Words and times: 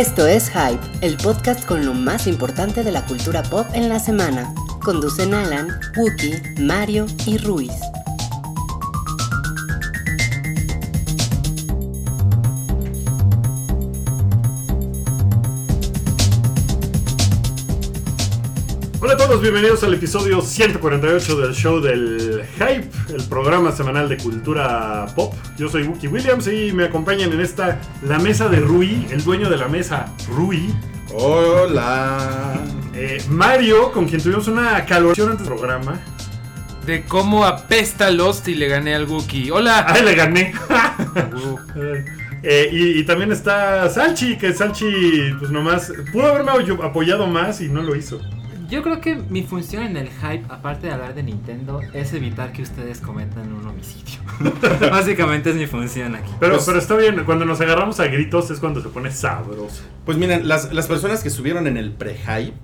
Esto 0.00 0.26
es 0.26 0.48
Hype, 0.48 0.80
el 1.02 1.18
podcast 1.18 1.66
con 1.66 1.84
lo 1.84 1.92
más 1.92 2.26
importante 2.26 2.82
de 2.82 2.90
la 2.90 3.04
cultura 3.04 3.42
pop 3.42 3.66
en 3.74 3.90
la 3.90 3.98
semana. 3.98 4.50
Conducen 4.82 5.34
Alan, 5.34 5.68
Wookie, 5.94 6.40
Mario 6.58 7.04
y 7.26 7.36
Ruiz. 7.36 7.74
Todos, 19.30 19.42
bienvenidos 19.42 19.84
al 19.84 19.94
episodio 19.94 20.42
148 20.42 21.40
del 21.40 21.54
show 21.54 21.80
del 21.80 22.42
Hype, 22.54 22.90
el 23.14 23.22
programa 23.28 23.70
semanal 23.70 24.08
de 24.08 24.16
cultura 24.16 25.06
pop. 25.14 25.32
Yo 25.56 25.68
soy 25.68 25.84
Wookie 25.84 26.08
Williams 26.08 26.48
y 26.48 26.72
me 26.72 26.86
acompañan 26.86 27.32
en 27.32 27.40
esta 27.40 27.80
la 28.02 28.18
mesa 28.18 28.48
de 28.48 28.58
Rui, 28.58 29.06
el 29.08 29.22
dueño 29.22 29.48
de 29.48 29.56
la 29.56 29.68
mesa, 29.68 30.12
Rui. 30.34 30.74
Hola. 31.14 32.60
Eh, 32.92 33.22
Mario, 33.28 33.92
con 33.92 34.08
quien 34.08 34.20
tuvimos 34.20 34.48
una 34.48 34.84
caloración 34.84 35.30
antes 35.30 35.46
del 35.46 35.56
programa. 35.56 36.00
De 36.84 37.04
cómo 37.04 37.44
apesta 37.44 38.10
Lost 38.10 38.48
y 38.48 38.56
le 38.56 38.66
gané 38.66 38.96
al 38.96 39.04
Wookiee. 39.04 39.52
Hola. 39.52 39.86
¡Ay, 39.86 40.02
le 40.02 40.14
gané! 40.16 40.54
Eh, 42.42 42.70
y, 42.72 43.00
y 43.00 43.04
también 43.04 43.32
está 43.32 43.90
Salchi, 43.90 44.38
que 44.38 44.54
Salchi, 44.54 45.34
pues 45.38 45.50
nomás, 45.50 45.92
pudo 46.10 46.24
haberme 46.24 46.52
apoyado 46.82 47.26
más 47.26 47.60
y 47.60 47.68
no 47.68 47.82
lo 47.82 47.94
hizo. 47.94 48.18
Yo 48.70 48.82
creo 48.84 49.00
que 49.00 49.16
mi 49.16 49.42
función 49.42 49.82
en 49.82 49.96
el 49.96 50.08
hype, 50.08 50.44
aparte 50.48 50.86
de 50.86 50.92
hablar 50.92 51.14
de 51.14 51.24
Nintendo, 51.24 51.80
es 51.92 52.12
evitar 52.12 52.52
que 52.52 52.62
ustedes 52.62 53.00
cometan 53.00 53.52
un 53.52 53.66
homicidio. 53.66 54.20
Básicamente 54.90 55.50
es 55.50 55.56
mi 55.56 55.66
función 55.66 56.14
aquí. 56.14 56.30
Pero, 56.38 56.54
Pues- 56.54 56.66
pero 56.66 56.78
está 56.78 56.94
bien, 56.96 57.24
cuando 57.24 57.44
nos 57.44 57.60
agarramos 57.60 57.98
a 57.98 58.06
gritos 58.06 58.48
es 58.50 58.60
cuando 58.60 58.80
se 58.80 58.88
pone 58.88 59.10
sabroso. 59.10 59.82
Pues 60.06 60.16
miren, 60.18 60.46
las, 60.48 60.72
las 60.72 60.86
personas 60.86 61.22
que 61.22 61.28
estuvieron 61.28 61.66
en 61.66 61.76
el 61.76 61.90
pre-hype, 61.92 62.54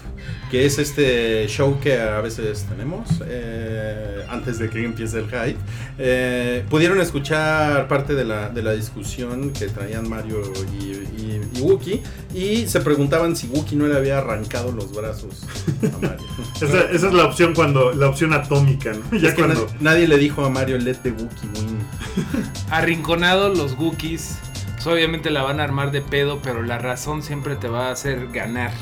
que 0.50 0.64
es 0.64 0.78
este 0.78 1.46
show 1.48 1.78
que 1.80 1.98
a 2.00 2.20
veces 2.20 2.64
tenemos 2.68 3.08
eh, 3.26 4.24
antes 4.28 4.58
de 4.60 4.70
que 4.70 4.84
empiece 4.84 5.18
el 5.18 5.26
hype, 5.26 5.58
eh, 5.98 6.64
pudieron 6.70 7.00
escuchar 7.00 7.88
parte 7.88 8.14
de 8.14 8.24
la, 8.24 8.48
de 8.48 8.62
la 8.62 8.72
discusión 8.72 9.52
que 9.52 9.66
traían 9.66 10.08
Mario 10.08 10.40
y, 10.80 10.84
y, 11.20 11.40
y 11.54 11.60
Wookie 11.60 12.00
y 12.34 12.66
se 12.68 12.80
preguntaban 12.80 13.34
si 13.36 13.48
Wookie 13.48 13.76
no 13.76 13.86
le 13.86 13.96
había 13.96 14.18
arrancado 14.18 14.70
los 14.72 14.92
brazos. 14.94 15.44
Esa, 16.60 16.80
esa 16.90 17.06
es 17.08 17.12
la 17.12 17.24
opción 17.26 17.54
cuando, 17.54 17.92
la 17.92 18.08
opción 18.08 18.32
atómica, 18.32 18.92
¿no? 18.92 19.18
Ya 19.18 19.28
Es 19.28 19.34
que 19.34 19.42
cuando... 19.42 19.66
na- 19.80 19.92
nadie 19.92 20.08
le 20.08 20.16
dijo 20.18 20.44
a 20.44 20.50
Mario 20.50 20.78
let 20.78 20.96
the 21.02 21.10
Wookie 21.10 21.48
win. 21.54 21.78
Arrinconados 22.70 23.56
los 23.56 23.76
Wookiees. 23.78 24.38
pues, 24.74 24.86
obviamente 24.86 25.30
la 25.30 25.42
van 25.42 25.60
a 25.60 25.64
armar 25.64 25.90
de 25.92 26.02
pedo, 26.02 26.40
pero 26.42 26.62
la 26.62 26.78
razón 26.78 27.22
siempre 27.22 27.56
te 27.56 27.68
va 27.68 27.88
a 27.88 27.92
hacer 27.92 28.28
ganar. 28.32 28.72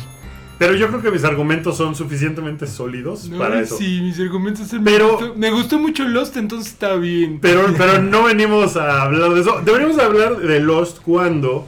Pero 0.56 0.74
yo 0.74 0.86
creo 0.88 1.02
que 1.02 1.10
mis 1.10 1.24
argumentos 1.24 1.76
son 1.76 1.96
suficientemente 1.96 2.68
sólidos 2.68 3.28
para 3.36 3.60
eso. 3.60 3.76
Sí, 3.76 4.00
mis 4.00 4.20
argumentos 4.20 4.68
son. 4.68 4.84
Pero- 4.84 5.06
me, 5.06 5.12
gustó, 5.26 5.34
me 5.38 5.50
gustó 5.50 5.78
mucho 5.80 6.04
Lost, 6.04 6.36
entonces 6.36 6.72
está 6.72 6.94
bien. 6.94 7.40
Pero, 7.42 7.66
pero 7.76 8.00
no 8.00 8.22
venimos 8.24 8.76
a 8.76 9.02
hablar 9.02 9.30
de 9.34 9.40
eso. 9.40 9.60
Deberíamos 9.64 9.98
hablar 9.98 10.36
de 10.36 10.60
Lost 10.60 10.98
cuando 11.00 11.66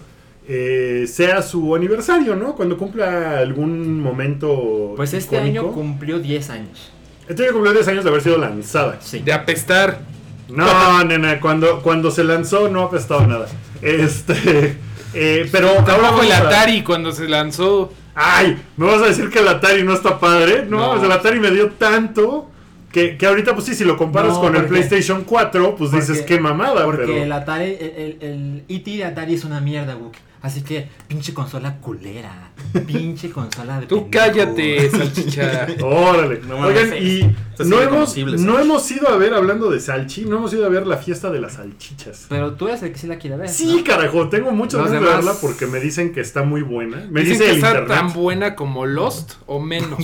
eh, 0.48 1.06
sea 1.08 1.42
su 1.42 1.74
aniversario, 1.74 2.36
¿no? 2.36 2.54
Cuando 2.54 2.76
cumpla 2.76 3.38
algún 3.38 4.00
momento. 4.00 4.92
Pues 4.96 5.12
este 5.14 5.36
icónico. 5.36 5.60
año 5.66 5.72
cumplió 5.72 6.18
10 6.18 6.50
años. 6.50 6.92
Este 7.28 7.42
año 7.44 7.52
cumplió 7.52 7.72
10 7.72 7.88
años 7.88 8.04
de 8.04 8.10
haber 8.10 8.22
sido 8.22 8.38
lanzada. 8.38 8.98
Sí. 9.00 9.20
De 9.20 9.32
apestar. 9.32 10.00
No, 10.48 11.02
nena, 11.04 11.40
cuando, 11.40 11.82
cuando 11.82 12.10
se 12.12 12.22
lanzó 12.22 12.68
no 12.68 12.82
ha 12.82 12.84
apestado 12.84 13.26
nada. 13.26 13.46
Este. 13.82 14.76
eh, 15.14 15.48
pero 15.50 15.70
ahora 15.70 16.10
el 16.24 16.32
a- 16.32 16.38
Atari 16.38 16.82
cuando 16.82 17.10
se 17.12 17.28
lanzó. 17.28 17.92
Ay, 18.14 18.56
¿me 18.76 18.86
vas 18.86 19.02
a 19.02 19.06
decir 19.06 19.28
que 19.28 19.40
el 19.40 19.48
Atari 19.48 19.82
no 19.82 19.92
está 19.92 20.18
padre? 20.20 20.64
No, 20.68 20.78
No. 20.78 20.90
pues 20.92 21.02
el 21.02 21.12
Atari 21.12 21.38
me 21.40 21.50
dio 21.50 21.72
tanto 21.72 22.48
que, 22.92 23.18
que 23.18 23.26
ahorita, 23.26 23.52
pues 23.54 23.66
sí, 23.66 23.74
si 23.74 23.84
lo 23.84 23.96
comparas 23.98 24.34
No, 24.34 24.40
con 24.40 24.56
el 24.56 24.64
PlayStation 24.64 25.24
4, 25.24 25.74
pues 25.76 25.90
porque- 25.90 26.06
dices 26.06 26.22
qué 26.22 26.40
mamada, 26.40 26.84
Porque 26.84 27.02
pero... 27.06 27.22
el 27.24 27.30
Atari, 27.32 27.64
el, 27.78 27.90
el, 27.96 28.16
el 28.20 28.64
E.T. 28.68 28.90
de 28.92 29.04
Atari 29.04 29.34
es 29.34 29.44
una 29.44 29.60
mierda, 29.60 29.96
Wookie. 29.96 30.18
Así 30.46 30.62
que, 30.62 30.88
pinche 31.08 31.34
consola 31.34 31.78
culera. 31.78 32.50
Pinche 32.86 33.30
consola 33.30 33.80
de. 33.80 33.86
Tú 33.86 34.02
pendejo. 34.08 34.24
cállate, 34.24 34.90
salchicha. 34.96 35.66
Órale. 35.82 36.40
No 36.46 36.58
Oigan, 36.58 36.94
y 36.96 37.34
no 37.64 37.80
hemos, 37.80 38.16
no 38.16 38.58
hemos 38.60 38.90
ido 38.92 39.08
a 39.08 39.16
ver, 39.16 39.34
hablando 39.34 39.70
de 39.70 39.80
Salchi, 39.80 40.24
no 40.24 40.36
hemos 40.36 40.52
ido 40.52 40.64
a 40.66 40.68
ver 40.68 40.86
la 40.86 40.98
fiesta 40.98 41.30
de 41.30 41.40
las 41.40 41.54
salchichas. 41.54 42.26
Pero 42.28 42.52
tú 42.54 42.68
eres 42.68 42.82
el 42.84 42.92
que 42.92 42.98
sí 42.98 43.06
la 43.08 43.16
quiere 43.18 43.36
ver. 43.36 43.48
Sí, 43.48 43.82
carajo, 43.84 44.28
tengo 44.28 44.52
muchas 44.52 44.84
ganas 44.84 44.92
de 44.92 45.00
verla 45.00 45.32
porque 45.40 45.66
me 45.66 45.80
dicen 45.80 46.12
que 46.12 46.20
está 46.20 46.44
muy 46.44 46.62
buena. 46.62 47.06
Me 47.10 47.22
Dicen 47.22 47.32
dice 47.38 47.44
que 47.44 47.50
el 47.50 47.56
está 47.56 47.68
internet. 47.70 47.98
tan 47.98 48.12
buena 48.12 48.54
como 48.54 48.86
Lost 48.86 49.32
o 49.46 49.58
menos. 49.72 49.98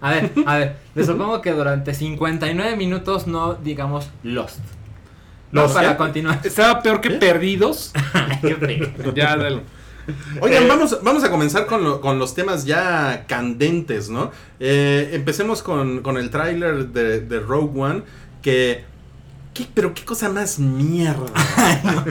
A 0.00 0.10
ver, 0.12 0.32
a 0.46 0.56
ver, 0.56 0.76
les 0.94 1.06
supongo 1.06 1.42
que 1.42 1.52
durante 1.52 1.92
59 1.92 2.76
minutos 2.76 3.26
no 3.26 3.54
digamos 3.54 4.08
Lost. 4.22 4.60
No, 5.52 5.62
Lost, 5.62 5.74
para 5.74 5.96
continuar. 5.96 6.40
Estaba 6.42 6.82
peor 6.82 7.00
que 7.00 7.10
Perdidos. 7.10 7.92
Qué 8.40 8.54
feo. 8.96 9.14
Ya, 9.14 9.36
dale. 9.36 9.60
Oigan, 10.40 10.64
Eh, 10.64 10.66
vamos, 10.68 10.98
vamos 11.02 11.22
a 11.22 11.30
comenzar 11.30 11.66
con, 11.66 11.84
lo- 11.84 12.00
con 12.00 12.18
los 12.18 12.34
temas 12.34 12.64
ya 12.64 13.24
candentes, 13.28 14.08
¿no? 14.10 14.32
Eh, 14.58 15.10
empecemos 15.12 15.62
con, 15.62 16.00
con 16.02 16.16
el 16.16 16.30
tráiler 16.30 16.88
de, 16.88 17.20
de 17.20 17.38
Rogue 17.40 17.80
One, 17.80 18.02
que... 18.42 18.84
¿qué- 19.54 19.66
pero 19.72 19.94
qué 19.94 20.04
cosa 20.04 20.28
más 20.28 20.58
mierda. 20.58 21.26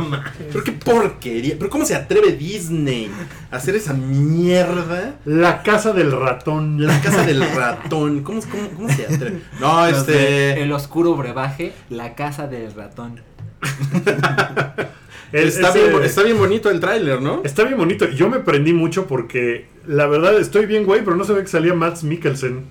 pero 0.52 0.64
qué 0.64 0.72
porquería. 0.72 1.56
Pero 1.58 1.70
cómo 1.70 1.84
se 1.86 1.96
atreve 1.96 2.32
Disney 2.34 3.12
a 3.52 3.58
hacer 3.58 3.76
esa 3.76 3.94
mierda. 3.94 5.16
La 5.26 5.62
casa 5.64 5.92
del 5.92 6.12
ratón. 6.14 6.86
La 6.86 7.02
casa 7.02 7.26
del 7.26 7.42
ratón. 7.42 8.24
¿Cómo, 8.24 8.40
cómo, 8.50 8.70
cómo 8.76 8.88
se 8.90 9.06
atreve? 9.06 9.42
No, 9.60 9.90
Los 9.90 10.06
de 10.08 10.50
este... 10.52 10.64
El 10.64 10.72
oscuro 10.72 11.16
brebaje, 11.16 11.74
la 11.90 12.16
casa 12.16 12.48
del 12.48 12.74
ratón. 12.74 13.22
El- 15.32 15.48
Está 15.48 15.70
ese- 15.70 15.88
bien, 15.90 16.04
está 16.04 16.24
bien 16.24 16.38
bonito 16.38 16.70
el 16.70 16.80
tráiler, 16.82 17.22
¿no? 17.22 17.42
Está 17.46 17.64
bien 17.64 17.78
bonito. 17.78 18.06
Yo 18.10 18.30
me 18.30 18.40
prendí 18.40 18.74
mucho 18.74 19.08
porque 19.08 19.66
la 19.88 20.06
verdad 20.08 20.38
estoy 20.38 20.66
bien, 20.66 20.86
güey, 20.86 21.04
pero 21.06 21.16
no 21.16 21.24
se 21.24 21.32
ve 21.34 21.42
que 21.42 21.48
salía 21.48 21.74
Max 21.74 22.04
Mikkelsen. 22.04 22.66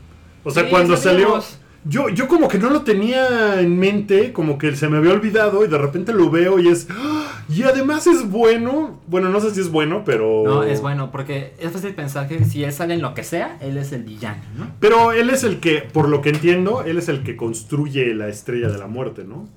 O 0.45 0.51
sea, 0.51 0.65
Sí, 0.65 0.71
cuando 0.71 0.97
salió. 0.97 1.43
Yo, 1.87 2.11
yo 2.11 2.29
como 2.29 2.47
que 2.49 2.59
no 2.59 2.69
lo 2.69 2.83
tenía 2.83 3.59
en 3.63 3.79
mente, 3.79 4.35
como 4.35 4.59
que 4.59 4.77
se 4.77 4.87
me 4.91 4.99
había 4.99 5.15
olvidado 5.15 5.65
y 5.65 5.69
de 5.69 5.79
repente 5.79 6.13
lo 6.13 6.29
veo 6.31 6.59
y 6.59 6.69
es. 6.69 6.87
¡ah! 6.91 7.43
Y 7.49 7.63
además 7.63 8.07
es 8.07 8.29
bueno. 8.29 9.01
Bueno, 9.07 9.31
no 9.31 9.41
sé 9.41 9.55
si 9.55 9.61
es 9.61 9.71
bueno, 9.71 10.03
pero. 10.05 10.43
No, 10.45 10.63
es 10.63 10.83
bueno, 10.83 11.11
porque 11.11 11.55
es 11.59 11.73
fácil 11.73 11.95
pensar 11.95 12.29
que 12.29 12.45
si 12.45 12.63
él 12.65 12.75
sale 12.75 12.93
en 12.93 13.01
lo 13.01 13.15
que 13.15 13.25
sea, 13.25 13.57
él 13.63 13.79
es 13.79 13.93
el 13.93 14.03
villano, 14.03 14.43
¿no? 14.59 14.67
Pero 14.79 15.13
él 15.13 15.31
es 15.31 15.43
el 15.45 15.61
que, 15.61 15.79
por 15.79 16.11
lo 16.11 16.21
que 16.21 16.29
entiendo, 16.29 16.83
él 16.85 16.99
es 16.99 17.09
el 17.09 17.23
que 17.23 17.37
construye 17.37 18.13
la 18.15 18.29
estrella 18.29 18.69
de 18.69 18.77
la 18.77 18.87
muerte, 18.87 19.25
¿no? 19.25 19.49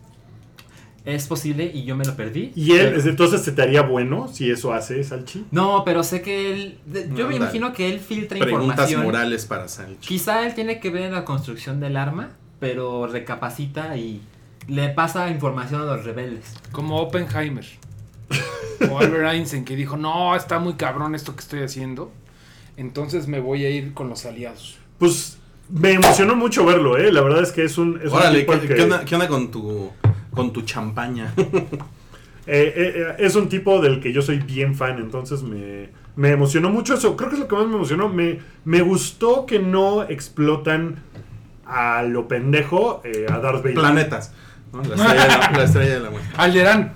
Es 1.05 1.27
posible 1.27 1.69
y 1.73 1.83
yo 1.83 1.95
me 1.97 2.05
lo 2.05 2.15
perdí. 2.15 2.53
Y 2.55 2.71
él, 2.73 2.93
pero- 2.95 3.09
entonces 3.09 3.41
se 3.41 3.51
te 3.51 3.61
haría 3.61 3.81
bueno 3.81 4.29
si 4.29 4.49
eso 4.49 4.71
hace 4.73 5.03
Salchi. 5.03 5.45
No, 5.51 5.83
pero 5.83 6.01
sé 6.03 6.21
que 6.21 6.51
él. 6.53 6.79
de- 6.85 7.03
yo 7.03 7.09
No, 7.09 7.15
me 7.15 7.23
dale. 7.23 7.35
imagino 7.37 7.73
que 7.73 7.89
él 7.91 7.99
filtra 7.99 8.39
Preguntas 8.39 8.69
información. 8.89 9.03
morales 9.03 9.45
para 9.45 9.67
Sancho. 9.67 9.97
Quizá 10.07 10.45
él 10.47 10.53
tiene 10.55 10.79
que 10.79 10.89
ver 10.91 11.03
en 11.03 11.11
la 11.11 11.25
construcción 11.25 11.79
del 11.81 11.97
arma, 11.97 12.29
pero 12.59 13.05
recapacita 13.07 13.97
y 13.97 14.21
le 14.69 14.87
pasa 14.89 15.29
información 15.29 15.81
a 15.81 15.85
los 15.85 16.05
rebeldes. 16.05 16.53
Como 16.71 16.97
Oppenheimer. 17.01 17.65
O 18.89 18.99
Albert 18.99 19.33
Einstein 19.33 19.63
que 19.65 19.75
dijo, 19.75 19.95
no, 19.97 20.35
está 20.35 20.59
muy 20.59 20.73
cabrón 20.73 21.15
esto 21.15 21.35
que 21.35 21.41
estoy 21.41 21.61
haciendo. 21.61 22.11
Entonces 22.75 23.27
me 23.27 23.39
voy 23.39 23.65
a 23.65 23.69
ir 23.69 23.93
con 23.93 24.09
los 24.09 24.25
aliados. 24.25 24.77
Pues 24.97 25.37
me 25.69 25.91
emocionó 25.93 26.35
mucho 26.35 26.65
verlo, 26.65 26.97
¿eh? 26.97 27.11
La 27.11 27.21
verdad 27.21 27.43
es 27.43 27.51
que 27.51 27.63
es 27.65 27.77
un. 27.77 27.97
Es 28.01 28.07
un 28.11 28.17
Órale, 28.17 28.39
tipo 28.39 28.53
¿qué, 28.53 28.59
al 28.59 28.67
que- 28.67 28.75
qué 28.75 28.81
onda, 28.83 29.05
qué 29.05 29.15
onda 29.15 29.27
con 29.27 29.51
tu 29.51 29.91
con 30.33 30.51
tu 30.51 30.61
champaña? 30.61 31.33
Eh, 32.45 32.73
eh, 32.75 32.93
eh, 32.95 33.15
es 33.19 33.35
un 33.35 33.47
tipo 33.47 33.81
del 33.81 34.01
que 34.01 34.11
yo 34.11 34.21
soy 34.21 34.39
bien 34.39 34.75
fan, 34.75 34.97
entonces 34.97 35.43
me, 35.43 35.91
me 36.17 36.31
emocionó 36.31 36.69
mucho 36.69 36.95
eso. 36.95 37.15
Creo 37.15 37.29
que 37.29 37.35
es 37.35 37.39
lo 37.39 37.47
que 37.47 37.55
más 37.55 37.67
me 37.67 37.75
emocionó. 37.75 38.09
Me, 38.09 38.39
me 38.65 38.81
gustó 38.81 39.45
que 39.45 39.59
no 39.59 40.03
explotan 40.03 41.01
a 41.65 42.03
lo 42.03 42.27
pendejo 42.27 43.01
eh, 43.05 43.27
a 43.29 43.39
Darth 43.39 43.63
Vader. 43.63 43.75
Planetas. 43.75 44.33
¿no? 44.73 44.81
La, 44.83 44.95
estrella 44.95 45.21
de 45.21 45.27
la, 45.27 45.51
la 45.51 45.63
estrella 45.63 45.93
de 45.93 45.99
la 45.99 46.09
muerte. 46.09 46.29
Alderán. 46.35 46.93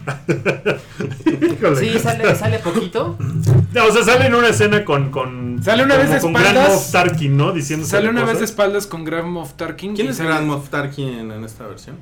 Sí, 1.78 2.00
sale, 2.00 2.36
sale 2.36 2.60
poquito. 2.60 3.18
No, 3.74 3.86
o 3.86 3.92
sea, 3.92 4.04
sale 4.04 4.26
en 4.26 4.36
una 4.36 4.50
escena 4.50 4.84
con. 4.84 5.12
con 5.12 5.62
Sale 5.64 5.84
una 5.84 5.96
vez 5.98 6.10
de 6.10 6.20
con 6.20 6.36
espaldas. 6.36 6.54
Grand 6.54 6.70
Moff 6.70 6.92
Tarkin, 6.92 7.38
¿no? 7.38 7.52
Diciendo 7.52 7.86
Sale 7.86 8.10
una 8.10 8.24
vez 8.26 8.40
de 8.40 8.46
espaldas 8.46 8.88
con 8.88 9.04
Grand 9.06 9.28
Moff 9.28 9.54
Tarkin. 9.54 9.96
¿Quién 9.96 10.10
es 10.10 10.18
sale 10.18 10.30
Grand 10.30 10.48
Moff 10.48 10.70
Tarkin 10.70 11.32
en 11.32 11.44
esta 11.44 11.68
versión? 11.68 11.96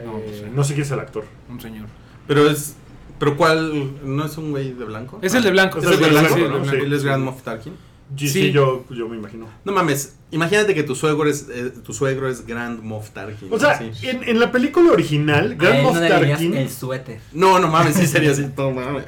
Eh, 0.00 0.04
No, 0.06 0.12
pues, 0.18 0.52
no 0.52 0.64
sé 0.64 0.74
quién 0.74 0.84
es 0.86 0.90
el 0.92 1.00
actor. 1.00 1.24
Un 1.48 1.60
señor. 1.60 1.86
Pero 2.26 2.48
es. 2.50 2.76
¿Pero 3.18 3.36
cuál? 3.36 3.92
¿No 4.02 4.24
es 4.24 4.36
un 4.38 4.50
güey 4.50 4.72
de 4.72 4.84
blanco? 4.84 5.18
Es 5.22 5.34
el 5.34 5.42
de 5.42 5.50
blanco. 5.50 5.78
¿Es 5.78 5.84
el 5.84 6.00
de 6.00 6.08
blanco? 6.08 6.34
Sí, 6.34 6.40
¿no? 6.40 6.46
el 6.46 6.52
de 6.52 6.58
blanco. 6.70 6.84
Él 6.86 6.92
es 6.92 7.04
Grand 7.04 7.22
Moff 7.24 7.42
Tarkin. 7.42 7.74
Sí, 8.16 8.26
Sí. 8.28 8.42
sí, 8.42 8.50
yo, 8.52 8.84
yo 8.90 9.08
me 9.08 9.16
imagino. 9.16 9.46
No 9.64 9.70
mames, 9.72 10.16
imagínate 10.32 10.74
que 10.74 10.82
tu 10.82 10.96
suegro 10.96 11.28
es 11.30 11.46
eh, 11.48 11.72
tu 11.84 11.92
suegro 11.92 12.28
es 12.28 12.44
Grand 12.44 12.82
Moff 12.82 13.10
Tarkin. 13.10 13.48
O 13.52 13.58
sea, 13.58 13.78
en, 14.02 14.24
en 14.28 14.40
la 14.40 14.50
película 14.50 14.90
original, 14.90 15.54
Grand 15.56 15.82
Moff 15.84 15.94
no 15.94 16.08
Tarkin. 16.08 16.54
el 16.56 16.68
suéter. 16.70 17.20
No, 17.32 17.60
no 17.60 17.68
mames, 17.68 17.94
sí 17.94 18.06
sería 18.08 18.32
así, 18.32 18.46
todo 18.56 18.72
mames. 18.72 19.04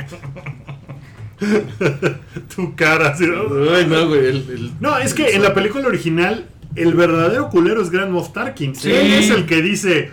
Tu 2.54 2.74
cara 2.76 3.08
así. 3.10 3.26
¿no? 3.26 3.74
Ay, 3.74 3.86
no, 3.86 4.08
güey. 4.08 4.20
el- 4.26 4.46
el- 4.50 4.72
No, 4.80 4.96
es 4.98 5.14
que 5.14 5.30
en 5.34 5.42
la 5.42 5.54
película 5.54 5.86
original, 5.88 6.46
el 6.76 6.94
verdadero 6.94 7.48
culero 7.48 7.82
es 7.82 7.90
Grand 7.90 8.12
Moff 8.12 8.32
Tarkin. 8.32 8.74
Sí. 8.76 8.90
Él 8.92 9.12
es 9.14 9.30
el 9.30 9.46
que 9.46 9.62
dice. 9.62 10.12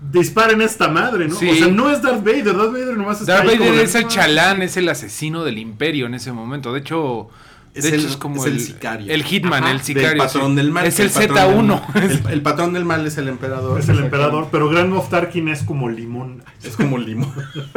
Disparen 0.00 0.62
esta 0.62 0.88
madre, 0.88 1.26
¿no? 1.28 1.34
Sí. 1.34 1.48
O 1.50 1.54
sea, 1.54 1.66
no 1.68 1.90
es 1.90 2.00
Darth 2.02 2.24
Vader. 2.24 2.56
Darth 2.56 2.72
Vader 2.72 2.96
nomás 2.96 3.20
está 3.20 3.34
Darth 3.38 3.48
ahí 3.48 3.58
Vader 3.58 3.74
es 3.80 3.94
el 3.96 4.06
chalán, 4.06 4.62
es 4.62 4.76
el 4.76 4.88
asesino 4.88 5.42
del 5.44 5.58
imperio 5.58 6.06
en 6.06 6.14
ese 6.14 6.30
momento. 6.30 6.72
De 6.72 6.78
hecho, 6.80 7.28
Es 7.74 7.82
de 7.82 7.90
el- 7.90 7.94
hecho 7.96 8.08
es 8.08 8.16
como 8.16 8.44
es 8.46 8.52
el 8.52 8.60
sicario. 8.60 9.12
El 9.12 9.24
hitman, 9.24 9.64
Ajá. 9.64 9.72
el 9.72 9.80
sicario. 9.80 10.08
del 10.10 10.18
patrón 10.18 10.50
sí. 10.50 10.56
del 10.56 10.70
mal. 10.70 10.86
Es 10.86 11.00
el 11.00 11.10
patrón 11.10 11.68
Z1. 11.68 11.92
del- 11.94 12.02
el, 12.12 12.26
el 12.32 12.42
patrón 12.42 12.72
del 12.74 12.84
mal 12.84 13.06
es 13.08 13.18
el 13.18 13.26
emperador. 13.28 13.80
Es 13.80 13.88
el 13.88 13.98
emperador, 13.98 14.48
pero 14.52 14.68
Grand 14.68 14.88
Moff 14.92 15.10
Tarkin 15.10 15.48
es 15.48 15.62
como 15.64 15.88
limón. 15.88 16.44
Es 16.62 16.76
como 16.76 16.96
limón. 16.96 17.32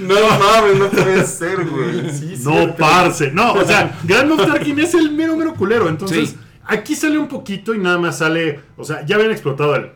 no 0.00 0.14
mames, 0.14 0.78
no 0.78 0.88
puede 0.90 1.24
ser, 1.24 1.64
güey. 1.66 2.10
Sí, 2.12 2.34
No, 2.44 2.52
cierto. 2.52 2.76
parce. 2.76 3.30
No, 3.32 3.52
o 3.54 3.64
sea, 3.64 3.98
Grand 4.04 4.28
Moff 4.30 4.46
Tarkin 4.46 4.78
es 4.78 4.94
el 4.94 5.10
mero, 5.12 5.36
mero 5.36 5.54
culero. 5.54 5.88
Entonces, 5.88 6.30
Sí. 6.30 6.36
aquí 6.66 6.94
sale 6.94 7.18
un 7.18 7.26
poquito 7.28 7.74
y 7.74 7.78
nada 7.78 7.98
más 7.98 8.18
sale. 8.18 8.60
O 8.76 8.84
sea, 8.84 9.04
ya 9.04 9.16
habían 9.16 9.32
explotado 9.32 9.74
el. 9.76 9.90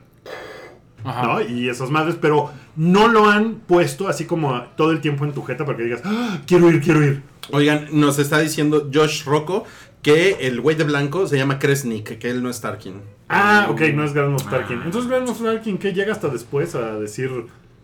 Ajá. 1.06 1.22
¿no? 1.26 1.40
Y 1.40 1.68
esas 1.68 1.90
madres, 1.90 2.16
pero 2.20 2.50
no 2.76 3.08
lo 3.08 3.28
han 3.28 3.54
puesto 3.66 4.08
así 4.08 4.24
como 4.26 4.60
todo 4.76 4.90
el 4.90 5.00
tiempo 5.00 5.24
en 5.24 5.32
tu 5.32 5.42
jeta 5.42 5.64
para 5.64 5.78
que 5.78 5.84
digas, 5.84 6.02
"Ah, 6.04 6.38
quiero 6.46 6.68
ir, 6.70 6.80
quiero 6.82 7.02
ir. 7.04 7.22
Oigan, 7.52 7.86
nos 7.92 8.18
está 8.18 8.40
diciendo 8.40 8.90
Josh 8.92 9.24
Rocco 9.24 9.64
que 10.02 10.36
el 10.46 10.60
güey 10.60 10.76
de 10.76 10.84
blanco 10.84 11.26
se 11.26 11.36
llama 11.36 11.58
Kresnik, 11.58 12.18
que 12.18 12.30
él 12.30 12.42
no 12.42 12.50
es 12.50 12.60
Tarkin. 12.60 13.00
Ah, 13.28 13.66
ok, 13.70 13.80
no 13.94 14.04
es 14.04 14.12
Grand 14.12 14.30
Moff 14.30 14.48
Tarkin. 14.48 14.82
Entonces, 14.84 15.10
Grand 15.10 15.26
Moff 15.26 15.42
Tarkin, 15.42 15.78
¿qué 15.78 15.92
llega 15.92 16.12
hasta 16.12 16.28
después 16.28 16.74
a 16.76 16.98
decir, 16.98 17.30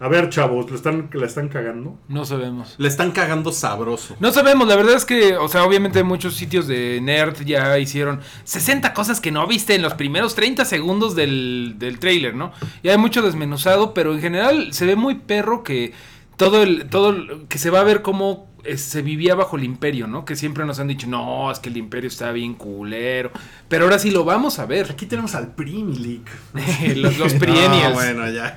a 0.03 0.09
ver, 0.09 0.29
chavos, 0.31 0.69
¿lo 0.71 0.77
están, 0.77 1.09
¿la 1.13 1.27
están 1.27 1.49
cagando? 1.49 1.99
No 2.09 2.25
sabemos. 2.25 2.75
Le 2.79 2.89
están 2.89 3.13
cagando 3.13 3.53
sabroso. 3.53 4.17
No 4.21 4.33
sabemos, 4.33 4.67
la 4.67 4.77
verdad 4.77 4.95
es 4.95 5.05
que, 5.05 5.37
o 5.37 5.49
sea, 5.49 5.65
obviamente 5.65 6.03
muchos 6.03 6.35
sitios 6.35 6.67
de 6.67 7.01
nerd 7.01 7.43
ya 7.45 7.79
hicieron 7.79 8.21
60 8.45 8.93
cosas 8.95 9.21
que 9.21 9.31
no 9.31 9.47
viste 9.47 9.75
en 9.75 9.83
los 9.83 9.95
primeros 9.95 10.35
30 10.35 10.65
segundos 10.65 11.15
del, 11.15 11.77
del 11.79 11.99
trailer, 11.99 12.35
¿no? 12.35 12.53
Y 12.83 12.89
hay 12.89 12.99
mucho 12.99 13.23
desmenuzado, 13.23 13.95
pero 13.95 14.13
en 14.13 14.21
general 14.21 14.73
se 14.73 14.87
ve 14.87 14.97
muy 14.97 15.15
perro 15.15 15.63
que 15.63 15.93
todo 16.37 16.63
el, 16.63 16.89
todo 16.89 17.11
el- 17.11 17.47
que 17.49 17.59
se 17.59 17.71
va 17.71 17.81
a 17.81 17.85
ver 17.85 18.03
cómo 18.03 18.52
eh, 18.65 18.77
se 18.77 19.03
vivía 19.03 19.35
bajo 19.35 19.57
el 19.57 19.65
imperio, 19.65 20.07
¿no? 20.07 20.25
Que 20.25 20.37
siempre 20.37 20.65
nos 20.65 20.79
han 20.79 20.89
dicho, 20.89 21.07
no, 21.07 21.51
es 21.51 21.59
que 21.59 21.69
el 21.69 21.77
imperio 21.77 22.09
está 22.09 22.33
bien 22.33 22.55
culero. 22.55 23.31
Pero 23.69 23.85
ahora 23.85 23.99
sí 23.99 24.11
lo 24.11 24.25
vamos 24.25 24.59
a 24.59 24.67
ver. 24.67 24.89
Aquí 24.91 25.07
tenemos 25.07 25.35
al 25.35 25.49
Primilic. 25.55 26.29
los, 26.97 27.19
los 27.19 27.35
Ah, 27.35 27.39
Priennials. 27.39 27.95
bueno, 27.95 28.31
ya. 28.31 28.55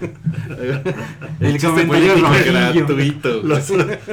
El 1.40 1.62
comentario 1.62 2.16
gratuito. 2.46 3.42
Los, 3.44 3.72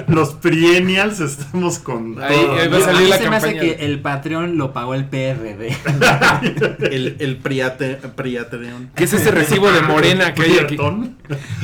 los 0.09 0.35
Priennials 0.35 1.21
estamos 1.21 1.79
con 1.79 2.23
Ahí, 2.23 2.37
todo, 2.37 2.53
ahí 2.55 2.69
va 2.69 2.79
¿no? 2.79 2.85
a 2.85 2.89
A 2.89 2.93
salir 2.93 3.03
mí 3.03 3.09
la 3.09 3.19
se 3.19 3.31
me 3.31 3.37
hace 3.37 3.57
que 3.57 3.73
el 3.85 4.01
Patreon 4.01 4.57
lo 4.57 4.73
pagó 4.73 4.95
el 4.95 5.05
PRD. 5.07 5.77
El, 6.93 7.17
el 7.21 7.37
priate, 7.37 7.97
priateón. 8.15 8.91
¿Qué 8.95 9.05
es 9.05 9.13
ese 9.13 9.31
recibo 9.31 9.71
de 9.71 9.83
morena 9.83 10.35
que 10.35 10.43
hay 10.43 10.59
aquí? 10.59 10.77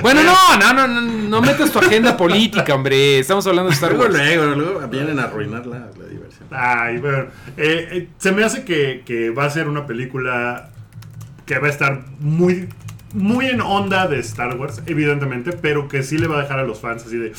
Bueno, 0.00 0.22
no, 0.22 0.56
no, 0.58 0.72
no, 0.72 0.86
no, 0.88 1.00
no 1.00 1.40
metas 1.42 1.70
tu 1.70 1.78
agenda 1.78 2.16
política, 2.16 2.74
hombre. 2.74 3.18
Estamos 3.18 3.46
hablando 3.46 3.68
de 3.70 3.74
Star 3.74 3.94
Wars. 3.94 4.17
Luego, 4.18 4.54
luego 4.54 4.88
vienen 4.88 5.18
a 5.18 5.24
arruinar 5.24 5.66
la, 5.66 5.78
la 5.98 6.06
diversión. 6.06 6.48
Ay, 6.50 6.98
bueno. 6.98 7.24
eh, 7.56 7.88
eh, 7.92 8.08
se 8.18 8.32
me 8.32 8.44
hace 8.44 8.64
que, 8.64 9.02
que 9.04 9.30
va 9.30 9.44
a 9.44 9.50
ser 9.50 9.68
una 9.68 9.86
película 9.86 10.70
que 11.46 11.58
va 11.58 11.68
a 11.68 11.70
estar 11.70 12.04
muy, 12.20 12.68
muy 13.14 13.46
en 13.46 13.60
onda 13.60 14.06
de 14.06 14.18
Star 14.20 14.56
Wars, 14.56 14.82
evidentemente, 14.86 15.52
pero 15.52 15.88
que 15.88 16.02
sí 16.02 16.18
le 16.18 16.26
va 16.26 16.38
a 16.38 16.42
dejar 16.42 16.58
a 16.58 16.64
los 16.64 16.80
fans 16.80 17.04
así 17.06 17.16
de. 17.16 17.32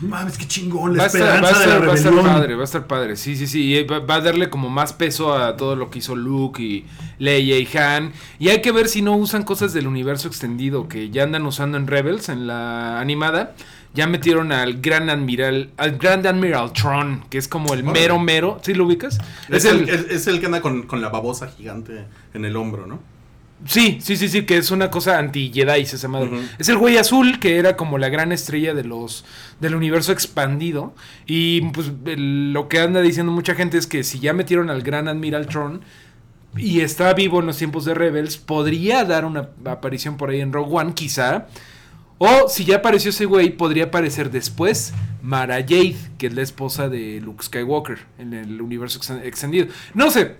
Mames, 0.00 0.36
qué 0.36 0.46
chingón, 0.46 0.92
la 0.94 0.98
Va 0.98 1.04
a, 1.04 1.06
estar, 1.06 1.22
esperanza 1.22 1.52
va, 1.52 1.60
de 1.60 1.66
la 1.66 1.74
estar, 1.74 1.88
va 1.88 1.92
a 1.92 1.94
estar 1.94 2.12
rebelión. 2.12 2.34
padre, 2.34 2.54
va 2.54 2.60
a 2.60 2.64
estar 2.64 2.86
padre. 2.86 3.16
Sí, 3.16 3.34
sí, 3.34 3.46
sí. 3.46 3.72
y 3.76 3.82
Va, 3.84 4.00
va 4.00 4.16
a 4.16 4.20
darle 4.20 4.50
como 4.50 4.68
más 4.68 4.92
peso 4.92 5.32
a 5.32 5.56
todo 5.56 5.74
lo 5.74 5.88
que 5.90 6.00
hizo 6.00 6.14
Luke 6.14 6.62
y 6.62 6.84
Leia 7.18 7.58
y 7.58 7.68
Han. 7.78 8.12
Y 8.38 8.48
hay 8.50 8.60
que 8.60 8.72
ver 8.72 8.88
si 8.88 9.00
no 9.00 9.16
usan 9.16 9.42
cosas 9.44 9.72
del 9.72 9.86
universo 9.86 10.28
extendido 10.28 10.86
que 10.86 11.08
ya 11.08 11.22
andan 11.22 11.46
usando 11.46 11.78
en 11.78 11.86
Rebels, 11.86 12.28
en 12.28 12.46
la 12.46 13.00
animada. 13.00 13.54
Ya 13.96 14.06
metieron 14.06 14.52
al 14.52 14.80
Gran 14.80 15.10
Admiral, 15.10 15.70
al 15.78 15.98
Grand 15.98 16.24
Admiral 16.26 16.72
Tron, 16.72 17.24
que 17.28 17.38
es 17.38 17.48
como 17.48 17.74
el 17.74 17.82
mero 17.82 18.18
mero. 18.20 18.60
¿Sí 18.62 18.74
lo 18.74 18.84
ubicas? 18.86 19.18
Es, 19.48 19.64
el, 19.64 19.88
es- 19.88 20.06
es 20.10 20.26
el 20.28 20.38
que 20.38 20.46
anda 20.46 20.60
con, 20.60 20.82
con 20.84 21.00
la 21.00 21.08
babosa 21.08 21.48
gigante 21.48 22.04
en 22.34 22.44
el 22.44 22.54
hombro, 22.56 22.86
¿no? 22.86 23.00
Sí, 23.64 23.98
sí, 24.02 24.16
sí, 24.18 24.28
sí, 24.28 24.42
que 24.44 24.58
es 24.58 24.70
una 24.70 24.90
cosa 24.90 25.18
anti-Jedi 25.18 25.80
esa 25.80 26.08
madre. 26.08 26.26
Ujú. 26.28 26.36
Es 26.58 26.68
el 26.68 26.76
güey 26.76 26.98
azul 26.98 27.38
que 27.40 27.56
era 27.56 27.74
como 27.74 27.96
la 27.96 28.10
gran 28.10 28.30
estrella 28.30 28.74
de 28.74 28.84
los 28.84 29.24
del 29.60 29.74
universo 29.74 30.12
expandido. 30.12 30.94
Y 31.24 31.62
pues 31.70 31.90
el- 32.04 32.52
lo 32.52 32.68
que 32.68 32.80
anda 32.80 33.00
diciendo 33.00 33.32
mucha 33.32 33.54
gente 33.54 33.78
es 33.78 33.86
que 33.86 34.04
si 34.04 34.20
ya 34.20 34.34
metieron 34.34 34.68
al 34.68 34.82
gran 34.82 35.08
Admiral 35.08 35.46
Tron 35.46 35.80
y 36.54 36.80
está 36.80 37.14
vivo 37.14 37.40
en 37.40 37.46
los 37.46 37.56
tiempos 37.56 37.86
de 37.86 37.94
Rebels, 37.94 38.36
podría 38.36 39.04
dar 39.04 39.24
una 39.24 39.48
aparición 39.64 40.18
por 40.18 40.28
ahí 40.28 40.40
en 40.42 40.52
Rogue 40.52 40.76
One, 40.76 40.92
quizá. 40.92 41.46
O 42.18 42.48
si 42.48 42.64
ya 42.64 42.76
apareció 42.76 43.10
ese 43.10 43.26
güey, 43.26 43.50
podría 43.50 43.84
aparecer 43.84 44.30
después 44.30 44.92
Mara 45.22 45.56
Jade, 45.56 45.96
que 46.18 46.28
es 46.28 46.34
la 46.34 46.42
esposa 46.42 46.88
de 46.88 47.20
Luke 47.20 47.44
Skywalker 47.44 47.98
en 48.18 48.32
el 48.32 48.60
universo 48.62 48.98
ex- 48.98 49.10
extendido. 49.24 49.66
No 49.94 50.10
sé. 50.10 50.36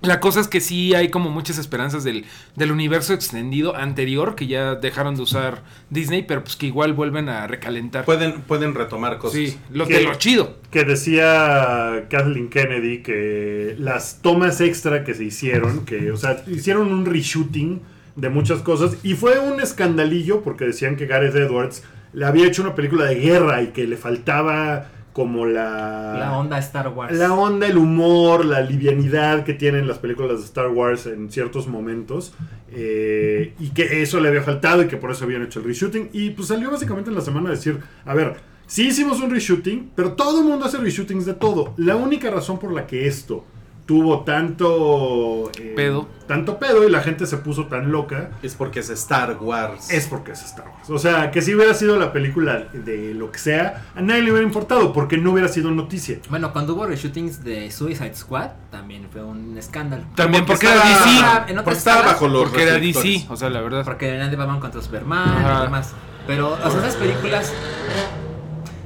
La 0.00 0.20
cosa 0.20 0.38
es 0.38 0.46
que 0.46 0.60
sí 0.60 0.94
hay 0.94 1.08
como 1.10 1.28
muchas 1.28 1.58
esperanzas 1.58 2.04
del, 2.04 2.24
del 2.54 2.70
universo 2.70 3.14
extendido 3.14 3.74
anterior 3.74 4.36
que 4.36 4.46
ya 4.46 4.76
dejaron 4.76 5.16
de 5.16 5.22
usar 5.22 5.64
Disney, 5.90 6.22
pero 6.22 6.44
pues 6.44 6.54
que 6.54 6.66
igual 6.66 6.92
vuelven 6.92 7.28
a 7.28 7.48
recalentar. 7.48 8.04
Pueden, 8.04 8.42
pueden 8.42 8.74
retomar 8.76 9.18
cosas. 9.18 9.40
sí, 9.40 9.58
lo, 9.72 9.88
¿Qué? 9.88 9.94
de 9.94 10.02
lo 10.04 10.14
chido. 10.14 10.56
Que 10.70 10.84
decía 10.84 12.06
Kathleen 12.08 12.48
Kennedy 12.48 13.02
que 13.02 13.74
las 13.80 14.22
tomas 14.22 14.60
extra 14.60 15.02
que 15.02 15.14
se 15.14 15.24
hicieron, 15.24 15.84
que, 15.84 16.12
o 16.12 16.16
sea, 16.16 16.44
hicieron 16.46 16.92
un 16.92 17.04
reshooting 17.04 17.80
de 18.18 18.28
muchas 18.28 18.60
cosas 18.62 18.96
y 19.02 19.14
fue 19.14 19.38
un 19.38 19.60
escandalillo 19.60 20.42
porque 20.42 20.64
decían 20.64 20.96
que 20.96 21.06
Gareth 21.06 21.36
Edwards 21.36 21.82
le 22.12 22.24
había 22.26 22.46
hecho 22.46 22.62
una 22.62 22.74
película 22.74 23.04
de 23.04 23.14
guerra 23.14 23.62
y 23.62 23.68
que 23.68 23.86
le 23.86 23.96
faltaba 23.96 24.88
como 25.12 25.46
la... 25.46 26.16
La 26.18 26.38
onda 26.38 26.58
Star 26.58 26.88
Wars. 26.88 27.16
La 27.16 27.32
onda, 27.32 27.66
el 27.66 27.76
humor, 27.76 28.44
la 28.44 28.60
livianidad 28.60 29.44
que 29.44 29.52
tienen 29.54 29.88
las 29.88 29.98
películas 29.98 30.38
de 30.38 30.44
Star 30.44 30.68
Wars 30.68 31.06
en 31.06 31.30
ciertos 31.30 31.66
momentos. 31.66 32.34
eh, 32.70 33.54
y 33.58 33.70
que 33.70 34.02
eso 34.02 34.20
le 34.20 34.28
había 34.28 34.42
faltado 34.42 34.82
y 34.82 34.86
que 34.88 34.96
por 34.96 35.10
eso 35.10 35.24
habían 35.24 35.42
hecho 35.42 35.58
el 35.60 35.64
reshooting. 35.66 36.10
Y 36.12 36.30
pues 36.30 36.48
salió 36.48 36.70
básicamente 36.70 37.10
en 37.10 37.16
la 37.16 37.22
semana 37.22 37.48
a 37.48 37.52
decir, 37.52 37.80
a 38.04 38.14
ver, 38.14 38.36
sí 38.66 38.88
hicimos 38.88 39.20
un 39.20 39.30
reshooting, 39.30 39.90
pero 39.96 40.12
todo 40.12 40.40
el 40.40 40.46
mundo 40.46 40.66
hace 40.66 40.78
reshootings 40.78 41.26
de 41.26 41.34
todo. 41.34 41.74
La 41.76 41.96
única 41.96 42.30
razón 42.30 42.58
por 42.58 42.72
la 42.72 42.86
que 42.86 43.06
esto 43.08 43.44
tuvo 43.88 44.20
tanto... 44.22 45.50
eh, 45.58 45.72
Pedo. 45.74 46.06
Tanto 46.26 46.58
pedo 46.58 46.86
y 46.86 46.90
la 46.90 47.00
gente 47.00 47.24
se 47.26 47.38
puso 47.38 47.68
tan 47.68 47.90
loca. 47.90 48.32
Es 48.42 48.54
porque 48.54 48.80
es 48.80 48.90
Star 48.90 49.38
Wars. 49.40 49.88
Es 49.90 50.06
porque 50.06 50.32
es 50.32 50.42
Star 50.44 50.66
Wars. 50.68 50.90
O 50.90 50.98
sea, 50.98 51.30
que 51.30 51.40
si 51.40 51.54
hubiera 51.54 51.72
sido 51.72 51.98
la 51.98 52.12
película 52.12 52.66
de 52.74 53.14
lo 53.14 53.32
que 53.32 53.38
sea, 53.38 53.86
a 53.96 54.02
nadie 54.02 54.20
le 54.24 54.32
hubiera 54.32 54.46
importado 54.46 54.92
porque 54.92 55.16
no 55.16 55.32
hubiera 55.32 55.48
sido 55.48 55.70
noticia. 55.70 56.18
Bueno, 56.28 56.52
cuando 56.52 56.74
hubo 56.74 56.84
reshootings 56.86 57.42
de 57.42 57.70
Suicide 57.70 58.14
Squad, 58.14 58.50
también 58.70 59.08
fue 59.10 59.24
un 59.24 59.56
escándalo. 59.56 60.02
También 60.16 60.44
porque, 60.44 60.66
estaba- 60.66 60.90
era 60.90 60.98
DC. 61.00 61.18
En 61.52 61.58
otras 61.58 61.64
porque 61.64 61.78
estaba 61.78 62.02
bajo 62.02 62.28
los 62.28 62.42
Porque 62.50 62.62
era. 62.64 62.78
DC, 62.78 63.24
o 63.30 63.36
sea, 63.36 63.48
la 63.48 63.62
verdad. 63.62 63.84
Porque 63.86 64.10
venían 64.10 64.30
de 64.30 64.36
Batman 64.36 64.60
contra 64.60 64.82
Superman 64.82 65.28
Ajá. 65.46 65.60
y 65.60 65.62
demás. 65.64 65.94
Pero, 66.26 66.52
o 66.62 66.70
sea, 66.70 66.80
esas 66.80 66.96
películas 66.96 67.54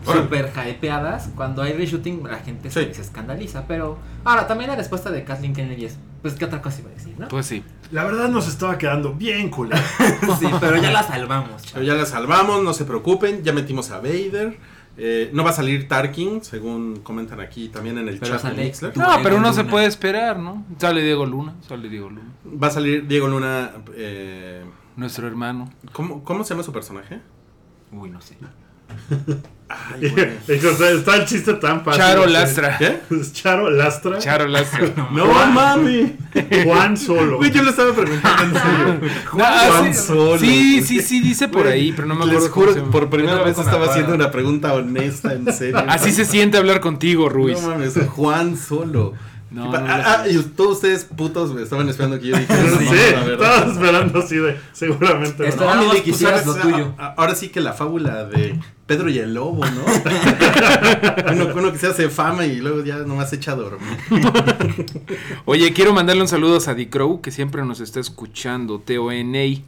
super 0.04 0.52
hypeadas, 0.68 1.30
cuando 1.34 1.62
hay 1.62 1.72
reshooting, 1.74 2.22
la 2.24 2.38
gente 2.38 2.70
se, 2.70 2.86
Sí. 2.86 2.94
se 2.94 3.02
escandaliza. 3.02 3.66
Pero 3.66 3.98
ahora, 4.24 4.46
también 4.46 4.70
la 4.70 4.76
respuesta 4.76 5.10
de 5.10 5.24
Kathleen 5.24 5.54
Kennedy 5.54 5.84
es: 5.86 5.98
Pues, 6.22 6.34
¿qué 6.34 6.44
otra 6.44 6.60
cosa 6.62 6.80
iba 6.80 6.90
a 6.90 6.94
decir, 6.94 7.14
no? 7.18 7.28
Pues 7.28 7.46
sí. 7.46 7.62
La 7.90 8.04
verdad 8.04 8.28
nos 8.28 8.48
estaba 8.48 8.78
quedando 8.78 9.12
bien 9.14 9.50
cool. 9.50 9.70
sí, 10.40 10.46
pero 10.60 10.76
ya 10.76 10.90
la 10.90 11.02
salvamos, 11.02 11.62
Pero 11.72 11.84
ya 11.84 11.94
la 11.94 12.06
salvamos, 12.06 12.62
no 12.62 12.72
se 12.72 12.84
preocupen, 12.84 13.42
ya 13.42 13.52
metimos 13.52 13.90
a 13.90 13.98
Vader. 13.98 14.58
eh, 14.98 15.30
no 15.32 15.42
va 15.42 15.50
a 15.50 15.52
salir 15.54 15.88
Tarkin, 15.88 16.44
según 16.44 17.00
comentan 17.02 17.40
aquí 17.40 17.68
también 17.68 17.96
en 17.98 18.08
el 18.08 18.18
Pero 18.18 18.32
chat 18.32 18.42
sale-. 18.42 18.72
No, 18.94 19.08
pero 19.22 19.36
uno 19.36 19.52
se 19.54 19.64
puede 19.64 19.86
esperar, 19.86 20.38
¿no? 20.38 20.64
Sale 20.78 21.02
Diego 21.02 21.24
Luna, 21.24 21.54
sale 21.66 21.88
Diego 21.88 22.10
Luna. 22.10 22.28
Va 22.62 22.66
a 22.66 22.70
salir 22.70 23.06
Diego 23.06 23.26
Luna. 23.28 23.70
eh, 23.94 24.62
Nuestro 24.96 25.26
hermano. 25.26 25.70
¿cómo, 25.92 26.22
¿Cómo 26.24 26.44
se 26.44 26.50
llama 26.52 26.62
su 26.62 26.72
personaje? 26.72 27.20
Uy, 27.90 28.10
no 28.10 28.20
sé. 28.20 28.36
Ay, 29.94 30.08
güey. 30.14 30.28
Está 30.96 31.16
el 31.16 31.24
chiste 31.24 31.54
tan 31.54 31.84
fácil. 31.84 32.00
Charo 32.02 32.26
Lastra. 32.26 32.78
¿Qué? 32.78 33.00
Charo 33.32 33.70
Lastra. 33.70 34.18
Charo 34.18 34.46
Lastra. 34.46 34.88
No, 35.12 35.26
Juan- 35.26 35.54
mami. 35.54 36.16
Juan 36.64 36.96
Solo. 36.96 37.36
Güey, 37.38 37.50
yo 37.50 37.62
lo 37.62 37.70
estaba 37.70 37.92
preguntando 37.92 38.42
en 38.58 38.62
serio. 38.62 39.10
No, 39.36 39.44
ah, 39.44 39.64
Juan 39.68 39.94
sí, 39.94 40.00
Solo. 40.00 40.38
sí, 40.38 40.82
sí, 40.82 41.00
sí, 41.02 41.20
dice 41.20 41.48
por 41.48 41.62
Güey, 41.62 41.72
ahí, 41.74 41.92
pero 41.92 42.08
no 42.08 42.14
me 42.14 42.26
Les 42.26 42.34
acuerdo. 42.46 42.50
cómo 42.50 42.62
juro, 42.64 42.72
se 42.74 42.80
llama. 42.80 42.92
por 42.92 43.10
primera 43.10 43.42
vez 43.42 43.58
estaba 43.58 43.86
haciendo 43.86 44.14
una 44.14 44.30
pregunta 44.30 44.72
honesta, 44.74 45.32
en 45.34 45.52
serio. 45.52 45.82
Así 45.88 46.12
se 46.12 46.24
siente 46.24 46.56
hablar 46.58 46.80
contigo, 46.80 47.28
Ruiz. 47.28 47.60
No 47.60 47.68
mames, 47.70 47.94
Juan 48.08 48.56
Solo. 48.56 49.14
No, 49.52 49.66
Y 49.66 49.68
no 49.68 49.76
ah, 49.76 50.22
ah, 50.22 50.28
y 50.28 50.38
todos 50.56 50.76
ustedes 50.76 51.04
putos 51.04 51.52
me 51.52 51.62
estaban 51.62 51.88
esperando 51.88 52.18
que 52.18 52.28
yo 52.28 52.36
dijera 52.38 52.62
Sí, 52.78 52.84
esa 52.84 52.84
mamada, 53.16 53.24
¿verdad? 53.26 53.54
estaba 53.56 53.72
esperando 53.72 54.18
así 54.20 54.36
de. 54.36 54.56
Seguramente. 54.72 55.46
Esto- 55.48 55.64
no. 55.64 55.74
No, 55.74 55.80
Esperábamos 55.80 55.86
Milik, 55.88 56.04
que 56.04 56.10
hicieras 56.10 56.44
¿sabes? 56.44 56.56
lo 56.64 56.70
tuyo. 56.70 56.94
A- 56.98 57.06
a- 57.06 57.14
Ahora 57.14 57.34
sí 57.34 57.48
que 57.50 57.60
la 57.60 57.72
fábula 57.74 58.24
de 58.24 58.58
Pedro 58.86 59.08
y 59.10 59.18
el 59.18 59.34
lobo, 59.34 59.64
¿no? 59.64 59.84
uno, 61.32 61.48
uno 61.54 61.72
que 61.72 61.78
se 61.78 61.86
hace 61.86 62.08
fama 62.08 62.46
y 62.46 62.56
luego 62.56 62.82
ya 62.84 62.96
nomás 62.98 63.30
se 63.30 63.36
echa 63.36 63.52
a 63.52 63.56
dormir. 63.56 63.98
Oye, 65.44 65.72
quiero 65.72 65.92
mandarle 65.92 66.22
un 66.22 66.28
saludo 66.28 66.56
a 66.56 66.60
Sadie 66.60 66.88
Crow, 66.90 67.20
que 67.20 67.30
siempre 67.30 67.64
nos 67.64 67.80
está 67.80 68.00
escuchando. 68.00 68.78
TONA 68.80 69.60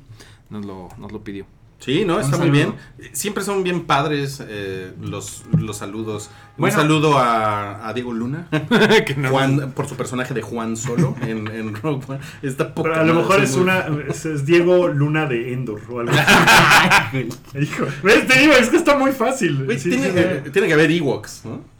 nos 0.50 0.64
lo, 0.66 0.88
nos 0.98 1.12
lo 1.12 1.22
pidió. 1.22 1.46
Sí, 1.80 2.04
¿no? 2.06 2.18
Está 2.18 2.38
muy 2.38 2.48
bien. 2.50 2.74
Siempre 3.12 3.44
son 3.44 3.62
bien 3.62 3.82
padres 3.84 4.42
eh, 4.48 4.92
los, 5.02 5.44
los 5.58 5.76
saludos. 5.76 6.30
Bueno. 6.56 6.74
un 6.74 6.80
saludo 6.82 7.18
a, 7.18 7.86
a 7.86 7.92
Diego 7.92 8.12
Luna, 8.14 8.48
Que 9.06 9.14
no- 9.16 9.28
Juan, 9.28 9.72
por 9.72 9.86
su 9.88 9.94
personaje 9.96 10.32
de 10.32 10.40
Juan 10.40 10.76
Solo 10.78 11.14
en, 11.22 11.46
en 11.48 11.74
Rogue 11.74 12.04
One. 12.08 12.20
Está 12.42 12.72
poca 12.74 12.90
Pero 12.90 13.02
a 13.02 13.04
lo 13.04 13.14
madre, 13.14 13.26
mejor 13.28 13.42
es 13.44 13.52
muy- 13.56 13.62
una. 13.64 13.86
Es, 14.08 14.24
es 14.24 14.46
Diego 14.46 14.88
Luna 14.88 15.26
de 15.26 15.52
Endor 15.52 15.80
o 15.90 16.00
algo 16.00 16.12
así. 16.16 17.28
Hijo, 17.60 17.84
¿ves? 18.02 18.26
Te 18.28 18.38
digo, 18.38 18.52
es 18.54 18.70
que 18.70 18.76
está 18.76 18.96
muy 18.96 19.12
fácil. 19.12 19.64
Güey, 19.64 19.78
Sí, 19.78 19.90
tiene, 19.90 20.06
sí, 20.06 20.12
eh, 20.16 20.42
tiene 20.52 20.68
que 20.68 20.74
haber 20.74 20.90
Ewoks, 20.90 21.42
¿no? 21.44 21.74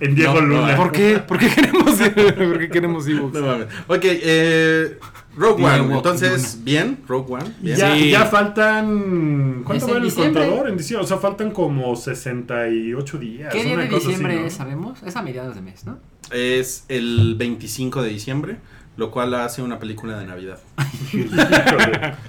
en 0.00 0.14
Diego 0.14 0.40
no, 0.40 0.46
Luna. 0.60 0.76
¿Por 0.76 0.90
qué? 0.92 1.18
¿Por 1.18 1.38
qué 1.38 1.48
queremos, 1.48 1.94
¿por 1.96 2.58
qué 2.58 2.68
queremos 2.70 3.06
Ewoks? 3.06 3.34
No 3.40 3.46
mames. 3.46 3.66
Ok, 3.86 4.00
eh, 4.04 4.98
Rogue 5.36 5.64
One. 5.64 5.76
Ewok, 5.76 5.92
Entonces, 5.96 6.58
bien, 6.62 6.98
Rogue 7.08 7.34
One. 7.34 7.44
Bien. 7.60 7.76
Ya, 7.76 7.94
Sí. 7.96 8.10
ya 8.10 8.24
faltan. 8.26 9.62
¿Cuánto 9.64 9.84
Es 9.86 9.92
va 9.92 9.96
en 9.96 10.02
el 10.02 10.08
diciembre. 10.10 10.42
contador? 10.44 10.68
En 10.68 10.76
diciembre. 10.76 11.04
O 11.04 11.08
sea, 11.08 11.18
faltan 11.18 11.50
como 11.50 11.94
68 11.96 13.18
días. 13.18 13.52
¿Qué 13.52 13.64
día 13.64 13.76
de 13.76 13.84
cosa 13.88 13.96
así, 13.98 14.06
diciembre 14.08 14.40
¿no? 14.40 14.46
es, 14.46 14.52
sabemos? 14.54 15.02
Es 15.02 15.16
a 15.16 15.22
mediados 15.22 15.54
de 15.54 15.62
mes, 15.62 15.84
¿no? 15.84 15.98
Es 16.30 16.84
el 16.88 17.34
25 17.36 18.02
de 18.02 18.08
diciembre, 18.10 18.56
lo 18.96 19.10
cual 19.10 19.34
hace 19.34 19.60
una 19.62 19.78
película 19.78 20.18
de 20.18 20.26
Navidad. 20.26 20.58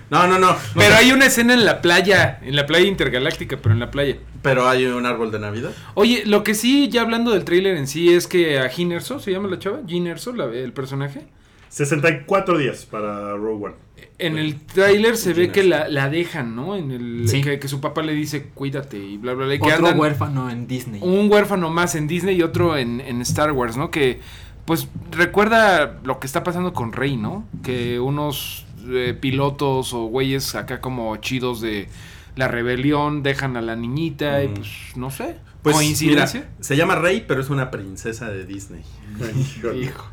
No, 0.09 0.27
no, 0.27 0.37
no. 0.39 0.51
no 0.51 0.57
Pero 0.75 0.91
sé, 0.91 0.95
hay 0.97 1.11
una 1.11 1.25
escena 1.25 1.53
en 1.53 1.65
la 1.65 1.81
playa, 1.81 2.39
en 2.43 2.55
la 2.55 2.65
playa 2.65 2.85
intergaláctica, 2.87 3.57
pero 3.61 3.73
en 3.73 3.79
la 3.79 3.91
playa. 3.91 4.17
pero 4.41 4.67
hay 4.67 4.85
un 4.85 5.05
árbol 5.05 5.31
de 5.31 5.39
Navidad. 5.39 5.71
Oye, 5.95 6.23
lo 6.25 6.43
que 6.43 6.53
sí, 6.53 6.89
ya 6.89 7.01
hablando 7.01 7.31
del 7.31 7.43
tráiler 7.45 7.75
en 7.77 7.87
sí, 7.87 8.13
es 8.13 8.27
que 8.27 8.59
a 8.59 8.69
Jin 8.69 8.91
Erso, 8.91 9.19
¿se 9.19 9.31
llama 9.31 9.47
la 9.49 9.57
chava? 9.59 9.79
Jin 9.87 10.07
Erso, 10.07 10.33
la- 10.33 10.45
el 10.45 10.71
personaje. 10.73 11.25
64 11.69 12.57
días 12.57 12.85
para 12.85 13.35
Rogue 13.35 13.65
One. 13.65 13.75
En 14.17 14.37
el 14.37 14.55
tráiler 14.61 15.17
se 15.17 15.33
ve 15.33 15.51
que 15.51 15.63
la, 15.63 15.87
la 15.89 16.09
dejan, 16.09 16.55
¿no? 16.55 16.75
En 16.75 16.91
el 16.91 17.27
Sí. 17.27 17.41
que, 17.41 17.59
que 17.59 17.67
su 17.67 17.81
papá 17.81 18.01
le 18.01 18.13
dice, 18.13 18.47
cuídate 18.53 18.97
y 18.97 19.17
bla, 19.17 19.33
bla, 19.33 19.45
bla. 19.45 19.55
y 19.55 19.59
que 19.59 19.73
Otro 19.73 19.87
andan- 19.87 19.99
huérfano 19.99 20.49
en 20.49 20.67
Disney. 20.67 21.01
un 21.03 21.29
huérfano 21.31 21.69
más 21.69 21.95
en 21.95 22.07
Disney 22.07 22.35
y 22.37 22.41
otro 22.43 22.77
en, 22.77 23.01
en 23.01 23.21
Star 23.21 23.51
Wars, 23.51 23.75
¿no? 23.77 23.91
Que 23.91 24.19
pues 24.65 24.87
recuerda 25.11 25.99
lo 26.03 26.19
que 26.19 26.27
está 26.27 26.43
pasando 26.43 26.73
con 26.73 26.91
Rey, 26.93 27.17
¿no? 27.17 27.45
Que 27.63 27.99
unos 27.99 28.65
eh, 28.87 29.17
pilotos 29.19 29.93
o 29.93 30.05
güeyes 30.05 30.55
acá 30.55 30.79
como 30.81 31.15
chidos 31.17 31.59
de 31.61 31.87
la 32.35 32.47
rebelión 32.47 33.21
dejan 33.23 33.57
a 33.57 33.61
la 33.61 33.75
niñita 33.75 34.43
y 34.43 34.47
pues 34.49 34.69
no 34.95 35.09
sé. 35.11 35.37
Pues, 35.61 35.75
¿Coincidencia? 35.75 36.41
mira, 36.41 36.51
se 36.61 36.77
llama 36.77 36.95
Rey, 36.95 37.25
pero 37.27 37.41
es 37.41 37.49
una 37.49 37.69
princesa 37.71 38.29
de 38.29 38.45
Disney. 38.45 38.81
Hijo. 39.81 40.05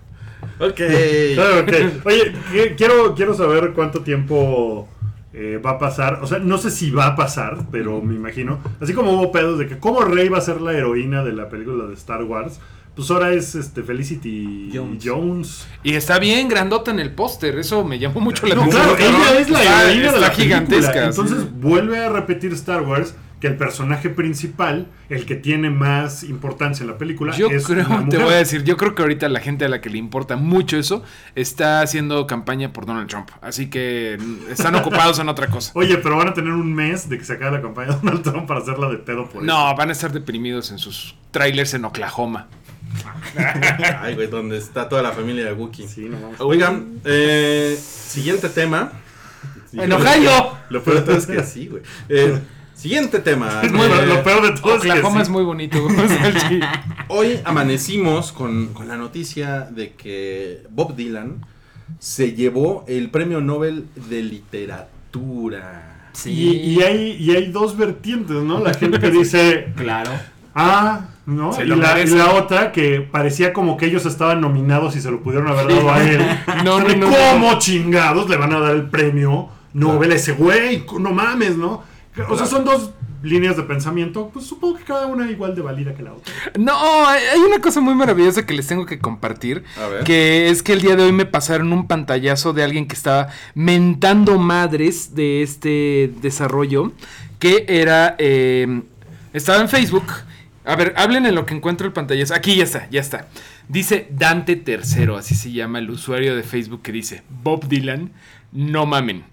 Ok. 0.58 0.80
Claro, 1.34 1.60
ok. 1.60 2.06
Oye, 2.06 2.32
qui- 2.52 2.74
quiero, 2.76 3.14
quiero 3.14 3.34
saber 3.34 3.72
cuánto 3.74 4.00
tiempo 4.00 4.88
eh, 5.32 5.60
va 5.64 5.72
a 5.72 5.78
pasar. 5.78 6.20
O 6.22 6.26
sea, 6.26 6.38
no 6.38 6.58
sé 6.58 6.70
si 6.70 6.90
va 6.90 7.06
a 7.06 7.16
pasar, 7.16 7.58
pero 7.70 8.00
me 8.02 8.14
imagino. 8.14 8.60
Así 8.80 8.92
como 8.92 9.12
hubo 9.12 9.32
pedos 9.32 9.58
de 9.58 9.66
que 9.66 9.78
cómo 9.78 10.02
Rey 10.02 10.28
va 10.28 10.38
a 10.38 10.42
ser 10.42 10.60
la 10.60 10.72
heroína 10.72 11.24
de 11.24 11.32
la 11.32 11.48
película 11.48 11.86
de 11.86 11.94
Star 11.94 12.22
Wars. 12.24 12.60
Pues 12.94 13.10
ahora 13.10 13.32
es 13.32 13.54
este 13.54 13.82
Felicity 13.82 14.70
Jones. 14.74 15.02
Jones. 15.02 15.66
Y 15.82 15.94
está 15.94 16.18
bien 16.18 16.46
grandota 16.50 16.90
en 16.90 17.00
el 17.00 17.10
póster, 17.12 17.58
eso 17.58 17.82
me 17.84 17.98
llamó 17.98 18.20
mucho 18.20 18.46
la 18.46 18.54
No, 18.54 18.64
atención. 18.64 18.94
claro, 18.96 18.98
ella 18.98 19.40
es 19.40 19.48
la 19.48 19.62
heroína 19.88 20.12
de 20.12 20.20
la 20.20 20.30
gigantesca. 20.30 20.92
película. 20.92 21.06
Entonces 21.08 21.38
sí. 21.40 21.48
vuelve 21.54 21.98
a 22.04 22.10
repetir 22.10 22.52
Star 22.52 22.82
Wars 22.82 23.14
que 23.42 23.48
el 23.48 23.56
personaje 23.56 24.08
principal, 24.08 24.86
el 25.08 25.26
que 25.26 25.34
tiene 25.34 25.68
más 25.68 26.22
importancia 26.22 26.84
en 26.84 26.90
la 26.90 26.96
película, 26.96 27.34
Yo 27.34 27.48
es 27.48 27.66
creo, 27.66 27.84
una 27.88 27.98
te 27.98 28.04
mujer. 28.04 28.20
voy 28.22 28.34
a 28.34 28.36
decir, 28.36 28.62
yo 28.62 28.76
creo 28.76 28.94
que 28.94 29.02
ahorita 29.02 29.28
la 29.28 29.40
gente 29.40 29.64
a 29.64 29.68
la 29.68 29.80
que 29.80 29.90
le 29.90 29.98
importa 29.98 30.36
mucho 30.36 30.76
eso 30.78 31.02
está 31.34 31.80
haciendo 31.80 32.24
campaña 32.28 32.72
por 32.72 32.86
Donald 32.86 33.08
Trump. 33.08 33.30
Así 33.40 33.68
que 33.68 34.16
están 34.48 34.76
ocupados 34.76 35.18
en 35.18 35.28
otra 35.28 35.48
cosa. 35.48 35.72
Oye, 35.74 35.98
pero 35.98 36.16
van 36.18 36.28
a 36.28 36.34
tener 36.34 36.52
un 36.52 36.72
mes 36.72 37.08
de 37.08 37.18
que 37.18 37.24
se 37.24 37.32
acabe 37.32 37.56
la 37.56 37.62
campaña 37.62 37.88
de 37.88 37.98
Donald 38.00 38.22
Trump 38.22 38.46
para 38.46 38.60
hacerla 38.60 38.88
de 38.88 38.98
pedo 38.98 39.24
por 39.24 39.42
eso. 39.42 39.52
No, 39.52 39.74
van 39.74 39.88
a 39.88 39.92
estar 39.92 40.12
deprimidos 40.12 40.70
en 40.70 40.78
sus 40.78 41.16
trailers 41.32 41.74
en 41.74 41.84
Oklahoma. 41.84 42.46
Ay, 44.02 44.14
güey, 44.14 44.28
donde 44.28 44.56
está 44.56 44.88
toda 44.88 45.02
la 45.02 45.10
familia 45.10 45.46
de 45.46 45.52
Wookiee. 45.52 45.88
Sí, 45.88 46.02
no 46.08 46.20
vamos. 46.20 46.40
Oigan, 46.40 47.00
eh, 47.04 47.76
siguiente 47.76 48.48
tema. 48.50 48.92
¡En 49.72 49.90
Ohio! 49.90 50.58
Lo 50.70 50.80
peor 50.84 50.98
de 50.98 51.02
todo 51.02 51.16
es 51.16 51.26
que 51.26 51.42
sí, 51.42 51.66
güey. 51.66 51.82
Eh, 52.08 52.38
siguiente 52.82 53.20
tema. 53.20 53.60
Es 53.62 53.72
muy- 53.72 53.86
Eh, 53.86 54.06
lo 54.06 54.22
peor 54.24 54.42
de 54.42 54.60
todo 54.60 54.74
Oklahoma 54.76 55.16
es 55.18 55.22
es 55.22 55.28
que 55.28 55.32
muy 55.32 55.44
bonito. 55.44 55.84
o 55.86 55.90
sea, 55.90 56.48
sí. 56.48 56.60
Hoy 57.08 57.38
amanecimos 57.44 58.32
con, 58.32 58.68
con 58.74 58.88
la 58.88 58.96
noticia 58.96 59.60
de 59.70 59.92
que 59.92 60.64
Bob 60.70 60.96
Dylan 60.96 61.44
se 61.98 62.32
llevó 62.32 62.84
el 62.88 63.10
premio 63.10 63.40
Nobel 63.40 63.86
de 64.08 64.22
literatura. 64.22 66.08
sí. 66.12 66.30
Y, 66.30 66.50
y 66.74 66.82
hay, 66.82 67.16
y 67.20 67.30
hay 67.36 67.50
dos 67.52 67.76
vertientes, 67.76 68.36
¿no? 68.36 68.60
La 68.60 68.74
gente 68.74 68.98
que 68.98 69.10
dice, 69.10 69.72
Claro. 69.76 70.10
ah, 70.54 71.08
¿no? 71.26 71.50
Y 71.62 71.66
la, 71.66 71.74
y 71.74 71.78
merece. 71.78 72.16
la 72.16 72.32
otra 72.34 72.72
que 72.72 73.00
parecía 73.00 73.52
como 73.52 73.76
que 73.76 73.86
ellos 73.86 74.06
estaban 74.06 74.40
nominados 74.40 74.96
y 74.96 75.00
se 75.00 75.10
lo 75.10 75.20
pudieron 75.22 75.48
haber 75.48 75.68
dado 75.68 75.92
a 75.92 76.02
él. 76.02 76.20
No, 76.64 76.80
no, 76.80 76.88
¿De 76.88 76.96
no, 76.96 77.10
¿Cómo 77.10 77.58
chingados 77.58 78.28
le 78.28 78.36
van 78.36 78.52
a 78.52 78.58
dar 78.60 78.74
el 78.74 78.88
premio 78.90 79.48
Nobel 79.74 80.12
a 80.12 80.14
ese 80.16 80.32
güey? 80.32 80.84
No 80.98 81.12
mames, 81.12 81.56
¿no? 81.56 81.84
O 82.28 82.36
sea, 82.36 82.46
son 82.46 82.64
dos 82.64 82.90
líneas 83.22 83.56
de 83.56 83.62
pensamiento, 83.62 84.30
pues 84.32 84.46
supongo 84.46 84.78
que 84.78 84.84
cada 84.84 85.06
una 85.06 85.30
igual 85.30 85.54
de 85.54 85.62
válida 85.62 85.94
que 85.94 86.02
la 86.02 86.12
otra. 86.12 86.32
No, 86.58 87.06
hay 87.06 87.22
hay 87.32 87.40
una 87.40 87.60
cosa 87.60 87.80
muy 87.80 87.94
maravillosa 87.94 88.44
que 88.44 88.54
les 88.54 88.66
tengo 88.66 88.84
que 88.84 88.98
compartir. 88.98 89.64
A 89.80 89.86
ver. 89.86 90.04
Que 90.04 90.48
es 90.50 90.62
que 90.62 90.72
el 90.72 90.82
día 90.82 90.96
de 90.96 91.04
hoy 91.04 91.12
me 91.12 91.24
pasaron 91.24 91.72
un 91.72 91.86
pantallazo 91.86 92.52
de 92.52 92.64
alguien 92.64 92.86
que 92.86 92.94
estaba 92.94 93.28
mentando 93.54 94.38
madres 94.38 95.14
de 95.14 95.42
este 95.42 96.12
desarrollo. 96.20 96.92
Que 97.38 97.64
era. 97.68 98.14
eh, 98.18 98.82
estaba 99.32 99.60
en 99.60 99.68
Facebook. 99.68 100.04
A 100.64 100.76
ver, 100.76 100.94
hablen 100.96 101.26
en 101.26 101.34
lo 101.34 101.46
que 101.46 101.54
encuentro 101.54 101.86
el 101.86 101.92
pantallazo. 101.92 102.34
Aquí 102.34 102.56
ya 102.56 102.64
está, 102.64 102.88
ya 102.90 103.00
está. 103.00 103.28
Dice 103.68 104.08
Dante 104.10 104.56
Tercero, 104.56 105.16
así 105.16 105.34
se 105.34 105.50
llama 105.52 105.78
el 105.78 105.90
usuario 105.90 106.36
de 106.36 106.42
Facebook 106.42 106.82
que 106.82 106.92
dice: 106.92 107.22
Bob 107.42 107.66
Dylan, 107.68 108.12
no 108.52 108.86
mamen. 108.86 109.31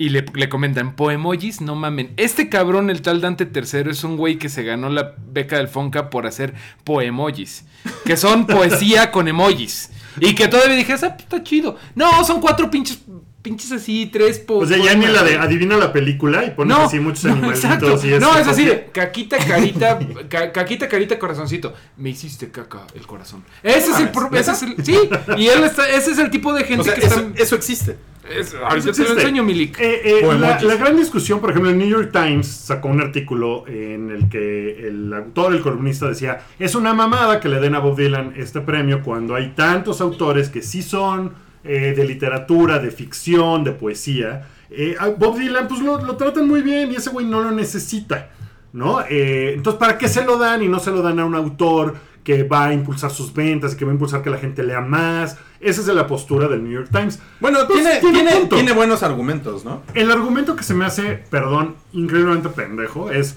Y 0.00 0.08
le, 0.08 0.24
le 0.32 0.48
comentan, 0.48 0.96
poemojis, 0.96 1.60
no 1.60 1.74
mamen. 1.74 2.14
Este 2.16 2.48
cabrón, 2.48 2.88
el 2.88 3.02
tal 3.02 3.20
Dante 3.20 3.44
Tercero, 3.44 3.90
es 3.90 4.02
un 4.02 4.16
güey 4.16 4.38
que 4.38 4.48
se 4.48 4.62
ganó 4.62 4.88
la 4.88 5.14
beca 5.30 5.58
del 5.58 5.68
Fonca 5.68 6.08
por 6.08 6.26
hacer 6.26 6.54
poemojis. 6.84 7.66
Que 8.06 8.16
son 8.16 8.46
poesía 8.46 9.10
con 9.10 9.28
emojis. 9.28 9.90
Y 10.18 10.34
que 10.34 10.48
todavía 10.48 10.74
dije, 10.76 10.94
esa 10.94 11.08
está 11.18 11.42
chido. 11.42 11.76
No, 11.94 12.24
son 12.24 12.40
cuatro 12.40 12.70
pinches, 12.70 12.98
pinches 13.42 13.72
así, 13.72 14.06
tres 14.10 14.38
po 14.38 14.60
O 14.60 14.66
sea, 14.66 14.78
ya 14.78 14.94
ni 14.94 15.04
la 15.04 15.22
de 15.22 15.36
adivina 15.36 15.76
la 15.76 15.92
película 15.92 16.46
y 16.46 16.50
pones 16.52 16.74
No, 16.76 16.84
así 16.84 16.98
muchos 16.98 17.24
no, 17.24 17.32
animalitos 17.32 17.64
exacto. 17.64 18.06
y 18.06 18.12
es 18.14 18.20
No, 18.22 18.38
es 18.38 18.46
así, 18.48 18.64
de 18.64 18.86
caquita, 18.92 19.36
carita, 19.36 19.98
ca- 20.30 20.50
caquita, 20.50 20.88
carita, 20.88 21.18
corazoncito. 21.18 21.74
Me 21.98 22.08
hiciste 22.08 22.50
caca 22.50 22.86
el 22.94 23.06
corazón. 23.06 23.44
Ese 23.62 23.90
es 23.92 24.00
el, 24.00 24.08
pro- 24.08 24.30
ese 24.34 24.50
es 24.50 24.62
el, 24.62 24.76
sí, 24.82 24.96
y 25.36 25.46
él 25.48 25.62
está, 25.64 25.86
ese 25.90 26.12
es 26.12 26.18
el 26.18 26.30
tipo 26.30 26.54
de 26.54 26.64
gente 26.64 26.80
O 26.80 26.84
sea, 26.84 26.94
que 26.94 27.06
eso, 27.06 27.20
está, 27.20 27.42
eso 27.42 27.54
existe. 27.54 27.96
Es- 28.30 28.54
ahorita 28.54 28.92
te 28.92 29.04
lo 29.04 29.12
enseño, 29.12 29.42
Milik. 29.42 29.78
Eh, 29.80 30.20
eh, 30.22 30.38
la, 30.38 30.76
gran 30.76 30.96
discusión, 30.96 31.40
por 31.40 31.50
ejemplo, 31.50 31.70
el 31.70 31.78
New 31.78 31.88
York 31.88 32.10
Times 32.12 32.46
sacó 32.46 32.88
un 32.88 33.00
artículo 33.00 33.64
en 33.66 34.10
el 34.10 34.28
que 34.28 34.86
el 34.88 35.12
autor, 35.12 35.54
el 35.54 35.60
columnista 35.60 36.08
decía, 36.08 36.40
es 36.58 36.74
una 36.74 36.94
mamada 36.94 37.40
que 37.40 37.48
le 37.48 37.60
den 37.60 37.74
a 37.74 37.78
Bob 37.80 37.96
Dylan 37.96 38.34
este 38.36 38.60
premio 38.60 39.02
cuando 39.02 39.34
hay 39.34 39.50
tantos 39.50 40.00
autores 40.00 40.48
que 40.48 40.62
sí 40.62 40.82
son 40.82 41.32
eh, 41.62 41.92
de 41.96 42.04
literatura, 42.06 42.78
de 42.78 42.90
ficción, 42.90 43.64
de 43.64 43.72
poesía. 43.72 44.48
Eh, 44.70 44.96
a 44.98 45.08
Bob 45.08 45.38
Dylan 45.38 45.68
pues 45.68 45.80
lo, 45.80 46.00
lo 46.02 46.16
tratan 46.16 46.48
muy 46.48 46.62
bien 46.62 46.90
y 46.92 46.96
ese 46.96 47.10
güey 47.10 47.26
no 47.26 47.40
lo 47.40 47.50
necesita. 47.50 48.30
¿No? 48.72 49.00
Eh, 49.10 49.54
entonces, 49.56 49.80
¿para 49.80 49.98
qué 49.98 50.06
se 50.06 50.24
lo 50.24 50.38
dan 50.38 50.62
y 50.62 50.68
no 50.68 50.78
se 50.78 50.92
lo 50.92 51.02
dan 51.02 51.18
a 51.18 51.24
un 51.24 51.34
autor 51.34 51.96
que 52.36 52.44
va 52.44 52.66
a 52.66 52.72
impulsar 52.72 53.10
sus 53.10 53.32
ventas, 53.34 53.74
que 53.74 53.84
va 53.84 53.90
a 53.90 53.94
impulsar 53.94 54.22
que 54.22 54.30
la 54.30 54.38
gente 54.38 54.62
lea 54.62 54.80
más? 54.80 55.36
Esa 55.60 55.80
es 55.80 55.86
la 55.88 56.06
postura 56.06 56.46
del 56.46 56.62
New 56.62 56.72
York 56.72 56.88
Times. 56.92 57.18
Bueno, 57.40 57.66
tiene, 57.66 57.98
tiene 58.00 58.46
tiene 58.46 58.72
buenos 58.72 59.02
argumentos, 59.02 59.64
¿no? 59.64 59.82
El 59.94 60.10
argumento 60.10 60.54
que 60.54 60.62
se 60.62 60.74
me 60.74 60.84
hace, 60.84 61.24
perdón, 61.28 61.74
increíblemente 61.92 62.48
pendejo 62.48 63.10
es. 63.10 63.36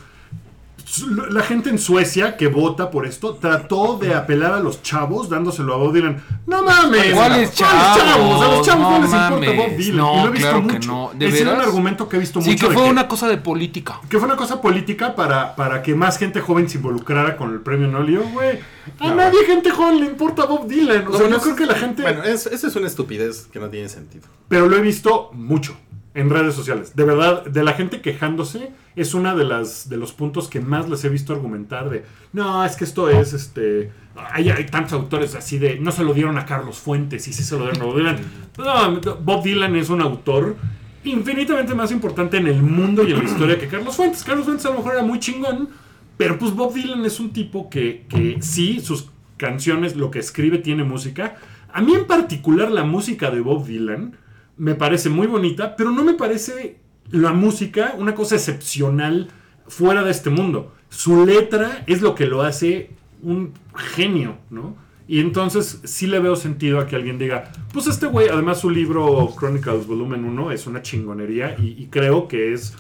La 1.31 1.41
gente 1.43 1.69
en 1.69 1.79
Suecia 1.79 2.37
que 2.37 2.47
vota 2.47 2.91
por 2.91 3.05
esto 3.05 3.35
trató 3.35 3.97
de 3.97 4.13
apelar 4.13 4.53
a 4.53 4.59
los 4.59 4.81
chavos 4.83 5.29
dándoselo 5.29 5.73
a 5.73 5.77
Bob 5.77 5.93
Dylan. 5.93 6.23
No 6.45 6.63
mames. 6.63 7.13
¿Cuáles 7.13 7.53
chavos? 7.53 8.41
A 8.43 8.47
los 8.55 8.65
chavos 8.65 8.81
no, 8.83 8.91
No 8.91 9.03
les 9.03 9.13
importa 9.13 9.29
mames. 9.29 9.57
Bob 9.57 9.77
Dylan. 9.77 9.97
No, 9.97 10.13
y 10.13 10.21
lo 10.21 10.27
he 10.27 10.31
visto 10.31 10.47
claro 10.49 10.67
que 10.67 10.73
mucho. 10.73 10.91
no. 10.91 11.11
¿De 11.15 11.27
Ese 11.27 11.37
es 11.37 11.43
un 11.43 11.49
argumento 11.61 12.09
que 12.09 12.17
he 12.17 12.19
visto 12.19 12.41
Sí, 12.41 12.51
mucho. 12.51 12.67
que 12.67 12.73
de 12.73 12.79
fue 12.79 12.89
una 12.89 13.07
cosa 13.07 13.27
de 13.27 13.37
política. 13.37 13.99
que 14.09 14.17
fue 14.19 14.27
una 14.27 14.35
cosa 14.37 14.61
política 14.61 15.15
para, 15.15 15.55
para 15.55 15.81
que 15.81 15.95
más 15.95 16.17
gente 16.17 16.41
joven 16.41 16.69
se 16.69 16.77
involucrara 16.77 17.37
con 17.37 17.51
el 17.53 17.61
premio 17.61 17.87
Nolio, 17.87 18.23
güey. 18.29 18.59
A 18.99 19.07
No. 19.07 19.15
nadie 19.15 19.45
gente 19.45 19.71
joven 19.71 19.99
le 20.01 20.05
importa 20.07 20.45
Bob 20.45 20.67
Dylan. 20.67 21.07
O 21.07 21.11
No, 21.11 21.17
sea, 21.17 21.27
no 21.27 21.31
yo 21.31 21.37
es- 21.37 21.43
creo 21.43 21.55
que 21.55 21.65
la 21.65 21.75
gente... 21.75 22.01
Bueno, 22.03 22.23
es- 22.23 22.45
esa 22.45 22.67
es 22.67 22.75
una 22.75 22.87
estupidez 22.87 23.47
que 23.51 23.59
no 23.59 23.69
tiene 23.69 23.87
sentido. 23.89 24.27
Pero 24.49 24.67
lo 24.67 24.75
he 24.77 24.81
visto 24.81 25.31
mucho 25.33 25.75
en 26.15 26.29
redes 26.29 26.53
sociales. 26.55 26.96
De 26.96 27.03
verdad, 27.03 27.46
de 27.46 27.63
la 27.63 27.74
gente 27.74 28.01
quejándose, 28.01 28.72
es 28.96 29.13
una 29.13 29.36
de 29.36 29.43
de 29.43 29.98
los 29.98 30.13
puntos 30.13 30.48
que 30.48 30.60
más 30.60 30.89
les 30.89 31.03
he 31.03 31.10
visto 31.10 31.34
argumentar 31.34 31.89
de, 31.89 32.03
no, 32.32 32.63
es 32.63 32.75
que 32.75 32.84
esto 32.84 33.10
es 33.10 33.34
este 33.34 33.91
hay, 34.15 34.50
hay 34.50 34.65
tantos 34.67 34.93
autores 34.93 35.36
así 35.36 35.58
de, 35.58 35.79
no 35.79 35.91
se 35.91 36.03
lo 36.03 36.13
dieron 36.13 36.38
a 36.38 36.46
Carlos 36.46 36.77
Fuentes 36.77 37.27
y 37.27 37.34
sí 37.34 37.43
se 37.43 37.58
lo 37.58 37.63
dieron 37.63 37.82
a 37.82 37.86
Bob 37.86 37.98
Dylan. 37.98 38.17
No, 38.58 39.15
Bob 39.22 39.43
Dylan 39.43 39.75
es 39.75 39.89
un 39.89 40.01
autor 40.01 40.55
infinitamente 41.03 41.74
más 41.74 41.91
importante 41.91 42.38
en 42.38 42.48
el 42.48 42.62
mundo 42.62 43.03
y 43.08 43.12
en 43.12 43.20
la 43.20 43.25
historia 43.25 43.60
que 43.60 43.67
Carlos 43.67 43.96
Fuentes. 43.96 44.24
Carlos 44.24 44.46
Fuentes 44.46 44.65
a 44.65 44.70
lo 44.70 44.77
mejor 44.77 44.93
era 44.93 45.03
muy 45.03 45.20
chingón, 45.20 45.70
pero 46.15 46.38
pues 46.38 46.53
Bob 46.53 46.74
Dylan 46.74 47.03
es 47.05 47.20
un 47.20 47.34
tipo 47.34 47.70
que, 47.70 48.05
que 48.08 48.38
sí, 48.41 48.79
sus 48.79 49.10
canciones, 49.38 49.96
lo 49.96 50.12
que 50.12 50.20
escribe 50.20 50.60
tiene 50.60 50.84
música. 50.84 51.38
A 51.74 51.82
mí 51.82 51.93
en 51.96 52.05
particular 52.05 52.72
la 52.72 52.84
música 52.84 53.32
de 53.32 53.41
Bob 53.41 53.65
Dylan 53.65 54.15
me 54.57 54.75
parece 54.75 55.10
muy 55.10 55.27
bonita, 55.27 55.75
pero 55.75 55.91
no 55.91 56.03
me 56.03 56.13
parece 56.13 56.77
la 57.12 57.33
música 57.33 57.95
una 57.98 58.15
cosa 58.15 58.36
excepcional 58.36 59.29
fuera 59.67 60.03
de 60.03 60.12
este 60.12 60.29
mundo. 60.29 60.74
Su 60.89 61.25
letra 61.25 61.83
es 61.88 62.01
lo 62.01 62.15
que 62.15 62.25
lo 62.25 62.41
hace 62.41 62.91
un 63.22 63.53
genio, 63.75 64.38
¿no? 64.50 64.75
Y 65.07 65.19
entonces 65.19 65.81
sí 65.83 66.07
le 66.07 66.19
veo 66.19 66.36
sentido 66.36 66.79
a 66.79 66.88
que 66.88 66.95
alguien 66.95 67.17
diga, 67.17 67.51
pues 67.74 67.88
este 67.88 68.05
güey, 68.07 68.29
además 68.29 68.62
su 68.62 68.69
libro 68.69 69.33
Chronicles 69.38 69.86
Volumen 69.86 70.24
1 70.24 70.51
es 70.51 70.65
una 70.65 70.81
chingonería 70.81 71.55
y, 71.60 71.88
creo 71.88 72.27
que 72.27 72.53
es, 72.53 72.74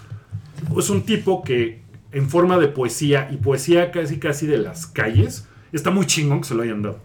es 0.77 0.89
un 0.89 1.03
tipo 1.03 1.43
que 1.43 1.81
en 2.11 2.29
forma 2.29 2.57
de 2.57 2.69
poesía 2.69 3.29
y 3.31 3.37
poesía 3.37 3.91
casi 3.91 4.19
casi 4.19 4.47
de 4.47 4.57
las 4.57 4.87
calles, 4.87 5.47
está 5.73 5.91
muy 5.91 6.05
chingón 6.05 6.41
que 6.41 6.47
se 6.47 6.55
lo 6.55 6.61
hayan 6.61 6.81
dado. 6.81 6.99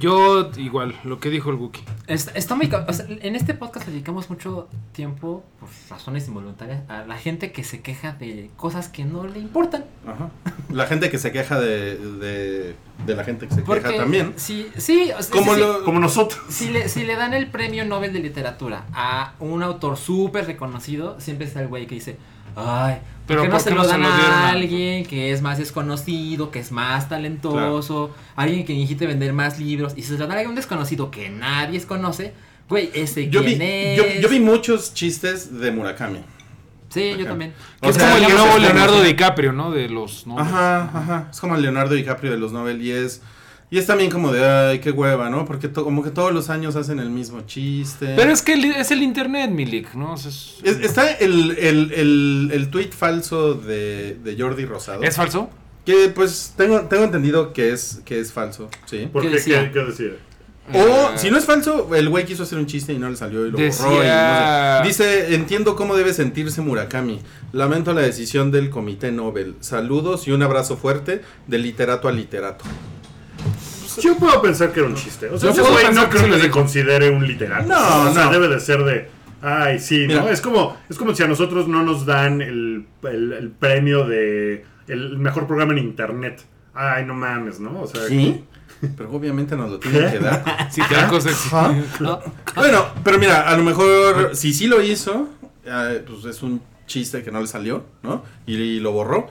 Yo, 0.00 0.50
igual, 0.56 0.94
lo 1.02 1.18
que 1.18 1.28
dijo 1.28 1.50
el 1.50 1.56
Wookiee. 1.56 1.84
Está, 2.06 2.30
está 2.32 2.54
muy... 2.54 2.70
o 2.72 2.92
sea, 2.92 3.04
en 3.08 3.34
este 3.34 3.52
podcast 3.54 3.86
dedicamos 3.88 4.30
mucho 4.30 4.68
tiempo, 4.92 5.44
por 5.58 5.68
razones 5.90 6.28
involuntarias, 6.28 6.88
a 6.88 7.04
la 7.04 7.16
gente 7.16 7.50
que 7.50 7.64
se 7.64 7.80
queja 7.80 8.12
de 8.12 8.48
cosas 8.56 8.88
que 8.88 9.04
no 9.04 9.26
le 9.26 9.40
importan. 9.40 9.84
Ajá. 10.06 10.30
La 10.70 10.86
gente 10.86 11.10
que 11.10 11.18
se 11.18 11.32
queja 11.32 11.58
de, 11.58 11.96
de, 11.96 12.76
de 13.06 13.16
la 13.16 13.24
gente 13.24 13.48
que 13.48 13.54
se 13.56 13.62
Porque 13.62 13.88
queja 13.88 13.96
también. 14.02 14.34
Sí, 14.36 14.68
sí. 14.76 15.10
o 15.18 15.20
sea, 15.22 15.32
Como 15.32 15.54
sí, 15.54 15.60
sí. 15.60 15.66
lo- 15.66 15.84
Como 15.84 15.98
nosotros. 15.98 16.40
Si 16.48 16.68
le, 16.70 16.88
si 16.88 17.04
le 17.04 17.16
dan 17.16 17.34
el 17.34 17.48
premio 17.48 17.84
Nobel 17.84 18.12
de 18.12 18.20
Literatura 18.20 18.86
a 18.92 19.34
un 19.40 19.64
autor 19.64 19.96
súper 19.96 20.46
reconocido, 20.46 21.20
siempre 21.20 21.46
está 21.46 21.60
el 21.60 21.66
güey 21.68 21.86
que 21.88 21.96
dice, 21.96 22.16
ay, 22.54 22.98
Pero 23.28 23.42
¿por 23.42 23.46
qué 23.46 23.48
no 23.48 23.52
¿por 23.52 23.60
se 23.60 23.70
lo 23.70 23.86
dan 23.86 24.04
a 24.04 24.48
alguien 24.48 25.04
que 25.04 25.30
es 25.30 25.42
más 25.42 25.58
desconocido, 25.58 26.50
que 26.50 26.58
es 26.58 26.72
más 26.72 27.08
talentoso, 27.08 28.12
alguien 28.34 28.64
que 28.64 28.74
necesite 28.74 29.06
vender 29.06 29.32
más 29.32 29.60
libros? 29.60 29.92
Y 29.96 30.02
si 30.02 30.08
se 30.08 30.18
lo 30.18 30.26
dan 30.26 30.44
a 30.44 30.48
un 30.48 30.54
desconocido 30.56 31.10
que 31.10 31.28
nadie 31.28 31.80
conoce, 31.82 32.32
güey, 32.68 32.90
ese 32.94 33.28
Yo 33.28 33.42
vi, 33.42 33.56
quién 33.56 33.62
es. 33.62 33.96
yo, 33.98 34.04
yo 34.22 34.28
vi 34.28 34.40
muchos 34.40 34.94
chistes 34.94 35.60
de 35.60 35.70
Murakami. 35.70 36.20
Sí, 36.88 37.14
yo 37.18 37.26
también. 37.26 37.52
Que 37.82 37.90
es 37.90 37.96
sea, 37.96 38.14
como 38.14 38.26
el 38.26 38.32
nuevo 38.32 38.52
se 38.54 38.60
Leonardo 38.60 38.92
conoce. 38.94 39.08
DiCaprio, 39.08 39.52
¿no? 39.52 39.70
De 39.70 39.88
los. 39.88 40.26
¿no? 40.26 40.38
Ajá, 40.38 40.84
ajá. 40.84 41.28
Es 41.30 41.38
como 41.38 41.54
el 41.54 41.62
Leonardo 41.62 41.94
DiCaprio 41.94 42.30
de 42.30 42.38
los 42.38 42.52
Nobel 42.52 42.80
y 42.82 42.92
es. 42.92 43.20
Y 43.70 43.76
es 43.78 43.86
también 43.86 44.10
como 44.10 44.32
de, 44.32 44.44
ay, 44.46 44.78
qué 44.78 44.90
hueva, 44.90 45.28
¿no? 45.28 45.44
Porque 45.44 45.68
to- 45.68 45.84
como 45.84 46.02
que 46.02 46.10
todos 46.10 46.32
los 46.32 46.48
años 46.48 46.74
hacen 46.74 47.00
el 47.00 47.10
mismo 47.10 47.42
chiste. 47.42 48.14
Pero 48.16 48.32
es 48.32 48.40
que 48.40 48.54
el- 48.54 48.64
es 48.64 48.90
el 48.90 49.02
internet, 49.02 49.50
Milik, 49.50 49.92
¿no? 49.94 50.14
O 50.14 50.16
sea, 50.16 50.30
es, 50.30 50.54
Es- 50.64 50.80
está 50.80 51.10
el, 51.12 51.50
el, 51.58 51.92
el, 51.92 52.50
el 52.54 52.70
tweet 52.70 52.90
falso 52.92 53.52
de, 53.54 54.14
de 54.24 54.36
Jordi 54.42 54.64
Rosado. 54.64 55.02
¿Es 55.02 55.16
falso? 55.16 55.50
Que 55.84 56.08
pues 56.08 56.54
tengo, 56.56 56.80
tengo 56.82 57.04
entendido 57.04 57.52
que 57.52 57.72
es, 57.72 58.00
que 58.06 58.18
es 58.20 58.32
falso, 58.32 58.70
sí. 58.86 59.08
¿Por 59.12 59.22
¿Qué 59.22 59.28
qué? 59.28 59.34
decía? 59.34 59.64
¿Qué, 59.70 59.72
qué 59.78 59.84
decía? 59.84 60.10
O 60.72 60.76
Eh, 60.78 61.08
si 61.16 61.30
no 61.30 61.38
es 61.38 61.44
falso, 61.46 61.94
el 61.94 62.08
güey 62.10 62.24
quiso 62.26 62.42
hacer 62.42 62.58
un 62.58 62.66
chiste 62.66 62.92
y 62.92 62.98
no 62.98 63.08
le 63.08 63.16
salió 63.16 63.46
y 63.46 63.50
lo 63.50 63.56
borró. 63.56 63.64
y 63.64 63.68
Decía- 63.68 64.76
no 64.78 64.84
sé. 64.84 64.88
Dice, 64.88 65.34
entiendo 65.34 65.76
cómo 65.76 65.94
debe 65.96 66.12
sentirse 66.14 66.60
Murakami. 66.62 67.20
Lamento 67.52 67.92
la 67.94 68.02
decisión 68.02 68.50
del 68.50 68.68
Comité 68.70 69.10
Nobel. 69.12 69.54
Saludos 69.60 70.26
y 70.28 70.32
un 70.32 70.42
abrazo 70.42 70.76
fuerte 70.76 71.22
de 71.46 71.58
literato 71.58 72.06
a 72.08 72.12
literato. 72.12 72.64
Yo 74.00 74.16
puedo 74.16 74.40
pensar 74.42 74.72
que 74.72 74.80
era 74.80 74.88
un 74.88 74.94
chiste. 74.94 75.28
O 75.28 75.38
sea, 75.38 75.50
ese 75.50 75.62
güey 75.62 75.92
no 75.94 76.08
creo 76.08 76.22
que 76.24 76.28
lo 76.28 76.38
se 76.38 76.50
considere 76.50 77.10
un 77.10 77.26
literato. 77.26 77.68
No, 77.68 78.10
O 78.10 78.12
sea, 78.12 78.24
no. 78.26 78.30
debe 78.32 78.48
de 78.48 78.60
ser 78.60 78.82
de. 78.84 79.08
Ay, 79.40 79.78
sí, 79.78 80.06
¿no? 80.08 80.28
Es 80.28 80.40
como, 80.40 80.76
es 80.88 80.98
como 80.98 81.14
si 81.14 81.22
a 81.22 81.28
nosotros 81.28 81.68
no 81.68 81.82
nos 81.84 82.04
dan 82.06 82.42
el, 82.42 82.86
el- 83.04 83.32
el 83.32 83.50
premio 83.50 84.04
de 84.06 84.64
el 84.88 85.16
mejor 85.18 85.46
programa 85.46 85.72
en 85.72 85.78
internet. 85.78 86.42
Ay, 86.74 87.04
no 87.04 87.14
mames, 87.14 87.60
¿no? 87.60 87.82
O 87.82 87.86
sea, 87.86 88.02
¿Sí? 88.08 88.44
Pero 88.96 89.10
obviamente 89.12 89.56
nos 89.56 89.70
lo 89.70 89.78
tienen 89.78 90.10
que 90.10 90.18
dar. 90.20 90.68
Sí, 90.70 90.80
te 90.88 90.94
da 90.94 91.08
cosas. 91.08 91.34
Ajá. 91.52 91.74
Bueno, 92.54 92.86
pero 93.04 93.18
mira, 93.18 93.48
a 93.48 93.56
lo 93.56 93.64
mejor 93.64 94.30
si 94.36 94.52
sí 94.54 94.66
lo 94.68 94.80
hizo, 94.82 95.28
eh, 95.64 96.04
pues 96.06 96.24
es 96.24 96.42
un 96.42 96.60
chiste 96.86 97.22
que 97.22 97.30
no 97.32 97.40
le 97.40 97.46
salió, 97.48 97.84
¿no? 98.02 98.24
Y, 98.46 98.54
y 98.54 98.80
lo 98.80 98.92
borró. 98.92 99.28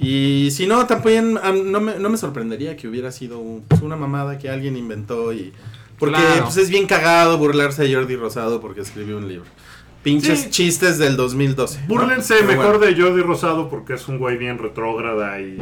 Y 0.00 0.50
si 0.52 0.66
no, 0.66 0.86
también 0.86 1.34
no 1.34 1.80
me, 1.80 1.98
no 1.98 2.08
me 2.08 2.16
sorprendería 2.16 2.76
que 2.76 2.86
hubiera 2.88 3.10
sido 3.12 3.38
un- 3.38 3.62
pues, 3.66 3.82
una 3.82 3.96
mamada 3.96 4.38
que 4.38 4.48
alguien 4.48 4.76
inventó 4.76 5.32
y... 5.32 5.52
Porque 5.98 6.14
Claro. 6.16 6.44
pues, 6.44 6.56
es 6.58 6.70
bien 6.70 6.86
cagado 6.86 7.36
burlarse 7.38 7.82
de 7.82 7.92
Jordi 7.94 8.14
Rosado 8.14 8.60
porque 8.60 8.82
escribió 8.82 9.16
un 9.18 9.26
libro. 9.26 9.46
Pinches 10.04 10.42
Sí. 10.42 10.50
chistes 10.50 10.96
del 10.98 11.16
2012. 11.16 11.80
¿no? 11.80 11.86
Búrlense 11.88 12.40
mejor 12.44 12.78
bueno. 12.78 12.94
de 12.94 13.02
Jordi 13.02 13.20
Rosado 13.20 13.68
porque 13.68 13.94
es 13.94 14.06
un 14.06 14.18
güey 14.18 14.36
bien 14.38 14.56
retrógrada 14.58 15.40
y 15.40 15.58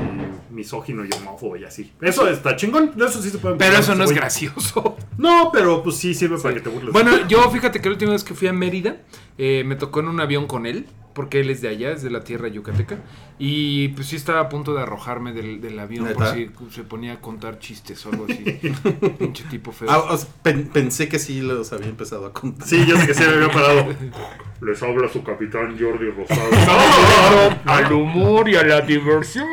misógino 0.50 1.06
y 1.06 1.08
homófobo 1.14 1.56
y 1.56 1.64
así. 1.64 1.90
Eso 2.02 2.28
está 2.28 2.54
chingón. 2.54 2.92
Eso 2.98 3.22
sí 3.22 3.30
se 3.30 3.38
puede 3.38 3.56
Pero 3.56 3.78
eso 3.78 3.94
no 3.94 4.04
es 4.04 4.10
güey. 4.10 4.18
gracioso. 4.20 4.96
No, 5.16 5.48
pero 5.50 5.82
pues 5.82 5.96
sí 5.96 6.12
sirve 6.12 6.36
para 6.38 6.54
que 6.54 6.60
te 6.60 6.68
burles. 6.68 6.92
Bueno, 6.92 7.26
yo 7.26 7.50
fíjate 7.50 7.80
que 7.80 7.88
la 7.88 7.94
última 7.94 8.12
vez 8.12 8.22
que 8.22 8.34
fui 8.34 8.46
a 8.48 8.52
Mérida, 8.52 8.98
eh, 9.38 9.62
me 9.66 9.74
tocó 9.74 10.00
en 10.00 10.08
un 10.08 10.20
avión 10.20 10.46
con 10.46 10.66
él, 10.66 10.84
porque 11.16 11.40
él 11.40 11.48
es 11.50 11.62
de 11.62 11.68
allá, 11.68 11.90
es 11.92 12.02
de 12.02 12.10
la 12.10 12.22
tierra 12.22 12.46
yucateca, 12.46 12.98
y 13.38 13.88
pues 13.88 14.06
sí 14.08 14.16
estaba 14.16 14.40
a 14.40 14.48
punto 14.50 14.74
de 14.74 14.82
arrojarme 14.82 15.32
del, 15.32 15.60
del 15.62 15.78
avión 15.78 16.06
por 16.14 16.26
si 16.34 16.50
se 16.70 16.84
ponía 16.84 17.14
a 17.14 17.20
contar 17.20 17.58
chistes 17.58 18.04
o 18.04 18.10
algo 18.10 18.26
así. 18.26 18.36
Pinche 19.18 19.44
tipo 19.50 19.72
feo. 19.72 19.88
Ah, 19.90 20.16
pen- 20.42 20.68
pensé 20.72 21.08
que 21.08 21.18
sí 21.18 21.40
los 21.40 21.72
había 21.72 21.88
empezado 21.88 22.26
a 22.26 22.32
contar. 22.34 22.68
Sí, 22.68 22.84
yo 22.86 22.96
sé 22.98 23.06
que 23.06 23.14
se 23.14 23.26
me 23.26 23.32
había 23.34 23.48
parado. 23.50 23.86
Les 24.60 24.82
habla 24.82 25.08
su 25.08 25.22
capitán 25.24 25.76
Jordi 25.78 26.10
Rosado. 26.10 26.50
al 27.64 27.92
humor 27.92 28.48
y 28.48 28.56
a 28.56 28.62
la 28.62 28.80
diversión. 28.82 29.46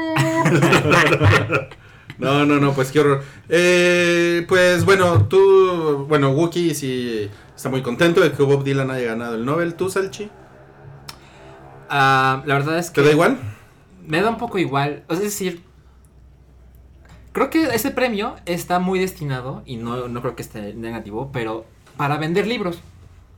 No, 2.17 2.45
no, 2.45 2.59
no, 2.59 2.73
pues 2.73 2.91
qué 2.91 2.99
horror. 2.99 3.23
Eh, 3.49 4.45
pues 4.47 4.85
bueno, 4.85 5.27
tú, 5.27 6.05
bueno, 6.07 6.31
Wookie 6.31 6.75
sí 6.75 7.29
está 7.55 7.69
muy 7.69 7.81
contento 7.81 8.21
de 8.21 8.31
que 8.31 8.43
Bob 8.43 8.63
Dylan 8.63 8.91
haya 8.91 9.07
ganado 9.07 9.35
el 9.35 9.45
Nobel. 9.45 9.73
¿Tú, 9.75 9.89
Salchi? 9.89 10.29
Ah, 11.95 12.41
la 12.47 12.55
verdad 12.55 12.79
es 12.79 12.89
que... 12.89 13.01
¿Te 13.01 13.07
da 13.07 13.11
igual? 13.13 13.37
Me 14.07 14.19
da 14.21 14.29
un 14.31 14.37
poco 14.37 14.57
igual. 14.57 15.03
Es 15.09 15.19
decir, 15.21 15.61
creo 17.33 17.49
que 17.49 17.63
ese 17.75 17.91
premio 17.91 18.35
está 18.45 18.79
muy 18.79 18.99
destinado, 18.99 19.61
y 19.65 19.77
no, 19.77 20.07
no 20.07 20.21
creo 20.21 20.35
que 20.35 20.41
esté 20.41 20.73
negativo, 20.73 21.29
pero 21.31 21.65
para 21.97 22.17
vender 22.17 22.47
libros. 22.47 22.79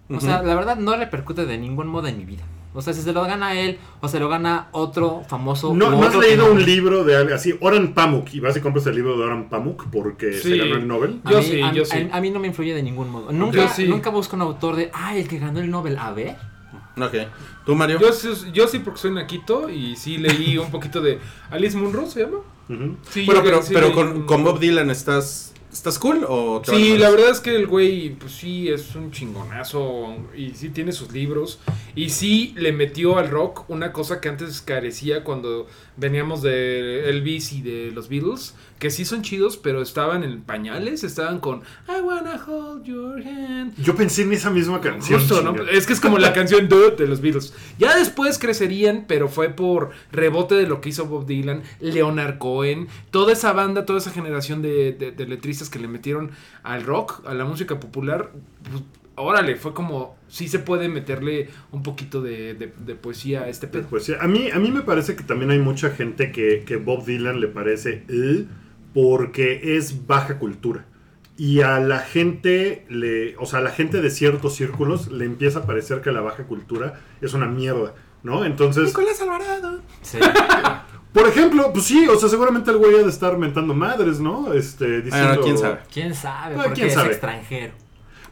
O 0.09 0.19
sea, 0.19 0.37
Ujú. 0.37 0.47
la 0.47 0.55
verdad 0.55 0.77
no 0.77 0.95
repercute 0.95 1.45
de 1.45 1.57
ningún 1.57 1.87
modo 1.87 2.07
en 2.07 2.17
mi 2.17 2.25
vida. 2.25 2.43
O 2.73 2.81
sea, 2.81 2.93
si 2.93 3.01
se 3.01 3.13
lo 3.13 3.23
gana 3.23 3.59
él 3.59 3.77
o 4.01 4.07
se 4.09 4.19
lo 4.19 4.27
gana 4.29 4.67
otro 4.71 5.23
famoso. 5.27 5.73
¿No, 5.73 5.89
¿no 5.91 6.03
has 6.03 6.15
leído 6.15 6.45
no- 6.47 6.51
un 6.53 6.65
libro 6.65 7.03
de 7.05 7.33
así? 7.33 7.55
Oran 7.61 7.93
Pamuk. 7.93 8.33
Y 8.33 8.41
vas 8.41 8.55
y 8.57 8.59
compras 8.61 8.85
el 8.87 8.95
libro 8.95 9.17
de 9.17 9.23
Oran 9.23 9.47
Pamuk 9.49 9.85
porque 9.89 10.33
se 10.33 10.49
Sí. 10.51 10.57
ganó 10.57 10.75
el 10.75 10.85
Nobel. 10.87 11.21
A 11.23 11.31
Yo 11.31 11.37
mí- 11.37 11.43
sí, 11.45 11.61
a, 11.61 11.71
yo 11.73 11.83
a- 11.83 11.85
sí. 11.85 12.09
a 12.11 12.21
mí 12.21 12.29
no 12.31 12.39
me 12.39 12.47
influye 12.47 12.73
de 12.73 12.83
ningún 12.83 13.09
modo. 13.09 13.31
Nunca, 13.31 13.71
nunca 13.87 14.09
busco 14.09 14.35
un 14.35 14.41
autor 14.41 14.75
de, 14.75 14.91
ay, 14.93 15.21
el 15.21 15.27
que 15.29 15.39
ganó 15.39 15.59
el 15.61 15.69
Nobel. 15.71 15.97
A 15.97 16.11
ver. 16.11 16.35
Ok. 16.97 17.13
¿Tú, 17.65 17.75
Mario? 17.75 17.99
Yo, 17.99 18.11
sí- 18.13 18.51
yo 18.53 18.67
sí 18.67 18.79
porque 18.79 18.99
soy 18.99 19.11
naquito 19.11 19.69
y 19.69 19.95
sí 19.95 20.17
leí 20.17 20.57
un 20.59 20.71
poquito 20.71 21.01
de 21.01 21.19
Alice 21.49 21.75
Munro, 21.77 22.05
¿se 22.07 22.21
llama? 22.21 22.37
Sí, 23.11 23.25
bueno, 23.25 23.41
pero, 23.43 23.61
sí 23.61 23.73
pero 23.73 23.93
con, 23.93 24.07
un- 24.07 24.25
con 24.25 24.43
Bob 24.43 24.59
Dylan 24.59 24.89
estás 24.89 25.51
¿Estás 25.71 25.99
cool 25.99 26.25
o 26.29 26.61
te 26.61 26.71
Sí, 26.71 26.97
la 26.97 27.09
verdad 27.09 27.31
es 27.31 27.41
que 27.41 27.53
el 27.53 27.67
güey, 27.67 28.11
pues 28.15 28.31
sí, 28.31 28.69
es 28.69 28.95
un 28.95 29.11
chingonazo 29.11 30.15
y 30.35 30.51
sí 30.51 30.69
tiene 30.69 30.93
sus 30.93 31.11
libros 31.11 31.59
y 31.95 32.11
sí 32.11 32.53
le 32.57 32.71
metió 32.71 33.17
al 33.17 33.29
rock 33.29 33.69
una 33.69 33.91
cosa 33.91 34.21
que 34.21 34.29
antes 34.29 34.61
carecía 34.61 35.25
cuando 35.25 35.67
veníamos 35.97 36.41
de 36.41 37.09
Elvis 37.09 37.53
y 37.53 37.61
de 37.61 37.91
los 37.91 38.09
Beatles, 38.09 38.55
que 38.79 38.91
sí 38.91 39.05
son 39.05 39.21
chidos, 39.21 39.55
pero 39.57 39.81
estaban 39.81 40.23
en 40.23 40.41
pañales, 40.41 41.03
estaban 41.03 41.39
con 41.39 41.61
I 41.87 42.01
wanna 42.01 42.35
hold 42.45 42.83
your 42.83 43.21
hand. 43.25 43.73
Yo 43.81 43.95
pensé 43.95 44.23
en 44.23 44.33
esa 44.33 44.49
misma 44.49 44.81
canción. 44.81 45.19
Justo, 45.19 45.41
¿no? 45.41 45.55
Es 45.69 45.87
que 45.87 45.93
es 45.93 46.01
como 46.01 46.17
la 46.17 46.33
canción 46.33 46.67
Dude 46.69 46.95
de 46.97 47.07
los 47.07 47.21
Beatles. 47.21 47.53
Ya 47.79 47.95
después 47.97 48.37
crecerían, 48.37 49.05
pero 49.07 49.29
fue 49.29 49.49
por 49.49 49.91
rebote 50.11 50.55
de 50.55 50.67
lo 50.67 50.81
que 50.81 50.89
hizo 50.89 51.05
Bob 51.05 51.25
Dylan, 51.25 51.63
Leonard 51.79 52.37
Cohen, 52.37 52.87
toda 53.11 53.31
esa 53.33 53.53
banda, 53.53 53.85
toda 53.85 53.99
esa 53.99 54.11
generación 54.11 54.61
de, 54.61 54.91
de- 54.91 55.11
de 55.11 55.27
letristas 55.27 55.69
que 55.69 55.79
le 55.79 55.87
metieron 55.87 56.31
al 56.63 56.83
rock, 56.83 57.21
a 57.25 57.33
la 57.33 57.45
música 57.45 57.79
popular. 57.79 58.31
Pues, 58.69 58.83
órale, 59.15 59.55
fue 59.55 59.73
como, 59.73 60.17
sí 60.27 60.47
se 60.47 60.59
puede 60.59 60.89
meterle 60.89 61.49
un 61.71 61.83
poquito 61.83 62.21
de, 62.21 62.53
de- 62.53 62.73
de 62.77 62.95
poesía 62.95 63.43
a 63.43 63.49
este 63.49 63.67
pedo. 63.67 63.87
Pues 63.89 64.03
sí, 64.05 64.13
a 64.19 64.27
mí, 64.27 64.49
a 64.51 64.59
mí 64.59 64.71
me 64.71 64.81
parece 64.81 65.15
que 65.15 65.23
también 65.23 65.51
hay 65.51 65.59
mucha 65.59 65.89
gente 65.91 66.31
que, 66.31 66.63
que 66.65 66.75
Bob 66.77 67.05
Dylan 67.05 67.39
le 67.39 67.47
parece 67.47 68.03
"Eh", 68.09 68.45
porque 68.93 69.77
es 69.77 70.05
baja 70.07 70.39
cultura. 70.39 70.85
Y 71.37 71.61
a 71.61 71.79
la 71.79 71.99
gente, 71.99 72.85
le, 72.89 73.35
o 73.37 73.45
sea, 73.45 73.59
a 73.59 73.61
la 73.61 73.71
gente 73.71 74.01
de 74.01 74.09
ciertos 74.09 74.55
círculos 74.55 75.11
le 75.11 75.25
empieza 75.25 75.59
a 75.59 75.65
parecer 75.65 75.99
que 76.01 76.11
la 76.13 76.21
baja 76.21 76.43
cultura 76.45 77.01
es 77.21 77.33
una 77.33 77.45
mierda, 77.45 77.93
¿no? 78.23 78.45
Entonces, 78.45 78.85
Nicolás 78.85 79.21
Alvarado. 79.21 79.81
Sí. 80.01 80.17
por 81.13 81.27
ejemplo, 81.27 81.71
pues 81.73 81.85
sí, 81.85 82.07
o 82.07 82.17
sea, 82.17 82.29
seguramente 82.29 82.71
el 82.71 82.77
güey 82.77 82.95
ha 82.95 83.03
de 83.03 83.09
estar 83.09 83.37
mentando 83.37 83.73
madres, 83.73 84.21
¿no? 84.21 84.53
Este, 84.53 85.01
diciendo... 85.01 85.27
Bueno, 85.27 85.41
quién 85.43 85.57
sabe. 85.57 85.79
¿Quién 85.93 86.15
sabe? 86.15 86.55
Porque 86.55 86.73
¿quién 86.73 86.87
es 86.87 86.93
sabe? 86.93 87.11
extranjero. 87.11 87.73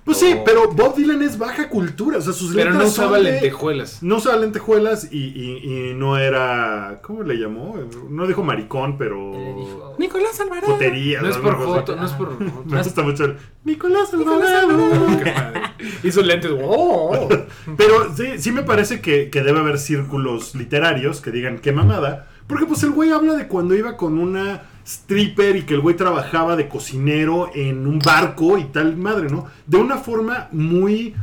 Pues 0.05 0.17
sí, 0.17 0.35
pero 0.43 0.69
Bob 0.71 0.95
Dylan 0.95 1.21
es 1.21 1.37
baja 1.37 1.69
cultura, 1.69 2.17
o 2.17 2.21
sea, 2.21 2.33
sus 2.33 2.53
Pero 2.53 2.71
no 2.73 2.85
usaba 2.85 3.15
son 3.15 3.23
de- 3.25 3.31
lentejuelas. 3.31 4.03
No 4.03 4.17
usaba 4.17 4.35
lentejuelas 4.37 5.07
y, 5.11 5.17
y- 5.17 5.91
y 5.91 5.93
no 5.93 6.17
era. 6.17 6.99
¿Cómo 7.01 7.23
le 7.23 7.35
llamó? 7.35 7.77
No 8.09 8.27
dijo 8.27 8.43
maricón, 8.43 8.97
pero. 8.97 9.31
Le 9.31 9.53
dijo, 9.53 9.95
Nicolás 9.97 10.39
Alvarado. 10.41 10.73
Jotería. 10.73 11.21
No 11.21 11.29
es 11.29 11.37
por 11.37 11.55
joto, 11.55 11.95
no 11.95 12.05
es 12.05 12.11
por 12.11 12.37
joto. 12.37 12.63
Me 12.65 12.83
gusta 12.83 13.01
mucho 13.01 13.25
el. 13.25 13.37
Nicolás 13.63 14.13
Alvarado. 14.13 14.77
Hizo 16.03 16.21
lentes. 16.21 16.51
¡oh! 16.61 17.27
Pero 17.77 18.13
sí, 18.15 18.25
sí 18.39 18.51
me 18.51 18.63
parece 18.63 18.99
que, 19.01 19.29
que 19.29 19.41
debe 19.41 19.59
haber 19.59 19.77
círculos 19.79 20.53
literarios 20.55 21.21
que 21.21 21.31
digan 21.31 21.59
qué 21.59 21.71
mamada. 21.71 22.27
Porque 22.47 22.65
pues 22.65 22.83
el 22.83 22.91
güey 22.91 23.11
habla 23.11 23.35
de 23.35 23.47
cuando 23.47 23.73
iba 23.73 23.95
con 23.95 24.19
una 24.19 24.63
stripper 24.85 25.55
y 25.55 25.61
que 25.63 25.75
el 25.75 25.81
güey 25.81 25.95
trabajaba 25.95 26.55
de 26.55 26.67
cocinero 26.67 27.49
en 27.53 27.87
un 27.87 27.99
barco 27.99 28.57
y 28.57 28.65
tal 28.65 28.97
madre, 28.97 29.29
¿no? 29.29 29.47
De 29.65 29.77
una 29.77 29.97
forma 29.97 30.49
muy, 30.51 31.15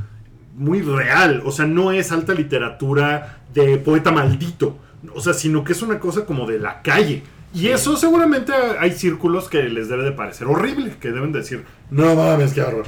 muy 0.56 0.82
real. 0.82 1.42
O 1.44 1.52
sea, 1.52 1.66
no 1.66 1.92
es 1.92 2.12
alta 2.12 2.34
literatura 2.34 3.42
de 3.52 3.76
poeta 3.78 4.10
maldito. 4.10 4.78
O 5.14 5.20
sea, 5.20 5.32
sino 5.32 5.64
que 5.64 5.72
es 5.72 5.82
una 5.82 5.98
cosa 5.98 6.24
como 6.24 6.46
de 6.46 6.58
la 6.58 6.82
calle. 6.82 7.22
Y 7.52 7.68
eso 7.68 7.96
seguramente 7.96 8.52
hay 8.78 8.92
círculos 8.92 9.48
que 9.48 9.64
les 9.64 9.88
debe 9.88 10.04
de 10.04 10.12
parecer 10.12 10.46
horrible, 10.46 10.94
que 11.00 11.10
deben 11.10 11.32
decir, 11.32 11.64
no 11.90 12.14
mames, 12.14 12.52
qué 12.52 12.62
horror. 12.62 12.86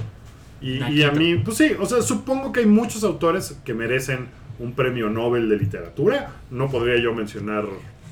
Y, 0.61 0.83
y 0.85 1.03
a 1.03 1.11
mí, 1.11 1.37
pues 1.37 1.57
sí, 1.57 1.73
o 1.81 1.87
sea, 1.87 2.01
supongo 2.03 2.53
que 2.53 2.61
hay 2.61 2.67
muchos 2.67 3.03
autores 3.03 3.59
que 3.65 3.75
merecen 3.75 4.29
un 4.61 4.73
premio 4.73 5.11
Nobel 5.11 5.49
de 5.49 5.57
literatura. 5.57 6.33
No 6.51 6.71
podría 6.71 7.03
yo 7.03 7.13
mencionar 7.13 7.65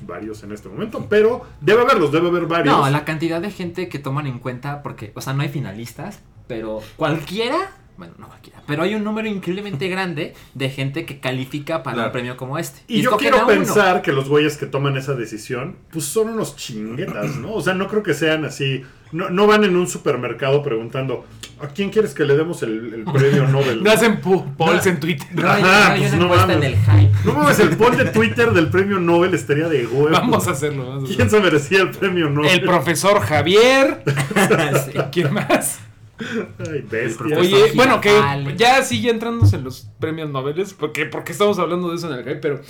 varios 0.05 0.43
en 0.43 0.51
este 0.51 0.69
momento, 0.69 1.05
pero 1.09 1.45
debe 1.61 1.81
haberlos, 1.81 2.11
debe 2.11 2.27
haber 2.29 2.45
varios. 2.45 2.75
No, 2.77 2.89
la 2.89 3.05
cantidad 3.05 3.41
de 3.41 3.51
gente 3.51 3.89
que 3.89 3.99
toman 3.99 4.27
en 4.27 4.39
cuenta, 4.39 4.81
porque, 4.83 5.11
o 5.15 5.21
sea, 5.21 5.33
no 5.33 5.41
hay 5.41 5.49
finalistas, 5.49 6.19
pero 6.47 6.81
cualquiera, 6.97 7.71
bueno, 7.97 8.13
no 8.17 8.27
cualquiera, 8.27 8.61
pero 8.67 8.83
hay 8.83 8.95
un 8.95 9.03
número 9.03 9.27
increíblemente 9.27 9.87
grande 9.89 10.33
de 10.53 10.69
gente 10.69 11.05
que 11.05 11.19
califica 11.19 11.83
para 11.83 11.95
Claro. 11.95 12.09
un 12.09 12.13
premio 12.13 12.37
como 12.37 12.57
este. 12.57 12.81
Y, 12.87 13.01
yo 13.01 13.15
quiero 13.17 13.37
uno. 13.37 13.47
pensar 13.47 14.01
que 14.01 14.11
los 14.11 14.27
güeyes 14.29 14.57
que 14.57 14.65
toman 14.65 14.97
esa 14.97 15.13
decisión, 15.13 15.75
pues 15.91 16.05
son 16.05 16.29
unos 16.29 16.55
chinguetas, 16.55 17.35
¿no? 17.37 17.53
O 17.53 17.61
sea, 17.61 17.73
no 17.73 17.87
creo 17.87 18.03
que 18.03 18.13
sean 18.13 18.45
así. 18.45 18.83
No, 19.11 19.29
no 19.29 19.45
van 19.45 19.63
en 19.65 19.75
un 19.75 19.87
supermercado 19.87 20.63
preguntando, 20.63 21.25
¿a 21.63 21.67
quién 21.69 21.89
quieres 21.89 22.13
que 22.13 22.25
le 22.25 22.35
demos 22.35 22.61
el, 22.63 22.93
el 22.93 23.03
premio 23.05 23.47
Nobel? 23.47 23.83
No 23.83 23.91
hacen 23.91 24.19
polls 24.21 24.85
en 24.87 24.99
Twitter. 24.99 25.27
No 25.31 25.49
hay, 25.49 25.61
Ajá, 25.63 25.87
no 25.89 25.93
hay 25.93 25.99
pues 26.01 26.13
una 26.13 26.19
no 26.19 26.25
encuesta 26.25 26.53
en 26.53 26.59
mames. 26.59 26.73
el 26.73 26.99
hype. 27.01 27.11
No 27.25 27.33
mames, 27.33 27.59
el 27.59 27.69
poll 27.77 27.97
de 27.97 28.05
Twitter 28.05 28.51
del 28.51 28.69
premio 28.69 28.99
Nobel 28.99 29.33
estaría 29.33 29.67
de 29.67 29.87
huevo. 29.87 30.09
Vamos 30.11 30.47
a 30.47 30.51
hacerlo. 30.51 30.87
vamos 30.89 31.11
a 31.11 31.15
¿Quién 31.15 31.29
se 31.29 31.39
merecía 31.39 31.81
el 31.81 31.91
premio 31.91 32.29
Nobel? 32.29 32.51
El 32.51 32.61
profesor 32.61 33.19
Javier. 33.21 34.03
Sí. 34.85 34.91
¿Quién 35.11 35.33
más? 35.33 35.79
Ay, 36.59 36.85
bestia. 36.89 37.37
Oye, 37.37 37.71
bueno, 37.75 37.99
que 38.01 38.11
ya 38.55 38.81
ya 38.81 39.09
entrándose 39.09 39.55
en 39.55 39.63
los 39.63 39.87
premios 39.99 40.29
Nobel, 40.29 40.63
porque, 40.77 41.05
porque 41.05 41.31
estamos 41.31 41.57
hablando 41.59 41.89
de 41.89 41.95
eso 41.95 42.11
en 42.11 42.19
el 42.19 42.23
hype, 42.23 42.35
pero 42.37 42.61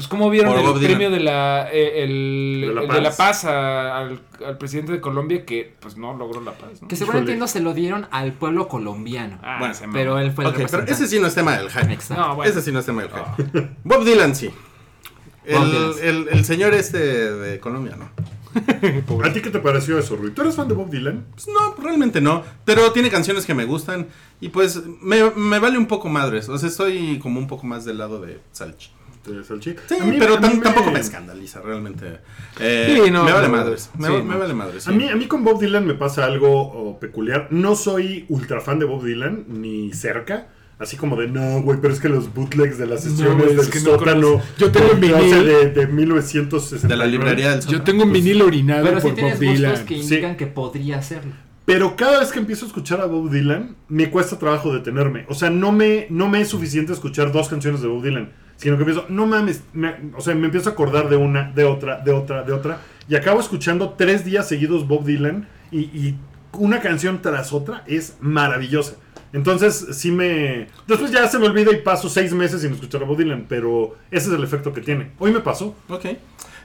pues 0.00 0.08
cómo 0.08 0.30
vieron 0.30 0.52
Por 0.52 0.60
el 0.60 0.66
Bob 0.66 0.78
Dylan. 0.78 0.96
premio 0.96 1.10
de 1.10 1.20
la, 1.20 1.68
eh, 1.70 2.04
el, 2.04 2.64
De 2.68 2.74
la 2.74 2.80
el 2.80 2.86
Paz. 2.88 2.96
de 2.96 3.02
la 3.02 3.10
paz 3.16 3.44
a- 3.44 3.98
al, 3.98 4.20
al 4.46 4.56
presidente 4.56 4.92
de 4.92 5.00
Colombia 5.02 5.44
que 5.44 5.74
pues 5.78 5.98
no 5.98 6.16
logró 6.16 6.40
la 6.40 6.52
paz, 6.52 6.80
¿no? 6.80 6.88
Que 6.88 6.94
Híjole. 6.94 7.36
no 7.36 7.46
se 7.46 7.60
lo 7.60 7.74
dieron 7.74 8.06
al 8.10 8.32
pueblo 8.32 8.66
colombiano. 8.66 9.38
Ah, 9.42 9.56
Bueno, 9.58 9.74
se 9.74 9.86
pero 9.88 10.18
él 10.18 10.32
fue 10.32 10.44
el 10.44 10.48
Ok, 10.50 10.54
pero 10.56 10.66
representante. 10.68 10.92
ese 10.92 11.06
sí 11.06 11.20
no 11.20 11.26
es 11.26 11.34
tema 11.34 11.56
del 11.58 11.68
hype. 11.70 11.92
Exacto. 11.92 12.22
No, 12.26 12.36
bueno. 12.36 12.50
Ese 12.50 12.62
sí 12.62 12.72
no 12.72 12.78
es 12.78 12.86
tema 12.86 13.02
del 13.02 13.10
hype. 13.10 13.68
Bob 13.84 14.04
Dylan 14.04 14.34
sí. 14.34 14.48
Bob 14.48 15.62
El, 15.64 15.70
Dylan. 15.70 15.92
el- 16.02 16.28
el 16.38 16.44
señor 16.46 16.72
este 16.72 16.98
de 16.98 17.60
Colombia, 17.60 17.96
¿no? 17.98 18.08
¿A 19.24 19.32
ti 19.32 19.40
qué 19.42 19.50
te 19.50 19.60
pareció 19.60 19.98
eso, 19.98 20.16
Rui? 20.16 20.32
¿Tú 20.32 20.42
eres 20.42 20.56
fan 20.56 20.66
de 20.66 20.74
Bob 20.74 20.90
Dylan? 20.90 21.24
Pues 21.34 21.46
no, 21.48 21.74
realmente 21.82 22.20
no. 22.20 22.42
Pero 22.64 22.90
tiene 22.92 23.10
canciones 23.10 23.46
que 23.46 23.54
me 23.54 23.64
gustan. 23.64 24.08
Y 24.40 24.48
pues 24.48 24.82
me, 25.02 25.30
me 25.32 25.58
vale 25.58 25.78
un 25.78 25.86
poco 25.86 26.08
madres. 26.08 26.48
O 26.48 26.56
sea, 26.58 26.68
estoy 26.68 27.18
como 27.20 27.38
un 27.38 27.46
poco 27.46 27.66
más 27.66 27.84
del 27.84 27.98
lado 27.98 28.20
de 28.20 28.40
Salchi. 28.52 28.90
De 29.26 29.44
Salchi. 29.44 29.74
Sí, 29.86 29.96
A 30.00 30.04
mí- 30.04 30.16
pero 30.18 30.40
me- 30.40 30.48
tampoco 30.58 30.90
me 30.90 31.00
escandaliza, 31.00 31.60
realmente. 31.60 32.20
Eh, 32.58 33.00
Sí, 33.04 33.10
no, 33.10 33.24
me 33.24 33.32
vale 33.32 33.48
no, 33.48 33.56
madres. 33.56 33.90
Me, 33.98 34.06
sí, 34.06 34.12
va- 34.14 34.22
me 34.22 34.32
no. 34.34 34.38
vale 34.38 34.54
madres. 34.54 34.88
A 34.88 34.92
mí, 34.92 35.08
a 35.08 35.16
mí 35.16 35.26
con 35.26 35.44
Bob 35.44 35.60
Dylan 35.60 35.86
me 35.86 35.94
pasa 35.94 36.24
algo 36.24 36.50
oh, 36.62 36.98
peculiar. 36.98 37.48
No 37.50 37.76
soy 37.76 38.24
ultra 38.28 38.60
fan 38.60 38.78
de 38.78 38.86
Bob 38.86 39.04
Dylan, 39.04 39.44
ni 39.48 39.92
cerca. 39.92 40.48
Así 40.78 40.96
como 40.96 41.14
de, 41.16 41.28
no, 41.28 41.60
güey, 41.60 41.78
pero 41.82 41.92
es 41.92 42.00
que 42.00 42.08
los 42.08 42.32
bootlegs 42.32 42.78
de 42.78 42.86
las 42.86 43.02
sesiones 43.04 43.48
es 43.48 43.56
del 43.58 43.70
que 43.70 43.80
no 43.80 43.98
sótano. 43.98 44.40
Yo 44.56 44.72
tengo 44.72 44.88
clase 44.98 45.24
vinil. 45.26 45.44
de, 45.46 45.66
de 45.72 45.86
1960. 45.86 46.88
de 46.88 46.96
la 46.96 47.04
librería 47.04 47.50
del 47.50 47.60
Yo 47.60 47.64
Sótano. 47.66 47.84
tengo 47.84 48.04
un 48.04 48.12
vinil 48.14 48.40
orinado 48.40 48.84
Pero 48.86 49.00
por 49.00 49.20
Bob 49.20 49.38
Dylan. 49.38 49.70
gustos 49.72 49.86
que 49.86 49.94
Sí. 49.96 50.00
indican 50.00 50.36
que 50.38 50.46
podría 50.46 50.96
hacerlo. 50.98 51.32
Pero 51.66 51.94
cada 51.96 52.20
vez 52.20 52.32
que 52.32 52.38
empiezo 52.38 52.64
a 52.64 52.68
escuchar 52.68 53.02
a 53.02 53.04
Bob 53.04 53.30
Dylan, 53.30 53.76
me 53.88 54.10
cuesta 54.10 54.38
trabajo 54.38 54.72
detenerme. 54.72 55.26
O 55.28 55.34
sea, 55.34 55.50
no 55.50 55.70
me, 55.70 56.06
no 56.08 56.30
me 56.30 56.40
es 56.40 56.48
suficiente 56.48 56.94
escuchar 56.94 57.30
dos 57.30 57.50
canciones 57.50 57.82
de 57.82 57.88
Bob 57.88 58.02
Dylan. 58.02 58.32
Sino 58.60 58.76
que 58.76 58.82
empiezo, 58.82 59.06
no 59.08 59.26
mames, 59.26 59.62
me- 59.72 59.96
o 60.14 60.20
sea, 60.20 60.34
me 60.34 60.44
empiezo 60.44 60.68
a 60.68 60.72
acordar 60.74 61.08
de 61.08 61.16
una, 61.16 61.50
de 61.50 61.64
otra, 61.64 61.96
de 62.00 62.12
otra, 62.12 62.42
de 62.42 62.52
otra. 62.52 62.80
Y 63.08 63.16
acabo 63.16 63.40
escuchando 63.40 63.94
tres 63.96 64.22
días 64.24 64.46
seguidos 64.46 64.86
Bob 64.86 65.04
Dylan. 65.06 65.48
Y, 65.72 65.78
y 65.78 66.14
una 66.52 66.80
canción 66.80 67.22
tras 67.22 67.54
otra 67.54 67.84
es 67.86 68.16
maravillosa. 68.20 68.96
Entonces, 69.32 69.86
sí 69.92 70.10
me... 70.10 70.66
Después 70.86 71.10
ya 71.10 71.26
se 71.26 71.38
me 71.38 71.46
olvida 71.46 71.72
y 71.72 71.76
paso 71.80 72.10
seis 72.10 72.34
meses 72.34 72.60
sin 72.60 72.72
escuchar 72.74 73.02
a 73.02 73.06
Bob 73.06 73.16
Dylan. 73.16 73.46
Pero 73.48 73.96
ese 74.10 74.28
es 74.28 74.34
el 74.34 74.44
efecto 74.44 74.74
que 74.74 74.82
tiene. 74.82 75.12
Hoy 75.18 75.32
me 75.32 75.40
pasó. 75.40 75.74
Ok. 75.88 76.04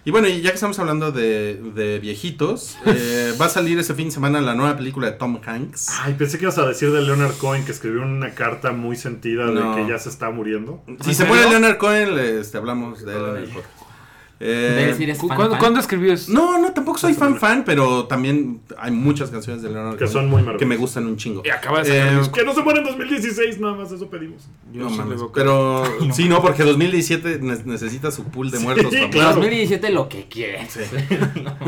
Y 0.07 0.11
bueno, 0.11 0.27
y 0.27 0.41
ya 0.41 0.51
que 0.51 0.55
estamos 0.55 0.77
hablando 0.77 1.11
de, 1.11 1.55
de 1.73 1.97
viejitos, 1.99 2.77
eh, 2.85 3.33
va 3.41 3.47
a 3.47 3.49
salir 3.49 3.79
ese 3.79 3.95
fin 3.95 4.05
de 4.05 4.11
semana 4.11 4.39
la 4.39 4.53
nueva 4.53 4.77
película 4.77 5.07
de 5.09 5.13
Tom 5.17 5.39
Hanks. 5.43 5.87
Ay, 6.03 6.13
pensé 6.13 6.37
que 6.37 6.43
ibas 6.43 6.59
a 6.59 6.67
decir 6.67 6.91
de 6.91 7.01
Leonard 7.01 7.33
Cohen 7.37 7.65
que 7.65 7.71
escribió 7.71 8.03
una 8.03 8.35
carta 8.35 8.71
muy 8.71 8.95
sentida 8.97 9.45
No. 9.45 9.75
de 9.75 9.81
que 9.83 9.89
ya 9.89 9.97
se 9.97 10.09
está 10.09 10.29
muriendo. 10.29 10.83
Si 11.01 11.09
¿En 11.09 11.15
se 11.15 11.25
muere? 11.25 11.49
Leonard 11.49 11.77
Cohen, 11.77 12.15
le- 12.15 12.39
este, 12.39 12.57
hablamos 12.59 13.03
de 13.03 13.13
él 13.17 13.23
en 13.23 13.35
el 13.37 13.43
Ay. 13.45 13.51
podcast. 13.51 13.84
Eh, 14.37 14.87
decir 14.89 15.09
es 15.09 15.17
¿Cu- 15.17 15.29
fan, 15.29 15.37
¿Cuándo, 15.37 15.53
fan. 15.53 15.59
cuándo 15.61 15.79
escribió 15.79 16.11
eso? 16.13 16.29
no, 16.33 16.59
no, 16.59 16.73
tampoco 16.73 16.97
soy 16.97 17.13
fan 17.13 17.37
fan, 17.37 17.63
pero 17.65 18.05
también 18.05 18.59
hay 18.77 18.91
muchas 18.91 19.29
canciones 19.31 19.61
de 19.63 19.69
Leonard 19.69 19.97
Que 19.97 20.07
son 20.07 20.25
muy 20.25 20.41
maravillosas. 20.41 20.59
que 20.59 20.65
me 20.65 20.75
gustan 20.75 21.07
un 21.07 21.15
chingo. 21.15 21.41
Y 21.45 21.49
acaba 21.49 21.81
de 21.81 21.85
sacar 22.01 22.23
Eh. 22.23 22.29
Que 22.33 22.43
no 22.43 22.53
se 22.53 22.61
muere 22.61 22.79
en 22.81 22.85
2016, 22.85 23.59
nada 23.61 23.75
más 23.75 23.91
eso 23.93 24.09
pedimos. 24.09 24.43
Yo 24.73 24.81
no 24.83 24.89
sí 24.89 24.97
mames, 24.97 25.21
pero 25.33 25.83
sí, 26.13 26.27
no, 26.27 26.41
porque 26.41 26.63
2017 26.63 27.39
ne- 27.41 27.63
necesita 27.63 28.11
su 28.11 28.25
pool 28.25 28.51
de 28.51 28.57
Sí, 28.57 28.63
muertos. 28.65 28.93
claro. 29.11 29.35
2017 29.35 29.89
lo 29.91 30.09
que 30.09 30.25
quieras. 30.27 30.77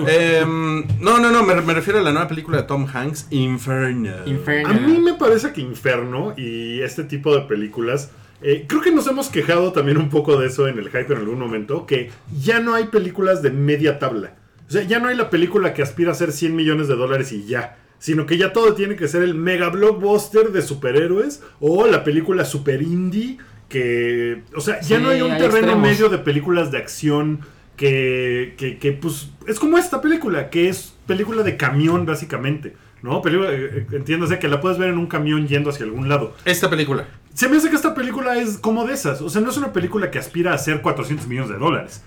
Em, 0.08 0.86
no, 1.00 1.20
no, 1.20 1.32
no, 1.32 1.44
me, 1.44 1.56
me 1.62 1.74
refiero 1.74 2.00
a 2.00 2.02
la 2.02 2.12
nueva 2.12 2.28
película 2.28 2.58
de 2.58 2.64
Tom 2.64 2.86
Hanks, 2.92 3.28
Inferno. 3.30 4.12
Inferno. 4.26 4.70
A 4.70 4.74
mí 4.74 4.98
me 5.00 5.14
parece 5.14 5.54
que 5.54 5.62
Inferno 5.62 6.34
y 6.38 6.82
este 6.82 7.04
tipo 7.04 7.34
de 7.36 7.42
películas, 7.44 8.12
eh, 8.42 8.66
creo 8.68 8.82
que 8.82 8.92
nos 8.92 9.08
hemos 9.08 9.30
quejado 9.30 9.72
también 9.72 9.98
un 9.98 10.10
poco 10.10 10.38
de 10.40 10.48
eso 10.48 10.68
en 10.68 10.78
el 10.78 10.86
hype 10.90 11.12
en 11.14 11.18
algún 11.20 11.40
momento, 11.40 11.86
que 11.86 12.12
ya 12.40 12.60
no 12.60 12.74
hay 12.76 12.86
películas 12.86 13.42
de 13.42 13.50
media 13.52 14.00
tabla. 14.00 14.36
O 14.68 14.72
sea, 14.72 14.84
ya 14.84 15.00
no 15.00 15.08
hay 15.08 15.16
la 15.16 15.30
película 15.30 15.74
que 15.74 15.82
aspira 15.82 16.12
a 16.12 16.16
ser 16.16 16.32
100 16.32 16.56
millones 16.56 16.88
de 16.88 16.96
dólares 16.96 17.32
y 17.32 17.46
ya. 17.46 17.78
Sino 18.00 18.26
que 18.28 18.38
ya 18.38 18.54
todo 18.54 18.74
tiene 18.74 18.96
que 18.96 19.08
ser 19.08 19.24
el 19.24 19.34
mega 19.34 19.70
blockbuster 19.70 20.52
de 20.52 20.62
superhéroes 20.62 21.42
o 21.60 21.88
la 21.88 22.04
película 22.04 22.46
super 22.46 22.82
indie 22.82 23.38
que... 23.70 24.44
O 24.56 24.62
sea, 24.62 24.80
ya 24.82 24.98
Sí, 24.98 25.04
no 25.04 25.10
hay 25.10 25.22
un 25.22 25.32
hay 25.32 25.40
terreno 25.40 25.68
extremos. 25.74 25.82
medio 25.90 26.10
de 26.10 26.20
películas 26.20 26.72
de 26.72 26.78
acción 26.78 27.40
que, 27.76 28.54
que, 28.58 28.78
que, 28.78 28.92
pues 28.92 29.30
es 29.48 29.60
como 29.60 29.78
esta 29.78 30.02
película, 30.02 30.50
que 30.50 30.70
es 30.70 30.94
película 31.08 31.44
de 31.44 31.58
camión 31.58 32.06
básicamente. 32.06 32.76
¿no? 33.02 33.22
Película, 33.22 33.52
eh, 33.52 33.70
eh, 33.74 33.88
entiéndase 33.94 34.40
que 34.40 34.48
la 34.48 34.60
puedes 34.62 34.78
ver 34.78 34.90
en 34.90 34.98
un 34.98 35.08
camión 35.08 35.48
yendo 35.48 35.70
hacia 35.70 35.86
algún 35.86 36.10
lado. 36.10 36.36
Esta 36.46 36.70
película. 36.70 37.08
Se 37.38 37.48
me 37.48 37.58
hace 37.58 37.70
que 37.70 37.76
esta 37.76 37.94
película 37.94 38.36
es 38.40 38.58
como 38.58 38.84
de 38.84 38.96
esas. 38.96 39.22
O 39.22 39.30
sea, 39.30 39.42
no 39.42 39.52
es 39.52 39.58
una 39.58 39.72
película 39.72 40.10
que 40.10 40.18
aspira 40.18 40.54
a 40.54 40.56
hacer 40.56 40.82
400 40.82 41.28
millones 41.28 41.52
de 41.52 41.60
dólares. 41.60 42.02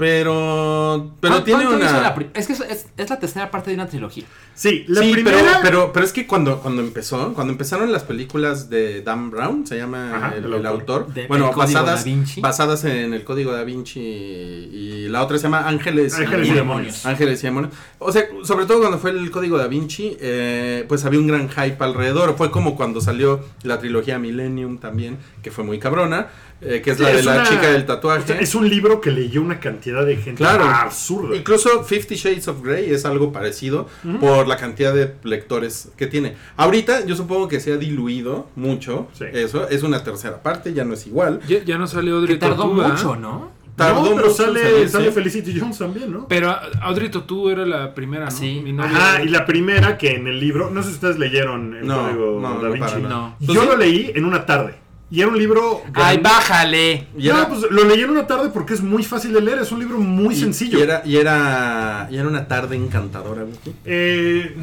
Pero. 0.00 1.10
Pero 1.20 1.34
¿Cuánto 1.34 1.44
tiene 1.44 1.68
una. 1.68 2.00
la 2.00 2.14
pri- 2.14 2.30
es 2.34 2.46
que 2.46 2.52
es, 2.54 2.60
es- 2.60 2.86
es 2.96 3.10
la 3.10 3.18
tercera 3.18 3.50
parte 3.50 3.70
de 3.70 3.74
una 3.76 3.86
trilogía. 3.86 4.24
Sí, 4.54 4.84
la 4.88 5.00
sí, 5.00 5.12
primera. 5.12 5.38
pero, 5.38 5.50
pero, 5.62 5.92
pero 5.92 6.04
es 6.04 6.12
que 6.12 6.26
cuando, 6.26 6.58
cuando 6.60 6.82
empezó, 6.82 7.32
cuando 7.32 7.52
empezaron 7.52 7.90
las 7.92 8.02
películas 8.04 8.68
de 8.68 9.02
Dan 9.02 9.30
Brown, 9.30 9.66
se 9.66 9.76
llama 9.78 10.14
Ajá, 10.16 10.34
el, 10.36 10.44
el 10.44 10.54
el 10.54 10.66
autor. 10.66 11.06
De- 11.14 11.26
bueno, 11.26 11.50
el 11.50 11.56
basadas, 11.56 12.00
Da 12.00 12.04
Vinci. 12.04 12.40
basadas 12.40 12.84
en 12.84 13.14
el 13.14 13.24
código 13.24 13.52
da 13.52 13.64
Vinci 13.64 14.00
y 14.00 15.08
la 15.08 15.22
otra 15.22 15.36
se 15.38 15.44
llama 15.44 15.66
Ángeles, 15.68 16.14
Ángeles 16.14 16.48
y 16.48 16.50
y 16.50 16.54
demonios. 16.54 17.06
Ángeles 17.06 17.42
y 17.42 17.46
demonios. 17.46 17.72
O 17.98 18.12
sea, 18.12 18.24
sobre 18.44 18.66
todo 18.66 18.80
cuando 18.80 18.98
fue 18.98 19.10
el 19.10 19.30
código 19.30 19.56
da 19.58 19.66
Vinci, 19.66 20.16
eh, 20.20 20.84
pues 20.88 21.04
había 21.04 21.20
un 21.20 21.26
gran 21.26 21.48
hype 21.48 21.76
alrededor. 21.82 22.36
Fue 22.36 22.50
como 22.50 22.76
cuando 22.76 23.00
salió 23.00 23.40
la 23.62 23.78
trilogía 23.78 24.18
Millennium 24.18 24.78
también, 24.78 25.18
que 25.42 25.50
fue 25.50 25.64
muy 25.64 25.78
cabrona, 25.78 26.28
eh, 26.60 26.82
que 26.84 26.90
es 26.90 26.98
Sí, 26.98 27.02
la 27.02 27.08
de 27.10 27.18
es 27.20 27.24
la 27.24 27.32
una- 27.36 27.44
chica 27.44 27.70
del 27.72 27.86
tatuaje. 27.86 28.22
o 28.24 28.26
sea, 28.26 28.38
es 28.40 28.54
un 28.54 28.68
libro 28.68 29.00
que 29.00 29.10
leyó 29.10 29.40
una 29.40 29.58
cantidad 29.60 29.89
de 30.04 30.16
gente 30.16 30.38
Claro. 30.42 30.64
absurda. 30.64 31.36
Incluso 31.36 31.82
Fifty 31.84 32.14
Shades 32.16 32.48
of 32.48 32.62
Grey 32.62 32.90
es 32.92 33.04
algo 33.04 33.32
parecido 33.32 33.88
por 34.20 34.46
la 34.48 34.56
cantidad 34.56 34.94
de 34.94 35.14
lectores 35.24 35.90
que 35.96 36.06
tiene. 36.06 36.36
Ahorita 36.56 37.04
yo 37.06 37.16
supongo 37.16 37.48
que 37.48 37.60
se 37.60 37.72
ha 37.72 37.76
diluido 37.76 38.48
mucho 38.56 39.08
Sí. 39.12 39.24
eso. 39.32 39.68
Es 39.68 39.82
una 39.82 40.02
tercera 40.02 40.42
parte, 40.42 40.72
ya 40.72 40.84
no 40.84 40.94
es 40.94 41.06
igual. 41.06 41.40
Ya, 41.48 41.62
ya 41.64 41.78
no 41.78 41.86
salió 41.86 42.14
Que 42.14 42.18
Audrey 42.20 42.38
tardó 42.38 42.56
Tautou, 42.56 42.76
¿verdad? 42.78 42.92
mucho, 42.94 43.16
¿no? 43.16 43.60
Tardó 43.76 44.02
no, 44.02 44.14
pero 44.16 44.26
mucho 44.28 44.30
sale, 44.30 44.60
salir, 44.62 44.88
sale 44.90 45.06
sí. 45.06 45.10
Felicity 45.12 45.58
Jones 45.58 45.78
también, 45.78 46.12
¿no? 46.12 46.28
Pero 46.28 46.54
Audrey 46.82 47.08
Tautou 47.10 47.48
era 47.48 47.64
la 47.64 47.94
primera, 47.94 48.26
¿no? 48.26 48.30
Sí. 48.30 48.60
Mi 48.62 48.72
novia. 48.74 48.90
Ajá, 48.90 49.22
y 49.22 49.28
la 49.28 49.46
primera 49.46 49.96
que 49.96 50.10
en 50.16 50.26
el 50.26 50.38
libro, 50.38 50.70
no 50.70 50.82
sé 50.82 50.88
si 50.90 50.94
ustedes 50.96 51.18
leyeron 51.18 51.74
el 51.74 51.86
No, 51.86 52.02
código 52.02 52.40
no, 52.40 52.60
da 52.60 52.68
Vinci. 52.68 53.52
Yo 53.54 53.64
lo 53.64 53.76
leí 53.78 54.12
en 54.14 54.24
una 54.26 54.44
tarde. 54.44 54.74
Y 55.12 55.20
era 55.20 55.28
un 55.28 55.36
libro. 55.38 55.82
¡Ay, 55.94 56.18
bájale! 56.18 57.08
Y 57.18 57.26
era, 57.28 57.38
No, 57.38 57.48
pues 57.48 57.62
lo 57.70 57.82
leí 57.84 58.00
en 58.02 58.10
una 58.10 58.28
tarde 58.28 58.48
porque 58.54 58.74
es 58.74 58.80
muy 58.80 59.02
fácil 59.02 59.32
de 59.32 59.40
leer. 59.40 59.58
Es 59.58 59.72
un 59.72 59.80
libro 59.80 59.98
muy 59.98 60.34
y- 60.34 60.38
sencillo. 60.38 60.78
Y 60.78 60.82
era, 60.82 61.02
y 61.04 61.16
era, 61.16 62.06
y 62.12 62.16
era 62.16 62.28
una 62.28 62.46
tarde 62.46 62.76
encantadora. 62.76 63.42
Eh, 63.84 64.54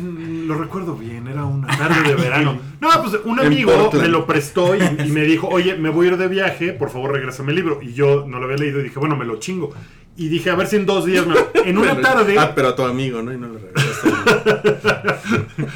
lo 0.48 0.56
recuerdo 0.58 0.96
bien, 0.96 1.28
era 1.28 1.44
una 1.44 1.68
tarde 1.68 2.10
de 2.10 2.16
verano. 2.16 2.60
No, 2.80 2.90
pues 3.04 3.20
un 3.26 3.40
amigo 3.40 3.90
me 3.92 4.08
lo 4.08 4.28
prestó 4.28 4.76
y, 4.76 4.80
y 5.04 5.10
me 5.12 5.22
dijo, 5.24 5.48
oye, 5.48 5.76
me 5.76 5.90
voy 5.90 6.06
a 6.08 6.12
ir 6.12 6.18
de 6.18 6.28
viaje, 6.28 6.74
por 6.74 6.92
favor 6.92 7.12
regrésame 7.12 7.50
el 7.50 7.56
libro. 7.56 7.80
Y 7.82 7.94
yo 7.94 8.24
no 8.28 8.38
lo 8.38 8.46
había 8.46 8.58
leído 8.58 8.80
y 8.80 8.84
dije, 8.84 9.00
bueno, 9.00 9.16
me 9.18 9.26
lo 9.26 9.38
chingo. 9.40 9.74
Y 10.16 10.30
dije, 10.30 10.52
a 10.52 10.56
ver 10.56 10.68
si 10.68 10.76
en 10.78 10.86
dos 10.86 11.06
días, 11.06 11.26
me 11.26 11.34
lo- 11.34 11.50
en 11.66 11.78
una 11.78 11.96
Pero- 11.96 12.02
tarde... 12.08 12.36
Ah, 12.40 12.54
pero 12.56 12.70
a 12.70 12.76
tu 12.76 12.84
amigo, 12.84 13.22
¿no? 13.24 13.34
Y 13.34 13.38
no 13.38 13.48
le 13.50 13.60
regresaste. 13.60 14.78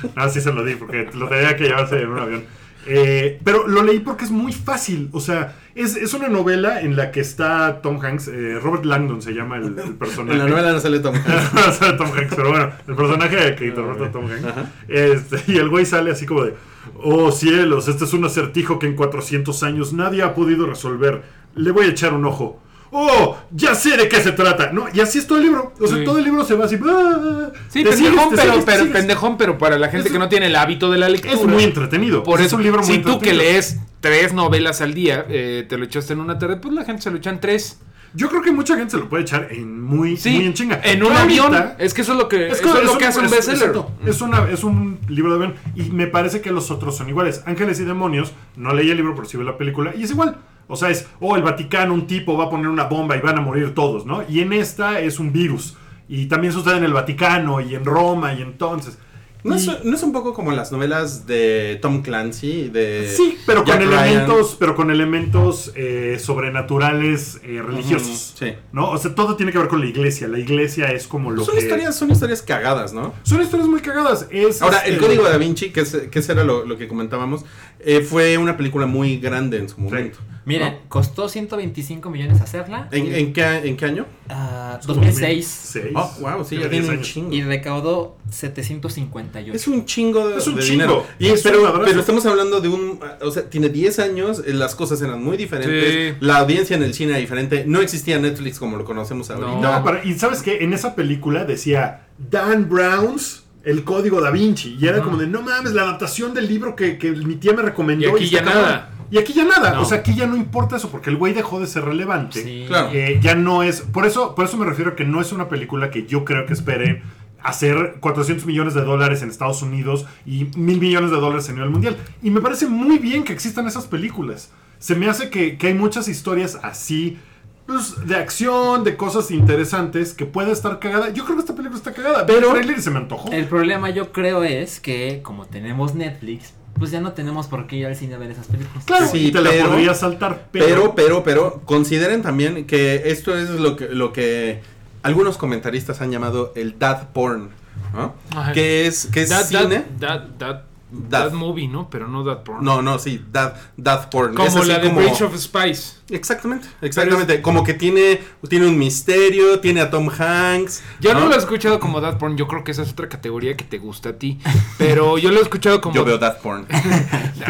Ah, 0.16 0.30
sí 0.30 0.42
se 0.42 0.52
lo 0.54 0.64
di, 0.64 0.76
porque 0.76 1.10
lo 1.14 1.28
tenía 1.28 1.56
que 1.56 1.64
llevarse 1.66 2.02
en 2.02 2.10
un 2.10 2.20
avión. 2.20 2.44
Eh, 2.88 3.40
pero 3.44 3.68
lo 3.68 3.84
leí 3.84 4.00
porque 4.00 4.26
es 4.26 4.32
muy 4.32 4.54
fácil. 4.54 5.10
O 5.12 5.20
sea, 5.20 5.56
es, 5.76 5.96
es 5.96 6.14
una 6.14 6.28
novela 6.28 6.82
en 6.82 6.96
la 6.96 7.12
que 7.12 7.20
está 7.20 7.82
Tom 7.82 8.00
Hanks. 8.04 8.28
eh, 8.28 8.60
Robert 8.62 8.86
Langdon 8.86 9.22
se 9.22 9.34
llama 9.34 9.58
el, 9.58 9.78
el 9.78 9.96
personaje. 9.96 10.34
en 10.38 10.40
la 10.40 10.48
novela 10.48 10.72
no 10.74 10.80
sale 10.80 11.00
Tom 11.00 11.16
Hanks. 11.16 11.54
No 11.54 11.72
sale 11.72 11.98
Tom 11.98 12.08
Hanks, 12.12 12.36
pero 12.36 12.50
bueno, 12.50 12.72
el 12.88 12.96
personaje 12.96 13.56
que 13.56 13.68
interpreta 13.68 14.12
Tom 14.12 14.26
Hanks. 14.30 14.46
Ajá. 14.46 14.66
Este, 14.88 15.44
y 15.52 15.58
el 15.58 15.70
güey 15.70 15.86
sale 15.86 16.12
así 16.12 16.26
como 16.26 16.44
de: 16.44 16.56
Oh 17.04 17.32
cielos, 17.32 17.88
este 17.88 18.06
es 18.06 18.14
un 18.14 18.26
acertijo 18.26 18.80
que 18.80 18.88
en 18.88 18.96
400 18.96 19.62
años 19.64 19.94
nadie 19.94 20.24
ha 20.24 20.34
podido 20.34 20.66
resolver. 20.66 21.22
Le 21.56 21.72
voy 21.72 21.86
a 21.86 21.90
echar 21.90 22.14
un 22.14 22.26
ojo. 22.26 22.62
¡Oh! 22.92 23.38
Ya 23.52 23.74
sé 23.74 23.96
de 23.96 24.10
qué 24.10 24.18
se 24.22 24.34
trata. 24.34 24.72
No, 24.72 24.86
y 24.94 25.00
así 25.00 25.20
es 25.20 25.28
todo 25.28 25.38
el 25.38 25.46
libro. 25.46 25.74
O 25.80 25.88
sea, 25.88 25.98
Sí. 25.98 26.04
todo 26.04 26.18
el 26.18 26.24
libro 26.26 26.44
se 26.44 26.56
va 26.56 26.66
así. 26.66 26.78
¡ah! 26.86 27.50
Sí, 27.70 27.84
Te 27.84 27.90
pendejón, 27.92 27.96
sigues, 27.96 28.30
pero, 28.30 28.42
sigues, 28.52 28.66
te 28.66 28.72
pero, 28.72 28.84
sigues. 28.84 28.98
pendejón, 28.98 29.38
pero 29.38 29.58
para 29.58 29.78
la 29.80 29.88
gente 29.90 30.08
Es- 30.08 30.14
que 30.14 30.20
no 30.20 30.28
tiene 30.30 30.48
el 30.48 30.56
hábito 30.56 30.92
de 30.92 30.98
la 30.98 31.08
lectura. 31.10 31.34
Es 31.34 31.46
muy 31.46 31.64
entretenido. 31.64 32.24
Por 32.24 32.40
es 32.42 32.48
eso, 32.48 32.58
un 32.58 32.64
libro 32.64 32.82
muy 32.84 32.92
si 32.96 33.00
tú 33.02 33.20
que 33.20 33.34
lees 33.34 33.78
tres 34.02 34.34
novelas 34.34 34.82
al 34.82 34.94
día, 34.94 35.26
eh, 35.30 35.66
te 35.70 35.78
lo 35.78 35.86
echaste 35.86 36.14
en 36.14 36.20
una 36.20 36.38
tarde, 36.38 36.58
pues 36.58 36.74
la 36.74 36.84
gente 36.84 37.02
se 37.02 37.12
lo 37.12 37.18
echan 37.18 37.40
tres. 37.40 37.80
Yo 38.14 38.28
creo 38.28 38.42
que 38.42 38.52
mucha 38.52 38.76
gente 38.76 38.92
se 38.92 38.98
lo 38.98 39.08
puede 39.08 39.24
echar 39.24 39.48
en 39.52 39.82
muy, 39.82 40.18
Sí, 40.18 40.32
muy 40.32 40.46
en 40.48 40.54
chinga. 40.54 40.82
en 40.84 41.02
un 41.02 41.14
avión. 41.14 41.56
Es 41.80 41.94
que 41.94 42.02
eso 42.02 42.12
es 42.12 42.18
lo 42.18 42.28
que, 42.28 42.48
eso 42.48 42.78
es 42.78 42.84
lo 42.84 42.98
que 42.98 43.06
hace 43.06 43.20
un 43.20 43.26
es- 43.26 43.32
bestseller. 43.32 43.70
exacto. 43.70 43.90
Es, 44.06 44.20
una, 44.20 44.50
es 44.50 44.66
un 44.66 45.00
libro 45.08 45.32
de 45.38 45.46
avión. 45.46 45.56
Y 45.78 45.92
me 45.92 46.08
parece 46.08 46.42
que 46.42 46.52
los 46.52 46.72
otros 46.72 46.98
son 46.98 47.08
iguales. 47.08 47.42
Ángeles 47.46 47.80
y 47.80 47.86
Demonios, 47.86 48.34
no 48.58 48.74
leí 48.74 48.92
el 48.92 48.98
libro, 48.98 49.16
pero 49.16 49.30
sí 49.30 49.38
vi 49.38 49.46
la 49.46 49.58
película. 49.58 49.94
Y 49.96 50.04
es 50.04 50.12
igual. 50.12 50.36
O 50.72 50.76
sea, 50.76 50.90
es, 50.90 51.08
oh, 51.20 51.36
el 51.36 51.44
Vaticano, 51.44 51.94
un 51.94 52.08
tipo 52.08 52.38
va 52.38 52.46
a 52.46 52.50
poner 52.50 52.68
una 52.68 52.86
bomba 52.86 53.16
y 53.18 53.20
van 53.22 53.38
a 53.38 53.42
morir 53.42 53.74
todos, 53.76 54.06
¿no? 54.06 54.24
Y 54.30 54.40
en 54.40 54.54
esta 54.54 55.00
es 55.00 55.20
un 55.20 55.32
virus. 55.32 55.76
Y 56.10 56.26
también 56.26 56.52
sucede 56.54 56.78
en 56.78 56.84
el 56.84 56.94
Vaticano 56.94 57.62
y 57.62 57.76
en 57.76 57.86
Roma 57.86 58.34
y 58.34 58.42
entonces. 58.42 58.98
¿No 59.44 59.56
Y- 59.56 59.58
es, 59.58 59.84
¿No 59.84 59.96
es 59.96 60.04
un 60.04 60.12
poco 60.12 60.34
como 60.36 60.52
las 60.52 60.72
novelas 60.72 61.26
de 61.26 61.80
Tom 61.82 62.04
Clancy? 62.04 62.70
De 62.70 63.12
Sí, 63.12 63.40
pero 63.48 63.64
con 63.64 63.76
Ryan? 63.78 63.92
elementos, 64.08 64.56
pero 64.60 64.76
con 64.76 64.92
elementos 64.92 65.72
eh, 65.76 66.18
sobrenaturales 66.66 67.40
eh, 67.44 67.62
religiosos. 67.66 68.36
Sí. 68.38 68.54
¿No? 68.72 68.92
O 68.92 68.98
sea, 68.98 69.16
todo 69.16 69.36
tiene 69.36 69.52
que 69.52 69.58
ver 69.58 69.68
con 69.68 69.80
la 69.82 69.88
iglesia. 69.88 70.28
La 70.28 70.40
iglesia 70.40 70.92
es 70.92 71.08
como 71.08 71.32
lo 71.32 71.44
Son 71.44 71.56
que. 71.56 71.62
historias, 71.62 71.96
son 71.96 72.12
historias 72.12 72.42
cagadas, 72.42 72.94
¿no? 72.94 73.14
Son 73.24 73.42
historias 73.42 73.68
muy 73.68 73.82
cagadas. 73.82 74.28
Es, 74.30 74.62
Ahora, 74.62 74.78
este, 74.80 74.92
el 74.94 74.98
Código 75.00 75.24
da 75.24 75.38
Vinci, 75.38 75.72
que, 75.72 75.82
es, 75.82 75.92
que 76.12 76.20
era 76.20 76.44
lo, 76.44 76.66
lo 76.66 76.78
que 76.78 76.88
comentábamos, 76.88 77.44
eh, 77.80 78.02
fue 78.02 78.38
una 78.38 78.58
película 78.58 78.86
muy 78.86 79.18
grande 79.18 79.58
en 79.58 79.70
su 79.70 79.80
momento. 79.82 80.20
Miren, 80.44 80.74
¿no? 80.74 80.80
costó 80.90 81.30
125 81.30 82.10
millones 82.10 82.42
hacerla. 82.42 82.88
¿En, 82.92 83.14
en 83.14 83.32
qué, 83.34 83.44
¿En 83.44 83.78
qué 83.78 83.86
año? 83.86 84.06
Como 84.28 84.96
2006. 85.02 85.72
2006. 85.76 85.94
Oh, 85.96 86.12
wow, 86.22 86.44
sí, 86.44 86.56
ya 86.56 86.62
Tiene 86.68 86.70
tiene 86.70 86.88
10 86.88 86.90
un 86.98 87.02
chingo. 87.04 87.34
Y 87.34 87.44
recaudó 87.44 88.18
758. 88.32 89.54
Es 89.54 89.68
un 89.68 89.86
chingo 89.86 90.28
de, 90.30 90.38
Es 90.38 90.48
un 90.48 90.56
de 90.56 90.62
chingo. 90.62 90.72
dinero. 90.74 91.06
Y, 91.20 91.28
Es 91.28 91.44
pero, 91.44 91.74
un 91.76 91.86
pero 91.86 92.00
estamos 92.00 92.26
hablando 92.26 92.60
de 92.62 92.70
un. 92.70 93.00
O 93.22 93.32
sea, 93.32 93.50
tiene 93.50 93.70
10 93.70 94.00
años, 94.00 94.42
eh, 94.46 94.54
las 94.54 94.76
cosas 94.76 95.02
eran 95.02 95.24
muy 95.24 95.38
diferentes. 95.38 96.14
Sí. 96.14 96.18
La 96.22 96.38
audiencia 96.38 96.76
en 96.76 96.84
el 96.84 96.94
cine 96.94 97.12
era 97.12 97.20
diferente. 97.20 97.64
No 97.68 97.82
existía 97.82 98.18
Netflix 98.20 98.58
como 98.60 98.78
lo 98.78 98.86
conocemos 98.86 99.30
ahorita. 99.30 99.60
No, 99.60 99.84
pero- 99.84 100.04
y 100.04 100.14
sabes 100.18 100.42
que 100.42 100.64
en 100.64 100.74
esa 100.74 100.96
película 100.96 101.46
decía 101.46 102.08
Dan 102.18 102.68
Brown's 102.70 103.44
El 103.64 103.84
Código 103.84 104.22
Da 104.22 104.32
Vinci. 104.32 104.76
Y 104.80 104.88
era 104.88 105.02
como 105.02 105.18
de, 105.18 105.28
no 105.28 105.42
mames, 105.44 105.74
la 105.74 105.84
adaptación 105.84 106.34
del 106.34 106.48
libro 106.48 106.76
que, 106.76 106.98
que 106.98 107.12
mi 107.12 107.36
tía 107.36 107.54
me 107.54 107.62
recomendó. 107.62 108.08
Y 108.08 108.12
aquí 108.12 108.24
está 108.26 108.38
ya 108.40 108.44
cabrón". 108.44 108.64
nada. 108.64 108.90
Y 109.12 109.18
aquí 109.18 109.34
ya 109.34 109.44
nada. 109.44 109.74
No. 109.74 109.82
O 109.82 109.86
sea, 109.86 110.00
aquí 110.00 110.16
ya 110.16 110.26
no 110.26 110.36
importa 110.38 110.78
eso 110.78 110.90
porque 110.90 111.10
el 111.10 111.18
güey 111.18 111.34
dejó 111.34 111.60
de 111.60 111.68
ser 111.68 111.84
relevante. 111.84 112.42
Sí. 112.42 112.64
Claro. 112.68 112.90
Eh, 112.94 113.20
ya 113.22 113.36
no 113.36 113.62
es. 113.62 113.82
Por 113.82 114.06
eso, 114.06 114.34
por 114.34 114.46
eso 114.46 114.58
me 114.58 114.66
refiero 114.66 114.92
a 114.92 114.96
que 114.96 115.04
no 115.04 115.20
es 115.22 115.32
una 115.34 115.50
película 115.50 115.92
que 115.92 116.08
yo 116.08 116.24
creo 116.26 116.46
que 116.46 116.54
espere 116.54 117.04
hacer 117.44 117.98
400 118.00 118.46
millones 118.46 118.74
de 118.74 118.82
dólares 118.84 119.22
en 119.22 119.30
Estados 119.30 119.62
Unidos 119.64 120.06
y 120.26 120.46
mil 120.56 120.80
millones 120.80 121.12
de 121.12 121.18
dólares 121.18 121.50
a 121.50 121.54
nivel 121.54 121.70
mundial. 121.72 121.98
Y 122.24 122.30
me 122.32 122.40
parece 122.40 122.68
muy 122.68 123.00
bien 123.00 123.24
que 123.24 123.34
existan 123.34 123.68
esas 123.68 123.86
películas. 123.86 124.52
Se 124.80 124.96
me 124.96 125.10
hace 125.10 125.30
que, 125.30 125.58
que 125.58 125.68
hay 125.68 125.74
muchas 125.74 126.08
historias 126.08 126.58
así. 126.64 127.20
pues, 127.66 128.08
de 128.08 128.16
acción, 128.16 128.84
de 128.84 128.96
cosas 128.96 129.30
interesantes 129.32 130.14
que 130.14 130.26
puede 130.26 130.52
estar 130.52 130.80
cagada. 130.80 131.10
Yo 131.10 131.24
creo 131.26 131.36
que 131.36 131.42
esta 131.42 131.56
película 131.56 131.78
está 131.78 131.94
cagada. 131.94 132.26
Pero 132.26 132.48
el 132.48 132.54
trailer 132.54 132.82
se 132.82 132.92
me 132.92 132.98
antojó. 132.98 133.32
El 133.32 133.46
problema 133.46 133.90
yo 133.90 134.12
creo 134.12 134.44
es 134.44 134.80
que 134.80 135.22
como 135.24 135.46
tenemos 135.48 135.96
Netflix, 135.96 136.54
pues 136.78 136.92
ya 136.92 137.00
no 137.02 137.14
tenemos 137.14 137.48
por 137.48 137.68
qué 137.68 137.76
ir 137.78 137.86
al 137.86 137.96
cine 137.96 138.16
a 138.16 138.18
ver 138.18 138.32
esas 138.32 138.48
películas. 138.48 138.84
Claro, 138.86 139.08
Sí, 139.08 139.28
y 139.28 139.32
te 139.32 139.42
la 139.42 139.50
pero- 139.52 139.70
podría 139.70 139.94
saltar. 139.94 140.48
Pero, 140.52 140.66
Pero, 140.66 140.96
pero, 140.96 141.24
pero, 141.24 141.62
consideren 141.66 142.22
también 142.22 142.66
que 142.66 143.04
esto 143.12 143.38
es 143.38 143.50
lo 143.50 143.76
que, 143.76 143.90
lo 143.90 144.12
que 144.14 144.62
algunos 145.04 145.38
comentaristas 145.38 146.02
han 146.02 146.12
llamado 146.12 146.54
el 146.56 146.78
dad 146.80 147.10
porn, 147.14 147.50
¿no? 147.94 148.16
Ajá. 148.36 148.54
Que 148.54 148.88
es, 148.88 149.06
que 149.08 149.22
es 149.24 149.30
cine. 149.48 149.84
that, 150.00 150.22
that, 150.38 150.62
That. 151.10 151.30
that 151.30 151.34
movie, 151.34 151.68
¿no? 151.68 151.90
Pero 151.90 152.08
no 152.08 152.24
that 152.26 152.44
porn. 152.44 152.64
No, 152.66 152.82
no, 152.82 153.00
sí, 153.00 153.24
dad, 153.32 153.56
dad 153.78 154.10
porn. 154.10 154.34
Como 154.36 154.64
la 154.64 154.80
de 154.80 154.90
como- 154.90 155.02
Bridge 155.02 155.22
of 155.22 155.36
Spice. 155.38 156.02
Exactamente, 156.10 156.68
exactamente. 156.82 157.42
Como 157.42 157.64
que 157.64 157.74
tiene, 157.74 158.20
tiene 158.50 158.68
un 158.68 158.78
misterio, 158.78 159.62
tiene 159.62 159.80
a 159.80 159.90
Tom 159.90 160.10
Hanks. 160.10 160.84
Yo 161.00 161.14
no 161.14 161.28
lo 161.28 161.34
he 161.36 161.38
escuchado 161.38 161.80
como 161.80 162.02
that 162.02 162.18
porn, 162.18 162.36
yo 162.36 162.48
creo 162.48 162.64
que 162.66 162.72
esa 162.72 162.82
es 162.84 162.92
otra 162.92 163.08
categoría 163.08 163.56
que 163.56 163.64
te 163.64 163.78
gusta 163.78 164.10
a 164.10 164.14
ti. 164.14 164.40
Pero 164.78 165.18
yo 165.18 165.32
lo 165.32 165.40
he 165.40 165.44
escuchado 165.44 165.80
como. 165.80 165.96
Yo 165.96 166.04
veo 166.04 166.18
dad 166.18 166.40
porn. 166.42 166.68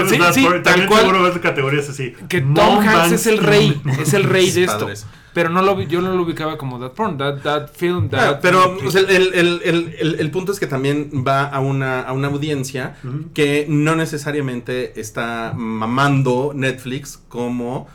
Sí, 0.07 0.17
sí, 0.33 0.43
por- 0.43 0.53
tal 0.53 0.63
también 0.63 0.87
cual. 0.87 1.01
seguro 1.01 1.23
ves 1.23 1.37
categorías 1.39 1.89
así. 1.89 2.13
Que 2.29 2.41
Mom 2.41 2.55
Tom 2.55 2.77
Hanks 2.79 2.93
Banks 2.93 3.11
es 3.13 3.27
el 3.27 3.37
rey, 3.39 3.81
es 3.99 4.13
el 4.13 4.23
rey 4.23 4.49
de 4.51 4.63
esto. 4.63 4.79
padres. 4.79 5.05
Pero 5.33 5.49
no 5.49 5.61
lo, 5.61 5.81
yo 5.81 6.01
no 6.01 6.13
lo 6.13 6.23
ubicaba 6.23 6.57
como 6.57 6.77
that 6.79 6.91
porn, 6.91 7.17
that, 7.17 7.41
that 7.43 7.69
film, 7.73 8.09
that. 8.09 8.19
Ah, 8.35 8.39
pero 8.41 8.77
o 8.85 8.91
sea, 8.91 9.01
el, 9.01 9.33
el- 9.33 9.61
el- 9.63 9.95
el- 9.99 10.15
el 10.19 10.31
punto 10.31 10.51
es 10.51 10.59
que 10.59 10.67
también 10.67 11.09
va 11.25 11.45
a 11.45 11.59
una, 11.61 12.01
a 12.01 12.11
una 12.11 12.27
audiencia 12.27 12.97
que 13.33 13.65
no 13.69 13.95
necesariamente 13.95 14.99
está 14.99 15.53
mamando 15.55 16.51
Netflix 16.53 17.19
como 17.29 17.87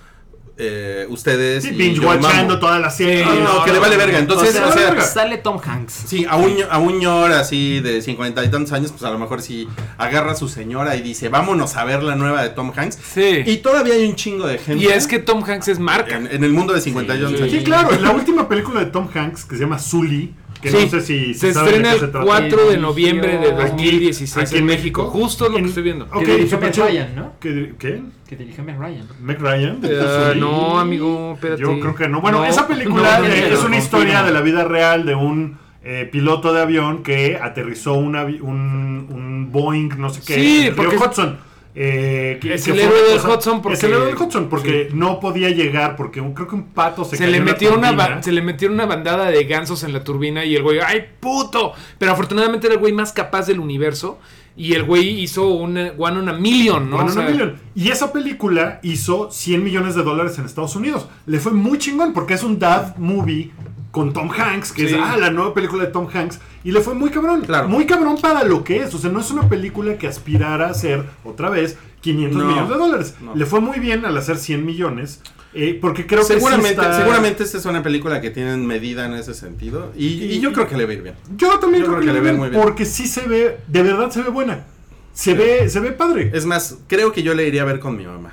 eh, 0.58 1.06
ustedes. 1.10 1.64
Sí, 1.64 1.70
y 1.70 1.72
binge 1.76 2.00
yo 2.00 2.08
watchando 2.08 2.58
toda 2.58 2.78
la 2.78 2.90
serie. 2.90 3.24
No, 3.26 3.64
que 3.64 3.72
le 3.72 3.78
vale 3.78 3.96
verga. 3.96 4.18
Entonces, 4.18 4.50
O 4.50 4.52
sea, 4.52 4.66
o 4.68 4.72
sea, 4.72 4.86
verga. 4.90 5.02
Sale 5.02 5.38
Tom 5.38 5.60
Hanks. 5.62 5.92
Sí, 6.06 6.24
a 6.28 6.36
un, 6.36 6.54
a 6.70 6.78
un 6.78 6.98
ñor 6.98 7.32
así 7.32 7.80
de 7.80 8.00
cincuenta 8.02 8.42
y 8.44 8.48
tantos 8.50 8.72
años, 8.72 8.90
pues 8.92 9.02
a 9.04 9.10
lo 9.10 9.18
mejor 9.18 9.42
si 9.42 9.68
agarra 9.98 10.32
a 10.32 10.36
su 10.36 10.48
señora 10.48 10.96
y 10.96 11.02
dice, 11.02 11.28
vámonos 11.28 11.76
a 11.76 11.84
ver 11.84 12.02
la 12.02 12.16
nueva 12.16 12.42
de 12.42 12.50
Tom 12.50 12.72
Hanks. 12.74 12.98
Sí. 13.14 13.42
Y 13.46 13.58
todavía 13.58 13.94
hay 13.94 14.06
un 14.08 14.14
chingo 14.16 14.46
de 14.46 14.58
gente. 14.58 14.82
Y 14.84 14.88
es 14.88 15.06
que 15.06 15.18
Tom 15.18 15.42
Hanks 15.44 15.68
es 15.68 15.78
marca. 15.78 16.16
En, 16.16 16.26
en 16.26 16.42
el 16.44 16.52
mundo 16.52 16.72
de 16.72 16.80
51 16.80 17.28
Sí. 17.28 17.42
años. 17.42 17.50
Sí, 17.50 17.62
claro. 17.64 17.92
En 17.92 18.02
la 18.02 18.10
última 18.12 18.48
película 18.48 18.80
de 18.80 18.86
Tom 18.86 19.08
Hanks, 19.14 19.44
que 19.44 19.56
se 19.56 19.62
llama 19.62 19.78
Sully, 19.78 20.34
que 20.70 20.76
Sí, 20.78 20.84
no 20.84 20.90
sé 20.90 21.00
si 21.00 21.34
se 21.34 21.46
de 21.46 21.52
estrena 21.52 21.92
el 21.92 22.00
se 22.00 22.08
trata. 22.08 22.26
4 22.26 22.70
de 22.70 22.78
noviembre 22.78 23.38
de 23.38 23.46
Aquí- 23.48 23.56
2016 23.70 24.36
aquí 24.48 24.54
en 24.54 24.60
en 24.60 24.66
México. 24.66 25.02
México. 25.04 25.18
Justo 25.20 25.48
lo 25.48 25.56
En- 25.58 25.64
que 25.64 25.68
estoy 25.68 25.82
viendo. 25.82 26.04
Ok, 26.06 26.24
Que 26.24 26.36
dirigió 26.36 26.60
chido. 26.70 26.86
Ryan, 26.86 27.14
¿no? 27.16 27.32
¿Qué? 27.40 27.74
¿Qué? 27.78 28.02
Que 28.28 28.36
dirigió 28.36 28.64
Meg 28.64 28.78
Ryan. 28.78 29.06
¿Meg 29.20 29.40
Ryan? 29.40 29.80
Eh, 29.82 30.32
Sí. 30.34 30.40
no, 30.40 30.78
amigo, 30.78 31.32
espérate. 31.34 31.62
Yo 31.62 31.78
creo 31.80 31.94
que 31.94 32.08
no. 32.08 32.20
Bueno, 32.20 32.38
No, 32.38 32.44
esa 32.44 32.66
película 32.66 33.18
no, 33.20 33.28
no, 33.28 33.32
eh, 33.34 33.46
no, 33.48 33.54
es 33.54 33.60
una 33.60 33.68
no, 33.70 33.76
historia 33.76 34.22
de 34.22 34.32
la 34.32 34.40
vida 34.40 34.64
real 34.64 35.06
de 35.06 35.14
un 35.14 35.58
eh, 35.88 36.08
piloto 36.10 36.52
de 36.52 36.60
avión 36.62 37.04
que 37.04 37.38
aterrizó 37.40 37.94
un, 37.94 38.14
avi- 38.16 38.40
un, 38.40 39.06
un 39.08 39.52
Boeing, 39.52 39.90
no 39.98 40.10
sé 40.10 40.20
qué, 40.26 40.34
Sí, 40.34 40.70
porque 40.74 40.96
es- 40.96 41.00
Hudson. 41.00 41.38
Eh, 41.78 42.38
que- 42.40 42.54
Es 42.54 42.64
que 42.64 42.70
el 42.70 42.80
héroe 42.80 43.02
del 43.02 43.18
Hudson 43.18 43.60
porque- 43.60 43.76
Es 43.76 43.84
el 43.84 43.92
héroe 43.92 44.06
del 44.06 44.16
Hudson 44.16 44.48
porque 44.48 44.88
sí. 44.90 44.96
no 44.96 45.20
podía 45.20 45.50
llegar 45.50 45.94
porque 45.94 46.22
un- 46.22 46.32
creo 46.32 46.48
que 46.48 46.54
un 46.54 46.68
pato 46.68 47.04
se, 47.04 47.10
Se, 47.10 47.16
cayó 47.18 47.30
le 47.32 47.36
en 47.36 47.44
la 47.44 47.52
metió 47.52 47.74
una 47.76 48.22
se 48.22 48.32
le 48.32 48.40
metió 48.40 48.70
una 48.70 48.86
bandada 48.86 49.30
de 49.30 49.44
gansos 49.44 49.84
en 49.84 49.92
la 49.92 50.02
turbina 50.02 50.42
y 50.46 50.56
el 50.56 50.62
güey, 50.62 50.78
¡ay, 50.80 51.04
puto! 51.20 51.74
Pero 51.98 52.12
afortunadamente 52.12 52.66
era 52.66 52.74
el 52.74 52.80
güey 52.80 52.94
más 52.94 53.12
capaz 53.12 53.46
del 53.46 53.60
universo 53.60 54.18
y 54.56 54.72
el 54.72 54.84
güey 54.84 55.20
hizo 55.20 55.48
una 55.50 55.92
One 55.98 56.20
on 56.20 56.28
a 56.30 56.32
Million, 56.32 56.88
¿no? 56.88 56.96
One 56.96 57.10
O 57.10 57.12
on 57.12 57.18
a 57.18 57.22
sea, 57.22 57.30
Million. 57.30 57.56
Y 57.74 57.90
esa 57.90 58.10
película 58.10 58.80
hizo 58.82 59.30
100 59.30 59.62
millones 59.62 59.94
de 59.94 60.02
dólares 60.02 60.38
en 60.38 60.46
Estados 60.46 60.76
Unidos. 60.76 61.06
Le 61.26 61.40
fue 61.40 61.52
muy 61.52 61.76
chingón 61.76 62.14
porque 62.14 62.32
es 62.32 62.42
un 62.42 62.58
dad 62.58 62.96
movie 62.96 63.50
con 63.96 64.12
Tom 64.12 64.30
Hanks, 64.30 64.72
que 64.72 64.86
Sí. 64.86 64.94
es 64.94 65.00
ah, 65.02 65.16
la 65.16 65.30
nueva 65.30 65.54
película 65.54 65.84
de 65.86 65.90
Tom 65.90 66.06
Hanks. 66.12 66.38
Y 66.64 66.70
le 66.70 66.82
fue 66.82 66.92
muy 66.92 67.08
cabrón. 67.08 67.40
Claro. 67.40 67.66
Muy 67.66 67.86
cabrón 67.86 68.18
para 68.20 68.44
lo 68.44 68.62
que 68.62 68.82
es. 68.82 68.92
O 68.94 68.98
sea, 68.98 69.10
no 69.10 69.20
es 69.20 69.30
una 69.30 69.48
película 69.48 69.96
que 69.96 70.06
aspirara 70.06 70.68
a 70.68 70.74
ser, 70.74 71.02
otra 71.24 71.48
vez, 71.48 71.78
500 72.02 72.42
No. 72.42 72.46
millones 72.46 72.68
de 72.68 72.74
dólares. 72.76 73.14
No. 73.22 73.34
Le 73.34 73.46
fue 73.46 73.60
muy 73.60 73.78
bien 73.80 74.04
al 74.04 74.14
hacer 74.18 74.36
100 74.36 74.66
millones. 74.66 75.22
eh, 75.54 75.78
porque 75.80 76.06
creo 76.06 76.22
seguramente, 76.22 76.74
que 76.76 76.82
sí 76.82 76.86
está- 76.90 76.98
seguramente 76.98 77.42
esta 77.42 77.56
es 77.56 77.64
una 77.64 77.82
película 77.82 78.20
que 78.20 78.28
tienen 78.28 78.66
medida 78.66 79.06
en 79.06 79.14
ese 79.14 79.32
sentido. 79.32 79.90
Y, 79.96 80.06
y 80.24 80.38
yo 80.40 80.52
creo 80.52 80.68
que 80.68 80.76
le 80.76 80.84
va 80.84 80.90
a 80.90 80.94
ir 80.94 81.02
bien. 81.02 81.14
Yo 81.34 81.58
también 81.58 81.84
Yo 81.84 81.88
creo, 81.92 82.00
que, 82.00 82.12
le 82.12 82.20
ve 82.20 82.34
muy 82.34 82.50
bien. 82.50 82.60
Porque 82.60 82.84
sí 82.84 83.06
se 83.06 83.26
ve, 83.26 83.56
de 83.66 83.82
verdad 83.82 84.10
se 84.10 84.20
ve 84.20 84.28
buena. 84.28 84.66
Se 85.14 85.32
ve, 85.32 85.70
se 85.70 85.80
ve 85.80 85.92
padre. 85.92 86.30
Es 86.34 86.44
más, 86.44 86.76
creo 86.86 87.10
que 87.12 87.22
yo 87.22 87.32
le 87.32 87.48
iría 87.48 87.62
a 87.62 87.64
ver 87.64 87.80
con 87.80 87.96
mi 87.96 88.04
mamá. 88.04 88.32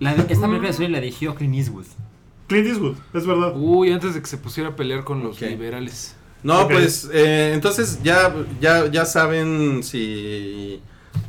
La, 0.00 0.12
esta 0.12 0.46
película 0.48 0.70
de 0.72 0.88
la 0.88 1.00
dirigió 1.00 1.34
Clint 1.34 1.54
Eastwood. 1.56 1.84
Clint 2.48 2.66
Eastwood, 2.66 2.96
es 3.14 3.26
verdad. 3.26 3.52
Uy, 3.54 3.92
antes 3.92 4.14
de 4.14 4.20
que 4.20 4.26
se 4.26 4.38
pusiera 4.38 4.70
a 4.70 4.76
pelear 4.76 5.04
con 5.04 5.22
los 5.22 5.40
liberales. 5.40 6.16
No, 6.42 6.66
pues 6.68 7.08
eh, 7.12 7.52
entonces 7.52 8.00
ya, 8.02 8.34
ya, 8.60 8.90
ya 8.90 9.04
saben 9.04 9.82
si, 9.82 10.80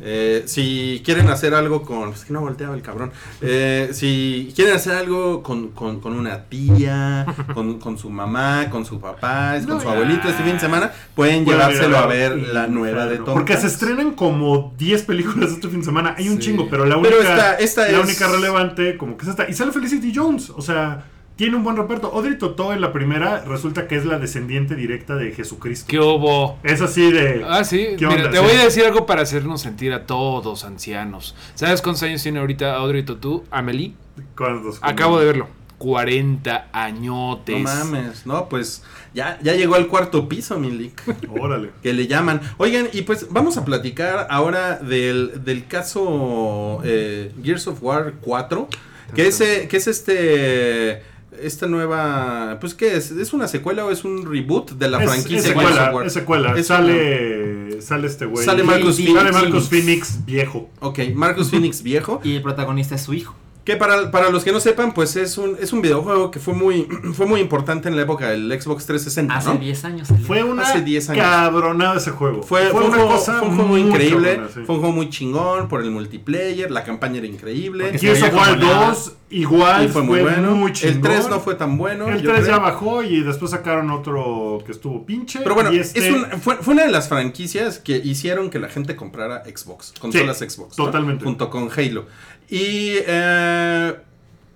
eh, 0.01 0.43
si 0.45 1.01
quieren 1.03 1.27
hacer 1.29 1.53
algo 1.53 1.81
con... 1.83 2.09
Es 2.13 2.25
que 2.25 2.33
no 2.33 2.41
volteaba 2.41 2.75
el 2.75 2.81
cabrón. 2.81 3.11
Eh, 3.41 3.89
si 3.93 4.51
quieren 4.55 4.75
hacer 4.75 4.93
algo 4.95 5.43
con, 5.43 5.69
con- 5.69 5.99
con 5.99 6.13
una 6.17 6.45
tía, 6.45 7.25
con, 7.53 7.79
con 7.79 7.97
su 7.97 8.09
mamá, 8.09 8.69
con 8.69 8.85
su 8.85 8.99
papá, 8.99 9.55
con 9.59 9.67
No, 9.67 9.79
su 9.79 9.85
ya. 9.87 9.93
abuelito 9.93 10.27
este 10.29 10.43
fin 10.43 10.53
de 10.53 10.59
semana, 10.59 10.91
pueden 11.15 11.43
Pueden 11.43 11.59
llevárselo 11.59 11.97
a 11.97 12.05
ver 12.07 12.35
la 12.37 12.67
nueva 12.67 13.05
de 13.05 13.17
Tom 13.17 13.33
Porque 13.33 13.57
se 13.57 13.67
estrenan 13.67 14.11
como 14.13 14.73
10 14.77 15.03
películas 15.03 15.51
este 15.51 15.67
fin 15.67 15.79
de 15.79 15.85
semana. 15.85 16.15
Hay 16.17 16.29
un 16.29 16.35
Sí. 16.41 16.49
chingo, 16.49 16.67
pero 16.69 16.85
la 16.85 16.97
única, 16.97 17.15
Pero 17.17 17.29
esta- 17.29 17.55
esta 17.55 17.81
la 17.91 17.99
es- 17.99 18.03
única 18.05 18.27
relevante 18.27 18.97
como 18.97 19.17
que 19.17 19.23
es 19.23 19.29
esta. 19.29 19.49
Y 19.49 19.53
sale 19.53 19.71
Felicity 19.71 20.11
Jones. 20.15 20.49
O 20.51 20.61
sea, 20.61 21.03
tiene 21.39 21.55
un 21.55 21.63
buen 21.63 21.77
reparto. 21.77 22.07
Audrey 22.13 22.37
Totó 22.37 22.73
en 22.73 22.81
la 22.81 22.91
primera 22.91 23.45
resulta 23.45 23.87
que 23.87 23.95
es 23.95 24.03
la 24.03 24.19
descendiente 24.19 24.75
directa 24.75 25.15
de 25.15 25.31
Jesucristo. 25.31 25.85
¿Qué 25.87 25.97
hubo? 25.97 26.59
Es 26.63 26.81
así 26.81 27.09
de... 27.13 27.45
Ah, 27.47 27.63
sí. 27.63 27.95
¿Qué 27.97 28.05
Mira, 28.07 28.25
onda? 28.25 28.31
te 28.31 28.37
Sí. 28.39 28.43
voy 28.43 28.51
a 28.57 28.63
decir 28.65 28.83
algo 28.83 29.05
para 29.05 29.21
hacernos 29.21 29.61
sentir 29.61 29.93
a 29.93 30.05
todos 30.05 30.65
ancianos. 30.65 31.37
¿Sabes 31.55 31.81
cuántos 31.81 32.03
años 32.03 32.21
tiene 32.21 32.39
ahorita 32.39 32.75
Audrey 32.75 33.03
Tautou? 33.03 33.45
Amelie. 33.51 33.93
¿Cuántos? 34.35 34.79
Acabo 34.81 35.17
de 35.17 35.27
verlo. 35.27 35.47
40 35.77 36.67
añotes. 36.73 37.55
No 37.63 37.63
mames, 37.63 38.25
no, 38.25 38.49
pues 38.49 38.83
ya, 39.13 39.39
ya 39.41 39.53
llegó 39.53 39.75
al 39.75 39.87
cuarto 39.87 40.27
piso, 40.27 40.59
Milik. 40.59 41.01
Órale. 41.39 41.69
que 41.81 41.93
le 41.93 42.05
llaman. 42.07 42.41
Oigan, 42.57 42.89
y 42.91 43.03
pues 43.03 43.27
vamos 43.29 43.55
a 43.55 43.63
platicar 43.63 44.27
ahora 44.29 44.75
del, 44.75 45.41
del 45.45 45.67
caso 45.67 46.81
eh, 46.83 47.31
Gears 47.41 47.67
of 47.67 47.81
War 47.81 48.15
4, 48.19 48.67
que 49.15 49.27
es, 49.27 49.39
eh, 49.39 49.67
que 49.69 49.77
es 49.77 49.87
este... 49.87 51.17
Esta 51.41 51.67
nueva... 51.67 52.57
Pues 52.59 52.73
¿qué 52.73 52.95
es? 52.95 53.11
¿Es 53.11 53.33
una 53.33 53.47
secuela 53.47 53.85
o 53.85 53.91
es 53.91 54.03
un 54.03 54.25
reboot 54.31 54.71
de 54.71 54.89
la 54.89 55.03
Es, 55.03 55.09
franquicia 55.09 55.37
es 55.37 55.43
secuela, 55.45 55.91
War? 55.93 56.05
es 56.07 56.13
secuela. 56.13 56.53
Es 56.57 56.67
sale, 56.67 57.81
sale 57.81 58.07
este 58.07 58.25
güey. 58.25 58.45
Sale 58.45 58.63
Marcus 58.63 58.97
Phoenix. 58.97 59.15
Sale 59.17 59.31
Marcus 59.31 59.69
Phoenix. 59.69 60.07
Phoenix 60.09 60.25
viejo. 60.25 60.69
Ok, 60.79 60.99
Marcus 61.13 61.49
Phoenix 61.51 61.81
viejo. 61.83 62.21
Y 62.23 62.35
el 62.35 62.41
protagonista 62.41 62.95
es 62.95 63.01
su 63.01 63.13
hijo. 63.13 63.35
Que 63.65 63.75
para, 63.75 64.09
para 64.09 64.31
los 64.31 64.43
que 64.43 64.51
no 64.51 64.59
sepan, 64.59 64.93
pues 64.95 65.15
es 65.15 65.37
un, 65.37 65.55
es 65.59 65.73
un 65.73 65.81
videojuego 65.83 66.31
que 66.31 66.39
fue 66.39 66.55
muy, 66.55 66.87
fue 67.13 67.27
muy 67.27 67.39
importante 67.39 67.87
en 67.87 67.95
la 67.95 68.01
época 68.01 68.29
del 68.29 68.49
Xbox 68.59 68.85
360, 68.87 69.35
Hace 69.35 69.49
¿no? 69.49 69.57
10 69.59 69.85
años 69.85 70.07
salió. 70.07 70.25
Fue 70.25 70.43
una 70.43 70.63
Hace 70.63 70.81
10 70.81 71.09
años. 71.11 71.23
cabronada 71.23 71.97
ese 71.97 72.09
juego. 72.11 72.41
Fue, 72.41 72.65
fue, 72.69 72.81
un 72.81 72.87
una 72.87 72.95
juego, 72.97 73.11
cosa 73.11 73.39
fue 73.39 73.47
un 73.49 73.55
juego 73.55 73.69
muy 73.69 73.81
increíble, 73.81 74.29
cabrona, 74.37 74.53
sí. 74.53 74.61
fue 74.65 74.75
un 74.75 74.81
juego 74.81 74.95
muy 74.95 75.09
chingón 75.09 75.67
por 75.67 75.81
el 75.83 75.91
multiplayer, 75.91 76.71
la 76.71 76.83
campaña 76.83 77.19
era 77.19 77.27
increíble. 77.27 77.95
Gears 77.99 78.23
of 78.23 78.33
War 78.33 78.57
como 78.59 78.71
nada. 78.71 78.87
2 78.89 79.13
igual 79.31 79.85
y 79.85 79.87
fue 79.89 80.03
muy 80.03 80.21
bueno. 80.21 80.55
muy 80.55 80.71
el 80.71 80.75
chingón. 80.75 81.01
3 81.01 81.29
no 81.29 81.39
fue 81.39 81.55
tan 81.55 81.77
bueno. 81.77 82.07
El 82.09 82.21
yo 82.21 82.31
3 82.33 82.47
ya 82.47 82.57
bajó 82.59 83.03
y 83.03 83.21
después 83.21 83.51
sacaron 83.51 83.89
otro 83.91 84.59
que 84.65 84.71
estuvo 84.71 85.05
pinche. 85.05 85.39
Pero 85.43 85.55
bueno, 85.55 85.71
y 85.71 85.77
este- 85.79 86.07
es 86.07 86.13
un- 86.13 86.25
fue, 86.41 86.55
fue 86.57 86.73
una 86.73 86.83
de 86.85 86.91
las 86.91 87.07
franquicias 87.09 87.79
que 87.79 87.97
hicieron 87.97 88.49
que 88.49 88.59
la 88.59 88.69
gente 88.69 88.95
comprara 88.95 89.43
Xbox, 89.45 89.93
consolas 89.99 90.39
Sí, 90.39 90.49
Xbox. 90.49 90.77
¿no? 90.77 90.85
totalmente. 90.85 91.25
Junto 91.25 91.49
con 91.49 91.69
Halo. 91.75 92.05
Y 92.49 92.93
eh, 93.07 93.93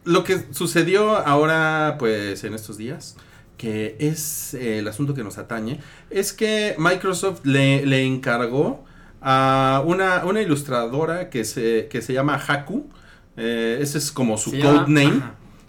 lo 0.05 0.23
que 0.23 0.39
sucedió 0.51 1.17
ahora, 1.17 1.95
pues 1.99 2.43
en 2.43 2.53
estos 2.53 2.77
días, 2.77 3.15
que 3.57 3.95
es 3.99 4.53
eh, 4.55 4.79
el 4.79 4.87
asunto 4.87 5.13
que 5.13 5.23
nos 5.23 5.37
atañe, 5.37 5.79
es 6.09 6.33
que 6.33 6.75
Microsoft 6.79 7.41
le, 7.45 7.85
le 7.85 8.03
encargó 8.05 8.83
a 9.21 9.81
una, 9.85 10.25
una 10.25 10.41
ilustradora 10.41 11.29
que 11.29 11.45
se, 11.45 11.87
que 11.89 12.01
se 12.01 12.11
llama 12.13 12.41
Haku. 12.45 12.89
Eh, 13.37 13.77
ese 13.81 13.97
es 13.97 14.11
como 14.11 14.37
su 14.37 14.51
codename. 14.51 15.21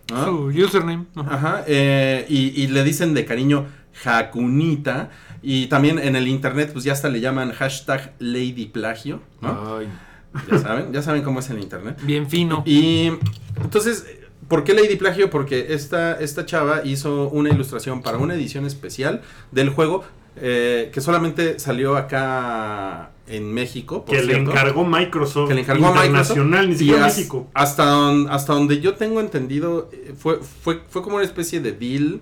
Su 0.09 0.46
username. 0.48 1.07
Ajá. 1.16 1.35
Ajá, 1.35 1.64
eh, 1.66 2.27
y, 2.29 2.62
y 2.62 2.66
le 2.68 2.85
dicen 2.85 3.14
de 3.14 3.24
cariño 3.24 3.66
Hakunita. 4.05 5.11
Y 5.42 5.66
también 5.66 5.98
en 5.98 6.16
el 6.16 6.27
internet, 6.27 6.70
pues 6.72 6.85
ya 6.85 6.92
hasta 6.94 7.09
le 7.11 7.20
llaman 7.20 7.53
hashtag 7.53 8.14
Lady 8.18 8.66
Plagio. 8.66 9.20
¿no? 9.42 9.79
Ay, 9.79 9.88
Ya 10.50 10.59
saben, 10.59 10.92
ya 10.92 11.03
saben 11.03 11.22
cómo 11.22 11.40
es 11.40 11.50
el 11.50 11.59
internet. 11.61 11.98
bien 12.03 12.29
fino. 12.31 12.62
Y 12.66 13.12
entonces, 13.62 14.07
¿por 14.48 14.64
qué 14.64 14.72
Lady 14.74 14.96
Plagio? 14.96 15.29
Porque 15.31 15.66
esta, 15.74 16.18
esta 16.18 16.46
chava 16.46 16.83
hizo 16.85 17.29
una 17.29 17.50
ilustración 17.50 18.03
para 18.03 18.16
una 18.18 18.35
edición 18.35 18.64
especial 18.66 19.20
del 19.53 19.68
juego 19.70 20.05
eh, 20.37 20.90
que 20.92 21.01
solamente 21.01 21.59
salió 21.59 21.97
acá 21.97 23.11
en 23.27 23.53
México. 23.53 24.05
por 24.05 24.14
que 24.16 24.23
le 24.23 24.37
encargó 24.37 24.85
Microsoft. 24.85 25.49
que 25.49 25.55
le 25.55 25.61
encargó 25.62 25.87
a 25.87 25.90
Microsoft 25.90 26.07
internacional, 26.09 26.68
ni 26.68 26.77
siquiera 26.77 27.07
México. 27.07 27.49
Hasta, 27.55 27.85
don- 27.87 28.29
hasta 28.31 28.53
donde 28.53 28.81
yo 28.81 28.94
tengo 28.94 29.20
entendido, 29.20 29.88
eh, 29.92 30.14
fue, 30.18 30.40
fue, 30.40 30.81
fue 30.88 31.03
como 31.03 31.16
una 31.16 31.25
especie 31.25 31.61
de 31.61 31.73
deal 31.73 32.20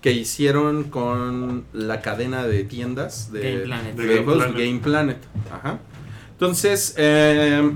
que 0.00 0.12
hicieron 0.12 0.84
con 0.84 1.64
la 1.72 2.00
cadena 2.00 2.46
de 2.46 2.64
tiendas 2.64 3.30
de, 3.32 3.40
Game 3.42 3.64
Planet. 3.66 3.94
de 3.96 4.02
De 4.02 4.08
videojuegos, 4.08 4.44
Game 4.44 4.52
Planet. 4.54 4.66
Game 4.66 4.80
Planet. 4.80 5.18
Ajá. 5.52 5.78
Entonces, 6.32 6.94
eh, 6.96 7.70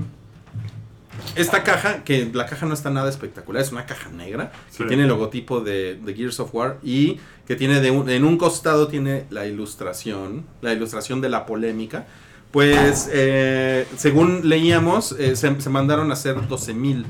esta 1.35 1.63
caja, 1.63 2.03
que 2.03 2.29
la 2.33 2.45
caja 2.45 2.65
no 2.65 2.73
está 2.73 2.89
nada 2.89 3.09
espectacular, 3.09 3.61
es 3.61 3.71
una 3.71 3.85
caja 3.85 4.09
negra 4.09 4.51
que 4.77 4.83
tiene 4.87 5.03
el 5.03 5.09
logotipo 5.09 5.61
de, 5.61 5.95
de 5.95 6.13
Gears 6.13 6.39
of 6.39 6.53
War 6.53 6.77
y 6.83 7.19
que 7.47 7.55
tiene 7.55 7.79
de 7.81 7.91
un- 7.91 8.09
en 8.09 8.23
un 8.25 8.37
costado 8.37 8.87
tiene 8.87 9.25
la 9.29 9.45
ilustración, 9.45 10.45
la 10.61 10.73
ilustración 10.73 11.21
de 11.21 11.29
la 11.29 11.45
polémica. 11.45 12.05
Pues, 12.51 13.09
eh, 13.11 13.85
según 13.97 14.47
leíamos, 14.47 15.11
eh, 15.19 15.35
se, 15.35 15.59
se 15.59 15.69
mandaron 15.69 16.09
a 16.11 16.13
hacer 16.13 16.47
12 16.47 16.73
mil 16.73 17.05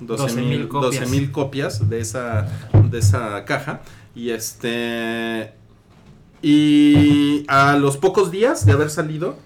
12,000 0.00 0.68
copias. 0.68 1.00
12,000 1.00 1.32
copias 1.32 1.88
de 1.90 2.00
esa, 2.00 2.48
de 2.90 2.98
esa 2.98 3.44
caja. 3.44 3.80
Y 4.14 4.30
este. 4.30 5.52
Y 6.40 7.44
a 7.48 7.76
los 7.76 7.96
pocos 7.96 8.30
días 8.30 8.64
de 8.64 8.72
haber 8.72 8.90
salido, 8.90 9.36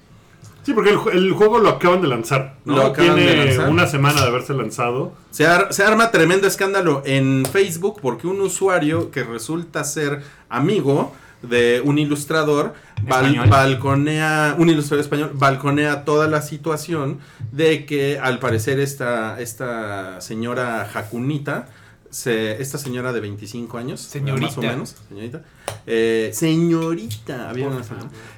Sí, 0.64 0.72
porque 0.74 0.90
el, 0.90 0.98
el 1.12 1.32
juego 1.32 1.58
lo 1.58 1.68
acaban 1.70 2.00
de 2.02 2.08
lanzar. 2.08 2.54
¿no? 2.64 2.76
Lo 2.76 2.86
acaban 2.86 3.16
de 3.16 3.22
Tiene 3.26 3.44
lanzar. 3.46 3.68
una 3.70 3.86
semana 3.86 4.20
de 4.22 4.28
haberse 4.28 4.54
lanzado. 4.54 5.12
Se, 5.30 5.46
ar- 5.46 5.72
se 5.72 5.82
arma 5.84 6.10
tremendo 6.10 6.46
escándalo 6.46 7.02
en 7.04 7.44
Facebook 7.50 7.98
porque 8.00 8.26
un 8.28 8.40
usuario 8.40 9.10
que 9.10 9.24
resulta 9.24 9.82
ser 9.84 10.22
amigo 10.48 11.12
de 11.42 11.82
un 11.84 11.98
ilustrador 11.98 12.74
bal- 13.04 13.48
balconea, 13.50 14.54
un 14.58 14.68
ilustrador 14.68 15.02
español, 15.02 15.30
balconea 15.34 16.04
toda 16.04 16.28
la 16.28 16.40
situación 16.42 17.18
de 17.50 17.84
que 17.84 18.18
al 18.20 18.38
parecer 18.38 18.78
esta, 18.78 19.40
esta 19.40 20.20
señora 20.20 20.88
Jacunita, 20.92 21.66
se, 22.12 22.60
esta 22.62 22.76
señora 22.78 23.12
de 23.12 23.20
25 23.20 23.78
años, 23.78 24.00
Señorita. 24.00 24.46
más 24.46 24.58
o 24.58 24.62
menos, 24.62 24.96
señorita, 25.08 25.42
eh, 25.86 26.30
señorita. 26.32 27.56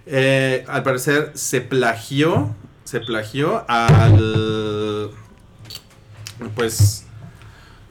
Eh, 0.06 0.64
al 0.68 0.82
parecer 0.84 1.32
se 1.34 1.60
plagió, 1.60 2.54
se 2.84 3.00
plagió 3.00 3.64
al, 3.68 5.10
pues, 6.54 7.00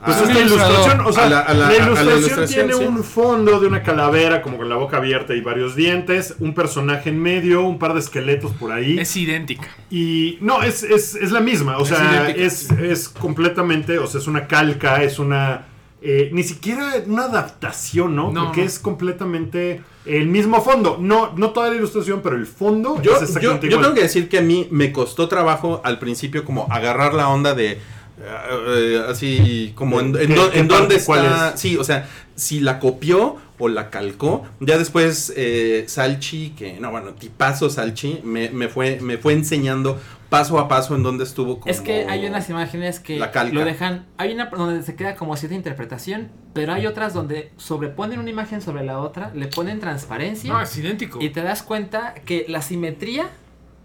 Pues 0.05 0.17
a- 0.17 0.23
esta 0.23 0.39
ilustración, 0.41 0.99
o 1.01 1.13
sea, 1.13 1.25
a 1.25 1.29
la- 1.29 1.39
a 1.39 1.53
la- 1.53 1.69
la, 1.71 1.85
a 1.99 2.03
la 2.03 2.13
ilustración 2.15 2.67
tiene 2.67 2.73
sí. 2.73 2.83
un 2.83 3.03
fondo 3.05 3.59
de 3.61 3.67
una 3.67 3.83
calavera 3.83 4.41
como 4.41 4.57
con 4.57 4.67
la 4.67 4.75
boca 4.75 4.97
abierta 4.97 5.33
y 5.33 5.39
varios 5.41 5.75
dientes, 5.77 6.35
un 6.39 6.53
personaje 6.53 7.09
en 7.09 7.21
medio, 7.21 7.61
un 7.63 7.79
par 7.79 7.93
de 7.93 8.01
esqueletos 8.01 8.51
por 8.53 8.71
ahí. 8.73 8.99
Es 8.99 9.15
idéntica. 9.15 9.67
Y 9.89 10.37
no, 10.41 10.61
es, 10.61 10.83
es, 10.83 11.15
es 11.15 11.31
la 11.31 11.39
misma, 11.39 11.77
o 11.77 11.83
Es 11.83 11.89
sea, 11.89 12.29
es, 12.29 12.69
es 12.71 13.07
completamente, 13.09 13.97
o 13.97 14.07
sea, 14.07 14.19
es 14.19 14.27
una 14.27 14.47
calca, 14.47 15.03
es 15.03 15.19
una... 15.19 15.67
eh, 16.05 16.29
ni 16.33 16.43
siquiera 16.43 16.95
una 17.07 17.23
adaptación, 17.25 18.15
¿no? 18.15 18.31
No, 18.31 18.45
Porque 18.45 18.61
no. 18.61 18.67
es 18.67 18.79
completamente 18.79 19.81
el 20.05 20.27
mismo 20.27 20.61
fondo. 20.61 20.97
No, 20.99 21.31
no 21.37 21.51
toda 21.51 21.69
la 21.69 21.75
ilustración, 21.75 22.21
pero 22.21 22.35
el 22.35 22.45
fondo 22.45 23.01
Yo, 23.01 23.13
es 23.13 23.19
yo, 23.19 23.25
exactamente 23.25 23.67
yo 23.67 23.71
igual. 23.71 23.83
tengo 23.85 23.95
que 23.95 24.01
decir 24.03 24.27
que 24.29 24.39
a 24.39 24.41
mí 24.41 24.67
me 24.69 24.91
costó 24.91 25.27
trabajo 25.29 25.81
al 25.83 25.99
principio 25.99 26.43
como 26.43 26.67
agarrar 26.69 27.13
la 27.13 27.29
onda 27.29 27.53
de... 27.53 27.71
eh, 27.71 27.77
eh, 28.19 29.01
así 29.09 29.71
como 29.75 29.99
en, 29.99 30.07
en 30.07 30.27
¿Qué- 30.27 30.35
dó- 30.35 30.51
qué 30.51 30.59
en 30.59 30.67
dónde 30.67 30.95
está... 30.97 31.49
es? 31.53 31.59
Sí, 31.59 31.77
o 31.77 31.83
sea, 31.83 32.07
si 32.35 32.59
la 32.59 32.79
copió 32.79 33.37
o 33.59 33.67
la 33.69 33.89
calcó. 33.89 34.43
Ya 34.59 34.77
después 34.77 35.31
eh, 35.35 35.85
Salchi, 35.87 36.51
que 36.51 36.79
no, 36.79 36.91
bueno, 36.91 37.13
tipazo 37.13 37.69
Salchi, 37.69 38.21
me, 38.23 38.49
me 38.49 38.67
fue, 38.67 38.99
me 39.01 39.17
fue 39.17 39.33
enseñando 39.33 39.99
paso 40.29 40.57
a 40.57 40.67
paso 40.67 40.95
en 40.95 41.03
dónde 41.03 41.23
estuvo. 41.23 41.61
Es 41.67 41.79
que 41.79 42.01
como 42.01 42.11
hay 42.13 42.25
unas 42.25 42.49
imágenes 42.49 42.99
que 42.99 43.17
la 43.19 43.31
calca. 43.31 43.53
lo 43.53 43.63
dejan. 43.63 44.07
Hay 44.17 44.33
una 44.33 44.47
donde 44.47 44.81
se 44.81 44.95
queda 44.95 45.15
como 45.15 45.35
cierta 45.37 45.55
interpretación, 45.55 46.31
pero 46.53 46.73
hay 46.73 46.87
otras 46.87 47.13
donde 47.13 47.51
sobreponen 47.57 48.19
una 48.19 48.31
imagen 48.31 48.59
sobre 48.61 48.83
la 48.83 48.99
otra, 48.99 49.31
le 49.35 49.45
ponen 49.47 49.79
transparencia 49.79 50.51
No, 50.51 50.59
es 50.61 50.75
idéntico. 50.75 51.19
y 51.21 51.29
te 51.29 51.41
das 51.43 51.61
cuenta 51.61 52.15
que 52.25 52.45
la 52.47 52.63
simetría 52.63 53.29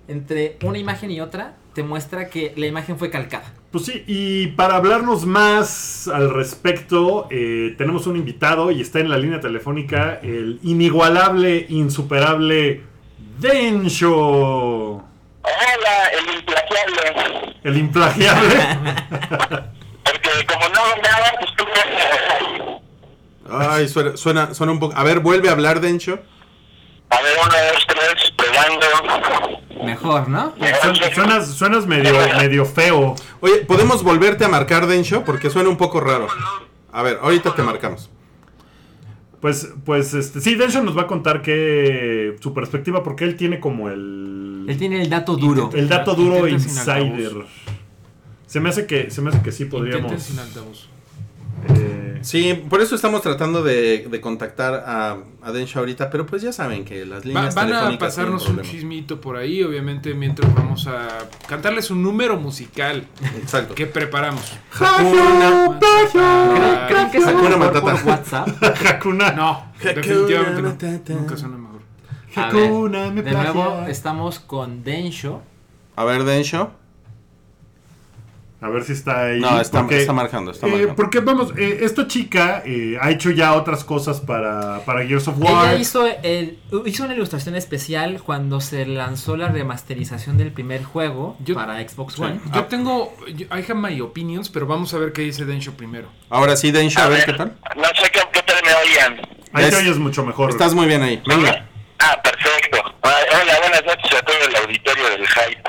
entre 0.09 0.57
una 0.64 0.79
imagen 0.79 1.11
y 1.11 1.21
otra 1.21 1.55
te 1.75 1.83
muestra 1.83 2.29
que 2.31 2.55
la 2.57 2.66
imagen 2.66 2.99
fue 2.99 3.11
calcada. 3.11 3.53
Pues 3.71 3.85
sí, 3.85 4.03
y 4.07 4.47
para 4.49 4.77
hablarnos 4.77 5.27
más 5.27 6.09
al 6.09 6.31
respecto, 6.31 7.29
eh, 7.31 7.75
tenemos 7.77 8.07
un 8.07 8.16
invitado 8.16 8.71
y 8.71 8.81
está 8.81 9.01
en 9.01 9.11
la 9.11 9.19
línea 9.19 9.41
telefónica 9.41 10.21
el 10.23 10.59
inigualable, 10.62 11.66
insuperable 11.69 12.83
Densho. 13.39 14.09
Hola, 15.43 16.09
el 16.19 16.35
implaciable. 16.35 17.57
El 17.62 17.77
implagiable. 17.77 18.57
Porque 20.03 20.47
como 20.47 20.69
no 20.71 20.81
hago 20.81 21.03
nada, 21.03 21.33
pues 21.39 21.51
tú 21.55 21.64
me... 21.64 22.81
Ay, 23.51 23.87
suena, 23.89 24.16
suena, 24.16 24.55
suena 24.55 24.73
un 24.73 24.81
poco... 24.81 24.97
A 24.97 25.05
ver, 25.05 25.21
vuelve 25.21 25.51
a 25.51 25.53
hablar, 25.53 25.81
Dencho. 25.81 26.19
A 27.11 27.21
ver, 27.21 27.33
uno, 27.43 27.55
dos, 27.73 27.87
tres, 27.87 28.33
probando. 28.35 29.58
Mejor, 29.85 30.29
¿no? 30.29 30.55
Suen- 30.57 31.14
suenas, 31.14 31.49
suenas 31.49 31.87
medio, 31.87 32.12
medio 32.39 32.64
feo. 32.64 33.14
Oye, 33.41 33.59
¿podemos 33.66 34.03
volverte 34.03 34.45
a 34.45 34.49
marcar, 34.49 34.87
Dencho? 34.87 35.24
Porque 35.24 35.51
suena 35.51 35.68
un 35.68 35.76
poco 35.76 36.01
raro. 36.01 36.26
A 36.93 37.03
ver, 37.03 37.18
ahorita 37.22 37.55
te 37.55 37.62
marcamos. 37.62 38.11
Pues, 39.41 39.68
pues, 39.85 40.14
este, 40.14 40.41
sí, 40.41 40.57
Densho 40.57 40.83
nos 40.83 40.97
va 40.99 41.03
a 41.03 41.07
contar 41.07 41.43
que 41.43 42.37
su 42.41 42.53
perspectiva, 42.53 43.05
porque 43.05 43.24
él 43.24 43.37
tiene 43.37 43.61
como 43.61 43.89
el, 43.89 44.66
Él 44.68 44.76
tiene 44.79 45.01
el 45.01 45.09
dato 45.09 45.37
duro. 45.37 45.70
el 45.74 45.89
dato 45.89 46.14
duro 46.14 46.49
insider. 46.49 47.45
Se 48.47 48.59
me 48.61 48.70
hace 48.70 48.87
que, 48.87 49.11
se 49.12 49.20
me 49.22 49.31
hace 49.31 49.41
que 49.43 49.53
sí 49.53 49.66
podríamos. 49.66 50.11
Intenten 50.11 50.37
Sí, 52.23 52.55
por 52.69 52.81
eso 52.81 52.95
estamos 52.95 53.23
tratando 53.23 53.62
de, 53.62 54.07
de 54.11 54.21
contactar 54.21 54.75
a, 54.87 55.11
a 55.43 55.53
ahorita, 55.75 56.11
pero 56.11 56.27
pues 56.27 56.43
ya 56.43 56.53
saben 56.53 56.85
que 56.85 57.05
las 57.07 57.23
Va- 57.23 57.27
líneas 57.27 57.55
van 57.55 57.73
a 57.73 57.99
pasarnos 57.99 58.49
un 58.49 58.62
chismito 58.62 59.21
por 59.21 59.37
ahí, 59.37 59.62
obviamente, 59.62 60.14
mientras 60.14 60.53
vamos 60.55 60.87
a 60.87 61.09
cantarles 61.47 61.91
un 61.91 62.03
número 62.03 62.37
musical 62.39 63.07
Exacto. 63.41 63.75
que 63.75 63.87
preparamos. 63.87 64.53
Hakuna 64.73 65.79
¿Creen, 65.81 66.87
creen 66.89 67.11
que 67.11 67.19
Hakuna 67.19 67.51
por 67.51 67.59
Matata. 67.59 68.05
WhatsApp? 68.05 68.49
Hakuna. 68.87 69.33
No, 69.33 69.51
Hakuna 69.51 69.93
definitivamente 69.95 70.62
no. 70.62 70.69
Matata. 70.69 71.12
Nunca 71.14 71.37
suena 71.37 71.57
mejor. 71.57 71.81
A 72.37 72.51
ver, 72.53 72.66
Hakuna 72.66 73.11
me 73.11 73.23
de 73.23 73.33
nuevo 73.33 73.85
estamos 73.89 74.39
con 74.39 74.83
Densho. 74.85 75.43
A 75.97 76.05
ver, 76.05 76.25
Dencho. 76.25 76.71
A 78.61 78.69
ver 78.69 78.83
si 78.83 78.93
está 78.93 79.27
ahí. 79.27 79.39
No, 79.41 79.61
está- 79.61 79.87
está 79.89 80.13
marcando, 80.13 80.51
está 80.51 80.67
eh, 80.67 80.71
marcando. 80.71 80.97
Porque 80.97 81.21
vamos, 81.21 81.53
eh, 81.57 81.79
esta 81.83 82.09
chica 82.09 82.63
eh, 82.67 82.99
ha 83.01 83.09
hecho 83.13 83.31
ya 83.31 83.55
otras 83.55 83.85
cosas 83.85 84.21
para, 84.21 84.81
para 84.85 85.07
Gears 85.07 85.29
of 85.29 85.37
War. 85.39 85.69
Ella 85.69 85.79
hizo, 85.81 86.05
el, 86.25 86.59
hizo 86.85 87.05
una 87.05 87.15
ilustración 87.15 87.55
especial 87.55 88.21
cuando 88.21 88.61
se 88.61 88.85
lanzó 88.85 89.37
la 89.37 89.47
remasterización 89.49 90.37
del 90.39 90.51
primer 90.51 90.83
juego 90.83 91.37
Yo- 91.45 91.55
para 91.55 91.79
Xbox 91.89 92.15
Sí. 92.15 92.23
One. 92.23 92.41
Yo 92.53 92.65
tengo, 92.65 93.15
yo- 93.33 93.47
I 93.47 93.63
have 93.63 93.75
my 93.75 94.01
opinions, 94.01 94.49
pero 94.49 94.67
vamos 94.67 94.93
a 94.93 94.99
ver 94.99 95.13
qué 95.13 95.23
dice 95.23 95.45
Densho 95.45 95.75
primero. 95.75 96.09
Ahora 96.29 96.57
sí, 96.57 96.73
Dencho, 96.73 97.01
a 97.01 97.07
ver 97.09 97.25
qué 97.25 97.35
tal. 97.35 97.57
No 97.77 97.85
sé 97.85 98.11
qué, 98.13 98.21
qué 98.33 98.43
tal 98.43 98.57
me 98.65 98.75
oían. 98.75 99.21
Ahí 99.53 99.65
te 99.65 99.69
Es- 99.69 99.77
oyes 99.77 99.99
mucho 99.99 100.25
mejor. 100.27 100.51
Estás 100.51 100.75
muy 100.75 100.87
bien 100.87 101.03
ahí. 101.03 101.23
Venga. 101.29 101.65
Ah, 102.01 102.19
perfecto. 102.23 102.79
Ah, 103.05 103.15
Hola, 103.41 103.59
buenas 103.61 103.85
noches 103.85 104.19
a 104.19 104.23
todo 104.25 104.37
el 104.49 104.57
auditorio 104.57 105.05
del 105.11 105.27
hype. 105.29 105.63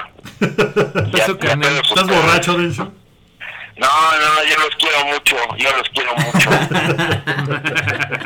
Carnal. 1.40 1.82
¿Estás 1.84 2.08
borracho, 2.08 2.54
Densho? 2.58 2.92
No, 3.78 3.88
no, 3.88 4.44
yo 4.44 4.58
los 4.58 4.76
quiero 4.78 5.06
mucho, 5.06 5.36
yo 5.58 5.70
los 5.78 5.90
quiero 5.90 6.14
mucho. 6.16 6.50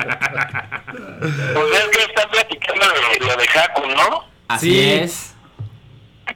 pues 1.54 1.68
es 1.74 1.88
que 1.98 2.04
están 2.06 2.30
platicando 2.32 2.86
de 2.88 3.20
lo 3.26 3.36
de 3.36 3.48
Haku, 3.60 3.88
¿no? 3.96 4.24
Así 4.48 4.72
Sí. 4.72 4.80
es. 4.94 5.34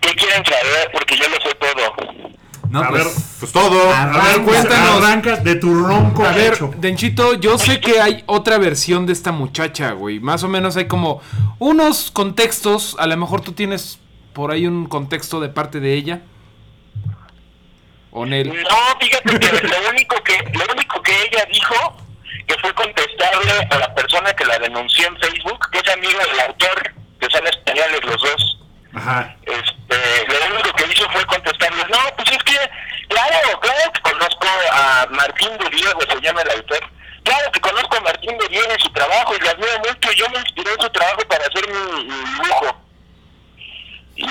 ¿Qué 0.01 0.13
quieren 0.15 0.43
saber? 0.45 0.89
Porque 0.93 1.17
yo 1.17 1.23
lo 1.29 1.35
sé 1.41 1.55
todo. 1.55 1.95
No, 2.69 2.81
a 2.81 2.89
pues, 2.89 3.03
ver, 3.05 3.13
Pues 3.39 3.51
todo. 3.53 3.91
a 3.93 4.05
ver, 4.23 4.41
cuéntanos. 4.43 5.03
Arranca 5.03 5.37
de 5.37 5.55
tu 5.55 5.73
ronco 5.73 6.25
A 6.25 6.33
ver. 6.33 6.59
Denchito, 6.77 7.33
yo 7.35 7.57
sé 7.57 7.79
que 7.79 8.01
hay 8.01 8.23
otra 8.27 8.57
versión 8.57 9.05
de 9.05 9.13
esta 9.13 9.31
muchacha, 9.31 9.91
güey. 9.93 10.19
Más 10.19 10.43
o 10.43 10.49
menos 10.49 10.75
hay 10.75 10.87
como 10.87 11.21
unos 11.59 12.11
contextos. 12.11 12.95
A 12.99 13.07
lo 13.07 13.15
mejor 13.17 13.39
tú 13.41 13.53
tienes 13.53 13.99
por 14.37 14.51
ahí 14.51 14.67
un 14.67 14.85
contexto 14.85 15.39
de 15.39 15.49
parte 15.49 15.79
de 15.79 15.95
ella. 15.95 16.21
O 18.11 18.23
Nel. 18.23 18.49
No, 18.49 18.99
fíjate 18.99 19.39
que 19.39 19.67
lo 19.67 19.89
único 19.89 20.15
que 20.23 20.37
lo 20.53 20.73
único 20.73 21.01
que 21.01 21.11
ella 21.23 21.43
dijo 21.51 21.97
que 22.45 22.53
fue 22.59 22.71
contestarle 22.75 23.67
a 23.71 23.77
la 23.79 23.95
persona 23.95 24.31
que 24.33 24.45
la 24.45 24.59
denunció 24.59 25.07
en 25.07 25.17
Facebook, 25.17 25.59
que 25.71 25.79
es 25.79 25.89
amiga 25.89 26.23
del 26.23 26.39
autor, 26.41 26.93
que 27.19 27.27
son 27.31 27.47
españoles 27.47 27.99
los 28.05 28.21
dos. 28.21 28.59
Ajá. 28.93 29.35
Este, 29.41 30.27
lo 30.27 30.53
único 30.53 30.71
que 30.75 30.85
hizo 30.85 31.09
fue 31.09 31.25
contestarle, 31.25 31.83
no, 31.89 31.97
pues 32.15 32.31
es 32.31 32.43
que, 32.43 32.57
claro, 33.09 33.59
claro 33.59 33.91
que 33.91 34.01
conozco 34.01 34.47
a 34.71 35.07
Martín 35.09 35.49
de 35.57 35.69
Diego, 35.75 35.99
se 36.07 36.21
llama 36.21 36.43
el 36.43 36.51
autor. 36.51 36.83
Claro 37.23 37.51
que 37.51 37.59
conozco 37.59 37.97
a 37.97 38.01
Martín 38.01 38.37
de 38.37 38.47
Diego 38.49 38.69
y 38.77 38.83
su 38.83 38.89
trabajo 38.91 39.35
y 39.35 39.43
la 39.43 39.51
admiro 39.51 39.79
mucho. 39.79 40.11
Yo 40.11 40.29
me 40.29 40.37
inspiré 40.37 40.73
en 40.73 40.81
su 40.81 40.89
trabajo 40.91 41.21
para 41.27 41.43
hacer 41.43 41.67
mi, 41.67 42.03
mi 42.03 42.13
dibujo. 42.13 42.86
Y, 44.17 44.25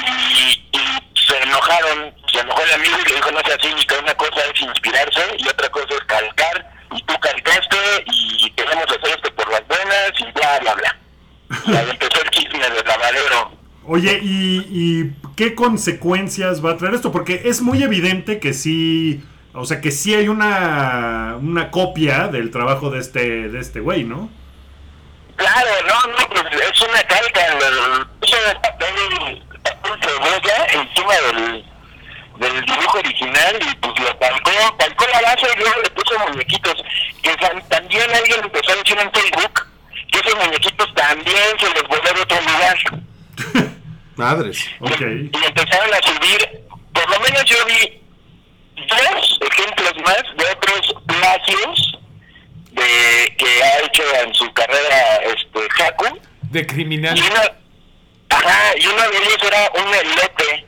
se 1.26 1.42
enojaron, 1.42 2.14
se 2.32 2.40
enojó 2.40 2.62
el 2.62 2.72
amigo 2.74 2.96
y 3.04 3.08
le 3.08 3.16
dijo, 3.16 3.30
no 3.32 3.40
sea 3.40 3.56
cínica, 3.60 3.96
una 4.00 4.14
cosa 4.14 4.40
es 4.54 4.60
inspirarse 4.60 5.22
y 5.38 5.48
otra 5.48 5.68
cosa 5.70 5.86
es 5.90 6.04
calcar. 6.04 6.72
Y 6.92 7.02
tú 7.02 7.14
calcaste 7.18 7.76
y 8.12 8.50
queremos 8.50 8.84
hacer 8.84 9.16
esto 9.16 9.34
por 9.34 9.50
las 9.50 9.66
buenas 9.66 10.12
y 10.18 10.32
bla, 10.32 10.58
bla, 10.60 10.74
bla. 10.74 10.96
Y 11.66 11.76
ahí 11.76 11.90
empezó 11.90 12.22
el 12.22 12.30
chisme 12.30 12.70
del 12.70 12.86
lavadero. 12.86 13.52
Oye, 13.88 14.20
¿y, 14.22 14.66
¿y 14.70 15.12
qué 15.36 15.54
consecuencias 15.54 16.64
va 16.64 16.72
a 16.72 16.76
traer 16.76 16.94
esto? 16.94 17.12
Porque 17.12 17.42
es 17.44 17.60
muy 17.60 17.82
evidente 17.82 18.40
que 18.40 18.52
sí, 18.52 19.24
o 19.52 19.64
sea, 19.64 19.80
que 19.80 19.90
sí 19.90 20.14
hay 20.14 20.28
una, 20.28 21.36
una 21.40 21.70
copia 21.70 22.28
del 22.28 22.50
trabajo 22.50 22.90
de 22.90 23.00
este 23.00 23.48
de 23.48 23.60
este 23.60 23.80
güey, 23.80 24.04
¿no? 24.04 24.28
Claro, 25.36 25.70
no, 25.86 26.12
no, 26.12 26.28
pues 26.30 26.62
es 26.62 26.80
una 26.80 27.02
calca. 27.02 27.46
el 27.46 27.58
papel, 27.58 28.60
papel 28.62 28.94
del, 31.12 31.64
del 32.38 32.64
dibujo 32.64 32.98
original 32.98 33.58
y 33.60 33.74
pues 33.76 33.98
lo 34.00 34.18
calcó, 34.18 34.76
calcó 34.78 35.06
la 35.12 35.20
base 35.22 35.46
y 35.54 35.58
luego 35.58 35.80
le 35.82 35.90
puso 35.90 36.18
muñequitos. 36.18 36.74
Que 37.22 37.36
también 37.68 38.10
alguien 38.14 38.40
empezó 38.42 38.72
a 38.72 38.76
decir 38.76 38.98
en 38.98 39.12
Facebook 39.12 39.66
que 40.10 40.18
esos 40.18 40.44
muñequitos 40.44 40.94
también 40.94 41.58
se 41.58 41.66
los 41.66 41.88
volvió 41.88 42.12
de 42.14 42.20
otro 42.22 42.40
lugar. 42.42 42.78
Madres. 44.16 44.64
Ok. 44.80 45.00
Y 45.00 45.44
empezaron 45.46 45.94
a 45.94 46.02
subir, 46.02 46.64
por 46.92 47.10
lo 47.10 47.20
menos 47.20 47.44
yo 47.44 47.56
vi 47.66 48.02
dos 48.88 49.40
ejemplos 49.50 49.92
más 50.04 50.22
de 50.36 50.44
otros 50.52 51.02
plagios 51.06 51.98
de 52.72 53.34
que 53.36 53.62
ha 53.62 53.80
hecho 53.80 54.02
en 54.22 54.34
su 54.34 54.52
carrera 54.52 55.16
este 55.24 55.60
Haku. 55.82 56.18
De 56.42 56.66
criminal. 56.66 57.16
Y 57.16 57.20
una, 57.20 57.42
ajá, 58.30 58.78
y 58.78 58.86
uno 58.86 59.02
de 59.02 59.16
ellos 59.18 59.38
era 59.46 59.70
un 59.74 59.94
elote. 59.94 60.66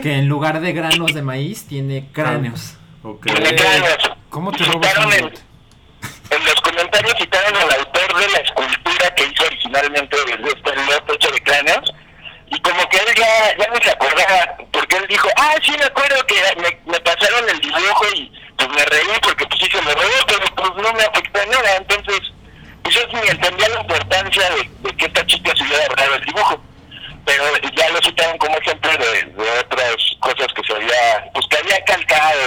Que 0.00 0.14
en 0.14 0.28
lugar 0.28 0.60
de 0.60 0.72
granos 0.72 1.14
de 1.14 1.22
maíz 1.22 1.66
tiene 1.66 2.08
cráneos. 2.12 2.76
Ok. 3.02 3.26
tiene 3.26 3.54
cráneos. 3.54 4.10
¿Cómo 4.30 4.52
te 4.52 4.64
robas 4.64 4.96
un 4.98 5.12
en, 5.12 5.18
elote? 5.20 5.40
en 6.30 6.44
los 6.44 6.60
comentarios 6.60 7.14
citaron 7.18 7.56
al 7.56 7.70
autor 7.78 8.20
de 8.20 8.28
la 8.32 8.38
escultura 8.38 9.14
que 9.14 9.24
hizo 9.24 9.44
originalmente 9.44 10.16
de 10.16 10.32
este 10.48 10.70
elote 10.70 11.14
hecho 11.14 11.30
de 11.30 11.42
cráneos. 11.42 11.92
Y 12.48 12.60
como 12.60 12.86
que 12.88 12.96
él 12.98 13.14
ya, 13.16 13.56
ya 13.56 13.66
no 13.72 13.76
se 13.82 13.90
acordaba, 13.90 14.56
porque 14.72 14.96
él 14.96 15.06
dijo, 15.08 15.28
ah, 15.36 15.54
sí, 15.62 15.72
me 15.78 15.84
acuerdo 15.84 16.26
que 16.26 16.34
me, 16.60 16.92
me 16.92 17.00
pasaron 17.00 17.48
el 17.48 17.58
dibujo 17.60 18.04
y 18.14 18.30
pues 18.56 18.68
me 18.68 18.84
reí 18.84 19.18
porque 19.22 19.46
pues 19.46 19.60
sí 19.60 19.70
se 19.70 19.80
me 19.80 19.94
robó, 19.94 20.26
pero 20.26 20.44
pues 20.54 20.70
no 20.76 20.92
me 20.92 21.02
afectó 21.02 21.40
nada. 21.46 21.76
Entonces, 21.76 22.20
pues 22.82 22.94
yo 22.94 23.00
ni 23.08 23.28
entendía 23.28 23.68
la 23.70 23.80
importancia 23.80 24.50
de, 24.50 24.70
de 24.88 24.96
que 24.96 25.06
esta 25.06 25.26
chica 25.26 25.52
se 25.56 25.64
hubiera 25.64 25.88
borrado 25.88 26.14
el 26.16 26.24
dibujo. 26.24 26.62
Pero 27.24 27.44
ya 27.76 27.90
lo 27.90 28.00
citaron 28.02 28.36
como 28.38 28.56
ejemplo 28.56 28.90
de, 28.90 29.24
de 29.30 29.50
otras 29.60 29.96
cosas 30.20 30.48
que 30.54 30.62
se 30.66 30.74
había, 30.74 31.30
pues 31.32 31.46
que 31.48 31.56
había 31.56 31.84
calcado 31.84 32.40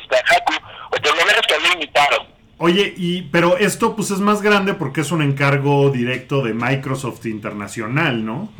esta 0.00 0.16
Haku, 0.16 0.54
o 0.86 0.90
por 0.90 1.16
lo 1.16 1.26
menos 1.26 1.42
que 1.46 1.54
había 1.54 1.72
imitado. 1.74 2.26
Oye, 2.58 2.94
y 2.96 3.22
pero 3.22 3.58
esto 3.58 3.94
pues 3.96 4.10
es 4.10 4.20
más 4.20 4.40
grande 4.40 4.74
porque 4.74 5.02
es 5.02 5.10
un 5.10 5.22
encargo 5.22 5.90
directo 5.90 6.42
de 6.42 6.54
Microsoft 6.54 7.26
Internacional, 7.26 8.24
¿no? 8.24 8.50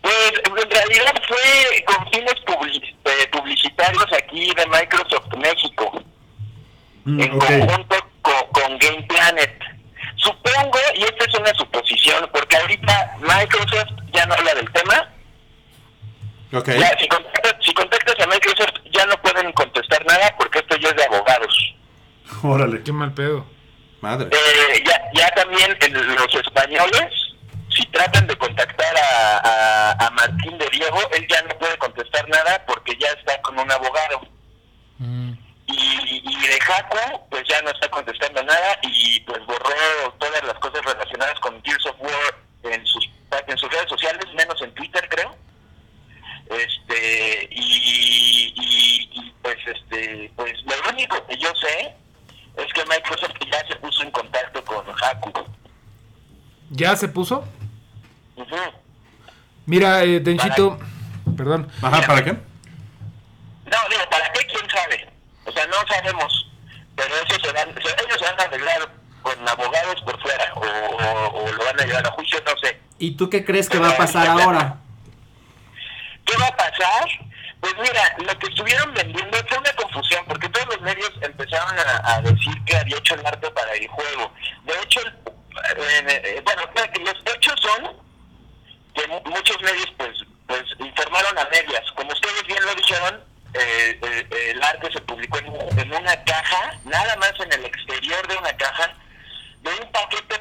Pues 0.00 0.32
en 0.44 0.70
realidad 0.70 1.14
fue 1.28 1.84
con 1.84 2.10
fines 2.10 2.34
eh, 2.34 3.28
publicitarios 3.30 4.06
aquí 4.12 4.52
de 4.54 4.66
Microsoft 4.66 5.28
México, 5.36 6.02
Mm, 7.04 7.20
en 7.20 7.38
conjunto 7.38 7.96
con, 8.22 8.34
con 8.52 8.78
Game 8.78 9.02
Planet. 9.04 9.58
Supongo, 10.16 10.78
y 10.94 11.02
esta 11.02 11.24
es 11.24 11.34
una 11.34 11.54
suposición, 11.54 12.28
porque 12.32 12.56
ahorita 12.56 13.16
Microsoft 13.20 13.89
ya 14.20 14.26
no 14.26 14.34
habla 14.34 14.54
del 14.54 14.70
tema. 14.72 15.08
Ya, 16.52 16.98
si, 16.98 17.08
contactas, 17.08 17.54
si 17.60 17.72
contactas 17.72 18.14
a 18.20 18.26
Microsoft 18.26 18.74
ya 18.92 19.06
no 19.06 19.16
pueden 19.22 19.52
contestar 19.52 20.04
nada 20.04 20.34
porque 20.36 20.58
esto 20.58 20.76
ya 20.76 20.88
es 20.88 20.96
de 20.96 21.04
abogados. 21.04 21.74
Órale. 22.42 22.82
Qué 22.82 22.92
mal 22.92 23.14
pedo. 23.14 23.46
Madre. 24.00 24.28
Eh, 24.32 24.82
ya, 24.84 25.00
ya 25.14 25.30
también 25.34 25.76
en 25.80 26.16
los 26.16 26.34
españoles, 26.34 27.12
si 27.68 27.84
tratan 27.86 28.26
de 28.26 28.36
contactar 28.36 28.96
a, 28.96 29.38
a, 29.38 30.06
a 30.06 30.10
Martín 30.10 30.58
de 30.58 30.68
Diego, 30.70 30.98
él 31.12 31.26
ya 31.28 31.42
no 31.42 31.56
puede 31.58 31.76
contestar 31.78 32.28
nada 32.28 32.64
porque 32.66 32.96
ya 32.98 33.08
está 33.08 33.40
con 33.42 33.58
un 33.58 33.70
abogado. 33.70 34.20
Mm. 34.98 35.32
Y, 35.66 36.22
y 36.24 36.46
de 36.48 36.60
Jaco, 36.60 37.26
pues 37.30 37.44
ya 37.48 37.62
no 37.62 37.70
está 37.70 37.88
contestando 37.90 38.42
nada 38.42 38.78
y 38.82 39.20
pues 39.20 39.38
borró 39.46 40.12
todas 40.18 40.42
las 40.42 40.54
cosas 40.54 40.84
relacionadas 40.84 41.38
con 41.40 41.62
Gears 41.62 41.86
of 41.86 42.00
War 42.00 42.34
en 42.64 42.84
sus, 42.86 43.08
en 43.46 43.58
sus 43.58 43.70
redes 43.70 43.88
sociales, 43.88 44.24
menos 44.34 44.60
en 44.62 44.72
Twitter, 44.74 45.08
creo. 45.08 45.34
Este, 46.50 47.48
y, 47.50 48.52
y, 48.56 49.10
y, 49.12 49.34
pues 49.42 49.56
este, 49.66 50.32
pues 50.34 50.52
lo 50.64 50.90
único 50.90 51.24
que 51.26 51.36
yo 51.38 51.48
sé 51.54 51.94
es 52.56 52.72
que 52.72 52.84
Microsoft 52.86 53.36
ya 53.50 53.66
se 53.68 53.76
puso 53.76 54.02
en 54.02 54.10
contacto 54.10 54.64
con 54.64 54.84
Haku. 54.88 55.32
¿Ya 56.70 56.96
se 56.96 57.08
puso? 57.08 57.44
Ujú. 58.36 58.56
Mira, 59.66 60.02
eh, 60.02 60.18
Denchito, 60.20 60.78
perdón. 61.36 61.70
Ajá, 61.82 62.06
¿para 62.06 62.24
qué? 62.24 62.32
No, 62.32 63.78
digo, 63.88 64.02
¿para 64.10 64.32
qué? 64.32 64.46
¿Quién 64.46 64.68
sabe? 64.70 65.08
O 65.44 65.52
sea, 65.52 65.66
no 65.66 65.76
sabemos. 65.86 66.50
Pero 66.96 67.14
eso 67.14 67.40
se 67.40 67.52
van, 67.52 67.68
ellos 67.70 68.18
se 68.18 68.24
van 68.24 68.40
a 68.40 68.42
arreglar 68.42 68.92
con 69.22 69.48
abogados 69.48 70.00
por 70.02 70.20
fuera 70.20 70.52
o, 70.54 70.60
o, 70.60 71.44
o 71.44 71.52
lo 71.52 71.64
van 71.64 71.80
a 71.80 71.84
llevar 71.84 72.06
a 72.06 72.10
juicio. 72.10 72.29
¿Y 73.00 73.12
tú 73.16 73.30
qué 73.30 73.44
crees 73.46 73.68
que 73.70 73.78
va 73.78 73.88
a 73.90 73.96
pasar 73.96 74.28
ahora? 74.28 74.76
¿Qué 76.26 76.36
va 76.36 76.46
a 76.48 76.56
pasar? 76.56 77.08
Pues 77.60 77.74
mira, 77.78 78.16
lo 78.18 78.38
que 78.38 78.46
estuvieron 78.46 78.92
vendiendo 78.92 79.38
fue 79.48 79.58
una 79.58 79.72
confusión, 79.72 80.24
porque 80.26 80.48
todos 80.50 80.66
los 80.68 80.80
medios 80.82 81.10
empezaron 81.22 81.74
a, 81.78 82.20
decir 82.20 82.54
que 82.66 82.76
había 82.76 82.98
hecho 82.98 83.14
el 83.14 83.24
arte 83.26 83.50
para 83.50 83.72
el 83.72 83.88
juego. 83.88 84.32
De 84.64 84.74
hecho, 84.82 85.00
eh, 85.76 86.42
bueno, 86.44 86.62
los 87.04 87.34
hechos 87.34 87.54
son 87.60 87.96
que 88.94 89.06
mu- 89.08 89.22
muchos 89.30 89.60
medios 89.62 89.92
pues 89.96 90.10
pues 90.46 90.62
informaron 90.78 91.38
a 91.38 91.44
medias. 91.44 91.82
Como 91.94 92.12
ustedes 92.12 92.46
bien 92.46 92.62
lo 92.64 92.74
dijeron, 92.74 93.24
eh, 93.54 93.98
eh, 94.02 94.50
el 94.50 94.62
arte 94.62 94.90
se 94.92 95.00
publicó 95.02 95.38
en 95.38 95.92
una 95.92 96.24
caja, 96.24 96.78
nada 96.84 97.16
más 97.16 97.32
en 97.40 97.52
el 97.52 97.64
exterior 97.64 98.26
de 98.28 98.36
una 98.36 98.52
caja, 98.56 98.92
de 99.62 99.70
un 99.70 99.92
paquete 99.92 100.39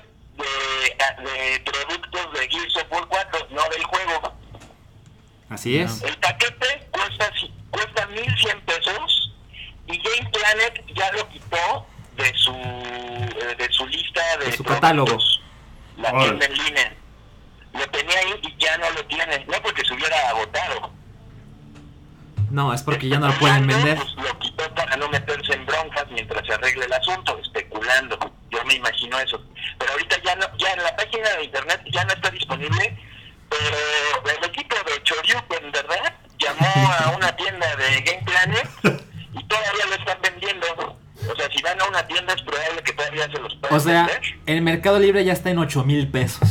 de, 0.50 1.30
de 1.32 1.60
productos 1.62 2.34
de 2.34 2.50
Gears 2.50 2.76
of 2.78 2.91
War 2.91 3.08
4, 3.08 3.47
no 3.52 3.62
del 3.70 3.84
juego. 3.84 4.34
Así 5.50 5.80
es. 5.80 6.02
El 6.04 6.16
paquete 6.18 6.88
cuesta, 6.91 7.32
cuesta 7.72 8.06
1100 8.08 8.62
pesos 8.62 9.34
y 9.88 9.97
Game 9.97 10.30
Planet 10.30 10.84
ya 10.93 11.12
lo 11.14 11.28
quitó 11.30 11.86
de 12.16 12.34
su 12.36 12.52
eh, 12.52 13.56
de 13.58 13.72
su 13.72 13.88
lista 13.88 14.22
de, 14.38 14.45
De 14.45 14.58
su 14.58 14.64
catálogo. 14.64 15.18
La 15.97 16.12
tienda 16.18 16.45
en 16.45 16.54
línea. 16.54 16.93
Lo 17.74 17.89
tenía 17.89 18.20
ahí 18.20 18.39
y 18.43 18.64
ya 18.64 18.78
no 18.78 18.89
lo 18.91 19.06
tiene. 19.06 19.45
No 19.45 19.62
porque 19.62 19.84
se 19.86 19.93
hubiera 19.93 20.30
agotado. 20.30 20.91
No, 22.52 22.74
es 22.74 22.82
porque 22.84 23.08
ya 23.10 23.20
no 23.20 23.28
lo 23.28 23.34
pueden 23.36 23.68
vender. 23.68 23.97
Pues 23.97 24.16
lo 24.16 24.39
quitó 24.39 24.74
para 24.76 24.95
no 24.97 25.08
meterse 25.10 25.54
en 25.54 25.66
broncas 25.66 26.06
mientras 26.12 26.45
se 26.45 26.54
arregle 26.54 26.86
el 26.86 26.93
asunto, 26.93 27.38
especulando. 27.39 28.18
Yo 28.50 28.64
me 28.66 28.76
imagino 28.76 29.20
eso. 29.20 29.41
Pero 29.78 29.91
ahorita 29.91 30.18
ya 30.24 30.36
no, 30.36 30.45
ya 30.58 30.72
en 30.74 30.84
la 30.84 30.95
página 30.95 31.30
de 31.38 31.43
internet 31.45 31.82
ya 31.91 32.04
no 32.06 32.14
está 32.14 32.30
disponible. 32.32 32.97
Pero 33.50 34.38
el 34.38 34.45
equipo 34.50 34.76
de 34.76 35.04
Choryuken, 35.04 35.72
¿verdad? 35.72 36.14
Llamó 36.38 36.93
a 36.93 37.12
una 37.18 37.36
tienda 37.36 37.76
de 37.76 38.02
Game 38.02 38.24
Planet 38.26 38.70
y 39.34 39.43
todavía 39.45 39.86
lo 39.89 39.95
están 39.95 40.18
vendiendo. 40.22 40.97
O 41.32 41.36
sea, 41.36 41.50
si 41.54 41.62
van 41.62 41.80
a 41.82 41.86
una 41.86 42.08
tienda 42.08 42.34
es 42.34 42.41
probable 42.41 42.82
que 42.84 42.93
todavía 42.93 43.24
se 43.26 43.39
los 43.39 43.54
puedan 43.58 43.78
O 43.78 43.80
sea, 43.80 44.06
vender. 44.06 44.22
el 44.45 44.62
Mercado 44.62 45.00
Libre 45.00 45.24
ya 45.26 45.34
está 45.34 45.50
en 45.50 45.60
8 45.60 45.84
mil 45.84 46.10
pesos. 46.10 46.47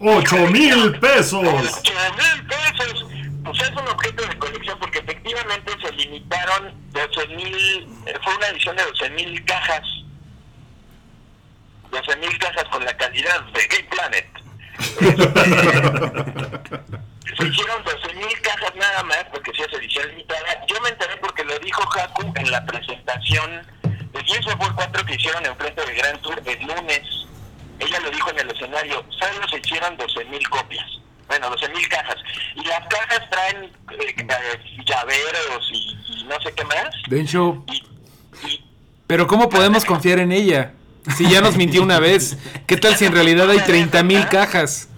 ¡Ocho 0.00 0.36
mil 0.48 0.98
pesos! 0.98 1.42
8 1.44 1.92
mil 2.16 2.46
pesos. 2.46 3.06
Pues 3.44 3.60
es 3.60 3.70
un 3.70 3.88
objeto 3.88 4.26
de 4.26 4.38
colección 4.38 4.78
porque 4.80 4.98
efectivamente 4.98 5.72
se 5.80 5.92
limitaron 5.92 6.74
12 6.92 7.26
mil, 7.28 7.88
fue 8.24 8.34
una 8.36 8.46
edición 8.48 8.74
de 8.76 8.84
12 8.84 9.10
mil 9.10 9.44
cajas. 9.44 9.82
12 11.90 12.16
mil 12.16 12.38
cajas 12.38 12.64
con 12.64 12.84
la 12.84 12.96
calidad 12.96 13.40
de 13.52 13.66
Game 13.68 13.88
Planet. 13.90 14.26
Se 17.36 17.44
hicieron 17.46 17.84
12 17.84 18.14
mil 18.14 18.40
cajas 18.42 18.72
nada 18.76 19.02
más 19.04 19.24
porque 19.32 19.52
si 19.54 19.62
es 19.62 19.72
edición 19.74 20.08
limitada. 20.08 20.64
Yo 20.68 20.80
me 20.80 20.88
enteré 20.90 21.16
porque 21.18 21.44
lo 21.44 21.58
dijo 21.60 21.82
Haku 21.82 22.32
en 22.34 22.50
la 22.50 22.64
presentación 22.64 23.66
de 23.82 24.24
Gears 24.24 24.46
of 24.46 24.60
War 24.60 24.72
4 24.74 25.04
que 25.06 25.14
hicieron 25.14 25.44
en 25.46 25.56
frente 25.56 25.84
de 25.84 25.94
Grand 25.94 26.20
Tour 26.22 26.40
el 26.44 26.60
lunes. 26.66 27.02
Ella 27.78 28.00
lo 28.00 28.10
dijo 28.10 28.30
en 28.30 28.38
el 28.38 28.50
escenario, 28.50 29.04
solo 29.10 29.48
se 29.50 29.58
hicieron 29.58 29.96
12 29.98 30.24
mil 30.26 30.48
copias. 30.48 30.86
Bueno, 31.28 31.50
12 31.50 31.68
mil 31.70 31.86
cajas. 31.88 32.16
Y 32.54 32.64
las 32.64 32.86
cajas 32.86 33.28
traen 33.30 33.64
eh, 33.64 34.14
eh, 34.16 34.84
llaveros 34.86 35.68
y, 35.72 35.96
y 36.20 36.24
no 36.24 36.40
sé 36.40 36.52
qué 36.54 36.64
y 37.26 37.76
pero 39.06 39.26
¿cómo 39.26 39.48
podemos 39.48 39.84
confiar 39.84 40.18
en 40.18 40.32
ella? 40.32 40.72
Si 41.16 41.28
ya 41.28 41.40
nos 41.40 41.56
mintió 41.56 41.82
una 41.82 42.00
vez. 42.00 42.36
¿Qué 42.66 42.76
tal 42.76 42.96
si 42.96 43.04
en 43.04 43.12
realidad 43.12 43.48
hay 43.48 43.60
30 43.60 44.02
mil 44.02 44.26
cajas? 44.26 44.88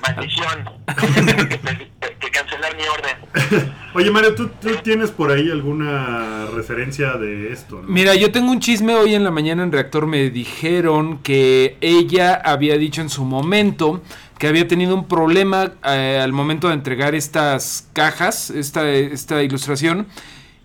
maldición. 0.00 0.70
que 2.20 2.30
cancelar 2.30 2.76
mi 2.76 2.82
orden. 2.84 3.72
Oye, 3.94 4.10
Mario, 4.10 4.34
¿tú, 4.34 4.48
tú 4.60 4.70
tienes 4.82 5.10
por 5.10 5.30
ahí 5.30 5.50
alguna 5.50 6.46
referencia 6.46 7.12
de 7.14 7.52
esto? 7.52 7.82
¿no? 7.82 7.88
Mira, 7.88 8.14
yo 8.14 8.32
tengo 8.32 8.50
un 8.50 8.60
chisme 8.60 8.94
hoy 8.94 9.14
en 9.14 9.24
la 9.24 9.30
mañana 9.30 9.62
en 9.62 9.72
Reactor. 9.72 10.06
Me 10.06 10.30
dijeron 10.30 11.18
que 11.18 11.76
ella 11.80 12.34
había 12.34 12.78
dicho 12.78 13.00
en 13.00 13.10
su 13.10 13.24
momento 13.24 14.02
que 14.40 14.48
había 14.48 14.66
tenido 14.66 14.94
un 14.94 15.04
problema 15.04 15.72
eh, 15.84 16.18
al 16.20 16.32
momento 16.32 16.68
de 16.68 16.74
entregar 16.74 17.14
estas 17.14 17.86
cajas, 17.92 18.48
esta, 18.48 18.88
esta 18.88 19.42
ilustración, 19.42 20.06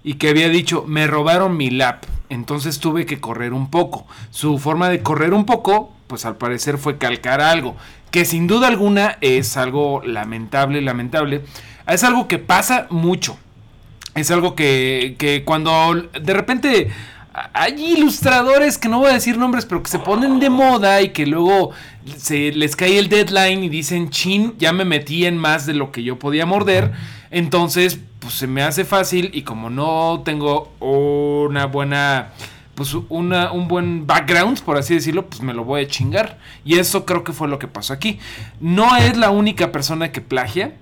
y 0.01 0.13
que 0.13 0.29
había 0.29 0.47
dicho, 0.47 0.85
me 0.87 1.07
robaron 1.07 1.57
mi 1.57 1.69
lap, 1.69 2.05
entonces 2.29 2.79
tuve 2.79 3.05
que 3.05 3.19
correr 3.19 3.51
un 3.51 3.69
poco. 3.69 4.07
Su 4.31 4.59
forma 4.59 4.87
de 4.87 5.03
correr 5.03 5.33
un 5.33 5.45
poco, 5.45 5.91
pues 6.07 6.25
al 6.25 6.37
parecer 6.37 6.77
fue 6.77 6.97
calcar 6.97 7.41
algo, 7.41 7.75
que 8.11 8.23
sin 8.23 8.47
duda 8.47 8.69
alguna 8.69 9.17
es 9.19 9.57
algo 9.57 10.01
lamentable, 10.05 10.81
lamentable. 10.81 11.41
Es 11.85 12.05
algo 12.05 12.29
que 12.29 12.39
pasa 12.39 12.87
mucho. 12.91 13.37
Es 14.13 14.31
algo 14.31 14.55
que, 14.55 15.15
que 15.19 15.43
cuando 15.43 16.09
de 16.21 16.33
repente 16.33 16.91
hay 17.53 17.93
ilustradores 17.97 18.77
que 18.77 18.87
no 18.87 18.99
voy 18.99 19.09
a 19.09 19.13
decir 19.13 19.37
nombres, 19.37 19.65
pero 19.65 19.83
que 19.83 19.89
se 19.89 19.99
ponen 19.99 20.39
de 20.39 20.49
moda 20.49 21.01
y 21.01 21.09
que 21.09 21.25
luego 21.25 21.71
se 22.17 22.51
les 22.51 22.75
cae 22.75 22.97
el 22.97 23.09
deadline 23.09 23.63
y 23.63 23.69
dicen, 23.69 24.09
chin, 24.09 24.55
ya 24.57 24.71
me 24.71 24.85
metí 24.85 25.25
en 25.25 25.37
más 25.37 25.65
de 25.65 25.73
lo 25.73 25.91
que 25.91 26.03
yo 26.03 26.17
podía 26.17 26.45
morder. 26.45 26.93
Entonces, 27.31 27.99
pues 28.19 28.35
se 28.35 28.47
me 28.47 28.63
hace 28.63 28.85
fácil 28.85 29.31
y 29.33 29.41
como 29.41 29.69
no 29.69 30.21
tengo 30.23 30.71
una 30.79 31.65
buena, 31.65 32.29
pues 32.75 32.95
una, 33.09 33.51
un 33.51 33.67
buen 33.67 34.07
background, 34.07 34.61
por 34.61 34.77
así 34.77 34.93
decirlo, 34.93 35.27
pues 35.27 35.41
me 35.41 35.53
lo 35.53 35.65
voy 35.65 35.83
a 35.83 35.87
chingar. 35.87 36.39
Y 36.63 36.79
eso 36.79 37.05
creo 37.05 37.23
que 37.23 37.33
fue 37.33 37.49
lo 37.49 37.59
que 37.59 37.67
pasó 37.67 37.91
aquí. 37.91 38.19
No 38.61 38.95
es 38.95 39.17
la 39.17 39.31
única 39.31 39.71
persona 39.71 40.11
que 40.11 40.21
plagia. 40.21 40.75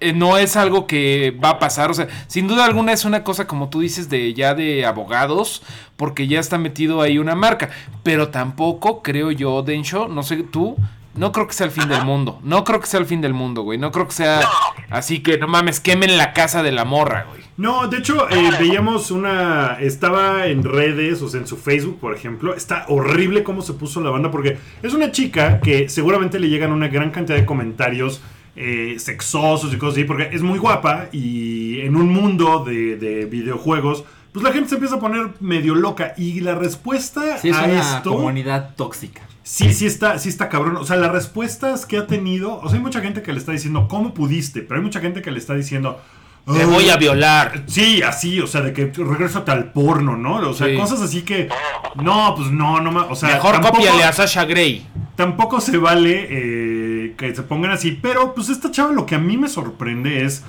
Eh, 0.00 0.12
no 0.12 0.38
es 0.38 0.56
algo 0.56 0.86
que 0.86 1.36
va 1.42 1.50
a 1.50 1.58
pasar. 1.58 1.90
O 1.90 1.94
sea, 1.94 2.08
sin 2.26 2.48
duda 2.48 2.64
alguna 2.64 2.92
es 2.92 3.04
una 3.04 3.22
cosa, 3.22 3.46
como 3.46 3.68
tú 3.68 3.80
dices, 3.80 4.08
de 4.08 4.32
ya 4.34 4.54
de 4.54 4.86
abogados, 4.86 5.62
porque 5.96 6.26
ya 6.26 6.40
está 6.40 6.58
metido 6.58 7.02
ahí 7.02 7.18
una 7.18 7.34
marca. 7.34 7.70
Pero 8.02 8.28
tampoco 8.28 9.02
creo 9.02 9.30
yo, 9.30 9.62
Densho, 9.62 10.08
no 10.08 10.22
sé 10.22 10.38
tú, 10.42 10.76
no 11.14 11.32
creo 11.32 11.46
que 11.46 11.52
sea 11.52 11.66
el 11.66 11.72
fin 11.72 11.88
del 11.88 12.04
mundo. 12.04 12.40
No 12.42 12.64
creo 12.64 12.80
que 12.80 12.86
sea 12.86 13.00
el 13.00 13.06
fin 13.06 13.20
del 13.20 13.34
mundo, 13.34 13.62
güey. 13.62 13.78
No 13.78 13.90
creo 13.92 14.06
que 14.06 14.14
sea 14.14 14.40
así 14.88 15.20
que 15.20 15.38
no 15.38 15.48
mames, 15.48 15.80
quemen 15.80 16.16
la 16.16 16.32
casa 16.32 16.62
de 16.62 16.72
la 16.72 16.84
morra, 16.84 17.26
güey. 17.28 17.40
No, 17.56 17.88
de 17.88 17.98
hecho, 17.98 18.26
eh, 18.30 18.52
veíamos 18.58 19.10
una. 19.10 19.76
Estaba 19.80 20.46
en 20.46 20.64
redes, 20.64 21.20
o 21.20 21.28
sea, 21.28 21.40
en 21.40 21.46
su 21.46 21.58
Facebook, 21.58 21.98
por 22.00 22.14
ejemplo. 22.14 22.54
Está 22.54 22.86
horrible 22.88 23.42
cómo 23.42 23.60
se 23.60 23.74
puso 23.74 24.00
la 24.00 24.08
banda, 24.08 24.30
porque 24.30 24.56
es 24.82 24.94
una 24.94 25.12
chica 25.12 25.60
que 25.60 25.90
seguramente 25.90 26.38
le 26.38 26.48
llegan 26.48 26.72
una 26.72 26.88
gran 26.88 27.10
cantidad 27.10 27.36
de 27.36 27.44
comentarios 27.44 28.22
eh, 28.60 28.98
sexosos 28.98 29.72
y 29.72 29.76
cosas 29.78 29.94
así, 29.96 30.04
porque 30.04 30.28
es 30.32 30.42
muy 30.42 30.58
guapa 30.58 31.06
y 31.12 31.80
en 31.80 31.96
un 31.96 32.12
mundo 32.12 32.64
de, 32.64 32.96
de 32.96 33.24
videojuegos, 33.24 34.04
pues 34.32 34.44
la 34.44 34.52
gente 34.52 34.68
se 34.68 34.74
empieza 34.76 34.96
a 34.96 35.00
poner 35.00 35.30
medio 35.40 35.74
loca. 35.74 36.14
Y 36.16 36.40
la 36.40 36.54
respuesta 36.54 37.38
Sí, 37.38 37.48
es 37.48 37.56
a 37.56 37.64
una 37.64 37.80
esto. 37.96 38.10
comunidad 38.14 38.74
tóxica. 38.76 39.22
Sí, 39.42 39.72
sí 39.72 39.86
está, 39.86 40.18
sí 40.18 40.28
está 40.28 40.48
cabrón. 40.48 40.76
O 40.76 40.84
sea, 40.84 40.96
las 40.96 41.10
respuestas 41.10 41.84
que 41.86 41.96
ha 41.98 42.06
tenido. 42.06 42.60
O 42.60 42.68
sea, 42.68 42.76
hay 42.78 42.82
mucha 42.84 43.00
gente 43.00 43.22
que 43.22 43.32
le 43.32 43.38
está 43.38 43.50
diciendo, 43.52 43.88
¿cómo 43.88 44.14
pudiste? 44.14 44.60
Pero 44.62 44.76
hay 44.78 44.84
mucha 44.84 45.00
gente 45.00 45.22
que 45.22 45.30
le 45.32 45.38
está 45.38 45.54
diciendo. 45.54 46.00
Te 46.46 46.60
"Ay, 46.60 46.66
voy 46.66 46.88
a 46.88 46.96
violar. 46.96 47.64
Sí, 47.66 48.02
así, 48.02 48.40
o 48.40 48.46
sea, 48.46 48.60
de 48.62 48.72
que 48.72 48.86
regrésate 48.96 49.50
al 49.50 49.72
porno, 49.72 50.16
¿no? 50.16 50.36
O 50.48 50.54
sea, 50.54 50.68
Sí. 50.68 50.76
cosas 50.76 51.00
así 51.02 51.22
que. 51.22 51.48
No, 51.96 52.34
pues 52.36 52.50
no, 52.52 52.80
no 52.80 52.92
ma- 52.92 53.06
O 53.10 53.16
sea, 53.16 53.30
Mejor 53.34 53.52
tampoco, 53.52 53.76
cópiale 53.78 54.04
a 54.04 54.12
Sasha 54.12 54.44
Grey. 54.44 54.86
tampoco 55.16 55.60
se 55.60 55.76
vale 55.76 56.26
eh, 56.30 56.89
que 57.16 57.34
se 57.34 57.42
pongan 57.42 57.70
así. 57.72 57.98
Pero, 58.00 58.34
pues, 58.34 58.48
esta 58.48 58.70
chava 58.70 58.92
lo 58.92 59.06
que 59.06 59.14
a 59.14 59.18
mí 59.18 59.36
me 59.36 59.48
sorprende 59.48 60.24
es. 60.24 60.44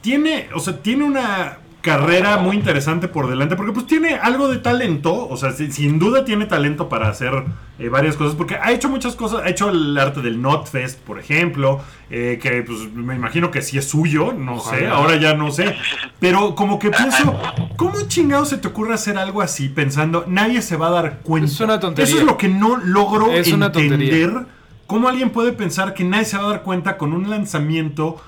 Tiene, 0.00 0.48
o 0.54 0.58
sea, 0.60 0.78
tiene 0.82 1.04
una 1.04 1.58
carrera 1.80 2.36
muy 2.38 2.54
interesante 2.56 3.08
por 3.08 3.28
delante. 3.28 3.56
Porque, 3.56 3.72
pues, 3.72 3.86
tiene 3.86 4.14
algo 4.14 4.48
de 4.48 4.58
talento. 4.58 5.28
O 5.28 5.36
sea, 5.36 5.52
sin 5.52 5.98
duda 5.98 6.24
tiene 6.24 6.46
talento 6.46 6.88
para 6.88 7.08
hacer 7.08 7.32
eh, 7.78 7.88
varias 7.88 8.16
cosas. 8.16 8.34
Porque 8.36 8.56
ha 8.56 8.70
hecho 8.72 8.88
muchas 8.88 9.14
cosas. 9.16 9.42
Ha 9.44 9.48
hecho 9.48 9.70
el 9.70 9.96
arte 9.98 10.20
del 10.20 10.40
Notfest, 10.42 11.00
por 11.00 11.18
ejemplo. 11.18 11.80
eh, 12.10 12.38
que, 12.42 12.62
pues, 12.62 12.92
me 12.92 13.14
imagino 13.14 13.50
que 13.50 13.62
sí 13.62 13.78
es 13.78 13.88
suyo. 13.88 14.32
No 14.32 14.60
sé. 14.60 14.86
Ahora 14.88 15.16
ya 15.16 15.34
no 15.34 15.50
sé. 15.50 15.74
Pero, 16.20 16.54
como 16.54 16.78
que 16.78 16.90
pienso. 16.90 17.40
¿Cómo 17.76 17.94
chingado 18.08 18.44
se 18.44 18.58
te 18.58 18.68
ocurre 18.68 18.94
hacer 18.94 19.18
algo 19.18 19.40
así 19.40 19.68
pensando 19.68 20.24
nadie 20.28 20.62
se 20.62 20.76
va 20.76 20.88
a 20.88 20.90
dar 20.90 21.18
cuenta? 21.22 21.46
Es 21.50 21.60
una 21.60 21.80
tontería. 21.80 22.08
Eso 22.08 22.18
es 22.20 22.24
lo 22.26 22.36
que 22.36 22.48
no 22.48 22.76
logro 22.76 23.32
Es 23.32 23.52
una 23.52 23.66
entender. 23.66 24.30
tontería. 24.30 24.46
¿Cómo 24.92 25.08
alguien 25.08 25.30
puede 25.30 25.54
pensar 25.54 25.94
que 25.94 26.04
nadie 26.04 26.26
se 26.26 26.36
va 26.36 26.44
a 26.44 26.48
dar 26.48 26.62
cuenta 26.64 26.98
con 26.98 27.14
un 27.14 27.30
lanzamiento 27.30 28.20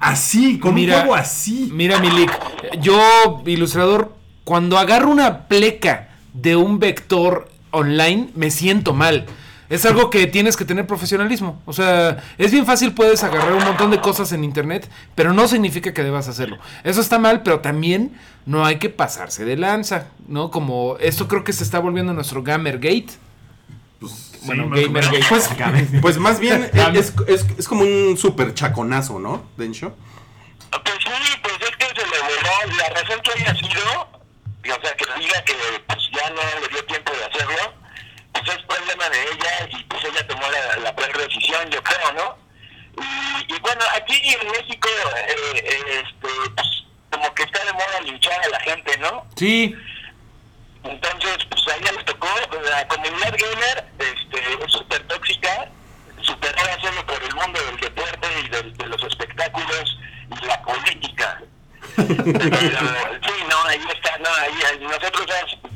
así, 0.00 0.58
con 0.58 0.74
Mira, 0.74 0.96
un 0.96 1.00
juego 1.00 1.14
así? 1.14 1.70
Mira, 1.72 1.98
Milik, 1.98 2.30
yo, 2.78 3.42
ilustrador, 3.46 4.14
cuando 4.44 4.76
agarro 4.76 5.10
una 5.10 5.48
pleca 5.48 6.10
de 6.34 6.56
un 6.56 6.78
vector 6.78 7.48
online, 7.70 8.28
me 8.34 8.50
siento 8.50 8.92
mal. 8.92 9.24
Es 9.70 9.86
algo 9.86 10.10
que 10.10 10.26
tienes 10.26 10.58
que 10.58 10.66
tener 10.66 10.86
profesionalismo. 10.86 11.62
O 11.64 11.72
sea, 11.72 12.22
es 12.36 12.52
bien 12.52 12.66
fácil, 12.66 12.92
puedes 12.92 13.24
agarrar 13.24 13.54
un 13.54 13.64
montón 13.64 13.90
de 13.90 14.02
cosas 14.02 14.30
en 14.32 14.44
internet, 14.44 14.90
pero 15.14 15.32
no 15.32 15.48
significa 15.48 15.94
que 15.94 16.04
debas 16.04 16.28
hacerlo. 16.28 16.58
Eso 16.84 17.00
está 17.00 17.18
mal, 17.18 17.42
pero 17.42 17.60
también 17.60 18.12
no 18.44 18.66
hay 18.66 18.76
que 18.76 18.90
pasarse 18.90 19.46
de 19.46 19.56
lanza, 19.56 20.08
¿no? 20.28 20.50
Como 20.50 20.98
esto 21.00 21.28
creo 21.28 21.44
que 21.44 21.54
se 21.54 21.64
está 21.64 21.78
volviendo 21.78 22.12
nuestro 22.12 22.42
Gamergate. 22.42 23.29
Sí, 24.08 24.38
Bueno, 24.46 24.66
más 24.66 24.78
o 24.80 24.82
Gamergate. 24.82 25.18
menos. 25.18 25.28
Pues, 25.28 26.00
pues 26.02 26.18
más 26.18 26.40
bien 26.40 26.70
es, 26.94 27.12
es- 27.26 27.46
es 27.58 27.68
como 27.68 27.82
un 27.82 28.16
super 28.16 28.54
chaconazo, 28.54 29.18
¿no? 29.18 29.44
Densho. 29.56 29.94
Pues 30.70 30.96
sí, 31.04 31.38
pues 31.42 31.54
es 31.62 31.76
que 31.76 31.86
se 31.86 32.06
le 32.06 32.20
voló. 32.20 32.76
La 32.78 32.88
razón 32.90 33.20
que 33.22 33.32
haya 33.32 33.54
sido, 33.56 33.90
o 34.02 34.82
sea, 34.82 34.96
que 34.96 35.04
diga 35.20 35.42
que 35.44 35.54
pues 35.86 35.98
ya 36.12 36.30
no 36.30 36.40
le 36.60 36.68
dio 36.68 36.84
tiempo 36.86 37.12
de 37.12 37.24
hacerlo, 37.24 37.74
pues 38.32 38.48
es 38.56 38.62
problema 38.64 39.08
de 39.10 39.22
ella 39.22 39.68
y 39.78 39.84
pues 39.84 40.04
ella 40.04 40.26
tomó 40.28 40.42
la, 40.50 40.76
la 40.76 40.94
peor 40.96 41.16
decisión, 41.18 41.68
yo 41.70 41.82
creo, 41.82 42.12
¿no? 42.14 42.38
Y, 43.02 43.52
y 43.54 43.58
bueno, 43.60 43.80
aquí 43.96 44.14
en 44.24 44.48
México, 44.50 44.88
eh, 45.16 45.34
eh, 45.56 46.02
este, 46.04 46.28
pues 46.54 46.66
como 47.10 47.34
que 47.34 47.42
está 47.42 47.64
de 47.64 47.72
moda 47.72 48.00
linchar 48.04 48.40
a 48.44 48.48
la 48.48 48.60
gente, 48.60 48.96
¿no? 48.98 49.26
Sí, 49.36 49.74
Entonces, 50.84 51.44
pues 51.50 51.68
a 51.68 51.76
ella 51.76 51.92
le 51.92 52.04
tocó, 52.04 52.28
la 52.70 52.88
comunidad 52.88 53.34
gamer 53.38 53.84
este, 53.98 54.64
es 54.64 54.72
súper 54.72 55.02
tóxica, 55.08 55.68
superó 56.22 56.56
hacerlo 56.62 57.04
por 57.06 57.22
el 57.22 57.34
mundo 57.34 57.60
del 57.66 57.76
deporte 57.80 58.28
y 58.44 58.48
del- 58.48 58.76
de 58.76 58.86
los 58.86 59.02
espectáculos 59.04 59.98
y 60.40 60.44
la 60.46 60.62
política. 60.62 61.42
Pero, 61.96 62.08
sí, 63.22 63.44
no, 63.48 63.62
ahí 63.64 63.80
está, 63.94 64.16
no, 64.18 64.28
ahí, 64.40 64.78
nosotros 64.80 65.26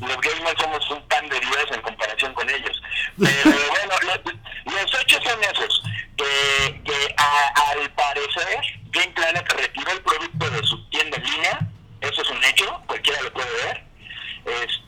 los 0.01 0.17
gamers 0.21 0.61
somos 0.61 0.89
un 0.91 1.07
pan 1.07 1.27
de 1.29 1.39
Dios 1.39 1.65
en 1.71 1.81
comparación 1.81 2.33
con 2.33 2.49
ellos. 2.49 2.81
Pero 3.19 3.51
bueno, 3.69 3.95
lo- 4.03 4.71
los 4.73 5.01
hechos 5.01 5.23
son 5.23 5.43
esos, 5.43 5.83
que, 6.17 6.81
que 6.83 7.15
a- 7.17 7.71
al 7.71 7.89
parecer 7.91 8.59
Game 8.91 9.13
Planet 9.13 9.51
retiró 9.53 9.91
el 9.91 10.01
producto 10.01 10.49
de 10.49 10.63
su 10.63 10.89
tienda 10.89 11.17
en 11.17 11.23
línea, 11.23 11.59
eso 12.01 12.21
es 12.21 12.29
un 12.29 12.43
hecho, 12.43 12.81
cualquiera 12.87 13.21
lo 13.21 13.33
puede 13.33 13.51
ver. 13.65 13.83
Este, 14.45 14.84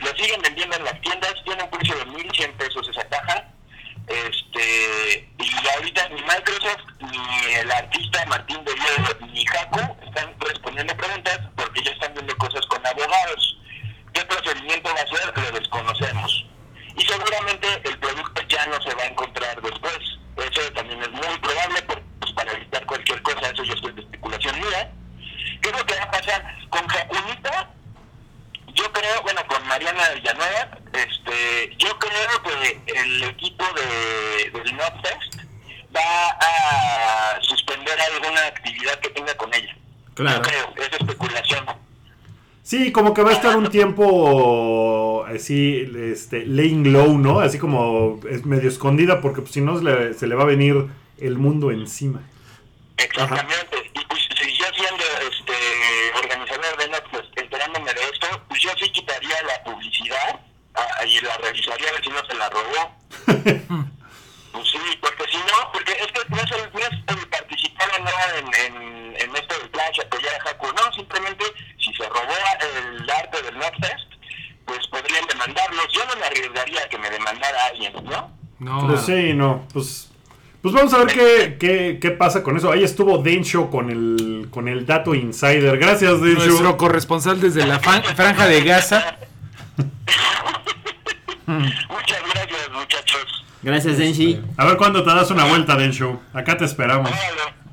lo 0.00 0.16
siguen 0.16 0.40
vendiendo 0.42 0.76
en 0.76 0.84
las 0.84 1.00
tiendas, 1.00 1.34
tiene 1.44 1.62
un 1.62 1.70
precio 1.70 1.96
de 1.96 2.06
1.100 2.06 2.52
pesos 2.56 2.88
esa 2.88 3.04
caja. 3.08 3.44
Este, 4.08 5.28
y 5.38 5.68
ahorita 5.76 6.08
ni 6.08 6.20
Microsoft, 6.22 6.82
ni 7.00 7.54
el 7.54 7.70
artista 7.70 8.24
Martín 8.26 8.64
de 8.64 8.74
Diego, 8.74 9.26
ni 9.32 9.44
Jaco 9.46 9.96
están 10.04 10.34
respondiendo 10.40 10.96
preguntas 10.96 11.38
porque 11.56 11.82
ya 11.84 11.92
están 11.92 12.12
viendo 12.14 12.36
cosas 12.36 12.64
con 12.66 12.84
abogados. 12.86 13.58
¿Qué 14.12 14.24
procedimiento 14.24 14.90
va 14.94 15.00
a 15.00 15.06
ser? 15.06 15.38
Lo 15.38 15.58
desconocemos. 15.58 16.46
Y 16.96 17.02
seguramente 17.02 17.68
el 17.84 17.98
producto 17.98 18.42
ya 18.48 18.66
no 18.66 18.82
se 18.82 18.94
va 18.94 19.02
a 19.02 19.06
encontrar 19.06 19.62
después. 19.62 19.98
Eso 20.36 20.72
también 20.72 21.00
es 21.02 21.10
muy 21.10 21.38
probable 21.38 21.82
por- 21.82 22.02
pues, 22.20 22.32
para 22.32 22.52
evitar 22.52 22.84
cualquier 22.86 23.22
cosa, 23.22 23.48
eso 23.50 23.64
ya 23.64 23.74
es 23.74 23.82
de 23.94 24.02
especulación 24.02 24.58
mía. 24.60 24.90
¿Qué 25.62 25.68
es 25.70 25.78
lo 25.78 25.86
que 25.86 25.94
va 25.94 26.02
a 26.02 26.10
pasar 26.10 26.56
con 26.70 26.86
Jacunita? 26.88 27.70
Yo 28.74 28.90
creo, 28.92 29.22
bueno, 29.22 29.46
con 29.46 29.66
Mariana 29.68 30.08
Villanueva, 30.14 30.78
este, 30.94 31.74
yo 31.78 31.98
creo 31.98 32.42
que 32.42 32.82
el 33.00 33.22
equipo 33.24 33.64
de, 33.74 34.50
del 34.50 34.76
Notfest 34.76 35.40
va 35.94 36.28
a 36.40 37.38
suspender 37.42 37.98
alguna 38.00 38.46
actividad 38.46 38.98
que 39.00 39.10
tenga 39.10 39.34
con 39.36 39.52
ella. 39.54 39.76
Claro. 40.14 40.36
Yo 40.36 40.42
creo, 40.42 40.74
es 40.86 40.92
especulación. 40.92 41.66
Sí, 42.62 42.91
como 43.02 43.14
que 43.14 43.22
va 43.24 43.30
a 43.30 43.32
estar 43.32 43.56
un 43.56 43.68
tiempo 43.68 45.26
así, 45.26 45.90
este, 45.96 46.46
laying 46.46 46.92
low, 46.92 47.18
¿no? 47.18 47.40
Así 47.40 47.58
como 47.58 48.20
es 48.30 48.46
medio 48.46 48.68
escondida 48.68 49.20
porque 49.20 49.40
pues, 49.40 49.54
si 49.54 49.60
no 49.60 49.76
se 49.76 49.82
le, 49.82 50.14
se 50.14 50.28
le 50.28 50.36
va 50.36 50.44
a 50.44 50.46
venir 50.46 50.86
el 51.18 51.36
mundo 51.36 51.72
encima. 51.72 52.22
Exactamente. 52.96 53.90
Y 53.92 54.04
pues 54.04 54.20
si 54.36 54.52
yo 54.52 54.66
siendo 54.72 55.02
este 55.28 55.52
organizador 56.16 56.76
de 56.78 56.88
Notfest, 56.90 57.40
enterándome 57.40 57.92
de 57.92 58.02
esto, 58.02 58.28
pues 58.48 58.60
yo 58.60 58.70
sí 58.78 58.88
quitaría 58.92 59.42
la 59.48 59.64
publicidad 59.64 60.38
ah, 60.74 61.04
y 61.04 61.20
la 61.22 61.36
revisaría 61.38 61.88
a 61.88 61.92
ver 61.94 62.04
si 62.04 62.10
no 62.10 62.24
se 62.24 62.34
la 62.36 62.50
robó. 62.50 63.82
Pues 64.52 64.68
sí, 64.68 64.78
porque 65.00 65.24
si 65.30 65.38
no, 65.38 65.72
porque 65.72 65.92
es 65.92 66.06
que 66.12 66.28
no 66.28 66.36
es 66.36 66.52
el, 66.52 66.72
no 66.72 66.78
es 66.78 67.18
el 67.18 67.28
participar 67.28 67.88
o 67.98 68.04
no 68.04 68.10
en, 68.36 68.76
en, 68.76 69.16
en 69.16 69.36
esto 69.36 69.58
del 69.58 69.70
plan, 69.70 69.90
apoyar 70.04 70.34
a 70.34 70.44
Jaco, 70.44 70.72
no, 70.74 70.92
simplemente 70.92 71.44
si 71.78 71.92
se 71.94 72.08
robó 72.08 72.32
el 72.60 73.10
arte 73.10 73.42
del 73.42 73.58
Notfest, 73.58 74.12
pues 74.66 74.86
podrían 74.88 75.26
demandarlos. 75.26 75.86
Yo 75.92 76.04
no 76.06 76.16
me 76.16 76.26
arriesgaría 76.26 76.82
a 76.84 76.88
que 76.88 76.98
me 76.98 77.10
demandara 77.10 77.66
alguien, 77.66 77.92
¿no? 78.04 78.30
no. 78.58 78.88
Pues 79.58 79.72
pues... 79.72 80.08
Pues 80.62 80.74
vamos 80.76 80.94
a 80.94 80.98
ver 80.98 81.08
qué, 81.08 81.56
qué, 81.58 81.98
qué 82.00 82.10
pasa 82.12 82.44
con 82.44 82.56
eso. 82.56 82.70
Ahí 82.70 82.84
estuvo 82.84 83.18
Densho 83.18 83.68
con 83.68 83.90
el, 83.90 84.46
con 84.48 84.68
el 84.68 84.86
dato 84.86 85.12
insider. 85.12 85.76
Gracias, 85.76 86.20
Densho. 86.20 86.46
Nuestro 86.46 86.76
corresponsal 86.76 87.40
desde 87.40 87.66
la 87.66 87.80
franja 87.80 88.46
de 88.46 88.62
Gaza. 88.62 89.16
Muchas 91.46 92.22
gracias, 92.32 92.70
muchachos. 92.72 93.44
Gracias, 93.62 93.98
Denshi. 93.98 94.40
A 94.56 94.66
ver 94.66 94.76
cuándo 94.76 95.02
te 95.02 95.10
das 95.10 95.30
una 95.30 95.44
vuelta, 95.44 95.76
Densho. 95.76 96.20
Acá 96.32 96.56
te 96.56 96.64
esperamos. 96.64 97.10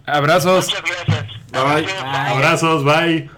Abrazos. 0.05 0.67
muchas 0.67 0.83
gracias. 1.05 1.27
Bye. 1.51 1.61
Abrazos, 1.61 2.83
Abrazos, 2.83 2.83
bye. 2.83 3.29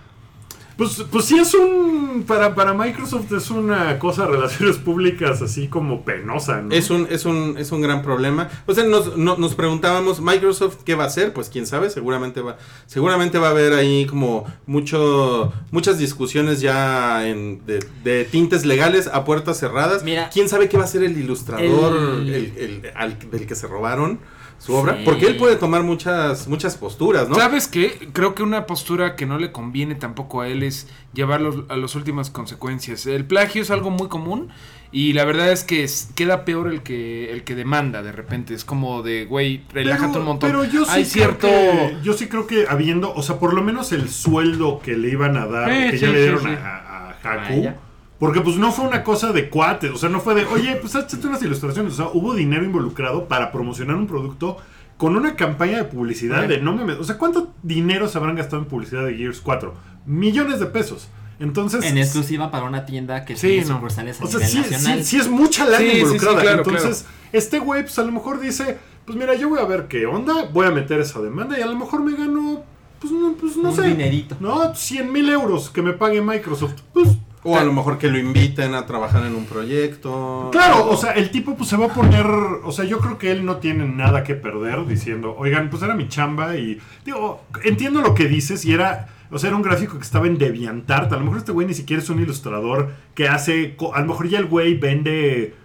Pues, 0.78 1.06
pues 1.12 1.26
sí 1.26 1.38
es 1.38 1.54
un... 1.54 1.91
Para, 2.28 2.54
para 2.56 2.74
Microsoft 2.74 3.32
es 3.34 3.50
una 3.50 3.98
cosa 4.00 4.26
de 4.26 4.32
relaciones 4.34 4.78
públicas 4.78 5.42
así 5.42 5.68
como 5.68 6.04
penosa, 6.04 6.62
¿no? 6.62 6.74
Es 6.74 6.90
un, 6.90 7.08
es 7.10 7.26
un, 7.26 7.56
es 7.58 7.72
un 7.72 7.82
gran 7.82 8.02
problema. 8.02 8.50
O 8.66 8.74
sea, 8.74 8.84
nos, 8.84 9.18
no- 9.18 9.38
nos 9.38 9.56
preguntábamos, 9.56 10.22
Microsoft, 10.22 10.78
¿qué 10.86 10.96
va 10.96 11.06
a 11.06 11.08
hacer? 11.08 11.34
Pues 11.34 11.50
quién 11.50 11.66
sabe, 11.66 11.90
seguramente 11.90 12.42
va, 12.42 12.58
seguramente 12.86 13.38
va 13.40 13.48
a 13.48 13.52
haber 13.52 13.74
ahí 13.74 14.06
como 14.06 14.46
mucho, 14.66 15.54
muchas 15.72 15.98
discusiones 15.98 16.62
ya 16.62 17.28
en, 17.28 17.66
de, 17.66 17.86
de 18.04 18.26
tintes 18.26 18.66
legales 18.66 19.08
a 19.08 19.24
puertas 19.26 19.60
cerradas. 19.60 20.04
Mira. 20.04 20.30
¿Quién 20.34 20.50
sabe 20.50 20.68
qué 20.70 20.78
va 20.78 20.84
a 20.84 20.88
ser 20.88 21.04
el 21.04 21.18
ilustrador 21.18 21.96
El- 22.22 22.30
el- 22.34 22.54
el- 22.58 22.92
al- 22.96 23.18
del 23.32 23.46
que 23.48 23.56
se 23.56 23.68
robaron? 23.68 24.20
Su 24.62 24.76
obra, 24.76 24.98
Sí. 24.98 25.02
porque 25.06 25.26
él 25.26 25.38
puede 25.38 25.56
tomar 25.56 25.82
muchas 25.82 26.48
muchas 26.48 26.78
posturas, 26.78 27.28
¿no? 27.28 27.34
¿Sabes 27.36 27.68
qué? 27.68 28.10
Creo 28.14 28.36
que 28.36 28.44
una 28.44 28.68
postura 28.68 29.16
que 29.16 29.26
no 29.26 29.40
le 29.40 29.52
conviene 29.52 29.96
tampoco 29.96 30.42
a 30.42 30.48
él 30.48 30.62
es 30.62 30.88
llevarlo 31.14 31.66
a 31.70 31.78
las 31.78 31.96
últimas 31.96 32.30
consecuencias. 32.30 33.08
El 33.08 33.26
plagio 33.26 33.64
es 33.64 33.72
algo 33.72 33.90
muy 33.90 34.08
común 34.08 34.50
y 34.92 35.14
la 35.14 35.26
verdad 35.26 35.52
es 35.52 35.64
que 35.64 35.84
es- 35.84 36.10
queda 36.16 36.46
peor 36.46 36.68
el 36.68 36.84
que 36.84 37.32
el 37.34 37.44
que 37.44 37.56
demanda 37.56 38.04
de 38.04 38.12
repente. 38.12 38.54
Es 38.54 38.64
como 38.64 39.02
de, 39.02 39.26
güey, 39.26 39.64
relájate 39.74 40.20
un 40.20 40.26
montón. 40.26 40.52
Pero 40.52 40.64
yo 40.66 40.86
sí 40.86 40.92
Hay 40.94 41.06
cierto... 41.06 41.48
que- 41.48 41.98
yo 42.04 42.14
sí 42.14 42.28
creo 42.28 42.46
que 42.46 42.66
habiendo, 42.70 43.12
o 43.16 43.24
sea, 43.24 43.40
por 43.40 43.56
lo 43.56 43.64
menos 43.64 43.92
el 43.94 44.10
sueldo 44.10 44.80
que 44.80 44.96
le 44.96 45.10
iban 45.10 45.38
a 45.38 45.48
dar, 45.48 45.70
que 45.90 45.98
sí, 45.98 46.06
ya 46.06 46.12
le 46.12 46.22
dieron 46.22 46.44
sí. 46.44 46.50
a, 46.50 46.76
a 46.78 47.10
A 47.24 47.34
Haku. 47.46 47.74
Porque 48.22 48.40
pues 48.40 48.56
no 48.58 48.72
fue 48.72 48.86
una 48.88 49.04
cosa 49.04 49.34
de 49.34 49.50
cuates, 49.50 49.92
o 49.92 49.98
sea, 49.98 50.08
no 50.08 50.22
fue 50.22 50.34
de, 50.36 50.46
oye, 50.46 50.76
pues 50.80 50.96
échate 50.96 51.28
unas 51.28 51.42
ilustraciones, 51.42 51.94
o 51.94 51.96
sea, 51.98 52.08
hubo 52.14 52.34
dinero 52.36 52.64
involucrado 52.64 53.28
para 53.28 53.52
promocionar 53.52 53.96
un 53.98 54.06
producto 54.08 54.56
con 54.96 55.18
una 55.18 55.36
campaña 55.36 55.78
de 55.80 55.84
publicidad 55.86 56.48
de 56.48 56.62
no 56.62 56.74
me, 56.74 56.94
o 56.94 57.04
sea, 57.04 57.18
¿cuánto 57.18 57.52
dinero 57.64 58.08
se 58.08 58.18
habrán 58.20 58.36
gastado 58.36 58.62
en 58.62 58.68
publicidad 58.70 59.04
de 59.06 59.16
Gears 59.16 59.42
4? 59.42 59.74
Millones 60.06 60.60
de 60.60 60.68
pesos. 60.68 61.10
Entonces, 61.40 61.84
En 61.84 61.98
exclusiva 61.98 62.52
para 62.52 62.66
una 62.66 62.86
tienda 62.86 63.26
que 63.26 63.36
Sí, 63.36 63.48
tiene 63.48 63.66
no. 63.66 63.74
sucursales 63.78 64.22
a 64.22 64.24
o 64.24 64.28
sea, 64.28 64.40
nivel 64.48 64.52
sí, 64.52 64.60
nacional. 64.72 65.00
sí- 65.00 65.04
sí 65.06 65.18
es 65.18 65.28
mucha 65.28 65.66
lana 65.66 65.78
Sí, 65.80 65.84
sí, 65.86 65.92
sí, 65.96 66.02
involucrada. 66.02 66.42
claro, 66.42 66.58
Entonces, 66.60 67.06
este 67.32 67.58
güey, 67.58 67.82
pues 67.82 67.98
a 67.98 68.04
lo 68.04 68.12
mejor 68.12 68.40
dice, 68.40 68.78
pues 69.06 69.18
mira, 69.18 69.34
yo 69.34 69.50
voy 69.50 69.58
a 69.60 69.66
ver 69.66 69.88
qué 69.88 70.06
onda, 70.06 70.46
voy 70.54 70.68
a 70.68 70.72
meter 70.72 71.00
esa 71.00 71.20
demanda 71.20 71.58
y 71.58 71.64
a 71.64 71.66
lo 71.66 71.76
mejor 71.76 72.04
me 72.04 72.16
gano, 72.16 72.62
pues 73.00 73.12
no, 73.12 73.34
pues, 73.34 73.58
no 73.58 73.70
Un 73.72 73.76
sé. 73.76 73.82
dinerito. 73.88 74.38
No, 74.40 74.76
100 74.76 75.12
mil 75.12 75.28
euros 75.32 75.72
que 75.72 75.82
me 75.82 75.94
pague 75.94 76.22
Microsoft. 76.22 76.76
Pues 76.94 77.18
O 77.44 77.58
a 77.58 77.64
lo 77.64 77.74
mejor 77.74 77.98
que 77.98 78.08
lo 78.08 78.20
inviten 78.20 78.76
a 78.76 78.86
trabajar 78.86 79.26
en 79.26 79.36
un 79.36 79.46
proyecto. 79.46 80.50
Claro, 80.52 80.90
o 80.90 80.96
sea, 80.96 81.14
el 81.14 81.32
tipo 81.32 81.56
pues 81.56 81.70
se 81.70 81.78
va 81.78 81.88
a 81.88 81.94
poner, 81.94 82.26
o 82.26 82.72
sea, 82.72 82.86
yo 82.86 83.00
creo 83.00 83.18
que 83.18 83.32
él 83.32 83.46
no 83.46 83.58
tiene 83.58 83.88
nada 83.88 84.24
que 84.24 84.36
perder 84.36 84.86
diciendo, 84.86 85.36
oigan, 85.38 85.70
pues 85.72 85.82
era 85.82 85.96
mi 85.96 86.08
chamba 86.08 86.56
y 86.56 86.80
digo, 87.04 87.44
entiendo 87.64 88.02
lo 88.02 88.14
que 88.14 88.28
dices 88.28 88.64
y 88.66 88.74
era, 88.74 89.08
o 89.32 89.40
sea, 89.40 89.48
era 89.48 89.58
un 89.58 89.64
gráfico 89.64 89.98
que 89.98 90.04
estaba 90.04 90.28
en 90.28 90.38
DeviantArt, 90.38 91.12
a 91.12 91.16
lo 91.16 91.24
mejor 91.24 91.40
este 91.40 91.52
güey 91.52 91.66
ni 91.66 91.74
siquiera 91.74 92.02
es 92.04 92.10
un 92.12 92.22
ilustrador 92.22 92.92
que 93.16 93.28
hace, 93.28 93.76
a 93.94 94.02
lo 94.02 94.06
mejor 94.06 94.30
ya 94.30 94.38
el 94.38 94.46
güey 94.46 94.78
vende, 94.78 95.56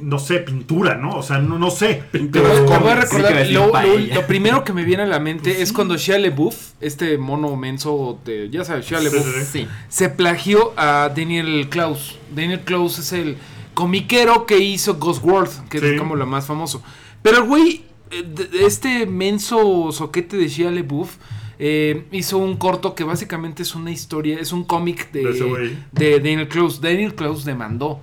no 0.00 0.18
sé, 0.18 0.38
pintura, 0.38 0.96
¿no? 0.96 1.16
O 1.16 1.22
sea, 1.22 1.38
no, 1.38 1.58
no 1.58 1.70
sé. 1.70 2.02
Te 2.12 2.20
Pero- 2.20 2.64
voy, 2.64 2.90
a 2.90 2.94
recordar, 2.96 3.46
lo, 3.48 3.66
lo- 3.66 3.72
paella. 3.72 4.14
lo 4.14 4.26
primero 4.26 4.64
que 4.64 4.72
me 4.72 4.84
viene 4.84 5.02
a 5.02 5.06
la 5.06 5.18
mente 5.18 5.50
Pues 5.50 5.60
es 5.62 5.72
cuando 5.72 5.96
Shia 5.96 6.18
LaBeouf, 6.18 6.54
este 6.80 7.18
mono 7.18 7.56
menso, 7.56 8.18
de, 8.24 8.48
ya 8.50 8.64
sabes, 8.64 8.86
Shia 8.86 8.98
Sí, 8.98 9.04
LaBeouf, 9.04 9.24
sí, 9.26 9.40
sí. 9.40 9.46
Sí. 9.62 9.68
se 9.88 10.08
plagió 10.08 10.72
a 10.76 11.08
Daniel 11.14 11.68
Klaus. 11.68 12.18
Daniel 12.34 12.60
Klaus 12.60 12.98
es 12.98 13.12
el 13.12 13.36
comiquero 13.74 14.46
que 14.46 14.58
hizo 14.58 14.94
Ghost 14.96 15.24
World, 15.24 15.68
que 15.68 15.78
Sí. 15.80 15.86
es 15.86 15.98
como 15.98 16.14
lo 16.16 16.26
más 16.26 16.46
famoso. 16.46 16.82
Pero 17.22 17.38
el 17.38 17.44
güey, 17.44 17.84
eh, 18.10 18.24
este 18.60 19.06
menso 19.06 19.90
soquete 19.92 20.36
de 20.36 20.48
Shia 20.48 20.70
LaBeouf, 20.70 21.16
eh, 21.58 22.04
hizo 22.12 22.38
un 22.38 22.56
corto 22.56 22.94
que 22.94 23.04
básicamente 23.04 23.62
es 23.62 23.74
una 23.74 23.90
historia, 23.90 24.38
es 24.40 24.52
un 24.52 24.64
cómic 24.64 25.10
de, 25.12 25.76
de 25.92 26.18
Daniel 26.18 26.48
Klaus. 26.48 26.80
Daniel 26.80 27.14
Klaus 27.14 27.44
demandó. 27.44 28.00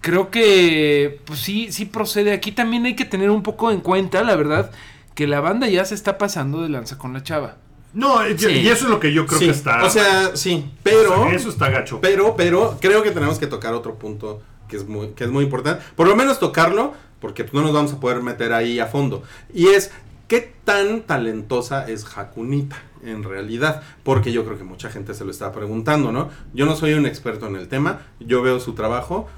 Creo 0.00 0.30
que, 0.30 1.20
pues 1.24 1.40
sí, 1.40 1.72
sí 1.72 1.84
procede. 1.86 2.32
Aquí 2.32 2.52
también 2.52 2.84
hay 2.86 2.94
que 2.94 3.04
tener 3.04 3.30
un 3.30 3.42
poco 3.42 3.70
en 3.70 3.80
cuenta, 3.80 4.22
la 4.22 4.36
verdad, 4.36 4.70
que 5.14 5.26
la 5.26 5.40
banda 5.40 5.68
ya 5.68 5.84
se 5.84 5.94
está 5.94 6.16
pasando 6.18 6.62
de 6.62 6.68
lanza 6.68 6.96
con 6.98 7.12
la 7.12 7.22
chava. 7.22 7.56
No, 7.92 8.28
y- 8.28 8.38
Sí. 8.38 8.46
y 8.50 8.68
eso 8.68 8.84
es 8.84 8.90
lo 8.90 9.00
que 9.00 9.12
yo 9.12 9.26
creo 9.26 9.38
Sí, 9.38 9.46
que 9.46 9.50
está... 9.52 9.82
O 9.84 9.90
sea, 9.90 10.36
sí, 10.36 10.64
o 10.68 10.78
pero. 10.82 11.24
sea, 11.24 11.32
eso 11.34 11.48
está 11.48 11.70
gacho. 11.70 12.00
Pero, 12.00 12.36
pero, 12.36 12.76
creo 12.80 13.02
que 13.02 13.10
tenemos 13.10 13.38
que 13.38 13.46
tocar 13.46 13.72
otro 13.74 13.94
punto 13.98 14.42
que 14.68 14.76
es 14.76 14.86
muy, 14.86 15.08
que 15.08 15.24
es 15.24 15.30
muy 15.30 15.44
importante. 15.44 15.82
Por 15.96 16.06
lo 16.06 16.14
menos 16.14 16.38
tocarlo, 16.38 16.92
porque 17.20 17.42
pues, 17.44 17.54
no 17.54 17.62
nos 17.62 17.72
vamos 17.72 17.92
a 17.94 18.00
poder 18.00 18.20
meter 18.22 18.52
ahí 18.52 18.78
a 18.78 18.86
fondo. 18.86 19.22
Y 19.54 19.68
es, 19.68 19.90
¿qué 20.28 20.52
tan 20.64 21.00
talentosa 21.02 21.88
es 21.88 22.04
Hakunita 22.16 22.76
en 23.02 23.22
realidad? 23.22 23.82
Porque 24.02 24.30
yo 24.30 24.44
creo 24.44 24.58
que 24.58 24.64
mucha 24.64 24.90
gente 24.90 25.14
se 25.14 25.24
lo 25.24 25.30
está 25.30 25.50
preguntando, 25.52 26.12
¿no? 26.12 26.28
Yo 26.52 26.66
no 26.66 26.76
soy 26.76 26.92
un 26.92 27.06
experto 27.06 27.46
en 27.46 27.56
el 27.56 27.66
tema, 27.68 28.00
yo 28.20 28.42
veo 28.42 28.60
su 28.60 28.74
trabajo. 28.74 29.28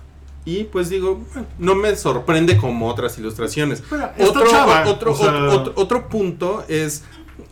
Y 0.49 0.64
pues 0.64 0.88
digo, 0.88 1.20
bueno, 1.34 1.46
no 1.59 1.74
me 1.74 1.94
sorprende 1.94 2.57
como 2.57 2.88
otras 2.88 3.18
ilustraciones. 3.18 3.82
Pero 3.90 4.05
está 4.16 4.24
Otro, 4.30 4.46
chava, 4.51 4.84
otro, 4.86 5.12
o 5.12 5.16
sea- 5.16 5.28
otro, 5.28 5.53
otro- 5.53 5.72
otro 5.76 6.09
punto 6.09 6.64
es 6.68 7.05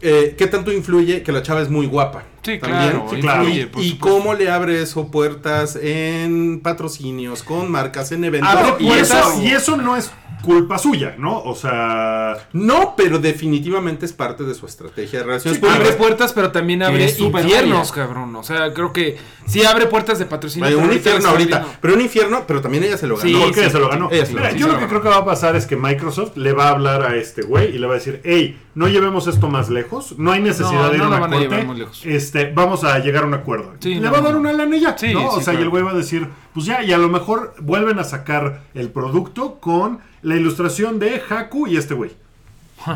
eh, 0.03 0.35
qué 0.37 0.47
tanto 0.47 0.73
influye 0.73 1.23
que 1.23 1.31
la 1.33 1.43
chava 1.43 1.61
es 1.63 1.69
muy 1.71 1.87
guapa. 1.87 2.25
Sí, 2.43 2.59
También. 2.59 2.91
claro, 2.91 3.07
Sí, 3.11 3.21
claro. 3.21 3.43
influye, 3.45 3.63
Y, 3.63 3.67
por 3.67 3.83
y 3.83 3.91
supuesto. 3.91 4.17
cómo 4.19 4.35
le 4.35 4.51
abre 4.51 4.81
eso 4.83 5.11
puertas 5.11 5.77
en 5.81 6.61
patrocinios, 6.61 7.43
con 7.43 7.71
marcas, 7.71 8.13
en 8.13 8.25
eventos. 8.25 8.51
Abre 8.51 8.75
y, 8.85 8.91
eso, 8.91 9.43
y 9.43 9.49
eso 9.49 9.77
no 9.77 9.97
es 9.97 10.11
culpa 10.43 10.79
suya, 10.79 11.15
¿no? 11.19 11.43
O 11.43 11.55
sea... 11.55 12.37
No, 12.53 12.95
pero 12.97 13.19
definitivamente 13.19 14.07
es 14.07 14.13
parte 14.13 14.45
de 14.45 14.55
su 14.55 14.67
estrategia 14.67 15.21
de 15.21 15.25
relaciones 15.25 15.61
Sí, 15.61 15.67
Abre 15.67 15.93
puertas, 15.93 16.33
pero 16.33 16.53
también 16.53 16.83
abre 16.83 17.11
infiernos, 17.11 17.93
cabrón. 17.93 18.35
O 18.37 18.43
sea, 18.43 18.73
creo 18.73 18.93
que 18.93 19.19
sí 19.47 19.65
abre 19.65 19.87
puertas 19.87 20.19
de 20.19 20.27
patrocinio. 20.27 20.69
Hay 20.69 20.75
pero 20.75 20.87
un 20.87 20.93
infierno 20.93 21.29
ahorita, 21.29 21.57
abriendo. 21.57 21.79
pero 21.81 21.95
un 21.95 22.01
infierno, 22.01 22.45
pero 22.47 22.61
también 22.61 22.85
ella 22.85 22.97
se 22.97 23.07
lo 23.07 23.17
ganó. 23.17 23.29
Sí, 23.29 23.35
¿Por 23.35 23.55
qué 23.55 23.71
se 23.71 23.79
lo 23.79 23.89
ganó? 23.89 24.09
Ella 24.11 24.27
Mira, 24.31 24.53
yo 24.53 24.69
lo 24.69 24.79
que 24.79 24.87
creo 24.87 25.03
que 25.03 25.09
va 25.09 25.19
a 25.19 25.25
pasar 25.25 25.57
es 25.57 25.67
que 25.67 25.77
Microsoft 25.77 26.37
le 26.37 26.53
va 26.53 26.69
a 26.69 26.71
hablar 26.71 27.03
a 27.03 27.17
este 27.17 27.43
güey 27.43 27.75
y 27.75 27.79
le 27.79 27.87
va 27.87 27.95
a 27.95 27.99
decir, 27.99 28.21
hey, 28.25 28.59
no 28.77 28.89
llevemos 28.89 29.27
esto 29.27 29.49
más 29.49 29.71
lejos, 29.71 30.19
no 30.19 30.33
hay 30.33 30.41
necesidad 30.43 30.83
No, 30.83 30.89
de 30.91 30.97
ir 30.97 30.99
no 30.99 31.05
a 31.05 31.09
una 31.09 31.19
van 31.19 31.33
a 31.33 31.37
corte, 31.37 31.49
llevar 31.49 31.67
muy 31.67 31.79
lejos. 31.79 32.05
Este, 32.05 32.53
vamos 32.53 32.85
a 32.85 32.99
llegar 32.99 33.25
a 33.25 33.27
un 33.27 33.33
acuerdo. 33.33 33.73
Sí, 33.81 33.95
le 33.95 34.01
no, 34.03 34.13
va 34.13 34.19
a 34.19 34.21
dar 34.21 34.37
una 34.37 34.53
ya, 34.77 34.97
Sí, 34.99 35.15
¿no? 35.15 35.29
O 35.29 35.41
sea, 35.41 35.55
y 35.55 35.57
el 35.57 35.71
güey 35.71 35.83
va 35.83 35.93
a 35.93 35.95
decir, 35.95 36.29
pues 36.53 36.67
ya, 36.67 36.83
y 36.83 36.93
a 36.93 36.99
lo 36.99 37.09
mejor 37.09 37.55
vuelven 37.61 37.99
a 37.99 38.05
sacar 38.05 38.65
el 38.75 38.91
producto 38.91 39.55
con 39.61 40.01
la 40.21 40.37
ilustración 40.37 40.99
de 40.99 41.23
Haku 41.27 41.67
y 41.69 41.79
este 41.79 41.95
güey. 41.95 42.11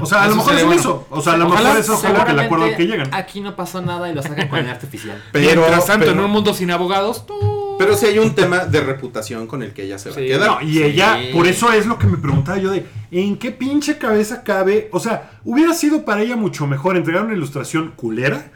O 0.02 0.04
sea, 0.04 0.24
a 0.24 0.26
lo 0.26 0.32
Eso 0.32 0.36
mejor 0.36 0.54
es 0.54 0.64
bueno. 0.66 0.80
eso. 0.80 1.06
O 1.08 1.22
sea, 1.22 1.32
a 1.32 1.36
lo 1.38 1.46
Ojalá 1.46 1.62
mejor 1.70 1.80
eso 1.80 1.94
es 1.94 2.00
que 2.00 2.30
el 2.30 2.40
acuerdo 2.40 2.64
al 2.66 2.76
que 2.76 2.86
llegan. 2.86 3.14
Aquí 3.14 3.40
no 3.40 3.56
pasó 3.56 3.80
nada 3.80 4.10
y 4.10 4.14
lo 4.14 4.22
sacan 4.22 4.48
con 4.48 4.58
el 4.58 4.68
arte 4.70 4.86
oficial. 4.86 5.22
Pero, 5.32 5.62
Mientras 5.62 5.86
tanto, 5.86 6.06
pero, 6.06 6.18
en 6.18 6.24
un 6.26 6.30
mundo 6.30 6.52
sin 6.52 6.70
abogados, 6.70 7.24
tú... 7.26 7.59
pero 7.84 7.96
sí 7.96 8.06
hay 8.06 8.18
un 8.18 8.34
tema 8.34 8.66
de 8.66 8.80
reputación 8.80 9.46
con 9.46 9.62
el 9.62 9.72
que 9.72 9.84
ella 9.84 9.98
se 9.98 10.10
va 10.10 10.14
Sí. 10.16 10.20
a 10.22 10.26
quedar. 10.26 10.46
No, 10.48 10.60
y 10.68 10.82
ella, 10.82 11.18
Sí. 11.20 11.30
por 11.32 11.46
eso 11.46 11.72
es 11.72 11.86
lo 11.86 11.98
que 11.98 12.06
me 12.06 12.18
preguntaba 12.18 12.58
yo 12.58 12.70
de, 12.70 12.86
¿en 13.10 13.36
qué 13.38 13.50
pinche 13.50 13.96
cabeza 13.98 14.42
cabe? 14.44 14.88
O 14.92 15.00
sea, 15.00 15.30
hubiera 15.44 15.72
sido 15.74 16.04
para 16.04 16.20
ella 16.22 16.36
mucho 16.36 16.66
mejor 16.66 16.96
entregar 16.96 17.24
una 17.24 17.34
ilustración 17.34 17.92
culera 17.96 18.50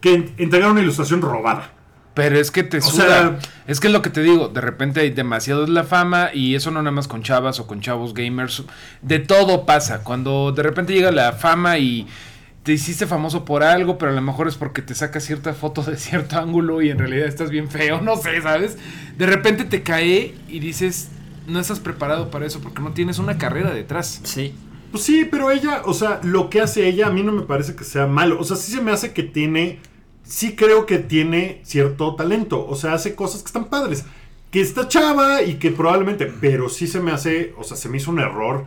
que 0.00 0.14
en- 0.14 0.34
entregar 0.38 0.70
una 0.70 0.82
ilustración 0.82 1.22
robada. 1.22 1.70
Pero 2.14 2.38
es 2.38 2.50
que 2.52 2.62
te 2.62 2.78
O 2.78 2.80
suda. 2.80 3.06
sea- 3.06 3.38
es 3.66 3.80
que 3.80 3.88
es 3.88 3.92
lo 3.92 4.00
que 4.02 4.10
te 4.10 4.22
digo. 4.22 4.48
De 4.48 4.60
repente 4.60 5.00
hay 5.00 5.10
demasiado 5.10 5.64
es 5.64 5.68
la 5.70 5.82
fama. 5.82 6.30
Y 6.32 6.54
eso 6.54 6.70
no 6.70 6.80
nada 6.80 6.92
más 6.92 7.08
con 7.08 7.22
chavas 7.24 7.58
o 7.58 7.66
con 7.66 7.80
chavos 7.80 8.14
gamers. 8.14 8.62
De 9.02 9.18
todo 9.18 9.66
pasa. 9.66 10.04
Cuando 10.04 10.52
de 10.52 10.62
repente 10.62 10.92
llega 10.92 11.10
la 11.10 11.32
fama 11.32 11.78
y 11.78 12.06
te 12.64 12.72
hiciste 12.72 13.06
famoso 13.06 13.44
por 13.44 13.62
algo. 13.62 13.96
Pero 13.96 14.10
a 14.10 14.14
lo 14.14 14.22
mejor 14.22 14.48
es 14.48 14.56
porque 14.56 14.82
te 14.82 14.96
sacas 14.96 15.24
cierta 15.24 15.54
foto 15.54 15.82
de 15.82 15.96
cierto 15.96 16.36
ángulo. 16.38 16.82
Y 16.82 16.90
en 16.90 16.98
realidad 16.98 17.28
estás 17.28 17.50
bien 17.50 17.70
feo. 17.70 18.00
No 18.00 18.16
sé, 18.16 18.42
¿sabes? 18.42 18.76
De 19.16 19.26
repente 19.26 19.64
te 19.64 19.82
cae 19.82 20.34
y 20.48 20.58
dices. 20.58 21.10
No 21.46 21.60
estás 21.60 21.78
preparado 21.78 22.30
para 22.30 22.46
eso. 22.46 22.60
Porque 22.60 22.82
no 22.82 22.92
tienes 22.92 23.20
una 23.20 23.38
carrera 23.38 23.70
detrás. 23.70 24.20
Sí. 24.24 24.54
Pues 24.94 25.06
sí, 25.06 25.26
pero 25.28 25.50
ella, 25.50 25.82
o 25.86 25.92
sea, 25.92 26.20
lo 26.22 26.48
que 26.48 26.60
hace 26.60 26.86
ella 26.86 27.08
a 27.08 27.10
mí 27.10 27.24
no 27.24 27.32
me 27.32 27.42
parece 27.42 27.74
que 27.74 27.82
sea 27.82 28.06
malo. 28.06 28.38
O 28.38 28.44
sea, 28.44 28.56
sí 28.56 28.70
se 28.70 28.80
me 28.80 28.92
hace 28.92 29.12
que 29.12 29.24
tiene, 29.24 29.80
sí 30.22 30.54
creo 30.54 30.86
que 30.86 30.98
tiene 30.98 31.62
cierto 31.64 32.14
talento. 32.14 32.64
O 32.64 32.76
sea, 32.76 32.92
hace 32.92 33.16
cosas 33.16 33.42
que 33.42 33.46
están 33.46 33.64
padres. 33.64 34.04
Que 34.52 34.60
está 34.60 34.86
chava 34.86 35.42
y 35.42 35.54
que 35.54 35.72
probablemente, 35.72 36.32
pero 36.40 36.68
sí 36.68 36.86
se 36.86 37.00
me 37.00 37.10
hace, 37.10 37.54
o 37.58 37.64
sea, 37.64 37.76
se 37.76 37.88
me 37.88 37.96
hizo 37.96 38.12
un 38.12 38.20
error. 38.20 38.66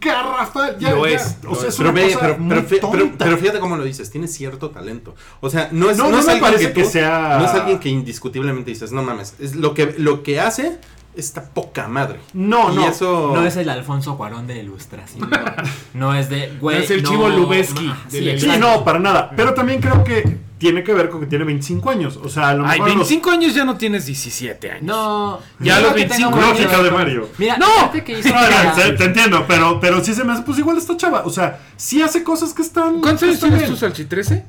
Garrafa, 0.00 0.78
ya, 0.78 0.90
Lo 0.92 1.06
ya. 1.06 1.16
es, 1.16 1.36
O 1.44 1.48
lo 1.50 1.54
sea, 1.54 1.68
es. 1.68 1.74
es 1.74 1.76
Pero, 1.78 1.90
una 1.90 2.00
ve, 2.00 2.06
cosa 2.12 2.20
pero, 2.20 2.38
muy 2.38 2.48
pero 2.48 2.62
fi- 2.62 2.76
pero- 2.80 2.88
tonta. 3.04 3.24
pero 3.24 3.38
fíjate 3.38 3.58
cómo 3.60 3.76
lo 3.76 3.84
dices, 3.84 4.10
tiene 4.10 4.28
cierto 4.28 4.70
talento. 4.70 5.14
O 5.40 5.48
sea, 5.50 5.68
no 5.72 5.90
es, 5.90 5.96
No, 5.98 6.04
no 6.04 6.10
no 6.10 6.18
es 6.18 6.26
me 6.26 6.32
alguien 6.32 6.52
parece 6.52 6.72
que, 6.72 6.84
sea- 6.84 7.36
no 7.38 7.44
es 7.46 7.50
alguien 7.52 7.78
que 7.78 7.88
indiscutiblemente 7.88 8.70
dices, 8.70 8.92
no 8.92 9.02
mames, 9.02 9.34
es 9.40 9.54
lo 9.56 9.74
que, 9.74 9.94
lo 9.98 10.22
que 10.22 10.40
hace 10.40 10.78
está 11.14 11.42
poca 11.46 11.88
madre. 11.88 12.20
No, 12.32 12.72
y 12.72 12.76
no. 12.76 12.88
eso 12.88 13.32
No 13.34 13.44
es 13.44 13.56
el 13.56 13.68
Alfonso 13.70 14.16
Cuarón 14.16 14.46
de 14.46 14.54
la 14.56 14.62
ilustración. 14.62 15.28
No 15.94 16.14
es 16.14 16.28
de, 16.28 16.52
güey. 16.60 16.76
No 16.78 16.82
es 16.84 16.90
el 16.92 17.02
no, 17.02 17.10
Chivo 17.10 17.28
Lubeski 17.28 17.92
de 18.10 18.38
sí, 18.38 18.50
no, 18.58 18.84
para 18.84 18.98
nada. 19.00 19.30
Pero 19.34 19.54
también 19.54 19.80
creo 19.80 20.04
que 20.04 20.38
tiene 20.58 20.82
que 20.82 20.92
ver 20.92 21.08
con 21.08 21.20
que 21.20 21.26
tiene 21.26 21.44
25 21.44 21.90
años. 21.90 22.18
O 22.22 22.28
sea, 22.28 22.48
a 22.50 22.54
lo 22.54 22.64
Ay, 22.66 22.80
mejor. 22.80 22.88
los- 22.88 23.08
25 23.08 23.30
años 23.30 23.54
ya 23.54 23.64
no 23.64 23.76
tienes 23.76 24.06
17 24.06 24.70
años. 24.72 24.82
No. 24.84 25.40
Ya 25.60 25.74
los 25.80 25.92
creo 25.92 25.94
que 25.94 26.00
25 26.00 26.30
tenga 26.30 26.46
mucho 26.46 26.62
lógica 26.62 26.82
de 26.82 26.90
Mario. 26.90 27.28
Mira, 27.38 27.56
¡No! 27.58 27.66
fíjate 27.66 28.04
que 28.04 28.18
hizo 28.18 28.28
No, 28.28 28.34
no, 28.34 28.46
una- 28.48 28.74
te, 28.74 28.92
te 28.92 29.04
entiendo, 29.04 29.44
pero, 29.46 29.78
pero 29.80 30.04
sí 30.04 30.12
se 30.14 30.24
me 30.24 30.32
hace, 30.32 30.42
pues 30.42 30.58
igual 30.58 30.76
está 30.78 30.96
chava. 30.96 31.22
O 31.24 31.30
sea, 31.30 31.60
sí 31.76 32.02
hace 32.02 32.22
cosas 32.24 32.52
que 32.52 32.62
están. 32.62 33.00
¿Cuántos 33.00 33.22
años 33.22 33.40
tienes 33.40 33.66
tú, 33.66 33.76
Salchi? 33.76 34.04
¿13? 34.04 34.42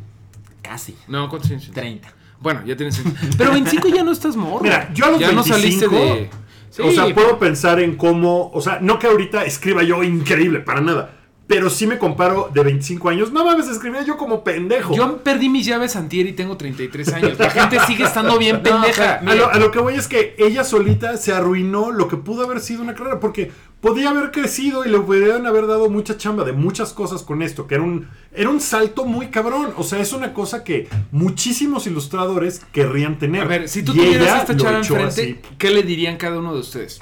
Casi. 0.62 0.96
No, 1.08 1.30
¿cuántos 1.30 1.50
años 1.52 1.64
tienes? 1.64 2.02
30. 2.02 2.14
Bueno, 2.40 2.62
ya 2.66 2.76
tienes. 2.78 3.02
Pero 3.38 3.52
25 3.52 3.88
ya 3.90 4.04
no 4.04 4.12
estás 4.12 4.36
morro. 4.36 4.64
Mira, 4.64 4.90
yo 4.94 5.06
a 5.06 5.10
los 5.12 5.20
ya 5.20 5.32
no 5.32 5.44
25, 5.44 5.58
saliste 5.60 5.88
de. 5.90 6.30
Sí, 6.70 6.82
o 6.84 6.92
sea, 6.92 7.14
puedo 7.14 7.38
pensar 7.40 7.80
en 7.80 7.96
cómo. 7.98 8.50
O 8.54 8.62
sea, 8.62 8.80
no 8.82 9.00
que 9.00 9.08
ahorita 9.08 9.44
escriba 9.46 9.84
yo 9.84 10.04
increíble, 10.04 10.60
para 10.60 10.82
nada. 10.82 11.16
Pero 11.50 11.72
sí 11.72 11.88
me 11.88 11.98
comparo 11.98 12.52
de 12.54 12.62
25 12.62 13.10
años. 13.10 13.32
No 13.32 13.44
mames, 13.44 13.68
escribía 13.68 14.04
yo 14.04 14.18
como 14.18 14.44
pendejo. 14.44 14.96
Yo 14.96 15.18
perdí 15.24 15.50
mis 15.50 15.66
llaves 15.66 15.96
antier 15.96 16.28
y 16.28 16.34
tengo 16.34 16.56
33 16.56 17.14
años. 17.14 17.40
La 17.40 17.50
gente 17.50 17.80
sigue 17.88 18.04
estando 18.04 18.38
bien 18.38 18.62
pendeja. 18.64 19.16
A 19.16 19.34
lo, 19.34 19.50
a 19.50 19.58
lo 19.58 19.72
que 19.72 19.80
voy 19.80 19.96
es 19.96 20.08
que 20.08 20.36
ella 20.38 20.64
solita 20.64 21.18
se 21.18 21.34
arruinó 21.34 21.90
lo 21.90 22.08
que 22.08 22.18
pudo 22.18 22.44
haber 22.44 22.60
sido 22.60 22.84
una 22.84 22.94
carrera, 22.94 23.20
porque 23.20 23.52
podía 23.82 24.12
haber 24.12 24.30
crecido 24.30 24.86
y 24.86 24.90
le 24.90 25.00
pudieran 25.00 25.48
haber 25.48 25.66
dado 25.66 25.90
mucha 25.90 26.18
chamba 26.18 26.44
de 26.44 26.54
muchas 26.54 26.94
cosas 26.94 27.24
con 27.24 27.42
esto, 27.42 27.66
que 27.66 27.74
era 27.74 27.84
un, 27.84 28.08
era 28.32 28.48
un 28.48 28.62
salto 28.62 29.06
muy 29.06 29.30
cabrón. 29.30 29.74
O 29.76 29.84
sea, 29.84 29.98
es 29.98 30.14
una 30.14 30.36
cosa 30.36 30.64
que 30.64 30.88
muchísimos 31.12 31.88
ilustradores 31.88 32.62
querrían 32.72 33.18
tener. 33.18 33.42
A 33.42 33.46
ver, 33.46 33.70
si 33.70 33.82
tú 33.82 33.94
Y 33.94 33.96
tuvieras 33.96 34.42
esta 34.42 34.54
echó 34.54 34.70
enfrente. 34.70 35.42
¿qué 35.58 35.72
le 35.72 35.82
dirían 35.82 36.18
cada 36.18 36.38
uno 36.38 36.54
de 36.54 36.60
ustedes? 36.60 37.02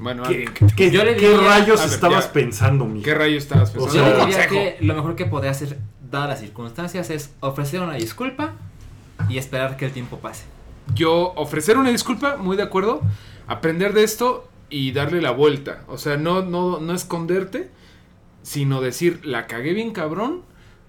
Bueno, 0.00 0.22
¿Qué, 0.22 0.28
alguien 0.28 0.54
que- 0.54 0.66
qué- 0.74 0.90
Yo 0.90 1.04
le 1.04 1.16
qué 1.16 1.28
diría- 1.30 1.46
rayos 1.46 1.80
ver, 1.80 1.88
estabas 1.90 2.26
ya. 2.26 2.32
pensando, 2.32 2.86
mi? 2.86 3.02
¿Qué 3.02 3.14
rayo 3.14 3.36
estabas 3.36 3.70
pensando? 3.70 3.90
O 3.90 3.92
sea, 3.92 4.02
Yo 4.02 4.20
Un 4.22 4.26
diría 4.28 4.48
consejo. 4.48 4.54
que 4.78 4.84
lo 4.84 4.94
mejor 4.94 5.14
que 5.16 5.26
podría 5.26 5.50
hacer, 5.50 5.78
dadas 6.10 6.28
las 6.30 6.40
circunstancias, 6.40 7.10
es 7.10 7.34
ofrecer 7.40 7.80
una 7.80 7.94
disculpa 7.94 8.54
y 9.28 9.38
esperar 9.38 9.76
que 9.76 9.84
el 9.86 9.92
tiempo 9.92 10.18
pase. 10.18 10.44
Yo 10.94 11.32
ofrecer 11.36 11.76
una 11.76 11.90
disculpa, 11.90 12.36
muy 12.36 12.56
de 12.56 12.62
acuerdo, 12.62 13.00
aprender 13.46 13.92
de 13.92 14.02
esto 14.04 14.48
y 14.70 14.92
darle 14.92 15.20
la 15.20 15.30
vuelta. 15.32 15.84
O 15.88 15.98
sea, 15.98 16.16
no, 16.16 16.42
no, 16.42 16.80
no 16.80 16.94
esconderte, 16.94 17.70
sino 18.42 18.80
decir, 18.80 19.20
la 19.24 19.46
cagué 19.46 19.74
bien 19.74 19.92
cabrón, 19.92 20.42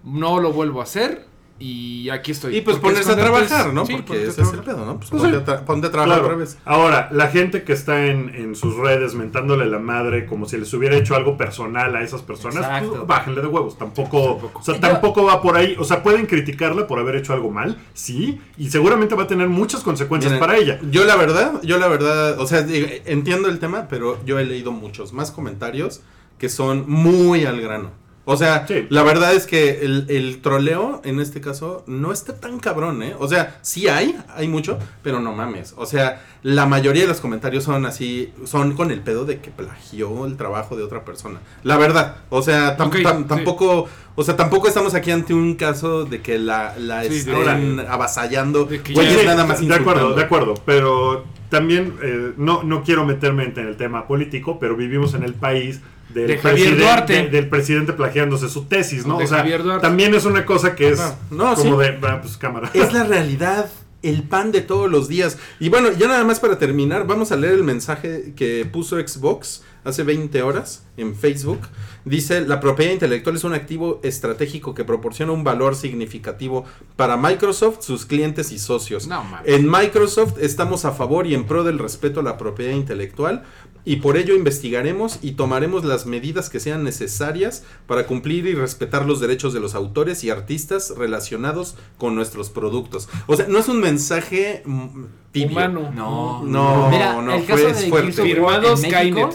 no 0.03 0.39
lo 0.39 0.53
vuelvo 0.53 0.80
a 0.80 0.84
hacer 0.84 1.26
y 1.62 2.09
aquí 2.09 2.32
estoy. 2.32 2.57
Y 2.57 2.62
pues 2.62 2.78
ponerse 2.78 3.12
a 3.12 3.16
trabajar, 3.16 3.68
es- 3.68 3.74
¿no? 3.74 3.86
sí, 3.86 3.93
Porque 3.95 4.24
ese 4.28 4.41
es 4.41 4.51
el 4.53 4.59
pedo, 4.62 4.86
¿no? 4.86 4.97
Pues 4.97 5.09
Pues 5.12 5.22
ponte, 5.22 5.38
sí. 5.38 5.43
a 5.43 5.45
tra- 5.45 5.64
ponte 5.66 5.88
a 5.88 5.91
trabajar 5.91 6.16
Claro. 6.20 6.26
otra 6.34 6.38
vez. 6.38 6.57
Ahora, 6.66 7.09
la 7.12 7.28
gente 7.28 7.64
que 7.64 7.74
está 7.74 8.07
en, 8.07 8.34
en 8.36 8.55
sus 8.55 8.76
redes 8.76 9.14
mentándole 9.14 9.66
la 9.68 9.80
madre 9.80 10.26
como 10.26 10.47
si 10.47 10.57
les 10.57 10.74
hubiera 10.74 10.95
hecho 10.97 11.16
algo 11.16 11.38
personal 11.38 11.95
a 11.95 12.01
esas 12.01 12.22
personas, 12.24 12.66
pues, 12.86 13.05
bájenle 13.07 13.41
de 13.41 13.47
huevos. 13.47 13.78
Tampoco, 13.78 14.32
Tampoco. 14.34 14.59
O 14.59 14.64
sea, 14.64 14.74
Yo- 14.76 14.80
tampoco 14.82 15.24
va 15.24 15.41
por 15.41 15.55
ahí. 15.55 15.76
O 15.80 15.84
sea, 15.84 16.01
pueden 16.03 16.26
criticarla 16.26 16.88
por 16.88 16.97
haber 16.99 17.16
hecho 17.16 17.34
algo 17.34 17.51
mal, 17.51 17.78
sí, 17.93 18.41
y 18.57 18.70
seguramente 18.70 19.16
va 19.16 19.24
a 19.24 19.28
tener 19.28 19.47
muchas 19.47 19.82
consecuencias 19.82 20.34
Miren, 20.34 20.45
para 20.47 20.57
ella. 20.57 20.80
Yo 20.89 21.05
la 21.05 21.16
verdad, 21.16 21.62
yo 21.64 21.78
la 21.78 21.88
verdad, 21.88 22.39
o 22.39 22.47
sea, 22.47 22.64
digo, 22.64 22.88
entiendo 23.05 23.47
el 23.49 23.59
tema, 23.59 23.88
pero 23.89 24.18
yo 24.26 24.39
he 24.39 24.45
leído 24.45 24.72
muchos 24.72 25.14
más 25.14 25.32
comentarios 25.32 26.01
que 26.38 26.49
son 26.49 26.86
muy 26.89 27.45
al 27.45 27.62
grano. 27.62 27.91
O 28.24 28.38
sea, 28.38 28.67
Sí. 28.67 28.86
la 28.89 29.01
verdad 29.01 29.34
es 29.34 29.47
que 29.47 29.84
el, 29.84 30.05
el 30.09 30.41
troleo 30.41 31.01
en 31.03 31.19
este 31.19 31.41
caso 31.41 31.84
no 31.88 32.11
está 32.11 32.39
tan 32.39 32.59
cabrón, 32.59 33.01
¿eh? 33.01 33.15
O 33.17 33.28
sea, 33.28 33.57
sí 33.63 33.88
hay, 33.88 34.15
hay 34.36 34.47
mucho, 34.47 34.78
pero 35.01 35.19
no 35.19 35.34
mames. 35.34 35.74
O 35.76 35.88
sea, 35.88 36.22
la 36.43 36.67
mayoría 36.67 37.01
de 37.01 37.07
los 37.07 37.19
comentarios 37.19 37.63
son 37.63 37.86
así, 37.88 38.32
son 38.45 38.74
con 38.76 38.91
el 38.91 39.01
pedo 39.01 39.26
de 39.26 39.39
que 39.39 39.49
plagió 39.49 40.28
el 40.28 40.38
trabajo 40.38 40.76
de 40.76 40.84
otra 40.84 41.03
persona. 41.03 41.39
La 41.63 41.78
verdad, 41.78 42.17
o 42.30 42.43
sea, 42.43 42.78
tam- 42.78 42.88
Ok, 42.88 42.95
tam- 42.97 43.17
sí. 43.22 43.26
tampoco, 43.28 43.88
o 44.15 44.24
sea, 44.24 44.36
tampoco 44.36 44.67
estamos 44.67 44.93
aquí 44.93 45.09
ante 45.09 45.34
un 45.34 45.55
caso 45.55 46.05
de 46.05 46.22
que 46.22 46.38
la, 46.38 46.76
la 46.78 47.03
Sí, 47.05 47.15
estén 47.17 47.80
avasallando. 47.89 48.65
güeyes 48.65 48.84
ya- 49.13 49.19
Sí, 49.22 49.26
nada 49.26 49.45
más 49.45 49.67
de 49.67 49.74
acuerdo, 49.74 50.13
de 50.13 50.24
acuerdo, 50.24 50.53
pero 50.65 51.26
también 51.49 51.95
eh, 52.03 52.34
no, 52.38 52.61
no 52.63 52.84
quiero 52.84 53.03
meterme 53.03 53.45
en 53.45 53.67
el 53.67 53.78
tema 53.78 54.07
político, 54.07 54.57
pero 54.59 54.76
vivimos 54.76 55.13
en 55.15 55.24
el 55.24 55.34
país 55.34 55.82
del, 56.14 56.28
De 56.28 56.38
Javier 56.38 56.41
presidente, 56.76 56.84
Duarte. 56.84 57.28
del 57.30 57.49
presidente 57.49 57.93
plagiándose 57.93 58.49
su 58.49 58.66
tesis, 58.66 59.05
¿no? 59.05 59.18
De 59.18 59.26
o 59.26 59.28
sea, 59.28 59.39
Javier 59.39 59.64
Duarte. 59.64 59.82
también 59.82 60.14
es 60.14 60.26
una 60.26 60.45
cosa 60.45 60.76
que 60.76 60.89
es 60.89 60.99
No, 61.30 61.49
no, 61.49 61.55
como 61.55 61.82
sí. 61.82 61.88
de, 61.88 61.99
ah, 62.07 62.22
pues 62.22 62.38
cámara. 62.38 62.70
Es 62.74 62.93
la 62.93 63.03
realidad, 63.03 63.70
el 64.03 64.24
pan 64.24 64.51
de 64.51 64.62
todos 64.62 64.89
los 64.89 65.07
días. 65.07 65.38
Y 65.59 65.70
bueno, 65.70 65.89
ya 65.91 66.07
nada 66.07 66.24
más 66.24 66.39
para 66.39 66.57
terminar, 66.57 67.05
vamos 67.07 67.32
a 67.32 67.36
leer 67.36 67.53
el 67.53 67.64
mensaje 67.64 68.34
que 68.36 68.66
puso 68.66 68.97
Xbox 68.99 69.64
hace 69.84 70.03
20 70.03 70.41
horas 70.43 70.84
en 70.97 71.16
Facebook. 71.16 71.59
Dice, 72.05 72.41
la 72.41 72.59
propiedad 72.59 72.91
intelectual 72.93 73.36
es 73.36 73.43
un 73.43 73.53
activo 73.53 73.99
estratégico 74.03 74.74
que 74.76 74.84
proporciona 74.86 75.32
un 75.32 75.43
valor 75.43 75.76
significativo 75.76 76.66
para 76.95 77.18
Microsoft, 77.18 77.82
sus 77.82 78.05
clientes 78.05 78.51
y 78.51 78.59
socios. 78.59 79.07
No. 79.07 79.24
En 79.45 79.70
Microsoft 79.70 80.34
estamos 80.39 80.86
a 80.86 80.91
favor 80.91 81.26
y 81.28 81.34
en 81.36 81.45
pro 81.45 81.64
del 81.64 81.80
respeto 81.80 82.20
a 82.20 82.24
la 82.24 82.38
propiedad 82.38 82.74
intelectual 82.74 83.43
y 83.84 83.97
por 83.97 84.17
ello 84.17 84.36
investigaremos 84.36 85.19
y 85.21 85.32
tomaremos 85.32 85.84
las 85.86 86.05
medidas 86.05 86.49
que 86.49 86.59
sean 86.59 86.84
necesarias 86.84 87.63
para 87.88 88.05
cumplir 88.07 88.45
y 88.45 88.53
respetar 88.53 89.05
los 89.05 89.19
derechos 89.19 89.53
de 89.53 89.59
los 89.59 89.73
autores 89.75 90.23
y 90.23 90.29
artistas 90.29 90.93
relacionados 90.95 91.75
con 91.97 92.15
nuestros 92.15 92.49
productos. 92.49 93.09
O 93.27 93.36
sea, 93.36 93.47
no 93.47 93.57
es 93.59 93.67
un 93.69 93.79
mensaje 93.79 94.61
mm, 94.65 94.88
tibio. 95.32 95.51
Humano. 95.57 95.91
No, 95.93 96.43
No, 96.43 96.89
Mira, 96.89 97.21
no, 97.21 97.34
el 97.34 97.43
fue- 97.43 97.55
caso 97.55 97.67
es 97.69 97.82
de 97.82 97.89
fuerte. 97.89 98.21
Firmados 98.23 98.82
Skynet. 98.82 99.34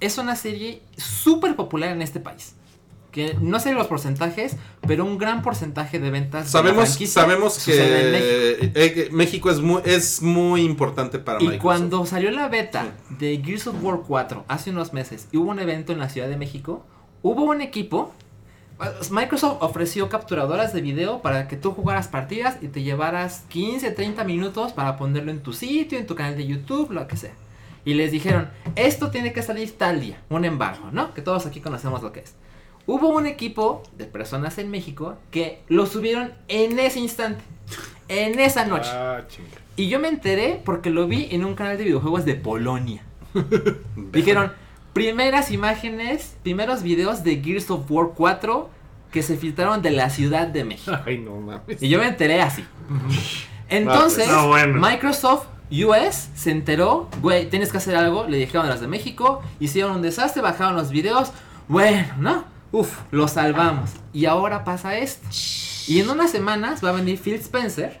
es 0.00 0.18
una 0.18 0.36
serie 0.36 0.82
súper 0.96 1.56
popular 1.56 1.90
en 1.90 2.02
este 2.02 2.20
país. 2.20 2.54
Que 3.10 3.34
no 3.40 3.58
sé 3.58 3.72
los 3.72 3.86
porcentajes, 3.86 4.56
pero 4.86 5.04
un 5.04 5.16
gran 5.16 5.42
porcentaje 5.42 5.98
de 5.98 6.10
ventas. 6.10 6.44
de 6.44 6.50
Sabemos, 6.50 6.88
franquicia 6.90 7.22
sabemos 7.22 7.68
en 7.68 8.12
México. 8.12 8.72
que 8.74 8.84
eh, 8.84 8.92
que 8.92 9.10
México 9.10 9.50
es 9.50 9.60
muy, 9.60 9.80
es 9.84 10.20
muy 10.22 10.62
importante 10.62 11.18
para 11.18 11.38
Y 11.38 11.44
Microsoft. 11.44 11.62
cuando 11.62 12.06
salió 12.06 12.30
la 12.30 12.48
beta 12.48 12.92
de 13.18 13.40
Gears 13.42 13.66
of 13.68 13.76
War 13.82 14.00
4 14.06 14.44
hace 14.48 14.70
unos 14.70 14.92
meses 14.92 15.26
y 15.32 15.38
hubo 15.38 15.50
un 15.50 15.58
evento 15.58 15.92
en 15.92 15.98
la 16.00 16.08
Ciudad 16.10 16.28
de 16.28 16.36
México, 16.36 16.84
hubo 17.22 17.44
un 17.44 17.62
equipo. 17.62 18.12
Microsoft 19.10 19.56
ofreció 19.62 20.08
capturadoras 20.08 20.72
de 20.72 20.80
video 20.80 21.20
para 21.20 21.48
que 21.48 21.56
tú 21.56 21.72
jugaras 21.72 22.06
partidas 22.06 22.58
y 22.60 22.68
te 22.68 22.82
llevaras 22.82 23.44
15, 23.48 23.90
30 23.90 24.22
minutos 24.24 24.72
para 24.72 24.96
ponerlo 24.96 25.32
en 25.32 25.42
tu 25.42 25.52
sitio, 25.52 25.98
en 25.98 26.06
tu 26.06 26.14
canal 26.14 26.36
de 26.36 26.46
YouTube, 26.46 26.92
lo 26.92 27.08
que 27.08 27.16
sea. 27.16 27.32
Y 27.84 27.94
les 27.94 28.12
dijeron, 28.12 28.50
esto 28.76 29.10
tiene 29.10 29.32
que 29.32 29.42
salir 29.42 29.76
tal 29.76 30.00
día, 30.00 30.20
un 30.28 30.44
embargo, 30.44 30.90
¿no? 30.92 31.12
Que 31.14 31.22
todos 31.22 31.46
aquí 31.46 31.60
conocemos 31.60 32.02
lo 32.02 32.12
que 32.12 32.20
es. 32.20 32.34
Hubo 32.88 33.10
un 33.10 33.26
equipo 33.26 33.82
de 33.98 34.06
personas 34.06 34.56
en 34.56 34.70
México 34.70 35.18
que 35.30 35.60
lo 35.68 35.84
subieron 35.84 36.32
en 36.48 36.78
ese 36.78 36.98
instante, 36.98 37.44
en 38.08 38.40
esa 38.40 38.64
noche. 38.64 38.88
Ah, 38.90 39.24
chinga. 39.28 39.58
Y 39.76 39.90
yo 39.90 40.00
me 40.00 40.08
enteré 40.08 40.62
porque 40.64 40.88
lo 40.88 41.06
vi 41.06 41.28
en 41.30 41.44
un 41.44 41.54
canal 41.54 41.76
de 41.76 41.84
videojuegos 41.84 42.24
de 42.24 42.34
Polonia. 42.34 43.02
Dijeron, 44.12 44.54
primeras 44.94 45.50
imágenes, 45.50 46.38
primeros 46.42 46.82
videos 46.82 47.22
de 47.24 47.42
Gears 47.42 47.70
of 47.70 47.90
War 47.90 48.12
4 48.16 48.70
que 49.12 49.22
se 49.22 49.36
filtraron 49.36 49.82
de 49.82 49.90
la 49.90 50.08
Ciudad 50.08 50.46
de 50.46 50.64
México. 50.64 50.96
Ay, 51.04 51.18
no 51.18 51.36
mames. 51.36 51.82
Y 51.82 51.90
yo 51.90 51.98
me 51.98 52.08
enteré 52.08 52.40
así. 52.40 52.64
Entonces, 53.68 54.30
bueno. 54.46 54.80
Microsoft 54.80 55.44
US 55.70 56.30
se 56.34 56.52
enteró, 56.52 57.10
güey, 57.20 57.50
tienes 57.50 57.70
que 57.70 57.76
hacer 57.76 57.96
algo, 57.96 58.26
le 58.26 58.38
dijeron 58.38 58.64
a 58.64 58.70
las 58.70 58.80
de 58.80 58.88
México, 58.88 59.42
hicieron 59.60 59.96
un 59.96 60.00
desastre, 60.00 60.40
bajaron 60.40 60.74
los 60.74 60.88
videos, 60.88 61.32
bueno, 61.68 62.06
¿no? 62.18 62.57
Uf, 62.72 62.98
lo 63.10 63.28
salvamos. 63.28 63.90
Y 64.12 64.26
ahora 64.26 64.64
pasa 64.64 64.98
esto. 64.98 65.28
Y 65.86 66.00
en 66.00 66.10
unas 66.10 66.30
semanas 66.30 66.84
va 66.84 66.90
a 66.90 66.92
venir 66.92 67.18
Phil 67.18 67.34
Spencer, 67.34 67.98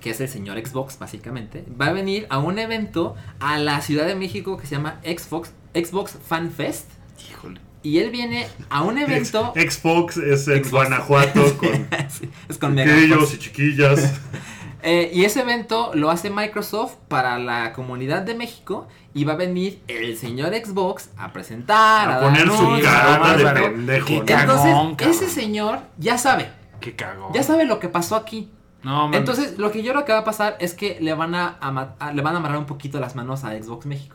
que 0.00 0.10
es 0.10 0.20
el 0.20 0.28
señor 0.28 0.64
Xbox 0.64 0.98
básicamente, 0.98 1.64
va 1.80 1.86
a 1.86 1.92
venir 1.92 2.26
a 2.30 2.38
un 2.38 2.58
evento 2.58 3.16
a 3.40 3.58
la 3.58 3.80
Ciudad 3.80 4.06
de 4.06 4.14
México 4.14 4.56
que 4.56 4.66
se 4.66 4.76
llama 4.76 5.00
Xbox, 5.02 5.52
Xbox 5.74 6.16
Fan 6.26 6.50
Fest. 6.50 6.88
Híjole. 7.28 7.60
Y 7.82 7.98
él 7.98 8.10
viene 8.10 8.46
a 8.68 8.82
un 8.82 8.98
evento... 8.98 9.52
Xbox 9.56 10.16
es 10.18 10.46
en 10.48 10.64
Xbox. 10.64 10.70
Guanajuato 10.70 11.56
con 11.58 11.88
Sí, 12.08 12.30
es 12.48 12.58
con 12.58 12.76
chiquillos 12.76 13.34
y 13.34 13.38
chiquillas. 13.38 14.14
Eh, 14.88 15.10
y 15.12 15.24
ese 15.24 15.40
evento 15.40 15.90
lo 15.94 16.10
hace 16.12 16.30
Microsoft 16.30 16.94
para 17.08 17.38
la 17.40 17.72
comunidad 17.72 18.22
de 18.22 18.36
México 18.36 18.86
y 19.14 19.24
va 19.24 19.32
a 19.32 19.36
venir 19.36 19.82
el 19.88 20.16
señor 20.16 20.54
Xbox 20.54 21.10
a 21.18 21.32
presentar, 21.32 22.08
a, 22.08 22.16
A 22.16 22.20
dar 22.20 22.30
poner 22.30 22.46
su 22.48 22.54
anuncios, 22.64 22.88
carota 22.92 23.30
a 23.32 23.36
de 23.36 23.44
pendejo. 23.62 24.06
Qué 24.06 24.18
¿no? 24.20 24.24
cagón, 24.26 24.40
Entonces, 24.40 24.72
cabrón. 24.96 24.96
ese 25.10 25.28
señor 25.28 25.78
ya 25.98 26.18
sabe, 26.18 26.50
Qué 26.80 26.94
cagón. 26.94 27.32
ya 27.34 27.42
sabe 27.42 27.64
lo 27.64 27.80
que 27.80 27.88
pasó 27.88 28.14
aquí. 28.14 28.48
No, 28.84 29.02
mames. 29.08 29.18
Entonces, 29.18 29.58
lo 29.58 29.72
que 29.72 29.82
yo 29.82 29.90
creo 29.92 30.04
que 30.04 30.12
va 30.12 30.20
a 30.20 30.24
pasar 30.24 30.56
es 30.60 30.72
que 30.74 30.98
le 31.00 31.12
van 31.14 31.34
a, 31.34 31.56
a- 31.98 32.12
le 32.12 32.22
van 32.22 32.34
a 32.34 32.38
amarrar 32.38 32.58
un 32.58 32.66
poquito 32.66 33.00
las 33.00 33.16
manos 33.16 33.42
a 33.42 33.50
Xbox 33.60 33.86
México. 33.86 34.14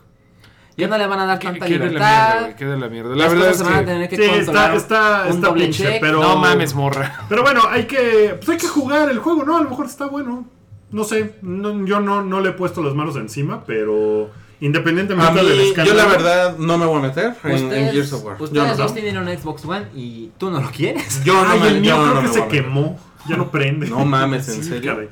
Ya 0.77 0.87
no 0.87 0.97
le 0.97 1.05
van 1.05 1.19
a 1.19 1.25
dar 1.25 1.37
¿Qué- 1.39 1.47
tanta 1.47 1.65
qué 1.65 1.73
de 1.73 1.79
la 1.79 1.85
libertad. 1.87 2.33
mierda? 2.39 2.55
¿Qué 2.55 2.65
de 2.65 2.77
la 2.77 2.87
mierda? 2.87 3.15
La 3.17 3.27
verdad 3.27 3.49
es 3.49 3.57
se 3.57 3.63
van 3.65 3.73
a 3.73 3.79
que... 3.79 3.85
tener 3.85 4.09
que 4.09 4.15
Sí, 4.15 4.23
está, 4.23 4.73
está, 4.73 5.23
un 5.25 5.35
está 5.35 5.47
doble 5.49 5.63
pinche, 5.65 5.83
check. 5.83 5.99
pero... 5.99 6.21
No 6.21 6.37
mames, 6.37 6.73
morra. 6.73 7.13
Pero 7.27 7.41
bueno, 7.43 7.61
hay 7.69 7.83
que, 7.87 8.35
pues 8.37 8.47
hay 8.49 8.57
que 8.57 8.67
jugar 8.69 9.09
el 9.09 9.19
juego, 9.19 9.43
¿no? 9.43 9.57
A 9.57 9.63
lo 9.63 9.69
mejor 9.69 9.85
está 9.87 10.05
bueno. 10.05 10.45
No 10.91 11.03
sé, 11.03 11.35
no- 11.41 11.85
yo 11.85 11.99
no, 11.99 12.23
no 12.23 12.41
le 12.41 12.49
he 12.49 12.53
puesto 12.53 12.83
las 12.83 12.93
manos 12.93 13.15
encima, 13.15 13.63
pero 13.65 14.29
independientemente 14.59 15.41
mí, 15.41 15.47
del 15.47 15.57
yo 15.57 15.63
escándalo... 15.63 15.97
la 15.97 16.05
verdad 16.05 16.57
no 16.57 16.77
me 16.77 16.85
voy 16.85 16.99
a 16.99 17.01
meter 17.07 17.33
en, 17.45 17.71
en 17.73 17.91
Gears 17.91 18.13
of 18.13 18.23
War. 18.25 18.37
Yo 18.37 18.43
ustedes 18.45 18.67
no, 18.67 18.75
dos 18.83 18.93
tienen 18.93 19.17
un 19.17 19.27
Xbox 19.27 19.65
One 19.65 19.87
y 19.95 20.31
tú 20.37 20.51
no 20.51 20.59
lo 20.61 20.69
quieres. 20.69 21.23
yo 21.23 21.33
no 21.43 21.49
Ay, 21.51 21.59
me- 21.59 21.67
el 21.69 21.81
mío 21.81 21.95
yo 21.95 22.01
creo 22.03 22.13
no 22.15 22.21
que 22.21 22.27
me 22.27 22.33
se 22.33 22.47
quemó. 22.47 22.99
Ya 23.29 23.37
no 23.37 23.51
prende. 23.51 23.87
No 23.87 24.03
mames, 24.05 24.49
¿en 24.49 24.55
Sí, 24.63 24.69
serio? 24.69 24.93
caray. 24.95 25.09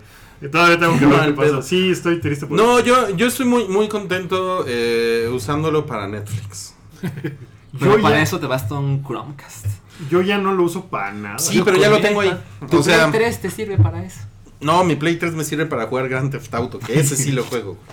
Todavía 0.52 0.80
tengo 0.80 0.98
que 0.98 1.06
ver 1.06 1.18
Mal 1.18 1.36
qué 1.36 1.42
pasa. 1.52 1.62
Sí, 1.62 1.92
estoy 1.92 2.20
triste 2.22 2.46
por 2.48 2.58
No, 2.58 2.80
eso. 2.80 2.86
yo, 2.88 3.10
yo 3.16 3.28
estoy 3.28 3.46
muy, 3.46 3.68
muy 3.68 3.88
contento 3.90 4.64
eh, 4.68 5.30
usándolo 5.34 5.86
para 5.86 6.08
Netflix. 6.08 6.74
Pero 7.02 7.96
Yo 7.98 8.02
para 8.02 8.16
ya, 8.18 8.22
eso 8.24 8.40
te 8.40 8.48
basta 8.48 8.76
un 8.76 9.04
Chromecast. 9.06 9.66
yo 10.10 10.22
ya 10.22 10.38
no 10.38 10.54
lo 10.54 10.64
uso 10.64 10.86
para 10.86 11.12
nada. 11.14 11.40
Sí, 11.40 11.62
pero 11.64 11.78
ya 11.78 11.90
lo 11.90 12.00
tengo 12.00 12.22
ahí. 12.22 12.36
Tu 12.70 12.78
O 12.80 12.84
sea, 12.84 13.10
Play 13.12 13.22
3 13.24 13.42
te 13.42 13.50
sirve 13.52 13.78
para 13.78 14.04
eso. 14.04 14.22
No, 14.62 14.84
mi 14.84 14.96
Play 14.96 15.18
3 15.18 15.34
me 15.34 15.44
sirve 15.44 15.66
para 15.66 15.88
jugar 15.88 16.10
Grand 16.10 16.32
Theft 16.32 16.54
Auto, 16.54 16.80
que 16.80 17.00
ese 17.00 17.16
sí 17.16 17.32
lo 17.32 17.44
juego. 17.44 17.78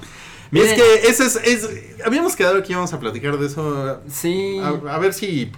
Y 0.52 0.60
es 0.60 0.74
que 0.74 1.08
ese 1.08 1.26
es, 1.26 1.36
es- 1.44 1.70
Habíamos 2.04 2.36
quedado 2.36 2.62
que 2.62 2.70
íbamos 2.72 2.92
a 2.92 3.00
platicar 3.00 3.36
de 3.36 3.46
eso. 3.46 4.00
Sí. 4.08 4.58
A, 4.62 4.94
a 4.94 4.98
ver 5.00 5.12
si 5.12 5.50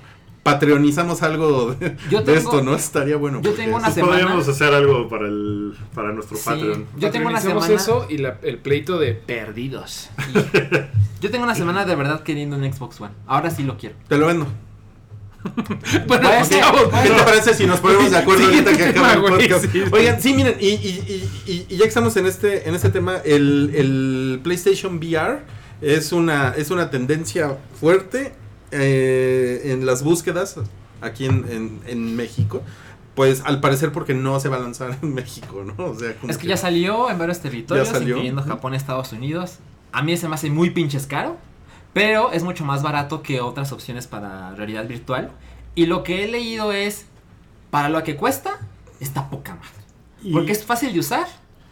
patreonizamos 0.43 1.23
algo 1.23 1.75
de, 1.75 1.95
Yo 2.11 2.21
de 2.21 2.25
tengo- 2.25 2.39
esto, 2.39 2.63
¿no? 2.63 2.75
Estaría 2.75 3.17
bueno. 3.19 3.43
yo 3.43 3.53
tengo 3.53 3.77
una 3.77 3.85
Pues 3.89 3.95
semana- 3.97 4.13
podríamos 4.17 4.49
hacer 4.49 4.73
algo 4.73 5.07
para 5.11 5.27
el 5.27 5.75
para 5.95 6.13
nuestro 6.13 6.39
Sí. 6.39 6.43
Patreon. 6.47 6.87
Yo 6.97 7.11
tengo 7.11 7.29
una 7.29 7.39
semana. 7.41 7.67
eso 7.75 8.07
y 8.09 8.17
la- 8.17 8.39
el 8.43 8.57
pleito 8.59 8.99
de 8.99 9.13
perdidos. 9.13 10.09
Yo 11.21 11.31
tengo 11.31 11.45
una 11.45 11.55
semana 11.55 11.85
de 11.85 11.95
verdad 11.95 12.23
queriendo 12.23 12.57
un 12.57 12.73
Xbox 12.73 12.99
One. 13.01 13.13
Ahora 13.27 13.51
sí 13.51 13.65
lo 13.65 13.77
quiero. 13.77 13.95
Te 14.09 14.17
lo 14.17 14.27
vendo. 14.29 14.47
Bueno, 16.07 16.29
chavos, 16.49 16.83
puede 16.91 17.03
¿Qué 17.09 17.15
te 17.15 17.23
parece 17.23 17.55
si 17.55 17.67
nos 17.67 17.81
ponemos 17.81 18.11
de 18.11 18.17
acuerdo 18.19 18.45
Siguiente 18.45 18.71
ahorita 18.71 18.93
que 18.93 18.99
acaba 18.99 19.13
el 19.15 19.21
podcast? 19.49 19.73
sí. 19.73 19.83
Oigan, 19.93 20.21
sí, 20.21 20.35
miren, 20.35 20.57
y, 20.61 20.67
y- 20.69 21.31
y- 21.47 21.53
y- 21.53 21.67
y 21.69 21.77
ya 21.77 21.83
que 21.85 21.89
estamos 21.89 22.17
en 22.17 22.27
este, 22.27 22.69
en 22.69 22.75
este 22.75 22.91
tema, 22.91 23.17
el, 23.25 23.71
el 23.75 24.41
PlayStation 24.43 24.97
VR 24.99 25.41
es 25.81 26.13
una, 26.13 26.55
es 26.57 26.71
una 26.71 26.91
tendencia 26.91 27.57
fuerte 27.81 28.33
eh, 28.73 29.63
en 29.73 29.87
las 29.87 30.03
búsquedas 30.03 30.57
aquí 31.01 31.27
en, 31.27 31.47
en- 31.51 31.81
en 31.87 32.17
México. 32.17 32.63
Pues 33.15 33.43
al 33.45 33.61
parecer 33.61 33.91
porque 33.93 34.15
no 34.15 34.39
se 34.39 34.49
va 34.49 34.57
a 34.57 34.61
lanzar 34.61 34.97
en 35.03 35.13
México, 35.15 35.65
¿no? 35.65 35.87
O 35.87 35.95
sea, 35.99 36.15
como 36.17 36.31
Es 36.31 36.39
que 36.39 36.47
ya 36.47 36.57
salió 36.57 37.11
en 37.11 37.19
varios 37.19 37.41
territorios, 37.41 37.89
Ya 37.89 37.95
salió. 37.95 38.11
incluyendo. 38.17 38.43
Japón, 38.43 38.75
Estados 38.75 39.13
Unidos. 39.13 39.59
A 39.93 40.03
mí 40.03 40.17
se 40.17 40.29
me 40.29 40.35
hace 40.37 40.51
muy 40.51 40.71
pinches 40.71 41.07
caro, 41.07 41.37
pero 41.93 42.33
es 42.33 42.43
mucho 42.43 42.65
más 42.65 42.83
barato 42.83 43.23
que 43.23 43.41
otras 43.41 43.73
opciones 43.73 44.07
para 44.07 44.55
realidad 44.55 44.87
virtual. 44.87 45.31
Y 45.75 45.87
lo 45.87 46.03
que 46.03 46.25
he 46.25 46.29
leído 46.29 46.73
es, 46.73 47.07
para 47.71 47.89
lo 47.89 48.03
que 48.05 48.17
cuesta, 48.17 48.59
está 49.01 49.29
poca 49.31 49.55
madre. 49.55 49.69
Y- 50.23 50.33
Porque 50.33 50.53
es 50.53 50.65
fácil 50.65 50.93
de 50.93 51.01
usar, 51.01 51.27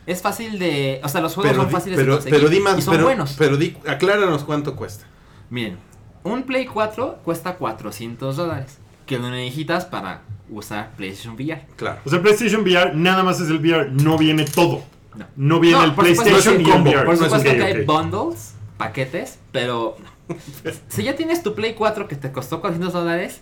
es 0.06 0.22
fácil 0.22 0.58
de... 0.58 1.00
O 1.02 1.08
sea, 1.08 1.20
los 1.20 1.34
juegos 1.34 1.56
son 1.56 1.66
di- 1.66 1.72
fáciles 1.72 1.98
pero, 1.98 2.12
de 2.12 2.16
conseguir 2.18 2.38
pero 2.38 2.48
di 2.50 2.60
más, 2.60 2.78
y 2.78 2.82
son 2.82 2.92
pero, 2.94 3.04
buenos. 3.04 3.34
pero 3.38 3.56
di, 3.56 3.76
acláranos 3.86 4.44
cuánto 4.44 4.76
cuesta. 4.76 5.04
Miren, 5.50 5.78
un 6.22 6.42
Play 6.44 6.66
4 6.66 7.20
cuesta 7.24 7.54
400 7.54 8.36
dólares, 8.36 8.78
que 9.06 9.18
lo 9.18 9.30
necesitas 9.30 9.84
para 9.84 10.22
usar 10.50 10.92
PlayStation 10.96 11.34
VR. 11.34 11.66
Claro. 11.76 12.00
O 12.04 12.10
sea, 12.10 12.22
PlayStation 12.22 12.62
VR 12.62 12.94
nada 12.94 13.22
más 13.24 13.40
es 13.40 13.48
el 13.50 13.58
VR, 13.58 13.90
no 13.90 14.16
viene 14.16 14.44
todo. 14.44 14.82
No. 15.16 15.26
No 15.36 15.60
viene 15.60 15.78
No, 15.78 15.84
el 15.84 15.94
PlayStation 15.94 16.60
y 16.60 16.64
el 16.64 16.70
combo, 16.70 16.90
VR. 16.90 17.04
Por 17.06 17.16
supuesto 17.16 17.38
Ok, 17.50 17.56
que 17.56 17.64
hay 17.64 17.80
ok. 17.80 17.86
bundles, 17.86 18.54
paquetes, 18.76 19.38
pero 19.52 19.96
si 20.88 21.02
ya 21.02 21.16
tienes 21.16 21.42
tu 21.42 21.54
Play 21.54 21.74
4 21.74 22.08
que 22.08 22.16
te 22.16 22.32
costó 22.32 22.60
400 22.60 22.92
dólares, 22.92 23.40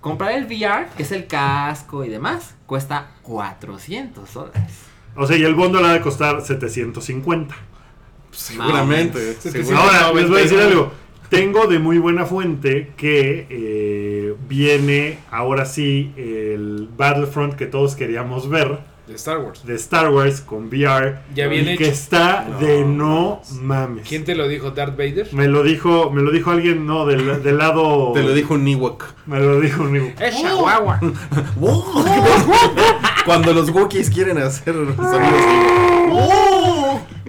comprar 0.00 0.32
el 0.32 0.44
VR, 0.44 0.88
que 0.96 1.02
es 1.02 1.12
el 1.12 1.26
casco 1.26 2.04
y 2.04 2.08
demás, 2.08 2.54
cuesta 2.66 3.10
400 3.22 4.32
dólares. 4.34 4.72
O 5.16 5.26
sea, 5.26 5.36
y 5.36 5.44
el 5.44 5.54
bundle 5.54 5.86
ha 5.86 5.92
de 5.92 6.00
costar 6.00 6.42
750. 6.42 7.54
Seguramente. 8.32 9.34
Sí, 9.34 9.50
seguramente. 9.50 9.96
Ahora, 9.96 10.20
les 10.20 10.28
voy 10.28 10.38
a 10.38 10.42
decir 10.42 10.58
99. 10.58 10.72
algo. 10.72 10.92
Tengo 11.30 11.66
de 11.66 11.78
muy 11.78 11.98
buena 11.98 12.26
fuente 12.26 12.92
que 12.96 13.46
eh, 13.48 14.36
viene 14.48 15.18
ahora 15.30 15.64
sí 15.64 16.12
el 16.16 16.88
Battlefront 16.96 17.54
que 17.54 17.66
todos 17.66 17.96
queríamos 17.96 18.48
ver 18.48 18.78
De 19.06 19.14
Star 19.16 19.38
Wars. 19.38 19.66
de 19.66 19.74
Star 19.74 20.10
Wars 20.10 20.40
con 20.40 20.68
VR. 20.68 21.18
Ya 21.34 21.46
viene 21.46 21.74
y 21.74 21.76
que 21.76 21.88
está 21.88 22.46
No 22.48 22.58
de 22.58 22.84
no 22.84 23.42
mames. 23.60 24.08
¿Quién 24.08 24.24
te 24.24 24.34
lo 24.34 24.48
dijo? 24.48 24.70
¿Darth 24.70 24.96
Vader? 24.96 25.28
Me 25.32 25.46
lo 25.46 25.62
dijo, 25.62 26.10
me 26.10 26.22
lo 26.22 26.30
dijo 26.30 26.50
alguien, 26.50 26.86
no, 26.86 27.04
del, 27.04 27.42
del 27.42 27.58
lado. 27.58 28.12
Te 28.14 28.22
lo 28.22 28.32
dijo 28.32 28.54
un 28.54 28.66
Ewok. 28.66 29.04
Me 29.26 29.40
lo 29.40 29.60
dijo 29.60 29.82
un 29.82 29.88
amigo. 29.88 30.08
Es 30.18 30.36
Chihuahua. 30.36 31.00
Cuando 33.26 33.52
los 33.52 33.70
Wookiees 33.70 34.08
quieren 34.10 34.38
hacer 34.38 34.74
sonidos. 34.74 35.42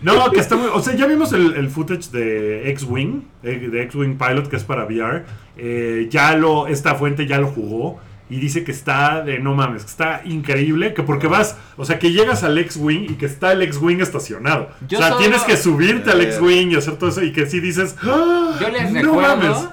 No, 0.01 0.29
que 0.31 0.39
está 0.39 0.55
muy. 0.55 0.67
O 0.73 0.81
sea, 0.81 0.95
ya 0.95 1.07
vimos 1.07 1.33
el, 1.33 1.55
el 1.55 1.69
footage 1.69 2.09
de 2.11 2.69
X-Wing, 2.71 3.21
eh, 3.43 3.67
de 3.71 3.81
X-Wing 3.83 4.17
Pilot, 4.17 4.47
que 4.47 4.55
es 4.55 4.63
para 4.63 4.85
VR. 4.85 5.25
Eh, 5.57 6.07
ya 6.11 6.35
lo. 6.35 6.67
Esta 6.67 6.95
fuente 6.95 7.25
ya 7.25 7.39
lo 7.39 7.47
jugó. 7.47 7.99
Y 8.29 8.39
dice 8.39 8.63
que 8.63 8.71
está 8.71 9.21
de 9.21 9.37
no 9.39 9.53
mames, 9.53 9.83
que 9.83 9.89
está 9.91 10.21
increíble. 10.25 10.93
Que 10.95 11.03
porque 11.03 11.27
vas. 11.27 11.57
O 11.77 11.85
sea, 11.85 11.99
que 11.99 12.11
llegas 12.11 12.43
al 12.43 12.57
X-Wing 12.57 13.03
y 13.11 13.13
que 13.15 13.25
está 13.27 13.51
el 13.51 13.61
X-Wing 13.61 14.01
estacionado. 14.01 14.69
Yo 14.87 14.97
o 14.97 15.01
sea, 15.01 15.09
solo- 15.11 15.21
tienes 15.21 15.43
que 15.43 15.55
subirte 15.57 16.09
al 16.09 16.21
Eh. 16.21 16.23
X-Wing 16.29 16.71
y 16.71 16.75
hacer 16.75 16.95
todo 16.97 17.09
eso. 17.09 17.21
Y 17.23 17.31
que 17.31 17.45
sí 17.45 17.59
dices. 17.59 17.95
"Ah, 18.03 18.57
Yo 18.59 18.69
les 18.69 18.91
no 18.91 19.01
recuerdo 19.01 19.37
mames". 19.37 19.67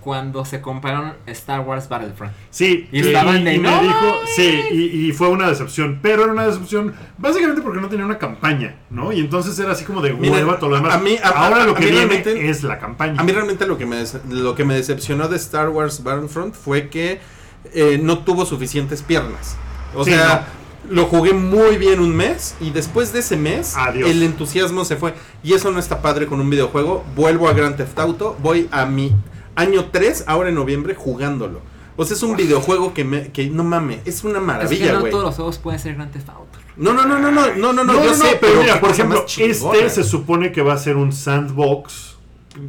cuando 0.00 0.44
se 0.44 0.60
compraron 0.60 1.14
Star 1.26 1.60
Wars 1.60 1.88
Battlefront. 1.88 2.30
Sí, 2.50 2.88
Y 2.92 3.00
estaban 3.00 3.42
de, 3.42 3.54
y 3.54 3.58
me 3.58 3.70
"No 3.70 3.80
dijo, 3.80 4.16
sí, 4.36 4.60
y, 4.70 5.08
y 5.08 5.12
fue 5.12 5.28
una 5.28 5.48
decepción, 5.48 6.00
pero 6.02 6.24
era 6.24 6.32
una 6.32 6.46
decepción 6.46 6.92
básicamente 7.16 7.62
porque 7.62 7.80
no 7.80 7.88
tenía 7.88 8.04
una 8.04 8.18
campaña, 8.18 8.74
¿no? 8.90 9.12
Y 9.14 9.20
entonces 9.20 9.58
era 9.58 9.72
así 9.72 9.84
como 9.86 10.02
de 10.02 10.12
Miren, 10.12 10.32
hueva 10.44 10.58
todo 10.58 10.68
lo 10.70 10.76
demás. 10.76 10.94
a 10.94 10.98
mí- 10.98 11.16
a- 11.22 11.28
Ahora 11.28 11.62
a- 11.62 11.66
lo 11.66 11.72
a 11.72 11.74
que 11.76 11.86
mí 11.86 11.90
viene 11.92 12.06
realmente- 12.06 12.50
es 12.50 12.62
la 12.64 12.78
campaña. 12.78 13.18
A 13.18 13.24
mí 13.24 13.32
realmente 13.32 13.66
lo 13.66 13.78
que 13.78 13.86
me, 13.86 14.04
lo 14.28 14.54
que 14.54 14.64
me 14.66 14.74
decepcionó 14.74 15.28
de 15.28 15.36
Star 15.36 15.70
Wars 15.70 16.02
Battlefront 16.02 16.54
fue 16.54 16.90
que 16.90 17.20
eh, 17.72 17.98
no 18.02 18.18
tuvo 18.18 18.44
suficientes 18.46 19.02
piernas. 19.02 19.56
O 19.94 20.04
Sí, 20.04 20.10
sea, 20.10 20.48
lo 20.90 21.06
jugué 21.06 21.32
muy 21.32 21.76
bien 21.78 22.00
un 22.00 22.14
mes 22.14 22.56
y 22.60 22.70
después 22.70 23.12
de 23.12 23.20
ese 23.20 23.36
mes 23.36 23.74
Adiós. 23.76 24.10
el 24.10 24.22
entusiasmo 24.22 24.84
se 24.84 24.96
fue. 24.96 25.14
Y 25.42 25.54
eso 25.54 25.70
no 25.70 25.78
está 25.78 26.02
padre 26.02 26.26
con 26.26 26.40
un 26.40 26.50
videojuego. 26.50 27.04
Vuelvo 27.16 27.48
a 27.48 27.52
Grand 27.54 27.76
Theft 27.76 27.98
Auto, 27.98 28.36
voy 28.42 28.68
a 28.70 28.84
mi 28.86 29.14
año 29.56 29.86
3, 29.90 30.24
ahora 30.26 30.48
en 30.50 30.56
noviembre, 30.56 30.94
jugándolo. 30.94 31.60
O 31.96 32.04
sea, 32.04 32.16
es 32.16 32.22
un 32.24 32.36
videojuego 32.36 32.92
que, 32.92 33.04
me, 33.04 33.28
que 33.30 33.48
no 33.48 33.62
mames, 33.62 34.00
es 34.04 34.24
una 34.24 34.34
es 34.34 34.40
que 34.40 34.46
maravilla, 34.46 34.92
no 34.94 35.00
güey. 35.00 35.12
todos 35.12 35.24
los 35.24 35.34
juegos 35.36 35.58
pueden 35.58 35.78
ser 35.78 35.94
Grand 35.94 36.10
Theft 36.12 36.28
Auto. 36.28 36.58
No, 36.76 36.92
no, 36.92 37.06
no, 37.06 37.20
no, 37.20 37.30
no, 37.30 37.54
no, 37.54 37.72
no, 37.72 37.84
no, 37.84 38.04
yo 38.04 38.14
sé, 38.14 38.36
pero 38.40 38.60
mira, 38.60 38.80
por 38.80 38.90
ejemplo, 38.90 39.18
más 39.20 39.26
chingona. 39.26 39.78
este 39.78 39.90
se 39.90 40.02
supone 40.02 40.50
que 40.50 40.60
va 40.60 40.74
a 40.74 40.78
ser 40.78 40.96
un 40.96 41.12
sandbox. 41.12 42.16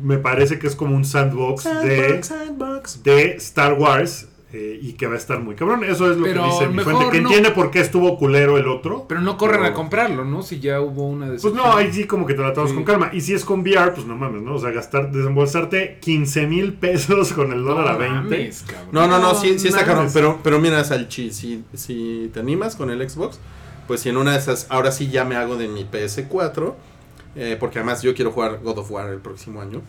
Me 0.04 0.20
parece 0.20 0.60
que 0.60 0.68
es 0.68 0.76
como 0.76 0.96
un 0.96 1.06
sandbox, 1.06 1.64
de, 1.64 2.22
Sandbox, 2.24 2.28
sandbox. 2.28 3.04
de 3.04 3.32
Star 3.38 3.74
Wars. 3.74 4.28
Eh, 4.58 4.80
y 4.82 4.94
que 4.94 5.06
va 5.08 5.16
a 5.16 5.18
estar 5.18 5.40
muy 5.42 5.54
cabrón. 5.56 5.84
Eso 5.84 6.10
es 6.10 6.16
lo 6.18 6.24
Pero 6.24 6.44
que 6.44 6.48
dice 6.50 6.68
mi 6.70 6.80
fuente. 6.84 7.10
Que 7.12 7.20
no. 7.22 7.28
entiende 7.28 7.52
por 7.52 7.72
qué 7.72 7.82
estuvo 7.82 8.18
culero 8.18 8.58
el 8.58 8.68
otro. 8.70 9.06
Pero 9.10 9.20
no 9.20 9.38
corren 9.38 9.62
Pero- 9.62 9.74
a 9.74 9.76
comprarlo, 9.76 10.24
¿no? 10.24 10.42
Si 10.44 10.60
ya 10.62 10.80
hubo 10.80 11.08
una 11.10 11.30
de 11.30 11.38
Pues 11.40 11.54
no, 11.54 11.76
ahí 11.76 11.92
sí 11.92 12.06
como 12.06 12.26
que 12.26 12.34
tratamos 12.36 12.70
Sí. 12.70 12.76
con 12.76 12.86
calma. 12.86 13.10
Y 13.12 13.20
si 13.22 13.34
es 13.34 13.44
con 13.44 13.60
VR, 13.62 13.92
pues 13.94 14.08
no 14.08 14.16
mames, 14.16 14.42
¿no? 14.42 14.56
O 14.56 14.60
sea, 14.60 14.72
gastar, 14.72 15.12
desembolsarte 15.12 15.98
15 16.00 16.48
mil 16.48 16.74
pesos 16.74 17.34
con 17.34 17.52
el 17.52 17.64
dólar 17.64 17.88
a 17.90 17.98
20. 17.98 18.52
No, 18.92 19.08
no, 19.08 19.20
no, 19.20 19.36
sí, 19.36 19.60
sí 19.60 19.68
está 19.68 19.84
cabrón. 19.86 20.10
Pero, 20.14 20.40
pero 20.42 20.60
mira, 20.60 20.84
Salchi, 20.86 21.32
si, 21.32 21.64
si 21.74 22.30
te 22.34 22.40
animas 22.40 22.76
con 22.78 22.90
el 22.90 23.10
Xbox, 23.10 23.40
pues 23.88 24.00
si 24.02 24.10
en 24.10 24.18
una 24.18 24.32
de 24.32 24.38
esas, 24.38 24.68
ahora 24.70 24.92
sí 24.92 25.10
ya 25.10 25.26
me 25.26 25.36
hago 25.36 25.58
de 25.58 25.68
mi 25.68 25.84
PS4. 25.84 26.76
eh, 27.38 27.58
porque 27.60 27.80
además 27.80 28.02
yo 28.02 28.16
quiero 28.16 28.32
jugar 28.32 28.62
God 28.64 28.78
of 28.78 28.90
War 28.92 29.10
el 29.10 29.20
próximo 29.20 29.60
año. 29.62 29.82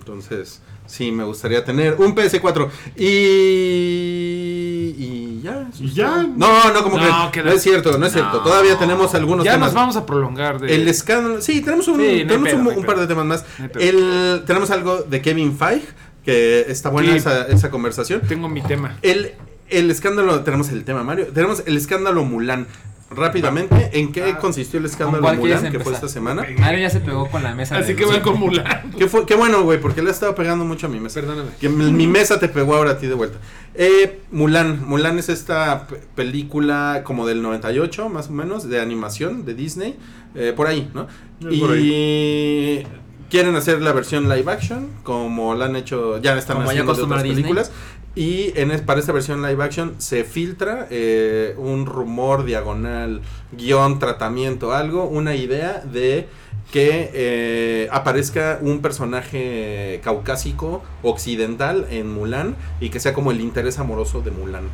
Entonces, 0.00 0.62
sí, 0.86 1.12
me 1.12 1.24
gustaría 1.24 1.62
tener 1.64 1.94
un 1.98 2.14
PS4. 2.14 2.68
Y. 2.96 4.94
Y 4.98 5.40
ya. 5.42 5.68
Y 5.78 5.90
ya. 5.92 6.26
No, 6.36 6.72
no, 6.72 6.82
como 6.82 6.96
No, 6.98 7.30
que. 7.30 7.40
queda- 7.40 7.50
No 7.50 7.56
es 7.56 7.62
cierto, 7.62 7.98
no 7.98 8.06
es 8.06 8.12
cierto. 8.12 8.40
Todavía 8.40 8.78
tenemos 8.78 9.14
algunos 9.14 9.44
Ya 9.44 9.52
temas. 9.52 9.68
nos 9.68 9.74
vamos 9.74 9.96
a 9.96 10.06
prolongar 10.06 10.58
de... 10.60 10.74
El 10.74 10.88
escándalo. 10.88 11.40
Sí, 11.42 11.60
tenemos 11.60 11.86
un, 11.88 11.96
Sí, 11.96 12.02
no 12.02 12.08
hay 12.08 12.26
tenemos 12.26 12.48
pedo, 12.48 12.58
un, 12.58 12.64
no 12.64 12.70
hay 12.70 12.76
un 12.78 12.84
par 12.84 12.98
de 12.98 13.06
temas 13.06 13.26
más. 13.26 13.44
El, 13.78 14.42
tenemos 14.46 14.70
algo 14.70 15.02
de 15.02 15.20
Kevin 15.22 15.56
Feige, 15.56 15.86
que 16.24 16.64
está 16.68 16.88
buena 16.90 17.12
Sí. 17.12 17.18
esa, 17.18 17.46
esa 17.46 17.70
conversación. 17.70 18.22
Tengo 18.26 18.48
mi 18.48 18.62
tema. 18.62 18.96
El, 19.02 19.32
el 19.68 19.90
escándalo, 19.90 20.40
tenemos 20.42 20.70
el 20.70 20.84
tema 20.84 21.04
Mario, 21.04 21.28
tenemos 21.34 21.62
el 21.66 21.76
escándalo 21.76 22.24
Mulan. 22.24 22.66
Rápidamente, 23.10 23.90
¿en 23.98 24.12
qué 24.12 24.36
consistió 24.40 24.78
el 24.78 24.86
escándalo 24.86 25.22
quieres 25.40 25.40
Mulan 25.40 25.72
que 25.72 25.80
fue 25.80 25.92
esta 25.92 26.08
semana? 26.08 26.46
Mario 26.58 26.80
ya 26.80 26.90
se 26.90 27.00
pegó 27.00 27.28
con 27.28 27.42
la 27.42 27.54
mesa. 27.54 27.76
Así 27.76 27.88
de- 27.92 27.96
que 27.96 28.04
van 28.04 28.20
con 28.20 28.38
Mulan. 28.38 28.92
¿Qué, 28.96 29.08
fue, 29.08 29.26
qué 29.26 29.34
bueno, 29.34 29.62
güey, 29.62 29.80
porque 29.80 30.00
le 30.00 30.10
ha 30.10 30.12
estado 30.12 30.34
pegando 30.36 30.64
mucho 30.64 30.86
a 30.86 30.90
mi 30.90 31.00
mesa. 31.00 31.20
Perdóname. 31.20 31.50
Que 31.60 31.68
mi, 31.68 32.06
mesa 32.06 32.38
te 32.38 32.48
pegó 32.48 32.76
ahora 32.76 32.92
a 32.92 32.98
ti 32.98 33.08
de 33.08 33.14
vuelta. 33.14 33.38
Eh, 33.74 34.20
Mulan. 34.30 34.86
Mulan 34.86 35.18
es 35.18 35.28
esta 35.28 35.88
pe- 35.88 36.00
película 36.14 37.02
como 37.04 37.26
del 37.26 37.42
98, 37.42 38.08
más 38.08 38.28
o 38.28 38.32
menos, 38.32 38.68
de 38.68 38.80
animación 38.80 39.44
de 39.44 39.54
Disney. 39.54 39.96
eh, 40.36 40.52
por 40.54 40.68
ahí, 40.68 40.88
¿no? 40.94 41.08
Por 41.40 41.76
y 41.76 42.86
quieren 43.28 43.56
hacer 43.56 43.82
la 43.82 43.92
versión 43.92 44.28
live 44.28 44.50
action, 44.52 44.88
como 45.02 45.54
la 45.56 45.64
han 45.66 45.74
hecho, 45.74 46.18
ya 46.22 46.36
están 46.38 46.58
Como 46.58 46.66
ya 46.66 46.70
haciendo 46.70 46.92
de 46.92 46.96
acostumbra 46.96 47.18
otras 47.18 47.24
Disney. 47.24 47.42
películas. 47.42 47.72
Y 48.20 48.52
en 48.54 48.68
para 48.84 49.00
esta 49.00 49.12
versión 49.12 49.40
live 49.40 49.64
action 49.64 49.94
se 49.96 50.24
filtra 50.24 50.86
eh, 50.90 51.54
un 51.56 51.86
rumor 51.86 52.44
diagonal, 52.44 53.22
guion, 53.52 53.98
tratamiento, 53.98 54.74
algo, 54.74 55.06
una 55.06 55.34
idea 55.34 55.82
de 55.90 56.28
que 56.70 57.10
eh, 57.14 57.88
aparezca 57.90 58.58
un 58.60 58.82
personaje 58.82 60.02
caucásico 60.04 60.82
occidental 61.02 61.86
en 61.88 62.12
Mulan 62.12 62.56
y 62.78 62.90
que 62.90 63.00
sea 63.00 63.14
como 63.14 63.30
el 63.30 63.40
interés 63.40 63.78
amoroso 63.78 64.20
de 64.20 64.32
Mulan. 64.32 64.64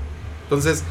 Entonces, 0.42 0.82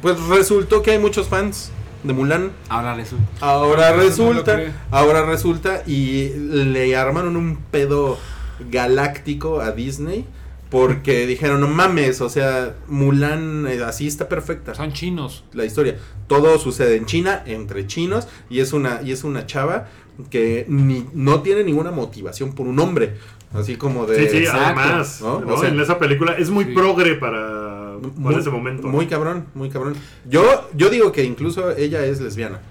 pues 0.00 0.20
resultó 0.22 0.82
que 0.82 0.90
hay 0.90 0.98
muchos 0.98 1.28
fans 1.28 1.70
de 2.02 2.12
Mulan. 2.14 2.50
Ahora 2.68 2.96
resulta. 2.96 3.28
Ahora 3.38 3.92
no 3.92 4.02
resulta, 4.02 4.60
ahora 4.90 5.24
resulta 5.24 5.84
y 5.86 6.30
le 6.30 6.96
armaron 6.96 7.36
un 7.36 7.58
pedo 7.70 8.18
galáctico 8.58 9.60
a 9.60 9.70
Disney 9.70 10.26
porque 10.72 11.26
dijeron, 11.26 11.60
no 11.60 11.68
mames, 11.68 12.22
o 12.22 12.30
sea, 12.30 12.74
Mulan 12.88 13.66
eh, 13.68 13.84
así 13.84 14.06
está 14.06 14.26
perfecta 14.26 14.74
Son 14.74 14.90
chinos. 14.90 15.44
la 15.52 15.66
historia. 15.66 15.98
Todo 16.28 16.58
sucede 16.58 16.96
en 16.96 17.04
China, 17.04 17.42
entre 17.44 17.86
chinos, 17.86 18.26
y 18.48 18.60
es 18.60 18.72
una, 18.72 19.02
y 19.02 19.12
es 19.12 19.22
una 19.22 19.44
chava 19.44 19.88
que 20.30 20.64
ni, 20.70 21.04
no 21.12 21.42
tiene 21.42 21.62
ninguna 21.62 21.90
motivación 21.90 22.54
por 22.54 22.66
un 22.66 22.80
hombre. 22.80 23.18
Así 23.52 23.76
como 23.76 24.06
de. 24.06 24.16
Sí, 24.16 24.28
sí, 24.30 24.36
Exacto, 24.44 24.80
además, 24.80 25.20
¿no? 25.20 25.40
¿no? 25.40 25.54
O 25.54 25.58
sea, 25.58 25.68
en 25.68 25.78
esa 25.78 25.98
película 25.98 26.36
es 26.38 26.48
muy 26.48 26.64
sí. 26.64 26.72
progre 26.72 27.16
para 27.16 27.98
para 28.22 28.38
ese 28.38 28.48
momento. 28.48 28.88
Muy 28.88 29.06
cabrón, 29.06 29.44
muy 29.54 29.68
cabrón. 29.68 29.94
Yo, 30.28 30.70
yo 30.74 30.88
digo 30.88 31.12
que 31.12 31.22
incluso 31.22 31.70
ella 31.76 32.02
es 32.06 32.18
lesbiana. 32.22 32.62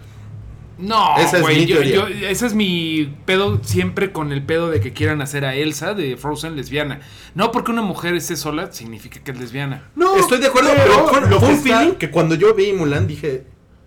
No, 0.81 1.17
Esa 1.17 1.37
es 1.37 1.43
güey, 1.43 1.59
mi 1.61 1.65
yo- 1.67 1.81
yo- 1.83 2.07
ese 2.07 2.45
es 2.47 2.53
mi 2.53 3.13
pedo 3.25 3.59
siempre 3.63 4.11
con 4.11 4.31
el 4.31 4.43
pedo 4.43 4.69
de 4.69 4.79
que 4.81 4.93
quieran 4.93 5.21
hacer 5.21 5.45
a 5.45 5.55
Elsa 5.55 5.93
de 5.93 6.17
Frozen 6.17 6.55
lesbiana. 6.55 6.99
No 7.35 7.51
porque 7.51 7.71
una 7.71 7.81
mujer 7.83 8.15
esté 8.15 8.35
sola 8.35 8.71
significa 8.71 9.19
que 9.23 9.31
es 9.31 9.39
lesbiana. 9.39 9.89
No, 9.95 10.17
Estoy 10.17 10.39
de 10.39 10.47
acuerdo, 10.47 10.71
pero 10.75 10.83
pero, 10.93 11.07
fue, 11.07 11.21
lo 11.29 11.39
fue 11.39 11.47
que 11.49 11.53
un 11.55 11.61
feeling 11.61 11.91
que 11.93 12.09
cuando 12.11 12.35
yo 12.35 12.53
vi 12.55 12.73
Mulan 12.73 13.07
dije, 13.07 13.43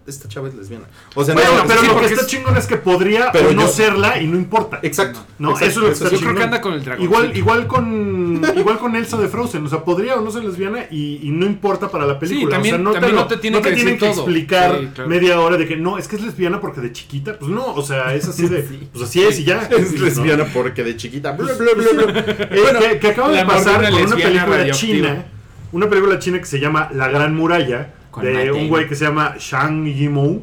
esta 0.07 0.29
chava 0.29 0.49
es 0.49 0.55
lesbiana. 0.55 0.85
O 1.15 1.25
sea, 1.25 1.35
Bueno, 1.35 1.57
no, 1.59 1.65
pero 1.67 1.81
sí, 1.81 1.87
lo 1.87 1.99
que 1.99 2.07
está 2.07 2.21
es- 2.23 2.27
chingón 2.27 2.57
es 2.57 2.67
que 2.67 2.77
podría 2.77 3.33
Pero 3.33 3.49
o 3.49 3.53
no 3.53 3.63
yo- 3.63 3.69
serla 3.69 4.21
y 4.21 4.27
no 4.27 4.37
importa. 4.37 4.79
Exacto. 4.83 5.21
No, 5.39 5.51
exacto, 5.53 5.67
eso 5.67 5.79
es 5.81 5.83
lo 5.83 5.87
que 5.89 5.93
está 5.95 6.11
Yo 6.11 6.21
creo 6.21 6.35
que 6.35 6.43
anda 6.43 6.61
con 6.61 6.73
el 6.75 6.85
dragón. 6.85 7.05
Igual, 7.05 7.37
igual 7.37 7.67
con 7.67 8.43
igual 8.57 8.79
con 8.79 8.97
Elsa 8.97 9.17
de 9.17 9.29
Frozen, 9.29 9.65
o 9.65 9.69
sea, 9.69 9.85
podría 9.85 10.17
o 10.17 10.21
no 10.21 10.31
ser 10.31 10.45
lesbiana 10.45 10.87
y, 10.91 11.21
y 11.27 11.31
no 11.31 11.47
importa 11.47 11.89
para 11.91 12.05
la 12.07 12.19
película. 12.19 12.51
también- 12.57 12.75
o 12.75 12.79
sea, 12.79 12.85
no 12.85 12.93
también 12.93 13.11
te, 13.13 13.17
lo- 13.17 13.23
no 13.23 13.27
te 13.29 13.37
tienen 13.39 13.61
no 13.61 13.63
te 13.65 13.69
que 13.71 13.75
tienen 13.77 13.95
decir 13.95 14.09
que 14.09 14.15
todo. 14.15 14.25
explicar 14.25 14.79
Sí, 14.81 14.89
claro. 14.95 15.11
media 15.11 15.41
hora 15.41 15.57
de 15.57 15.67
que 15.67 15.77
no, 15.77 15.97
es 15.99 16.07
que 16.09 16.17
es 16.17 16.23
lesbiana 16.23 16.61
porque 16.61 16.81
de 16.81 16.93
chiquita, 16.93 17.39
pues 17.39 17.51
no, 17.51 17.67
o 17.75 17.83
sea, 17.83 18.15
es 18.15 18.29
así 18.29 18.47
de, 18.49 18.59
pues 18.93 19.05
así 19.05 19.23
es 19.23 19.39
y 19.39 19.45
ya. 19.45 19.63
Es 19.71 19.99
lesbiana 19.99 20.45
porque 20.53 20.83
de 20.85 20.97
chiquita. 20.97 21.33
bla, 21.33 21.53
bla, 21.55 21.73
bla, 21.75 22.03
bla. 22.13 22.21
Eh, 22.51 22.91
que, 22.93 22.99
que 22.99 23.09
acaba 23.09 23.31
de 23.31 23.45
pasar 23.45 23.81
una 23.81 23.91
con 23.91 24.03
una 24.05 24.17
película 24.17 24.71
china, 24.73 25.25
una 25.73 25.89
película 25.89 26.19
china 26.19 26.39
que 26.39 26.45
se 26.47 26.61
llama 26.61 26.89
La 26.93 27.09
Gran 27.09 27.35
Muralla, 27.35 27.95
Con 28.15 28.25
de 28.25 28.53
un 28.53 28.69
güey 28.69 28.89
que 28.89 28.95
se 28.95 29.05
llama 29.05 29.35
Shang 29.39 29.85
Yimou, 29.87 30.43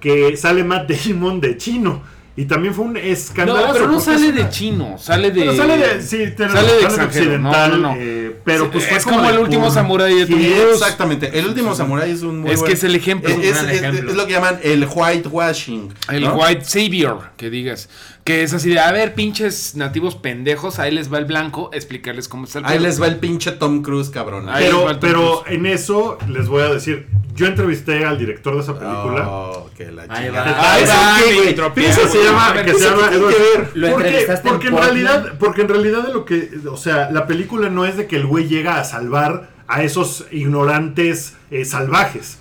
que 0.00 0.36
sale 0.36 0.62
Matt 0.64 0.90
Damon 0.90 1.40
de 1.40 1.56
chino. 1.56 2.02
Y 2.38 2.44
también 2.44 2.74
fue 2.74 2.84
un 2.84 2.98
escándalo. 2.98 3.66
No, 3.66 3.72
pero 3.72 3.88
no 3.88 3.98
sale 3.98 4.30
de 4.30 4.50
chino, 4.50 4.98
sale 4.98 5.30
de. 5.30 5.40
Pero 5.40 5.56
sale 5.56 5.78
de, 5.78 6.02
sí, 6.02 6.18
tiene 6.36 6.52
sale 6.52 6.70
de 6.70 6.80
extranjero. 6.82 7.38
No, 7.38 7.48
occidental, 7.48 7.70
no, 7.82 7.94
no. 7.94 7.96
eh, 7.98 8.36
pero 8.44 8.70
pues 8.70 8.86
fue 8.86 8.98
es 8.98 9.04
como 9.04 9.26
el 9.30 9.38
último 9.38 9.70
samurái 9.70 10.14
de 10.14 10.26
Tom 10.26 10.38
Cruise. 10.38 10.72
Exactamente. 10.74 11.30
El 11.38 11.46
último 11.46 11.74
samurái 11.74 12.10
es 12.10 12.20
un 12.20 12.40
muy 12.40 12.50
Es 12.50 12.56
que 12.58 12.64
buen- 12.66 12.72
es 12.74 12.84
el 12.84 12.94
ejemplo, 12.94 13.30
Es, 13.30 13.36
un 13.36 13.42
es- 13.42 13.52
gran 13.54 13.70
es- 13.70 13.76
ejemplo. 13.78 14.10
es 14.10 14.16
lo 14.18 14.26
que 14.26 14.32
llaman 14.34 14.58
el 14.62 14.86
whitewashing. 14.86 15.94
El 16.10 16.24
¿no? 16.24 16.34
White 16.36 16.64
Savior, 16.66 17.30
que 17.38 17.48
digas. 17.48 17.88
Que 18.26 18.42
es 18.42 18.52
así 18.52 18.70
de, 18.70 18.80
a 18.80 18.90
ver, 18.90 19.14
pinches 19.14 19.76
nativos 19.76 20.16
pendejos, 20.16 20.80
ahí 20.80 20.90
les 20.90 21.12
va 21.12 21.18
el 21.18 21.26
blanco, 21.26 21.70
explicarles 21.72 22.26
cómo 22.28 22.44
está 22.44 22.58
el 22.58 22.64
Ahí 22.66 22.78
les 22.80 23.00
va 23.00 23.06
el 23.06 23.16
pinche 23.18 23.52
Tom 23.52 23.82
Cruise, 23.82 24.10
cabrón. 24.10 24.48
Ahí 24.48 24.64
les 24.64 24.74
va 24.74 24.78
Pero, 24.78 24.90
Tom 24.90 24.98
pero 25.00 25.42
Cruise. 25.44 25.56
en 25.58 25.66
eso 25.66 26.18
les 26.28 26.48
voy 26.48 26.62
a 26.62 26.70
decir, 26.70 27.06
yo 27.36 27.46
entrevisté 27.46 28.04
al 28.04 28.18
director 28.18 28.54
de 28.56 28.60
esa 28.62 28.76
película. 28.76 29.28
Oh, 29.28 29.70
que 29.76 29.92
la 29.92 30.02
Ahí 30.08 30.24
chingada. 30.26 30.52
va. 30.52 30.72
Ahí 30.72 30.82
¿Eso 30.82 30.92
va, 30.92 31.16
qué, 31.24 31.34
güey? 31.36 31.54
llama, 32.24 32.52
ver, 32.52 32.64
que 32.64 32.70
¿eso 32.72 32.80
se 32.80 32.84
llama 32.86 33.10
porque, 33.92 34.06
entrevistaste 34.08 34.48
en 34.48 34.54
porque 34.54 34.66
en 34.66 34.72
Portland? 34.74 34.92
realidad, 35.04 35.32
porque 35.38 35.60
en 35.62 35.68
realidad 35.68 36.02
de 36.08 36.12
lo 36.12 36.24
que, 36.24 36.50
o 36.68 36.76
sea, 36.76 37.10
la 37.12 37.26
película 37.28 37.68
no 37.70 37.84
es 37.84 37.96
de 37.96 38.08
que 38.08 38.16
el 38.16 38.26
güey 38.26 38.48
llega 38.48 38.80
a 38.80 38.84
salvar 38.84 39.50
a 39.68 39.84
esos 39.84 40.26
ignorantes 40.32 41.34
eh, 41.52 41.64
salvajes. 41.64 42.38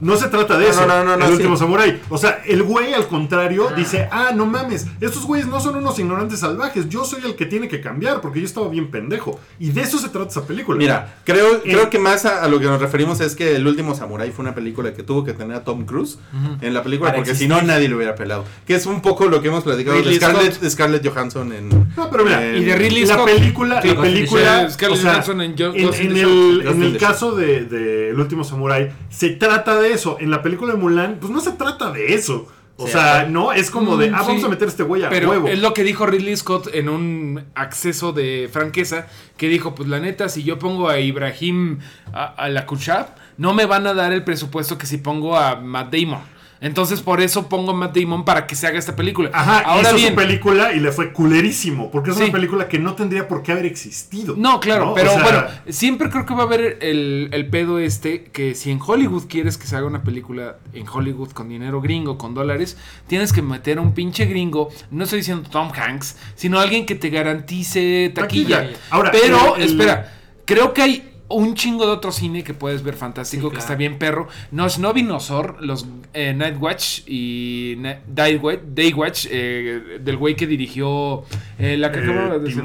No 0.00 0.16
se 0.16 0.28
trata 0.28 0.56
de 0.58 0.64
No, 0.66 0.70
eso. 0.70 0.86
no, 0.86 1.04
no, 1.04 1.16
no, 1.16 1.24
el 1.24 1.30
sí. 1.30 1.36
último 1.36 1.56
samurái. 1.56 2.00
O 2.08 2.18
sea, 2.18 2.42
el 2.46 2.62
güey 2.62 2.94
al 2.94 3.06
contrario 3.08 3.68
dice, 3.76 4.08
ah, 4.12 4.30
no 4.34 4.46
mames, 4.46 4.86
estos 5.00 5.24
güeyes 5.26 5.46
no 5.48 5.60
son 5.60 5.76
unos 5.76 5.98
ignorantes 5.98 6.40
salvajes. 6.40 6.88
Yo 6.88 7.04
soy 7.04 7.20
el 7.24 7.34
que 7.34 7.46
tiene 7.46 7.68
que 7.68 7.80
cambiar 7.80 8.20
porque 8.20 8.40
yo 8.40 8.46
estaba 8.46 8.68
bien 8.68 8.90
pendejo. 8.90 9.40
Y 9.58 9.70
de 9.70 9.82
eso 9.82 9.98
se 9.98 10.08
trata 10.08 10.28
esa 10.30 10.46
película. 10.46 10.78
Mira, 10.78 11.16
creo, 11.24 11.56
Eh, 11.56 11.60
creo 11.64 11.90
que 11.90 11.98
más 11.98 12.24
a, 12.26 12.42
a 12.44 12.48
lo 12.48 12.60
que 12.60 12.66
nos 12.66 12.80
referimos 12.80 13.20
es 13.20 13.34
que 13.34 13.56
El 13.56 13.66
último 13.66 13.94
Samurai 13.94 14.30
fue 14.30 14.44
una 14.44 14.54
película 14.54 14.92
que 14.94 15.02
tuvo 15.02 15.24
que 15.24 15.32
tener 15.32 15.56
a 15.56 15.64
Tom 15.64 15.84
Cruise 15.84 16.18
en 16.60 16.74
la 16.74 16.82
película, 16.82 17.10
Para 17.10 17.18
porque 17.22 17.34
si 17.34 17.48
no 17.48 17.60
nadie 17.62 17.88
lo 17.88 17.96
hubiera 17.96 18.14
pelado. 18.14 18.44
Que 18.66 18.74
es 18.76 18.86
un 18.86 19.00
poco 19.02 19.26
lo 19.26 19.42
que 19.42 19.48
hemos 19.48 19.64
platicado 19.64 20.00
de 20.00 20.14
Scarlett. 20.16 20.62
Scarlett 20.70 21.06
Johansson 21.08 21.52
en. 21.52 21.68
No, 21.96 22.08
pero 22.10 22.24
mira, 22.24 22.44
en- 22.46 22.62
y 22.62 22.64
de 22.64 22.76
Ridley 22.76 23.04
la 23.04 23.14
Scott. 23.14 23.26
película, 23.30 23.82
Sí, 23.82 23.88
la 23.88 24.00
película, 24.00 24.70
Scarlett 24.70 24.98
o 24.98 25.02
sea, 25.02 25.10
Johansson 25.12 25.40
en 25.40 25.54
en, 25.58 25.94
en 25.94 26.82
el, 26.82 26.98
caso 26.98 27.32
de, 27.34 27.64
de 27.64 28.10
El 28.10 28.20
último 28.20 28.44
Samurai, 28.44 28.92
se 29.08 29.30
trata 29.30 29.80
de 29.80 29.87
eso. 29.92 30.16
En 30.20 30.30
la 30.30 30.42
película 30.42 30.74
de 30.74 30.78
Mulan, 30.78 31.18
pues 31.20 31.32
no 31.32 31.40
se 31.40 31.52
trata 31.52 31.90
de 31.90 32.14
eso. 32.14 32.48
O 32.80 32.86
Sí, 32.86 32.92
sea, 32.92 33.16
ajá. 33.22 33.26
no, 33.28 33.52
es 33.52 33.72
como 33.72 33.96
de, 33.96 34.08
Mm, 34.10 34.14
ah, 34.14 34.22
vamos 34.24 34.44
a 34.44 34.48
meter 34.48 34.68
a 34.68 34.70
este 34.70 34.84
güey 34.84 35.02
a 35.02 35.08
Pero 35.08 35.30
huevo. 35.30 35.48
es 35.48 35.58
lo 35.60 35.74
que 35.74 35.82
dijo 35.82 36.06
Ridley 36.06 36.36
Scott 36.36 36.68
en 36.72 36.88
un 36.88 37.44
acceso 37.56 38.12
de 38.12 38.48
franqueza, 38.52 39.08
que 39.36 39.48
dijo, 39.48 39.74
pues 39.74 39.88
la 39.88 39.98
neta, 39.98 40.28
si 40.28 40.44
yo 40.44 40.60
pongo 40.60 40.88
a 40.88 41.00
Ibrahim 41.00 41.80
a, 42.12 42.26
a 42.26 42.48
la 42.48 42.66
Kuchab, 42.66 43.08
no 43.36 43.52
me 43.52 43.66
van 43.66 43.86
a 43.88 43.94
dar 43.94 44.12
el 44.12 44.22
presupuesto 44.22 44.78
que 44.78 44.86
si 44.86 44.98
pongo 44.98 45.36
a 45.36 45.56
Matt 45.56 45.92
Damon. 45.92 46.20
Entonces 46.60 47.00
por 47.02 47.20
eso 47.20 47.48
pongo 47.48 47.70
a 47.70 47.74
Matt 47.74 47.96
Damon 47.96 48.24
para 48.24 48.46
que 48.46 48.54
se 48.56 48.66
haga 48.66 48.78
esta 48.78 48.96
película. 48.96 49.30
Ajá, 49.32 49.60
Ahora 49.60 49.88
hizo 49.88 49.96
bien, 49.96 50.08
su 50.10 50.14
película 50.16 50.72
y 50.72 50.80
le 50.80 50.90
fue 50.92 51.12
culerísimo. 51.12 51.90
Porque 51.90 52.10
es 52.10 52.16
Sí. 52.16 52.22
una 52.24 52.32
película 52.32 52.68
que 52.68 52.78
no 52.78 52.94
tendría 52.94 53.28
por 53.28 53.42
qué 53.42 53.52
haber 53.52 53.66
existido. 53.66 54.34
No, 54.36 54.58
claro, 54.60 54.86
¿no? 54.86 54.94
pero 54.94 55.10
O 55.10 55.14
sea, 55.14 55.22
bueno, 55.22 55.44
siempre 55.68 56.10
creo 56.10 56.26
que 56.26 56.34
va 56.34 56.40
a 56.42 56.46
haber 56.46 56.78
el, 56.80 57.28
el 57.32 57.46
pedo 57.48 57.78
este, 57.78 58.24
que 58.24 58.54
si 58.54 58.70
en 58.70 58.80
Hollywood 58.84 59.24
quieres 59.28 59.56
que 59.56 59.66
se 59.66 59.76
haga 59.76 59.86
una 59.86 60.02
película 60.02 60.56
en 60.72 60.86
Hollywood 60.88 61.30
con 61.30 61.48
dinero 61.48 61.80
gringo, 61.80 62.18
con 62.18 62.34
dólares, 62.34 62.76
tienes 63.06 63.32
que 63.32 63.42
meter 63.42 63.78
a 63.78 63.80
un 63.80 63.92
pinche 63.92 64.24
gringo, 64.26 64.68
no 64.90 65.04
estoy 65.04 65.20
diciendo 65.20 65.48
Tom 65.50 65.70
Hanks, 65.72 66.16
sino 66.34 66.58
alguien 66.58 66.86
que 66.86 66.94
te 66.96 67.10
garantice 67.10 68.10
taquilla. 68.14 68.62
Taquilla. 68.62 68.78
Ahora, 68.90 69.10
pero, 69.12 69.56
el- 69.56 69.62
el- 69.62 69.68
espera, 69.70 70.12
creo 70.44 70.72
que 70.74 70.82
hay 70.82 71.10
un 71.30 71.54
chingo 71.54 71.84
de 71.86 71.92
otro 71.92 72.10
cine 72.10 72.42
que 72.42 72.54
puedes 72.54 72.82
ver 72.82 72.94
fantástico, 72.94 73.42
Sí, 73.42 73.48
que 73.48 73.50
claro. 73.56 73.60
está 73.64 73.74
bien 73.76 73.98
perro. 73.98 74.28
No 74.50 74.64
es 74.66 74.78
Novinosor, 74.78 75.56
los 75.60 75.86
eh, 76.14 76.32
Night 76.34 76.56
Watch 76.60 77.00
y 77.06 77.74
Na- 77.78 78.00
Day 78.06 78.36
Watch, 78.36 78.60
Day 78.74 78.92
Watch 78.94 79.26
eh, 79.30 79.98
del 80.00 80.16
güey 80.16 80.34
que 80.36 80.46
dirigió 80.46 81.24
eh, 81.58 81.76
la 81.76 81.92
que 81.92 81.98
eh, 81.98 82.02
acabo 82.02 82.38
de 82.38 82.38
decir. 82.40 82.62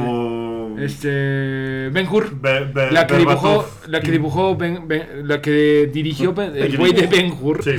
Este. 0.80 1.90
Ben 1.92 2.08
Hur. 2.10 2.30
Be- 2.40 2.66
Be- 2.74 2.92
La 2.92 3.08
que 3.08 3.18
dibujó, 3.18 3.68
la 3.88 4.02
que 4.02 4.12
dibujó 4.12 4.56
Ben- 4.56 4.88
Ben- 4.88 5.28
la 5.28 5.42
que 5.42 5.90
dirigió 5.94 6.34
el 6.38 6.72
que 6.72 6.78
güey 6.78 6.94
de. 6.94 7.08
Ben 7.08 7.34
Hur. 7.40 7.64
Sí. 7.64 7.72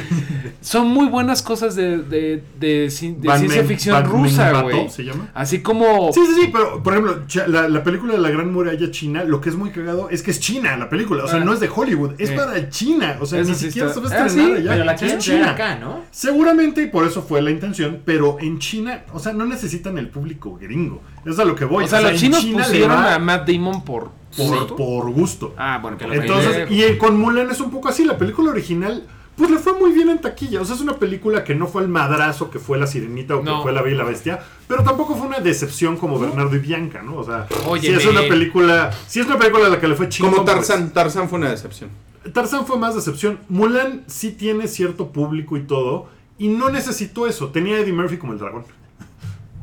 Son 0.60 0.86
muy 0.88 1.06
buenas 1.08 1.42
cosas 1.42 1.76
de, 1.76 1.98
de, 1.98 2.42
de, 2.58 2.86
ci- 2.86 3.16
de 3.16 3.28
Van 3.28 3.38
ciencia 3.38 3.64
ficción 3.64 4.04
rusa, 4.04 4.62
güey. 4.62 4.86
Así 5.34 5.60
como. 5.60 6.10
Sí, 6.12 6.20
sí, 6.26 6.42
sí, 6.42 6.50
pero 6.52 6.82
por 6.82 6.92
ejemplo, 6.94 7.22
la, 7.48 7.68
la 7.68 7.82
película 7.84 8.14
de 8.14 8.18
la 8.20 8.30
Gran 8.30 8.52
Muralla 8.52 8.90
China, 8.90 9.24
lo 9.24 9.40
que 9.40 9.50
es 9.50 9.56
muy 9.56 9.70
cagado 9.70 10.08
es 10.10 10.22
que 10.22 10.30
es 10.30 10.40
China 10.40 10.76
la 10.76 10.88
película, 10.88 11.24
o 11.24 11.28
sea, 11.28 11.40
Ah. 11.40 11.44
no 11.44 11.52
es 11.52 11.60
de 11.60 11.68
Hollywood, 11.74 12.12
es 12.18 12.30
para 12.30 12.68
China, 12.70 13.16
o 13.20 13.26
sea, 13.26 13.40
Eso 13.40 13.50
ni 13.50 13.56
sí 13.56 13.66
siquiera 13.66 13.88
a 13.88 13.90
Ah, 13.92 14.26
estrenar 14.26 14.30
sí, 14.30 14.40
allá, 14.40 14.70
Pero 14.72 14.84
la 14.84 14.92
es 14.94 15.18
China. 15.18 15.50
acá, 15.50 15.76
¿no? 15.78 16.02
Seguramente 16.10 16.82
y 16.82 16.86
por 16.86 17.06
eso 17.06 17.22
fue 17.22 17.42
la 17.42 17.50
intención, 17.50 18.00
pero 18.04 18.38
en 18.40 18.58
China, 18.58 19.02
o 19.12 19.18
sea, 19.18 19.32
no 19.32 19.44
necesitan 19.46 19.98
el 19.98 20.08
público 20.08 20.56
gringo, 20.60 21.02
es 21.26 21.38
a 21.38 21.44
lo 21.44 21.54
que 21.54 21.64
voy. 21.64 21.84
o 21.84 21.88
sea, 21.88 22.00
los 22.00 22.12
en 22.12 22.16
chinos 22.18 22.40
China 22.40 22.58
le 22.58 22.64
pusieron 22.64 22.92
a 23.04 23.18
Matt 23.18 23.48
Damon 23.48 23.84
por. 23.84 24.10
por, 24.36 24.68
Sí. 24.68 24.74
por 24.76 25.10
gusto. 25.10 25.54
Ah, 25.56 25.78
bueno, 25.80 25.96
que 25.96 26.06
lo 26.06 26.14
Entonces, 26.14 26.68
y 26.70 26.96
con 26.98 27.18
Mulan 27.18 27.50
es 27.50 27.60
un 27.60 27.70
poco 27.70 27.88
así, 27.88 28.04
la 28.04 28.18
película 28.18 28.50
original, 28.50 29.06
pues 29.36 29.50
le 29.50 29.58
fue 29.58 29.72
muy 29.74 29.92
bien 29.92 30.08
en 30.10 30.20
taquilla. 30.20 30.60
O 30.60 30.64
sea, 30.64 30.74
es 30.74 30.80
una 30.80 30.94
película 30.96 31.44
que 31.44 31.54
no 31.54 31.66
fue 31.66 31.82
el 31.82 31.88
madrazo 31.88 32.50
que 32.50 32.58
fue 32.58 32.78
La 32.78 32.86
Sirenita 32.86 33.36
o 33.36 33.40
que 33.40 33.44
No. 33.50 33.62
fue 33.62 33.72
La 33.72 33.80
Bella 33.82 33.94
y 33.94 33.98
la 33.98 34.04
Bestia, 34.04 34.40
pero 34.66 34.82
tampoco 34.82 35.14
fue 35.16 35.26
una 35.28 35.38
decepción 35.40 35.96
como 35.96 36.18
Bernardo 36.18 36.54
y 36.56 36.58
Bianca, 36.58 37.02
¿no? 37.02 37.16
O 37.16 37.24
sea, 37.24 37.46
Oye, 37.68 37.88
sí 37.88 37.94
es 37.94 38.06
una 38.06 38.22
película, 38.22 38.90
sí 39.06 39.20
es 39.20 39.26
una 39.26 39.38
película 39.38 39.66
a 39.66 39.70
la 39.70 39.80
que 39.80 39.86
le 39.88 39.94
fue 39.94 40.08
chingón. 40.08 40.32
Como 40.32 40.44
pues. 40.44 40.56
Tarzan. 40.56 40.92
Tarzan 40.92 41.28
fue 41.28 41.38
una 41.38 41.50
decepción. 41.50 41.90
Tarzan 42.32 42.66
fue 42.66 42.78
más 42.78 42.94
decepción. 42.94 43.38
Mulan 43.48 44.02
sí 44.06 44.30
tiene 44.32 44.66
cierto 44.66 45.08
público 45.12 45.56
y 45.56 45.62
todo, 45.62 46.08
y 46.38 46.48
no 46.48 46.70
necesitó 46.70 47.26
eso. 47.26 47.48
Tenía 47.50 47.76
a 47.76 47.80
Eddie 47.80 47.92
Murphy 47.92 48.16
como 48.16 48.32
el 48.32 48.38
dragón. 48.38 48.64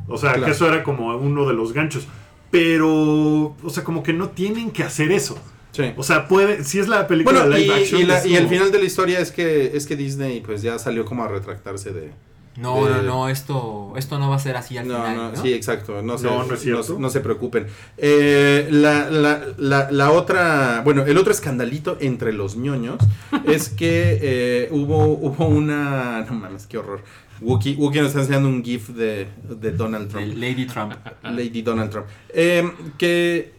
O 0.08 0.16
sea, 0.18 0.32
Claro. 0.32 0.46
que 0.46 0.50
eso 0.52 0.66
era 0.68 0.82
como 0.82 1.16
uno 1.16 1.46
de 1.48 1.54
los 1.54 1.72
ganchos. 1.72 2.06
Pero, 2.50 3.54
o 3.62 3.70
sea, 3.70 3.82
como 3.82 4.02
que 4.02 4.12
no 4.12 4.28
tienen 4.28 4.70
que 4.70 4.82
hacer 4.82 5.10
eso. 5.10 5.38
Sí. 5.72 5.84
O 5.96 6.02
sea, 6.02 6.28
puede, 6.28 6.64
si 6.64 6.78
es 6.80 6.86
la 6.88 7.06
película 7.06 7.40
Bueno, 7.40 7.54
de 7.56 7.62
y, 7.62 7.64
live 7.64 7.74
action. 7.80 8.00
y 8.02 8.04
la- 8.04 8.26
y 8.26 8.36
el 8.36 8.46
final 8.46 8.70
de 8.70 8.78
la 8.78 8.84
historia 8.84 9.20
es 9.20 9.32
que 9.32 9.74
es 9.74 9.86
que 9.86 9.96
Disney 9.96 10.42
pues 10.42 10.60
ya 10.60 10.78
salió 10.78 11.06
como 11.06 11.24
a 11.24 11.28
retractarse 11.28 11.92
de... 11.94 12.10
No, 12.58 12.84
de- 12.84 12.96
no, 12.96 13.02
no, 13.02 13.28
esto, 13.30 13.94
esto 13.96 14.18
no 14.18 14.28
va 14.28 14.36
a 14.36 14.38
ser 14.38 14.58
así 14.58 14.76
al 14.76 14.86
No, 14.86 14.96
final. 14.96 15.16
no, 15.16 15.32
¿no? 15.32 15.40
sí, 15.42 15.54
exacto. 15.54 16.02
No, 16.02 16.18
se, 16.18 16.26
No, 16.26 16.44
no 16.44 16.52
es 16.54 16.60
cierto. 16.60 16.96
no 16.98 17.08
se 17.08 17.20
preocupen. 17.20 17.66
Eh, 17.96 18.68
la, 18.70 19.08
la, 19.08 19.40
la, 19.56 19.90
la 19.90 20.10
otra, 20.10 20.82
bueno, 20.84 21.06
el 21.06 21.16
otro 21.16 21.32
escandalito 21.32 21.96
entre 22.00 22.34
los 22.34 22.56
ñoños 22.56 22.98
es 23.46 23.70
que 23.70 24.18
eh, 24.20 24.68
hubo, 24.70 25.06
hubo 25.06 25.46
una. 25.46 26.26
No 26.28 26.34
mames, 26.34 26.66
qué 26.66 26.76
horror. 26.76 27.00
Wookie, 27.42 27.74
Wookie 27.76 27.98
nos 28.00 28.08
está 28.08 28.20
enseñando 28.20 28.48
un 28.48 28.62
GIF 28.64 28.88
de, 28.90 29.26
de 29.48 29.72
Donald 29.72 30.08
Trump. 30.08 30.24
El 30.24 30.40
Lady 30.40 30.66
Trump. 30.66 30.94
Lady 31.22 31.62
Donald 31.62 31.90
Trump. 31.90 32.06
Eh, 32.30 32.70
que 32.98 33.52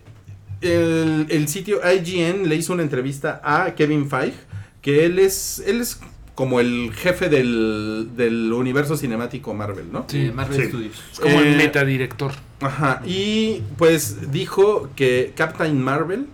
el, 0.62 1.26
el 1.30 1.48
sitio 1.48 1.80
IGN 1.84 2.48
le 2.48 2.56
hizo 2.56 2.74
una 2.74 2.84
entrevista 2.84 3.42
a 3.44 3.76
Kevin 3.76 4.10
Feige, 4.10 4.38
que 4.82 5.06
él 5.06 5.20
es, 5.20 5.62
él 5.68 5.82
es 5.82 6.00
como 6.36 6.60
el 6.60 6.92
jefe 6.94 7.30
del, 7.30 8.10
del 8.16 8.52
universo 8.54 8.98
cinemático 8.98 9.54
Marvel, 9.54 9.92
¿no? 9.92 10.06
Sí, 10.08 10.32
Marvel 10.34 10.62
Sí. 10.62 10.68
Studios. 10.70 11.04
Es 11.12 11.20
como 11.20 11.40
el 11.40 11.54
Eh, 11.54 11.58
metadirector. 11.58 12.32
Ajá, 12.62 13.02
y 13.06 13.62
pues 13.78 14.32
dijo 14.32 14.90
que 14.96 15.34
Captain 15.36 15.80
Marvel 15.82 16.28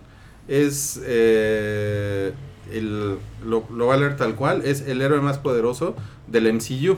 es 0.48 1.00
eh, 1.04 2.32
el, 2.72 3.16
lo, 3.44 3.66
lo 3.74 3.86
va 3.88 3.94
a 3.94 3.96
leer 3.98 4.16
tal 4.16 4.36
cual, 4.36 4.62
es 4.64 4.82
el 4.82 5.02
héroe 5.02 5.20
más 5.20 5.38
poderoso 5.38 5.96
del 6.28 6.52
MCU, 6.54 6.96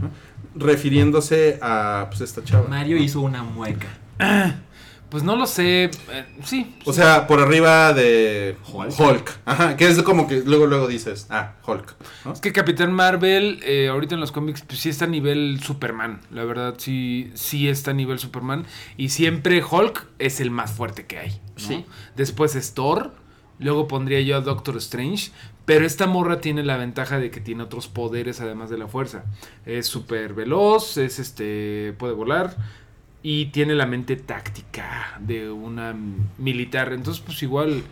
¿no? 0.00 0.10
refiriéndose 0.54 1.58
a 1.60 2.06
pues 2.08 2.20
esta 2.20 2.44
chava. 2.44 2.68
Mario 2.68 2.96
hizo 2.96 3.20
una 3.20 3.42
mueca. 3.42 3.88
Pues 5.14 5.22
no 5.22 5.36
lo 5.36 5.46
sé. 5.46 5.84
eh, 5.84 5.90
sí. 6.42 6.74
O 6.84 6.92
sea, 6.92 7.28
por 7.28 7.38
arriba 7.38 7.92
de 7.92 8.56
Hulk. 8.66 8.98
Hulk. 8.98 9.38
Ajá, 9.44 9.76
que 9.76 9.86
es 9.86 10.02
como 10.02 10.26
que 10.26 10.42
luego 10.44 10.66
luego 10.66 10.88
dices, 10.88 11.28
ah, 11.30 11.52
Hulk. 11.64 11.94
¿no? 12.24 12.32
Es 12.32 12.40
que 12.40 12.52
Capitán 12.52 12.92
Marvel, 12.92 13.60
eh, 13.62 13.86
ahorita 13.86 14.16
en 14.16 14.20
los 14.20 14.32
cómics, 14.32 14.62
pues 14.62 14.80
sí 14.80 14.88
está 14.88 15.04
a 15.04 15.08
nivel 15.08 15.60
Superman. 15.62 16.20
La 16.32 16.42
verdad, 16.42 16.74
sí, 16.78 17.30
sí 17.34 17.68
está 17.68 17.92
a 17.92 17.94
nivel 17.94 18.18
Superman. 18.18 18.66
Y 18.96 19.10
siempre 19.10 19.62
Hulk 19.62 20.04
es 20.18 20.40
el 20.40 20.50
más 20.50 20.72
fuerte 20.72 21.06
que 21.06 21.18
hay. 21.18 21.30
¿no? 21.30 21.38
Sí. 21.64 21.84
Después 22.16 22.56
es 22.56 22.74
Thor. 22.74 23.14
Luego 23.60 23.86
pondría 23.86 24.20
yo 24.20 24.36
a 24.36 24.40
Doctor 24.40 24.78
Strange. 24.78 25.30
Pero 25.64 25.86
esta 25.86 26.06
morra 26.06 26.40
tiene 26.40 26.62
la 26.62 26.76
ventaja 26.76 27.18
de 27.18 27.30
que 27.30 27.40
tiene 27.40 27.62
otros 27.62 27.88
poderes 27.88 28.40
además 28.40 28.68
de 28.70 28.76
la 28.78 28.86
fuerza. 28.86 29.24
Es 29.64 29.86
súper 29.86 30.34
veloz, 30.34 30.98
es 30.98 31.18
este. 31.18 31.94
puede 31.98 32.12
volar. 32.12 32.54
Y 33.22 33.46
tiene 33.46 33.74
la 33.74 33.86
mente 33.86 34.16
táctica 34.16 35.18
de 35.20 35.50
una 35.50 35.96
militar. 36.38 36.92
Entonces, 36.92 37.22
pues 37.24 37.42
igual. 37.42 37.82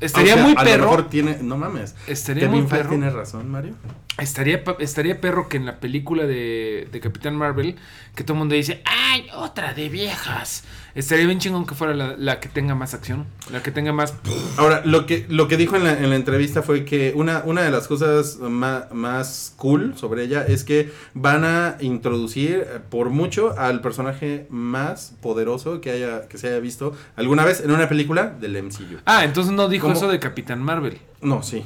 Estaría 0.00 0.34
O 0.34 0.36
sea, 0.36 0.44
muy 0.44 0.54
a 0.56 0.62
lo 0.62 0.70
perro. 0.70 0.84
mejor 0.84 1.08
tiene, 1.08 1.38
no 1.42 1.56
mames. 1.56 1.96
Estaría 2.06 2.44
Kevin 2.44 2.60
muy 2.60 2.68
Feige 2.68 2.76
perro. 2.84 2.90
tiene 2.90 3.10
razón, 3.10 3.50
Mario. 3.50 3.74
Estaría, 4.16 4.62
estaría 4.78 5.20
perro 5.20 5.48
que 5.48 5.56
en 5.56 5.66
la 5.66 5.80
película 5.80 6.24
de, 6.24 6.86
de 6.92 7.00
Capitán 7.00 7.34
Marvel, 7.34 7.74
que 8.14 8.22
todo 8.22 8.34
el 8.34 8.38
mundo 8.38 8.54
dice, 8.54 8.80
¡ay, 8.84 9.26
otra 9.34 9.74
de 9.74 9.88
viejas! 9.88 10.62
Estaría 10.94 11.26
bien 11.26 11.40
chingón 11.40 11.66
que 11.66 11.74
fuera 11.74 11.94
la, 11.94 12.14
la 12.16 12.38
que 12.38 12.48
tenga 12.48 12.76
más 12.76 12.94
acción, 12.94 13.26
la 13.50 13.60
que 13.60 13.72
tenga 13.72 13.92
más... 13.92 14.14
Ahora, 14.56 14.82
lo 14.84 15.06
que, 15.06 15.26
lo 15.28 15.48
que 15.48 15.56
dijo 15.56 15.74
en 15.74 15.82
la, 15.82 15.94
en 15.98 16.10
la 16.10 16.14
entrevista 16.14 16.62
fue 16.62 16.84
que 16.84 17.12
una, 17.16 17.42
una 17.44 17.62
de 17.62 17.72
las 17.72 17.88
cosas 17.88 18.38
ma- 18.38 18.86
más 18.92 19.52
cool 19.56 19.98
sobre 19.98 20.22
ella 20.22 20.44
es 20.46 20.62
que 20.62 20.92
van 21.14 21.44
a 21.44 21.76
introducir 21.80 22.64
eh, 22.68 22.78
por 22.88 23.10
mucho 23.10 23.58
al 23.58 23.80
personaje 23.80 24.46
más 24.48 25.16
poderoso 25.22 25.80
que 25.80 25.90
haya 25.90 26.28
que 26.28 26.38
se 26.38 26.46
haya 26.46 26.60
visto 26.60 26.96
alguna 27.16 27.44
vez 27.44 27.60
en 27.60 27.72
una 27.72 27.88
película 27.88 28.26
del 28.28 28.62
MCU. 28.62 28.98
Ah, 29.06 29.24
entonces 29.24 29.52
no 29.52 29.68
dijo 29.68 29.88
¿Cómo? 29.88 29.96
eso 29.98 30.06
de 30.06 30.20
Capitán 30.20 30.62
Marvel. 30.62 30.98
No, 31.20 31.42
sí. 31.42 31.64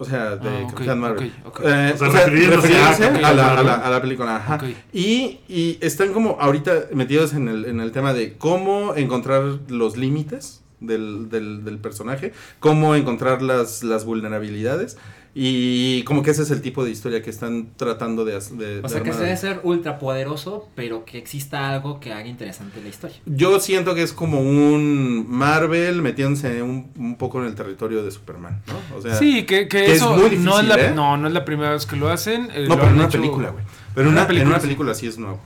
O 0.00 0.04
sea, 0.04 0.36
de 0.36 0.48
Ah, 0.48 0.60
ok, 0.64 0.70
Capitán 0.74 1.00
Marvel. 1.00 1.26
Eh, 1.26 1.32
O 1.44 1.98
sea, 1.98 2.08
o 2.08 2.12
sea, 2.12 2.26
refiriéndose 2.26 2.68
refiriéndose 2.68 3.04
a 3.24 3.32
la, 3.32 3.58
a, 3.58 3.62
la, 3.64 3.74
a 3.74 3.90
la 3.90 4.00
película. 4.00 4.36
Ajá. 4.36 4.58
Y, 4.92 5.40
y 5.48 5.76
están 5.80 6.12
como 6.12 6.36
ahorita 6.40 6.72
metidos 6.92 7.32
en 7.34 7.48
el, 7.48 7.64
en 7.64 7.80
el 7.80 7.90
tema 7.92 8.12
de 8.14 8.34
cómo 8.34 8.94
encontrar 8.94 9.42
los 9.68 9.96
límites 9.96 10.62
del, 10.80 11.28
del, 11.30 11.64
del 11.64 11.78
personaje, 11.78 12.32
cómo 12.60 12.94
encontrar 12.94 13.42
las, 13.42 13.82
las 13.82 14.04
vulnerabilidades. 14.04 14.96
Y 15.40 16.02
como 16.02 16.24
que 16.24 16.32
ese 16.32 16.42
es 16.42 16.50
el 16.50 16.60
tipo 16.62 16.84
de 16.84 16.90
historia 16.90 17.22
que 17.22 17.30
están 17.30 17.68
tratando 17.76 18.24
de 18.24 18.34
hacer. 18.34 18.54
O 18.56 18.58
de 18.82 18.88
sea, 18.88 19.04
que 19.04 19.12
se 19.12 19.20
debe 19.20 19.36
ser 19.36 19.60
ultra 19.62 20.00
poderoso, 20.00 20.68
pero 20.74 21.04
que 21.04 21.16
exista 21.16 21.70
algo 21.70 22.00
que 22.00 22.12
haga 22.12 22.26
interesante 22.26 22.80
la 22.82 22.88
historia. 22.88 23.16
Yo 23.24 23.60
siento 23.60 23.94
que 23.94 24.02
es 24.02 24.12
como 24.12 24.40
un 24.40 25.26
Marvel 25.28 26.02
metiéndose 26.02 26.60
un, 26.60 26.90
un 26.98 27.14
poco 27.16 27.38
en 27.40 27.46
el 27.46 27.54
territorio 27.54 28.02
de 28.02 28.10
Superman, 28.10 28.62
¿no? 28.66 28.96
O 28.98 29.00
sea, 29.00 29.14
sí, 29.14 29.44
que, 29.44 29.68
que 29.68 29.84
que 29.84 29.86
es 29.92 29.98
eso 29.98 30.10
muy 30.16 30.22
no, 30.22 30.26
es 30.26 30.30
difícil, 30.32 30.68
la, 30.70 30.74
¿eh? 30.88 30.92
no, 30.92 31.16
no 31.16 31.28
es 31.28 31.32
la 31.32 31.44
primera 31.44 31.70
vez 31.70 31.86
que 31.86 31.94
lo 31.94 32.08
hacen. 32.08 32.48
eh, 32.52 32.64
no, 32.66 32.70
lo 32.70 32.74
pero 32.76 32.88
en 32.88 32.94
una 32.94 33.04
hecho- 33.04 33.18
película, 33.18 33.50
güey. 33.50 33.64
Pero 33.94 34.08
En 34.08 34.12
una, 34.14 34.22
una 34.22 34.26
película 34.28 34.42
en 34.42 34.48
una 34.48 34.58
sí. 34.60 34.66
película 34.66 34.94
sí 34.94 35.06
es 35.06 35.18
nuevo. 35.18 35.40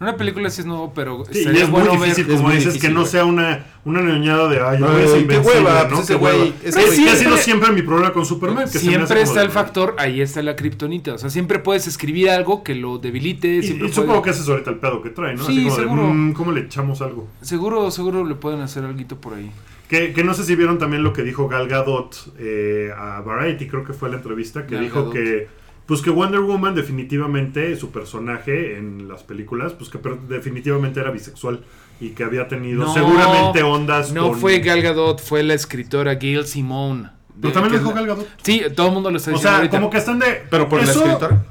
Una 0.00 0.16
película 0.16 0.48
sí 0.48 0.62
es 0.62 0.66
nuevo, 0.66 0.92
pero 0.94 1.24
Sí, 1.26 1.32
y 1.34 1.38
estaría 1.40 1.64
es 1.64 1.68
muy 1.68 1.80
bueno 1.82 1.92
ver... 2.00 2.08
difícil, 2.08 2.24
es 2.30 2.36
como 2.36 2.48
muy 2.48 2.56
dices, 2.56 2.72
difícil, 2.72 2.88
que 2.88 2.94
no 2.94 3.00
güey. 3.00 3.12
sea 3.12 3.24
una, 3.26 3.66
una 3.84 4.00
ñoñada 4.00 4.48
de, 4.48 4.58
ay, 4.60 4.78
yo 4.80 4.86
voy 4.86 4.94
a 5.02 5.04
Ay, 5.04 5.08
ser 5.10 5.26
qué 5.26 5.38
hueva, 5.38 5.82
¿no? 5.82 5.88
pues 5.90 6.00
ese 6.04 6.16
güey- 6.18 6.52
Es 6.64 6.74
güey- 6.74 6.84
que 6.84 6.90
ha 6.90 6.94
sido 6.94 7.14
siempre- 7.16 7.42
siempre 7.42 7.72
mi 7.72 7.82
problema 7.82 8.12
con 8.14 8.24
Superman. 8.24 8.64
Que 8.64 8.78
se 8.78 8.86
me 8.86 8.92
Siempre 8.92 9.20
está 9.20 9.40
de- 9.40 9.44
el 9.46 9.50
factor, 9.52 9.94
ahí 9.98 10.22
está 10.22 10.42
la 10.42 10.56
kriptonita. 10.56 11.12
O 11.14 11.18
sea, 11.18 11.28
siempre 11.28 11.58
puedes 11.58 11.86
escribir 11.86 12.30
algo 12.30 12.62
que 12.64 12.74
lo 12.74 12.96
debilite. 12.98 13.56
Y, 13.56 13.62
siempre 13.62 13.88
y 13.88 13.92
supongo 13.92 14.22
que 14.22 14.30
ese 14.30 14.40
es 14.40 14.48
ahorita 14.48 14.70
el 14.70 14.76
pedo 14.78 15.02
que 15.02 15.10
trae, 15.10 15.36
¿no? 15.36 15.44
Sí, 15.44 15.52
Así 15.52 15.64
como 15.64 15.76
seguro. 15.76 16.02
de, 16.06 16.08
"Mm, 16.14 16.32
¿cómo 16.32 16.52
le 16.52 16.60
echamos 16.62 17.02
algo? 17.02 17.28
Seguro, 17.42 17.90
seguro 17.90 18.24
le 18.24 18.34
pueden 18.36 18.60
hacer 18.62 18.84
algo 18.84 19.16
por 19.20 19.34
ahí. 19.34 19.50
Que, 19.88 20.12
que 20.14 20.22
no 20.24 20.32
sé 20.34 20.44
si 20.44 20.54
vieron 20.54 20.78
también 20.78 21.02
lo 21.02 21.12
que 21.12 21.24
dijo 21.24 21.46
Gal 21.48 21.68
Gadot 21.68 22.32
eh, 22.38 22.90
a 22.96 23.20
Variety, 23.22 23.66
creo 23.66 23.84
que 23.84 23.92
fue 23.92 24.08
la 24.08 24.16
entrevista, 24.16 24.64
que 24.64 24.76
Gal 24.76 24.84
dijo 24.84 25.00
Gadot. 25.00 25.12
que 25.12 25.48
pues 25.90 26.02
que 26.02 26.10
Wonder 26.10 26.38
Woman 26.38 26.76
definitivamente, 26.76 27.74
su 27.74 27.90
personaje 27.90 28.78
en 28.78 29.08
las 29.08 29.24
películas, 29.24 29.72
pues 29.72 29.90
que 29.90 29.98
definitivamente 30.28 31.00
era 31.00 31.10
bisexual 31.10 31.64
y 32.00 32.10
que 32.10 32.22
había 32.22 32.46
tenido 32.46 32.84
No, 32.84 32.94
seguramente 32.94 33.64
ondas 33.64 34.12
No 34.12 34.28
con- 34.28 34.38
fue 34.38 34.60
Gal 34.60 34.82
Gadot, 34.82 35.20
fue 35.20 35.42
la 35.42 35.54
escritora 35.54 36.14
Gail 36.14 36.46
Simone. 36.46 37.08
Pero 37.40 37.52
también 37.52 37.72
lo 37.72 37.78
dijo 37.80 37.92
Gal 37.92 38.06
Gadot. 38.06 38.28
Sí, 38.40 38.62
todo 38.76 38.86
el 38.86 38.92
mundo 38.94 39.10
lo 39.10 39.16
está 39.16 39.32
O 39.32 39.34
diciendo 39.34 39.48
sea, 39.50 39.56
ahorita. 39.56 39.78
como 39.78 39.90
que 39.90 39.98
están 39.98 40.18
de... 40.20 40.42
Pero 40.48 40.68
por 40.68 40.78
eso- 40.78 41.00
la 41.04 41.12
escritora. 41.12 41.44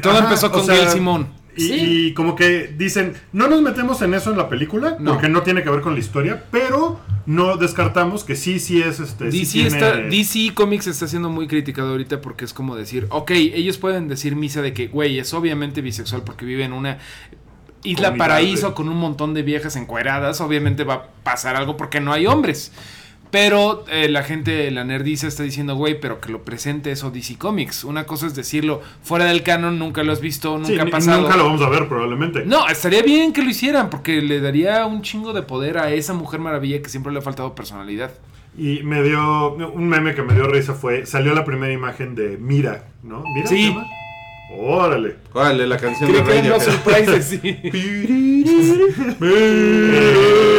Todo 0.00 0.12
Ajá, 0.14 0.24
empezó 0.24 0.46
o 0.46 0.52
con 0.52 0.64
sea, 0.64 0.74
Gail 0.74 0.88
Simone. 0.88 1.26
Y, 1.56 1.60
Sí. 1.68 1.74
y 2.08 2.14
como 2.14 2.34
que 2.34 2.72
dicen, 2.78 3.12
no 3.32 3.46
nos 3.48 3.60
metemos 3.62 4.00
en 4.02 4.14
eso 4.14 4.30
en 4.30 4.38
la 4.38 4.48
película, 4.48 4.96
No. 4.98 5.12
porque 5.12 5.28
no 5.28 5.42
tiene 5.42 5.62
que 5.62 5.70
ver 5.70 5.80
con 5.82 5.94
la 5.94 6.00
historia, 6.00 6.44
pero 6.50 6.98
no 7.26 7.56
descartamos 7.56 8.24
que 8.24 8.36
sí, 8.36 8.58
sí 8.58 8.80
es 8.82 9.00
este... 9.00 9.30
sí 9.30 9.40
DC, 9.40 9.52
tiene- 9.52 9.68
está, 9.68 9.96
DC 9.96 10.54
Comics 10.54 10.86
está 10.86 11.06
siendo 11.06 11.28
muy 11.28 11.46
criticado 11.48 11.90
ahorita 11.90 12.20
porque 12.20 12.44
es 12.44 12.52
como 12.54 12.74
decir, 12.74 13.06
ok, 13.10 13.30
ellos 13.32 13.78
pueden 13.78 14.08
decir 14.08 14.34
misa 14.34 14.62
de 14.62 14.72
que, 14.72 14.88
güey, 14.88 15.18
es 15.18 15.32
obviamente 15.34 15.82
bisexual 15.82 16.22
porque 16.22 16.44
vive 16.46 16.64
en 16.64 16.72
una 16.72 16.98
isla 17.84 18.08
Comunidad, 18.08 18.26
paraíso 18.26 18.74
con 18.74 18.88
un 18.88 18.96
montón 18.96 19.34
de 19.34 19.42
viejas 19.42 19.76
encueradas, 19.76 20.40
obviamente 20.40 20.84
va 20.84 20.94
a 20.94 21.06
pasar 21.24 21.56
algo 21.56 21.76
porque 21.76 22.00
no 22.00 22.12
hay 22.12 22.26
hombres. 22.26 22.72
Pero 23.32 23.84
eh, 23.90 24.08
la 24.10 24.22
gente, 24.22 24.70
la 24.70 24.84
nerdiza 24.84 25.26
está 25.26 25.42
diciendo, 25.42 25.74
güey, 25.74 25.98
pero 25.98 26.20
que 26.20 26.30
lo 26.30 26.42
presente 26.44 26.92
eso 26.92 27.10
DC 27.10 27.38
Comics. 27.38 27.82
Una 27.82 28.04
cosa 28.04 28.26
es 28.26 28.34
decirlo 28.34 28.82
fuera 29.02 29.24
del 29.24 29.42
canon, 29.42 29.78
nunca 29.78 30.02
lo 30.02 30.12
has 30.12 30.20
visto, 30.20 30.58
nunca 30.58 30.68
Sí, 30.68 30.78
ha 30.78 30.84
pasado. 30.84 31.22
nunca 31.22 31.36
lo 31.38 31.44
vamos 31.46 31.62
a 31.62 31.70
ver 31.70 31.88
probablemente. 31.88 32.44
No, 32.44 32.68
estaría 32.68 33.00
bien 33.02 33.32
que 33.32 33.42
lo 33.42 33.48
hicieran 33.48 33.88
porque 33.88 34.20
le 34.20 34.40
daría 34.42 34.84
un 34.84 35.00
chingo 35.00 35.32
de 35.32 35.40
poder 35.40 35.78
a 35.78 35.90
esa 35.94 36.12
mujer 36.12 36.40
maravilla 36.40 36.82
que 36.82 36.90
siempre 36.90 37.10
le 37.10 37.20
ha 37.20 37.22
faltado 37.22 37.54
personalidad. 37.54 38.12
Y 38.58 38.82
me 38.82 39.02
dio, 39.02 39.54
un 39.54 39.88
meme 39.88 40.14
que 40.14 40.20
me 40.22 40.34
dio 40.34 40.46
risa 40.46 40.74
fue, 40.74 41.06
salió 41.06 41.34
la 41.34 41.46
primera 41.46 41.72
imagen 41.72 42.14
de 42.14 42.36
Mira, 42.36 42.84
¿no? 43.02 43.24
¿Mira 43.34 43.46
Sí. 43.48 43.74
Órale. 44.54 45.16
Órale, 45.32 45.66
la 45.66 45.78
canción 45.78 46.12
de 46.12 46.22
Radio. 46.22 46.50
los 46.50 46.62
surprises, 46.64 47.24
sí. 47.40 47.40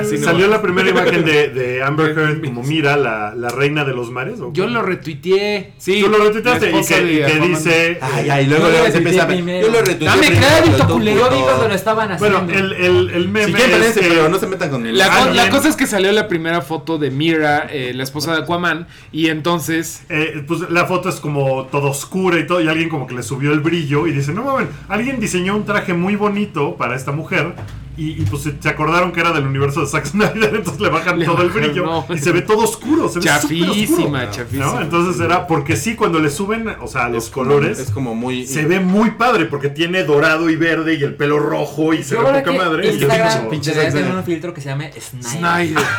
Así 0.00 0.18
no 0.18 0.24
salió 0.24 0.46
va. 0.48 0.56
la 0.56 0.62
primera 0.62 0.88
imagen 0.90 1.24
de, 1.24 1.48
de 1.48 1.82
Amber 1.82 2.10
Heard 2.18 2.42
como 2.44 2.62
Mira, 2.62 2.96
la, 2.96 3.34
la 3.34 3.48
reina 3.48 3.84
de 3.84 3.92
los 3.94 4.10
mares. 4.10 4.40
¿o 4.40 4.52
Yo 4.52 4.66
lo 4.66 4.82
retuiteé. 4.82 5.72
Sí, 5.78 6.00
Tú 6.02 6.08
lo 6.08 6.18
la 6.18 6.24
retuiteaste 6.24 6.68
y 6.70 6.84
que, 6.84 7.12
y 7.12 7.16
que 7.40 7.46
dice... 7.48 7.98
Ay, 8.00 8.30
ay, 8.30 8.46
luego 8.46 8.68
Yo 8.70 8.90
se 8.90 8.98
empieza. 8.98 9.28
Yo 9.34 9.68
lo 9.70 9.78
retuiteé 9.80 10.06
Dame 10.08 10.26
crédito, 10.28 10.86
culero. 10.88 11.30
Yo 11.30 11.44
cuando 11.44 11.68
lo 11.68 11.74
estaban 11.74 12.12
haciendo. 12.12 12.40
Bueno, 12.40 12.52
el, 12.58 12.72
el, 12.72 13.10
el 13.10 13.28
meme 13.28 13.58
es 13.58 13.94
pero 13.98 14.28
no 14.28 14.38
se 14.38 14.46
metan 14.46 14.70
con 14.70 14.96
La, 14.96 15.06
co- 15.08 15.12
Alguien- 15.14 15.36
la 15.36 15.50
cosa 15.50 15.68
es 15.68 15.76
que 15.76 15.86
salió 15.86 16.10
la 16.12 16.28
primera 16.28 16.60
foto 16.60 16.98
de 16.98 17.10
Mira, 17.10 17.66
eh, 17.70 17.92
la 17.94 18.02
esposa 18.02 18.32
de 18.34 18.42
Aquaman, 18.42 18.86
y 19.12 19.28
entonces 19.28 20.02
eh, 20.08 20.42
pues 20.46 20.60
la 20.70 20.84
foto 20.86 21.08
es 21.08 21.16
como 21.16 21.64
todo 21.66 21.90
oscura 21.90 22.38
y 22.38 22.46
todo, 22.46 22.60
y 22.60 22.68
alguien 22.68 22.88
como 22.88 23.06
que 23.06 23.14
le 23.14 23.22
subió 23.22 23.52
el 23.52 23.60
brillo 23.60 24.06
y 24.06 24.12
dice, 24.12 24.32
no 24.32 24.44
mames, 24.44 24.68
alguien 24.88 25.20
diseñó 25.20 25.56
un 25.56 25.64
traje 25.64 25.94
muy 25.94 26.16
bonito 26.16 26.76
para 26.76 26.96
esta 26.96 27.12
mujer 27.12 27.54
y, 27.96 28.10
y, 28.22 28.26
pues 28.30 28.42
se, 28.42 28.54
se 28.60 28.68
acordaron 28.68 29.12
que 29.12 29.20
era 29.20 29.32
del 29.32 29.46
universo 29.46 29.80
de 29.80 29.86
Zack 29.86 30.06
Snyder, 30.06 30.54
entonces 30.56 30.80
le 30.80 30.88
bajan 30.88 31.18
Le 31.18 31.24
todo 31.26 31.42
el 31.42 31.50
brillo 31.50 31.84
no. 31.84 32.06
y 32.14 32.18
se 32.18 32.32
ve 32.32 32.42
todo 32.42 32.58
oscuro, 32.64 33.08
se 33.08 33.20
ve 33.20 33.24
súper 33.28 33.32
oscuro, 33.38 33.72
chafísima, 33.74 34.30
chafísima. 34.30 34.64
¿no? 34.66 34.80
Entonces 34.80 35.20
era, 35.20 35.46
porque 35.46 35.76
sí, 35.76 35.94
cuando 35.94 36.18
le 36.20 36.30
suben, 36.30 36.68
o 36.80 36.86
sea, 36.88 37.08
los 37.08 37.24
Es 37.24 37.30
como- 37.30 37.46
colores, 37.50 37.78
Es 37.78 37.90
como 37.90 38.14
muy. 38.14 38.46
se 38.46 38.64
ve 38.66 38.80
muy 38.80 39.12
padre 39.12 39.46
porque 39.46 39.68
tiene 39.68 40.04
dorado 40.04 40.50
y 40.50 40.56
verde 40.56 40.94
y 40.94 41.02
el 41.02 41.14
pelo 41.14 41.38
rojo 41.38 41.92
y 41.94 42.02
se 42.02 42.16
ve 42.16 42.22
poca 42.24 42.52
madre. 42.52 42.92
y 42.94 42.98
yo 42.98 43.08
un 43.08 44.24
filtro 44.24 44.52
que 44.54 44.60
se 44.60 44.68
llame 44.68 44.92
Snyder. 44.92 45.30
Snyder. 45.30 45.84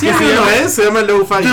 Sí, 0.00 0.08
sí, 0.18 0.24
lo 0.34 0.48
es, 0.50 0.72
se 0.74 0.84
llama 0.84 1.02
Lo-Fi. 1.02 1.44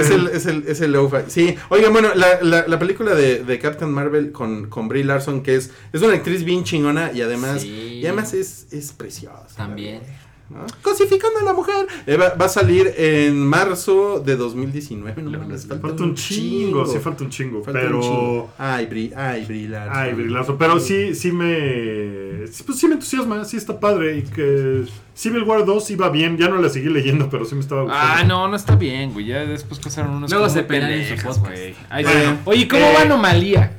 Es 0.00 0.10
el, 0.10 0.28
es 0.28 0.46
el, 0.46 0.64
es 0.66 0.80
el 0.80 0.92
Lo-Fi. 0.92 1.16
Sí, 1.28 1.54
oigan, 1.70 1.92
bueno, 1.92 2.08
la, 2.14 2.40
la, 2.42 2.66
la 2.66 2.78
película 2.78 3.14
de, 3.14 3.44
de 3.44 3.58
Captain 3.58 3.90
Marvel 3.92 4.32
con, 4.32 4.68
con 4.68 4.88
Brie 4.88 5.04
Larson, 5.04 5.42
que 5.42 5.56
es, 5.56 5.70
es 5.92 6.00
una 6.02 6.14
actriz 6.14 6.44
bien 6.44 6.64
chingona 6.64 7.10
y 7.12 7.20
además, 7.20 7.62
Sí. 7.62 8.00
y 8.02 8.06
además 8.06 8.27
es, 8.34 8.66
es 8.72 8.92
preciosa. 8.92 9.46
También. 9.56 10.02
¿no? 10.50 10.64
Cosificando 10.82 11.40
a 11.40 11.42
la 11.42 11.52
mujer. 11.52 11.86
Eh, 12.06 12.16
va, 12.16 12.34
va 12.34 12.46
a 12.46 12.48
salir 12.48 12.92
en 12.96 13.46
marzo 13.46 14.20
de 14.20 14.36
2019. 14.36 15.22
No, 15.22 15.38
mames, 15.38 15.66
falta 15.66 16.02
un 16.02 16.14
chingo, 16.14 16.86
sí 16.86 16.98
falta 16.98 17.24
un 17.24 17.30
chingo, 17.30 17.62
Falta 17.62 17.80
pero... 17.80 17.96
un 17.96 18.02
chingo. 18.02 18.50
Ay, 18.58 18.86
Brie, 18.86 19.12
ay, 19.14 19.44
Brie 19.44 19.68
Larson. 19.68 19.96
Ay, 19.96 20.14
brilazo. 20.14 20.56
Pero 20.56 20.80
sí, 20.80 21.14
sí 21.14 21.32
me. 21.32 22.46
sí, 22.50 22.62
Pues 22.64 22.78
sí 22.78 22.88
me 22.88 22.94
entusiasma, 22.94 23.44
sí 23.44 23.56
está 23.56 23.78
padre. 23.78 24.18
Y 24.18 24.22
que 24.22 24.84
Civil 25.14 25.42
War 25.42 25.64
2 25.64 25.90
iba 25.90 26.08
bien. 26.08 26.38
Ya 26.38 26.48
no 26.48 26.60
la 26.60 26.68
seguí 26.68 26.88
leyendo, 26.88 27.28
pero 27.28 27.44
sí 27.44 27.54
me 27.54 27.60
estaba 27.60 27.82
gustando. 27.82 28.06
Ah, 28.06 28.24
no, 28.24 28.48
no 28.48 28.56
está 28.56 28.76
bien, 28.76 29.12
güey. 29.12 29.26
Ya 29.26 29.44
después 29.44 29.80
pasaron 29.80 30.12
unos 30.12 30.30
Luego 30.30 30.48
se 30.48 30.62
pelean 30.62 31.04
güey. 31.40 31.74
Bueno, 31.90 32.38
Oye, 32.46 32.68
¿cómo 32.68 32.86
eh, 32.86 32.94
va 32.96 33.02
Anomalía? 33.02 33.72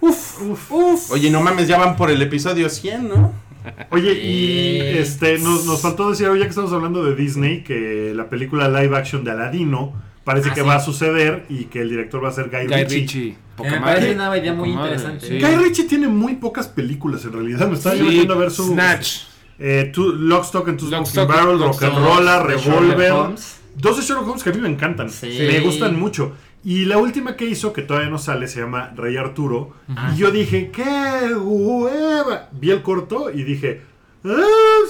Uf, 0.00 0.42
uf, 0.42 0.72
uf. 0.72 1.10
Oye, 1.12 1.30
no 1.30 1.40
mames, 1.40 1.66
ya 1.68 1.76
van 1.76 1.96
por 1.96 2.10
el 2.10 2.22
episodio 2.22 2.68
100, 2.68 3.08
¿no? 3.08 3.47
Oye, 3.90 4.12
y 4.12 4.80
Eh. 4.80 5.00
este 5.00 5.38
nos, 5.38 5.64
nos 5.66 5.80
faltó 5.80 6.10
decir, 6.10 6.28
hoy 6.28 6.38
ya 6.38 6.44
que 6.44 6.50
estamos 6.50 6.72
hablando 6.72 7.04
de 7.04 7.14
Disney, 7.14 7.62
que 7.62 8.12
la 8.14 8.28
película 8.28 8.68
live 8.68 8.96
action 8.96 9.24
de 9.24 9.30
Aladino 9.32 9.92
parece 10.24 10.50
Ah, 10.50 10.54
que 10.54 10.60
sí. 10.60 10.66
va 10.66 10.76
a 10.76 10.80
suceder 10.80 11.44
y 11.48 11.64
que 11.64 11.80
el 11.80 11.88
director 11.90 12.22
va 12.22 12.28
a 12.28 12.32
ser 12.32 12.50
Guy, 12.50 12.66
Guy 12.66 12.74
Ritchie. 12.84 12.96
Ritchie. 13.00 13.36
Poca 13.56 13.70
me 13.70 13.80
madre. 13.80 13.94
parece 13.94 14.14
una 14.14 14.36
idea 14.38 14.52
muy 14.54 14.68
Poca 14.70 14.80
madre, 14.80 14.94
interesante. 14.96 15.26
sí. 15.26 15.38
Guy 15.40 15.56
Ritchie 15.64 15.84
tiene 15.84 16.08
muy 16.08 16.34
pocas 16.36 16.68
películas 16.68 17.24
en 17.24 17.32
realidad. 17.32 17.66
Me 17.68 17.74
estaba 17.74 17.96
Sí, 17.96 18.28
a 18.30 18.34
ver 18.34 18.50
su. 18.50 18.64
Snatch. 18.72 19.08
Eh, 19.58 19.90
two, 19.92 20.12
Lock, 20.12 20.44
Stock 20.44 20.68
and 20.68 20.78
Two 20.78 20.86
Smoking 20.88 21.26
Barrel, 21.26 21.58
Rock 21.58 21.82
and 21.82 21.94
de 21.96 22.42
Revolver. 22.54 23.12
Dos 23.74 23.96
de 23.96 24.02
Sherlock 24.02 24.26
Holmes 24.28 24.42
que 24.42 24.50
a 24.50 24.52
mí 24.52 24.60
me 24.60 24.68
encantan. 24.68 25.08
Sí. 25.10 25.36
Me 25.40 25.60
gustan 25.60 25.98
mucho. 25.98 26.32
Y 26.64 26.84
la 26.86 26.98
última 26.98 27.36
que 27.36 27.44
hizo, 27.46 27.72
que 27.72 27.82
todavía 27.82 28.10
no 28.10 28.18
sale, 28.18 28.48
se 28.48 28.60
llama 28.60 28.92
Rey 28.96 29.16
Arturo. 29.16 29.72
Y 30.12 30.16
yo 30.18 30.30
dije, 30.30 30.70
¡qué 30.70 31.34
hueva! 31.34 32.48
Vi 32.52 32.70
el 32.70 32.82
corto 32.82 33.30
y 33.30 33.42
dije, 33.44 33.82
¡ah! 34.24 34.36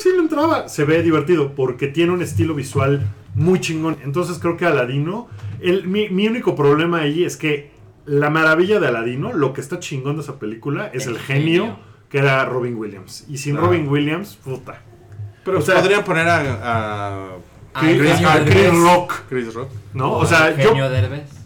Sí 0.01 0.11
le 0.13 0.19
entraba. 0.19 0.69
Se 0.69 0.85
ve 0.85 1.03
divertido 1.03 1.55
porque 1.55 1.89
tiene 1.89 2.13
un 2.13 2.23
estilo 2.23 2.55
visual 2.55 3.07
muy 3.35 3.61
chingón. 3.61 3.97
Entonces 4.03 4.39
creo 4.39 4.57
que 4.57 4.65
Aladino. 4.67 5.29
El, 5.61 5.87
mi, 5.87 6.09
mi 6.09 6.27
único 6.29 6.55
problema 6.57 7.01
ahí 7.01 7.25
es 7.25 7.37
que 7.37 7.71
la 8.07 8.31
maravilla 8.31 8.81
de 8.81 8.87
Aladino, 8.89 9.33
lo 9.33 9.53
que 9.53 9.61
está 9.61 9.79
chingón 9.79 10.17
de 10.17 10.23
esa 10.23 10.39
película, 10.39 10.91
es 10.95 11.07
el, 11.07 11.17
El 11.17 11.19
genio, 11.21 11.63
genio. 11.65 11.79
que 12.09 12.19
era 12.19 12.45
Robin 12.47 12.77
Williams. 12.77 13.27
Y 13.29 13.37
sin. 13.39 13.57
Robin 13.57 13.87
Williams, 13.89 14.37
puta. 14.37 14.81
Pero 15.45 15.59
O 15.59 15.63
sea- 15.63 15.77
podrían 15.81 16.03
poner 16.05 16.29
a, 16.29 16.41
a 16.63 17.29
Ah, 17.75 17.81
Chris, 17.83 18.11
a 18.25 18.71
Rock, 18.73 19.13
Chris 19.29 19.55
Rock. 19.55 19.69
¿no? 19.95 20.13
O 20.15 20.27
sea, 20.27 20.51
yo. 20.57 20.71
Genio 20.71 20.89
Derbez. 20.91 21.38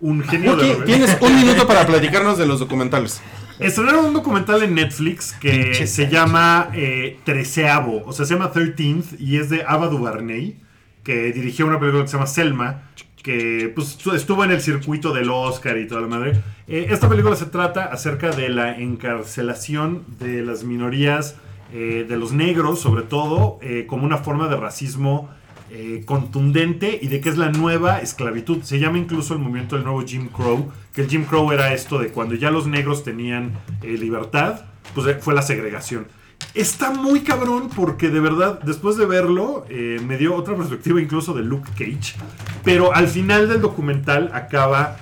Un 0.00 0.22
genio 0.22 0.52
Wookie, 0.52 0.68
de 0.68 0.84
tienes 0.86 1.16
un 1.20 1.34
minuto 1.36 1.66
para 1.66 1.86
platicarnos 1.86 2.38
de 2.38 2.46
los 2.46 2.58
documentales. 2.58 3.20
Estrenaron 3.58 4.06
un 4.06 4.14
documental 4.14 4.62
en 4.62 4.74
Netflix 4.74 5.32
que 5.32 5.50
Pinche 5.50 5.86
se 5.86 6.08
llama 6.08 6.70
eh, 6.72 7.18
Treceavo, 7.24 8.02
o 8.06 8.12
sea, 8.12 8.24
se 8.24 8.34
llama 8.34 8.52
13th 8.52 9.18
y 9.18 9.36
es 9.36 9.50
de 9.50 9.62
Ava 9.66 9.88
DuVernay, 9.88 10.56
que 11.04 11.32
dirigió 11.32 11.66
una 11.66 11.78
película 11.78 12.04
que 12.04 12.08
se 12.08 12.16
llama 12.16 12.26
Selma, 12.26 12.82
que 13.22 13.70
pues, 13.74 13.98
estuvo 14.14 14.44
en 14.44 14.50
el 14.50 14.60
circuito 14.60 15.12
del 15.12 15.30
Oscar 15.30 15.76
y 15.78 15.86
toda 15.86 16.00
la 16.00 16.06
madre. 16.06 16.40
Eh, 16.66 16.86
esta 16.90 17.08
película 17.08 17.36
se 17.36 17.46
trata 17.46 17.84
acerca 17.84 18.30
de 18.30 18.48
la 18.48 18.78
encarcelación 18.78 20.04
de 20.18 20.42
las 20.42 20.64
minorías, 20.64 21.36
eh, 21.72 22.04
de 22.08 22.16
los 22.16 22.32
negros 22.32 22.80
sobre 22.80 23.02
todo, 23.02 23.58
eh, 23.62 23.86
como 23.86 24.04
una 24.04 24.18
forma 24.18 24.48
de 24.48 24.56
racismo 24.56 25.30
eh, 25.72 26.02
contundente 26.04 26.98
y 27.00 27.06
de 27.06 27.20
que 27.20 27.28
es 27.28 27.38
la 27.38 27.52
nueva 27.52 28.00
esclavitud. 28.00 28.62
Se 28.64 28.80
llama 28.80 28.98
incluso 28.98 29.34
el 29.34 29.38
movimiento 29.38 29.76
del 29.76 29.84
nuevo 29.84 30.02
Jim 30.02 30.26
Crow, 30.26 30.72
que 30.92 31.02
el 31.02 31.08
Jim 31.08 31.24
Crow 31.24 31.52
era 31.52 31.72
esto 31.72 32.00
de 32.00 32.08
cuando 32.08 32.34
ya 32.34 32.50
los 32.50 32.66
negros 32.66 33.04
tenían 33.04 33.52
eh, 33.82 33.96
libertad, 33.96 34.62
pues 34.96 35.06
eh, 35.06 35.14
fue 35.20 35.32
la 35.32 35.42
segregación. 35.42 36.08
Está 36.54 36.90
muy 36.90 37.20
cabrón 37.20 37.70
porque 37.76 38.08
de 38.08 38.18
verdad, 38.18 38.60
después 38.62 38.96
de 38.96 39.06
verlo, 39.06 39.64
me 39.68 40.16
dio 40.16 40.34
otra 40.34 40.56
perspectiva 40.56 41.00
incluso 41.00 41.34
de 41.34 41.42
Luke 41.44 41.70
Cage. 41.78 42.16
Pero 42.64 42.92
al 42.92 43.06
final 43.06 43.48
del 43.48 43.60
documental 43.60 44.30
acaba 44.32 44.96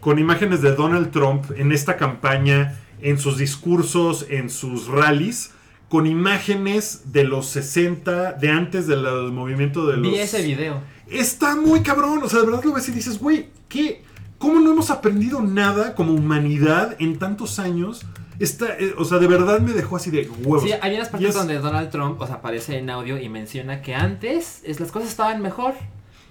con 0.00 0.18
imágenes 0.18 0.60
de 0.60 0.74
Donald 0.76 1.10
Trump 1.10 1.46
en 1.56 1.72
esta 1.72 1.96
campaña, 1.96 2.78
en 3.00 3.18
sus 3.18 3.38
discursos, 3.38 4.26
en 4.28 4.50
sus 4.50 4.86
rallies, 4.86 5.53
con 5.94 6.08
imágenes 6.08 7.12
de 7.12 7.22
los 7.22 7.46
60, 7.50 8.32
de 8.32 8.50
antes 8.50 8.88
del 8.88 9.04
movimiento 9.30 9.86
de 9.86 9.96
los... 9.98 10.02
Vi 10.10 10.18
ese 10.18 10.42
video. 10.42 10.80
Está 11.06 11.54
muy 11.54 11.82
cabrón, 11.84 12.18
o 12.20 12.28
sea, 12.28 12.40
de 12.40 12.46
verdad 12.46 12.64
lo 12.64 12.72
ves 12.72 12.88
y 12.88 12.90
dices, 12.90 13.20
güey, 13.20 13.50
¿qué? 13.68 14.02
¿Cómo 14.38 14.58
no 14.58 14.72
hemos 14.72 14.90
aprendido 14.90 15.40
nada 15.40 15.94
como 15.94 16.12
humanidad 16.12 16.96
en 16.98 17.16
tantos 17.20 17.60
años? 17.60 18.04
Está, 18.40 18.76
eh, 18.76 18.92
o 18.98 19.04
sea, 19.04 19.18
de 19.18 19.28
verdad 19.28 19.60
me 19.60 19.70
dejó 19.72 19.94
así 19.94 20.10
de 20.10 20.28
huevos. 20.42 20.64
Sí, 20.64 20.72
hay 20.82 20.96
unas 20.96 21.10
partes 21.10 21.28
es- 21.28 21.34
donde 21.36 21.60
Donald 21.60 21.90
Trump, 21.90 22.20
o 22.20 22.26
sea, 22.26 22.34
aparece 22.34 22.76
en 22.76 22.90
audio 22.90 23.16
y 23.16 23.28
menciona 23.28 23.80
que 23.80 23.94
antes 23.94 24.62
es, 24.64 24.80
las 24.80 24.90
cosas 24.90 25.08
estaban 25.10 25.40
mejor, 25.42 25.74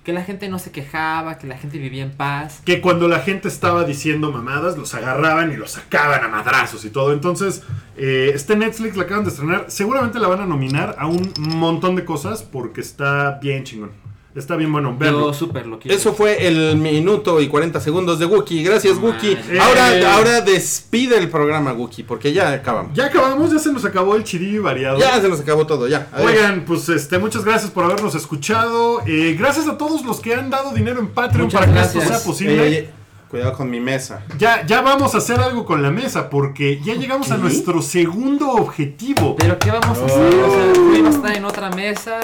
que 0.03 0.11
la 0.11 0.23
gente 0.23 0.49
no 0.49 0.59
se 0.59 0.71
quejaba, 0.71 1.38
que 1.38 1.47
la 1.47 1.57
gente 1.57 1.77
vivía 1.77 2.03
en 2.03 2.11
paz. 2.11 2.61
que 2.65 2.81
cuando 2.81 3.07
la 3.07 3.19
gente 3.19 3.47
estaba 3.47 3.85
diciendo 3.85 4.31
mamadas, 4.31 4.77
los 4.77 4.93
agarraban 4.93 5.51
y 5.51 5.55
los 5.55 5.71
sacaban 5.71 6.23
a 6.23 6.27
madrazos 6.27 6.84
y 6.85 6.89
todo. 6.89 7.13
Entonces, 7.13 7.63
eh, 7.97 8.31
este 8.34 8.55
Netflix 8.55 8.97
la 8.97 9.03
acaban 9.03 9.23
de 9.23 9.30
estrenar. 9.30 9.65
Seguramente 9.69 10.19
la 10.19 10.27
van 10.27 10.41
a 10.41 10.45
nominar 10.45 10.95
a 10.99 11.07
un 11.07 11.34
montón 11.38 11.95
de 11.95 12.03
cosas 12.03 12.43
porque 12.43 12.81
está 12.81 13.39
bien 13.41 13.63
chingón. 13.63 14.02
Está 14.35 14.55
bien 14.55 14.72
bueno. 14.72 14.95
Verlo. 14.97 15.27
Yo 15.27 15.34
súper 15.34 15.68
lo 15.68 15.77
quiero. 15.80 15.95
Eso 15.95 16.14
fue 16.14 16.47
el 16.47 16.76
minuto 16.77 17.39
y 17.39 17.47
40 17.47 17.80
segundos 17.80 18.18
de 18.18 18.26
Wookie. 18.26 18.64
Gracias, 18.64 18.95
No 18.97 19.07
Wookie. 19.07 19.38
Ahora, 19.61 19.95
Eh. 19.95 20.05
ahora 20.05 20.41
despide 20.41 21.18
el 21.19 21.30
programa, 21.30 21.72
Wookie, 21.73 22.03
porque 22.03 22.34
ya 22.34 22.51
acabamos. 22.51 22.93
Ya 22.95 23.05
acabamos, 23.05 23.51
ya 23.51 23.60
se 23.60 23.72
nos 23.72 23.85
acabó 23.85 24.15
el 24.15 24.23
chirillo 24.23 24.64
variado. 24.64 24.97
Ya 24.97 25.22
se 25.22 25.30
nos 25.30 25.39
acabó 25.39 25.68
todo, 25.68 25.88
ya. 25.88 26.07
Adiós. 26.11 26.31
Oigan, 26.31 26.65
pues 26.65 26.89
este, 26.89 27.19
muchas 27.19 27.45
gracias 27.45 27.69
por 27.69 27.84
habernos 27.85 28.15
escuchado. 28.15 29.01
Eh, 29.05 29.35
gracias 29.38 29.68
a 29.68 29.77
todos 29.77 30.03
los 30.03 30.19
que 30.19 30.34
han 30.34 30.49
dado 30.49 30.72
dinero 30.73 30.99
en 30.99 31.07
Patreon 31.10 31.45
Muchas 31.45 31.61
para 31.61 31.72
que 31.73 31.80
esto 31.81 32.01
sea 32.01 32.19
posible. 32.23 32.68
Eh, 32.80 32.89
cuidado 33.30 33.53
con 33.53 33.69
mi 33.69 33.80
mesa. 33.80 34.23
Ya, 34.39 34.65
ya 34.65 34.81
vamos 34.81 35.14
a 35.14 35.19
hacer 35.19 35.39
algo 35.39 35.64
con 35.65 35.81
la 35.84 35.91
mesa 35.91 36.30
porque 36.30 36.80
ya 36.84 36.95
llegamos 36.95 37.30
a 37.31 37.38
nuestro 37.38 37.81
segundo 37.84 38.49
objetivo. 38.49 39.35
Pero 39.35 39.60
¿qué 39.60 39.69
vamos 39.72 39.97
a 39.99 40.05
hacer? 40.05 40.34
O 40.35 40.51
sea, 40.51 40.73
Rui 40.73 41.01
va 41.01 41.10
a 41.10 41.11
estar 41.11 41.35
en 41.35 41.45
otra 41.45 41.69
mesa. 41.69 42.19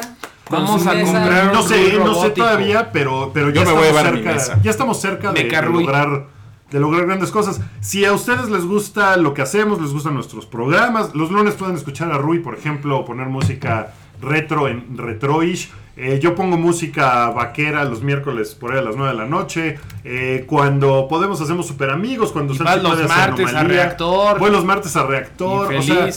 Vamos 0.49 0.85
a 0.87 1.01
comprar 1.01 1.53
No 1.53 1.63
sé, 1.63 1.97
no 1.97 2.21
sé 2.21 2.29
todavía, 2.31 2.91
pero, 2.91 3.31
pero 3.33 3.49
ya, 3.49 3.63
Yo 3.63 3.69
me 3.69 3.73
voy 3.73 3.87
a 3.87 4.01
cerca, 4.01 4.33
mesa. 4.33 4.59
ya 4.61 4.71
estamos 4.71 4.99
cerca 4.99 5.31
de, 5.31 5.43
lograr 5.43 6.27
de 6.71 6.79
lograr 6.79 7.05
grandes 7.05 7.31
cosas. 7.31 7.61
Si 7.81 8.05
a 8.05 8.13
ustedes 8.13 8.49
les 8.49 8.65
gusta 8.65 9.17
lo 9.17 9.33
que 9.33 9.41
hacemos, 9.41 9.81
les 9.81 9.91
gustan 9.91 10.13
nuestros 10.13 10.45
programas, 10.45 11.15
los 11.15 11.31
lunes 11.31 11.55
pueden 11.55 11.75
escuchar 11.75 12.11
a 12.11 12.17
Rui, 12.17 12.39
por 12.39 12.55
ejemplo, 12.55 12.99
o 12.99 13.05
poner 13.05 13.27
música 13.27 13.93
retro 14.21 14.67
en 14.67 14.97
Retroish. 14.97 15.71
Eh, 16.01 16.17
yo 16.21 16.33
pongo 16.33 16.57
música 16.57 17.29
vaquera 17.29 17.83
los 17.83 18.01
miércoles 18.01 18.55
por 18.55 18.71
ahí 18.71 18.79
a 18.79 18.81
las 18.81 18.95
9 18.95 19.11
de 19.11 19.17
la 19.17 19.25
noche. 19.25 19.77
Eh, 20.05 20.45
cuando 20.47 21.07
podemos 21.09 21.41
hacemos 21.41 21.67
super 21.67 21.89
amigos. 21.89 22.31
Cuando 22.31 22.53
vas 22.53 22.81
los 22.81 22.93
puede 22.93 23.03
hacer 23.03 23.17
martes 23.17 23.53
a. 23.53 23.63
Reactor. 23.63 24.39
Voy 24.39 24.49
los 24.49 24.63
martes 24.63 24.95
a 24.95 25.05
Reactor. 25.05 25.73
Y 25.73 25.77
o 25.77 25.81
sea. 25.81 26.09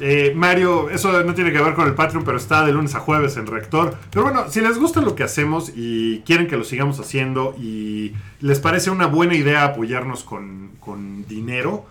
Eh, 0.00 0.32
Mario, 0.34 0.88
eso 0.90 1.22
no 1.22 1.34
tiene 1.34 1.52
que 1.52 1.60
ver 1.60 1.74
con 1.74 1.86
el 1.86 1.94
Patreon, 1.94 2.24
pero 2.24 2.38
está 2.38 2.64
de 2.64 2.72
lunes 2.72 2.94
a 2.94 3.00
jueves 3.00 3.36
en 3.36 3.46
Reactor. 3.46 3.94
Pero 4.10 4.24
bueno, 4.24 4.44
si 4.48 4.60
les 4.60 4.78
gusta 4.78 5.00
lo 5.00 5.14
que 5.14 5.22
hacemos 5.22 5.72
y 5.74 6.20
quieren 6.20 6.46
que 6.46 6.56
lo 6.56 6.64
sigamos 6.64 6.98
haciendo 7.00 7.54
y 7.58 8.14
les 8.40 8.60
parece 8.60 8.90
una 8.90 9.06
buena 9.06 9.34
idea 9.34 9.64
apoyarnos 9.64 10.24
con, 10.24 10.70
con 10.80 11.26
dinero, 11.26 11.86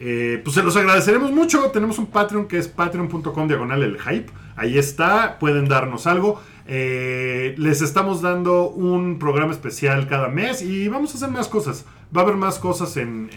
eh, 0.00 0.40
pues 0.42 0.56
se 0.56 0.62
los 0.64 0.76
agradeceremos 0.76 1.30
mucho. 1.30 1.70
Tenemos 1.70 1.98
un 1.98 2.06
Patreon 2.06 2.48
que 2.48 2.58
es 2.58 2.66
patreon.com 2.66 3.46
diagonal 3.46 3.82
el 3.84 4.00
hype. 4.00 4.30
Ahí 4.56 4.76
está, 4.76 5.38
pueden 5.38 5.68
darnos 5.68 6.08
algo. 6.08 6.40
Eh, 6.66 7.54
les 7.58 7.80
estamos 7.82 8.22
dando 8.22 8.68
un 8.70 9.18
programa 9.18 9.52
especial 9.52 10.08
cada 10.08 10.28
mes 10.28 10.62
y 10.62 10.88
vamos 10.88 11.12
a 11.12 11.16
hacer 11.16 11.30
más 11.30 11.46
cosas. 11.46 11.84
Va 12.14 12.22
a 12.22 12.24
haber 12.24 12.36
más 12.36 12.58
cosas 12.58 12.96
en 12.96 13.30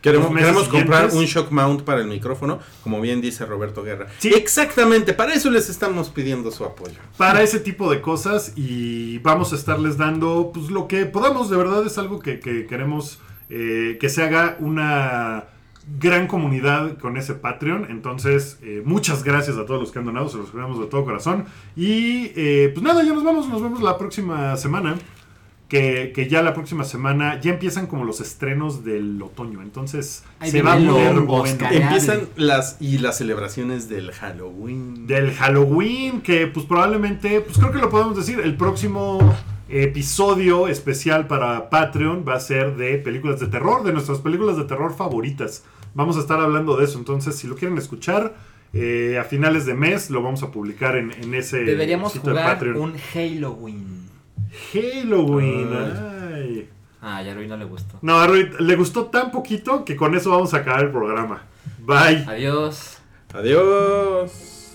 Queremos, 0.00 0.26
los 0.26 0.34
meses 0.34 0.50
queremos 0.50 0.68
comprar 0.68 1.10
un 1.12 1.24
shock 1.24 1.50
mount 1.50 1.82
para 1.82 2.00
el 2.00 2.06
micrófono, 2.06 2.60
como 2.82 3.00
bien 3.00 3.20
dice 3.20 3.44
Roberto 3.46 3.82
Guerra. 3.82 4.06
Sí. 4.18 4.28
Exactamente, 4.34 5.12
para 5.12 5.34
eso 5.34 5.50
les 5.50 5.68
estamos 5.68 6.08
pidiendo 6.10 6.50
su 6.50 6.64
apoyo. 6.64 6.96
para 7.16 7.42
ese 7.42 7.60
tipo 7.60 7.90
de 7.90 8.00
cosas 8.00 8.52
y 8.56 9.18
vamos 9.18 9.52
a 9.52 9.56
estarles 9.56 9.96
dando 9.96 10.50
pues 10.52 10.70
lo 10.70 10.88
que 10.88 11.06
podamos, 11.06 11.50
de 11.50 11.56
verdad 11.56 11.86
es 11.86 11.98
algo 11.98 12.18
que, 12.20 12.40
que 12.40 12.66
queremos 12.66 13.18
eh, 13.50 13.96
que 13.98 14.08
se 14.10 14.22
haga 14.22 14.56
una 14.60 15.44
gran 15.98 16.26
comunidad 16.26 16.98
con 16.98 17.16
ese 17.16 17.34
Patreon, 17.34 17.86
entonces 17.88 18.58
eh, 18.62 18.82
muchas 18.84 19.24
gracias 19.24 19.56
a 19.56 19.64
todos 19.64 19.80
los 19.80 19.90
que 19.90 19.98
han 19.98 20.04
donado, 20.04 20.28
se 20.28 20.36
los 20.36 20.48
agradecemos 20.50 20.84
de 20.84 20.90
todo 20.90 21.04
corazón 21.04 21.46
y 21.74 22.30
eh, 22.36 22.70
pues 22.74 22.82
nada, 22.82 23.02
ya 23.02 23.14
nos 23.14 23.24
vamos, 23.24 23.48
nos 23.48 23.62
vemos 23.62 23.80
la 23.80 23.96
próxima 23.96 24.56
semana. 24.56 24.96
Que, 25.68 26.12
que 26.14 26.28
ya 26.28 26.40
la 26.42 26.54
próxima 26.54 26.82
semana 26.84 27.38
ya 27.42 27.50
empiezan 27.52 27.88
como 27.88 28.06
los 28.06 28.22
estrenos 28.22 28.86
del 28.86 29.20
otoño, 29.20 29.60
entonces 29.60 30.24
se 30.42 30.62
va 30.62 30.72
a 30.72 30.76
poner 30.76 31.20
bueno. 31.20 31.68
Empiezan 31.70 32.20
las 32.36 32.78
y 32.80 32.96
las 32.96 33.18
celebraciones 33.18 33.86
del 33.90 34.12
Halloween. 34.12 35.06
del 35.06 35.32
Halloween, 35.34 36.22
que 36.22 36.46
pues 36.46 36.64
probablemente, 36.64 37.42
pues 37.42 37.58
creo 37.58 37.70
que 37.70 37.80
lo 37.80 37.90
podemos 37.90 38.16
decir, 38.16 38.40
el 38.40 38.56
próximo 38.56 39.18
episodio 39.68 40.68
especial 40.68 41.26
para 41.26 41.68
Patreon 41.68 42.24
va 42.26 42.36
a 42.36 42.40
ser 42.40 42.76
de 42.76 42.96
películas 42.96 43.38
de 43.38 43.48
terror, 43.48 43.84
de 43.84 43.92
nuestras 43.92 44.20
películas 44.20 44.56
de 44.56 44.64
terror 44.64 44.94
favoritas. 44.96 45.64
Vamos 45.94 46.16
a 46.16 46.20
estar 46.20 46.40
hablando 46.40 46.78
de 46.78 46.84
eso, 46.86 46.98
entonces 46.98 47.36
si 47.36 47.46
lo 47.46 47.56
quieren 47.56 47.76
escuchar, 47.76 48.34
eh, 48.72 49.18
a 49.20 49.24
finales 49.24 49.66
de 49.66 49.74
mes 49.74 50.08
lo 50.10 50.22
vamos 50.22 50.42
a 50.42 50.50
publicar 50.50 50.96
en, 50.96 51.12
en 51.12 51.34
ese 51.34 51.58
Deberíamos 51.58 52.12
sitio 52.12 52.32
de 52.32 52.40
jugar 52.40 52.54
Patreon. 52.54 52.76
un 52.78 52.94
Halloween. 53.12 54.07
Halloween. 54.72 55.68
ay. 55.74 56.68
Ah, 57.00 57.22
ya 57.22 57.32
a 57.32 57.34
Rui 57.34 57.46
no 57.46 57.56
le 57.56 57.64
gustó. 57.64 57.98
No, 58.02 58.18
a 58.18 58.26
Rui 58.26 58.50
le 58.58 58.76
gustó 58.76 59.06
tan 59.06 59.30
poquito 59.30 59.84
que 59.84 59.94
con 59.96 60.14
eso 60.16 60.30
vamos 60.30 60.52
a 60.54 60.58
acabar 60.58 60.84
el 60.84 60.90
programa. 60.90 61.42
Bye. 61.78 62.24
Adiós. 62.26 62.98
Adiós. 63.32 64.74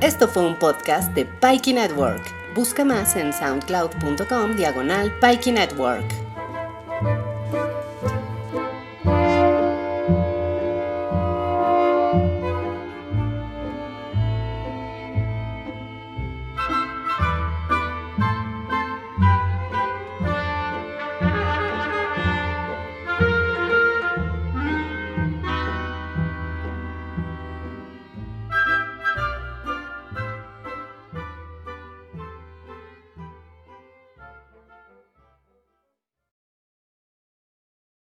Esto 0.00 0.28
fue 0.28 0.44
un 0.44 0.58
podcast 0.58 1.12
de 1.14 1.24
Pikey 1.24 1.72
Network. 1.74 2.22
Busca 2.54 2.84
más 2.84 3.16
en 3.16 3.32
soundcloud.com 3.32 4.56
diagonal 4.56 5.12
Pikey 5.20 5.52
Network. 5.52 6.04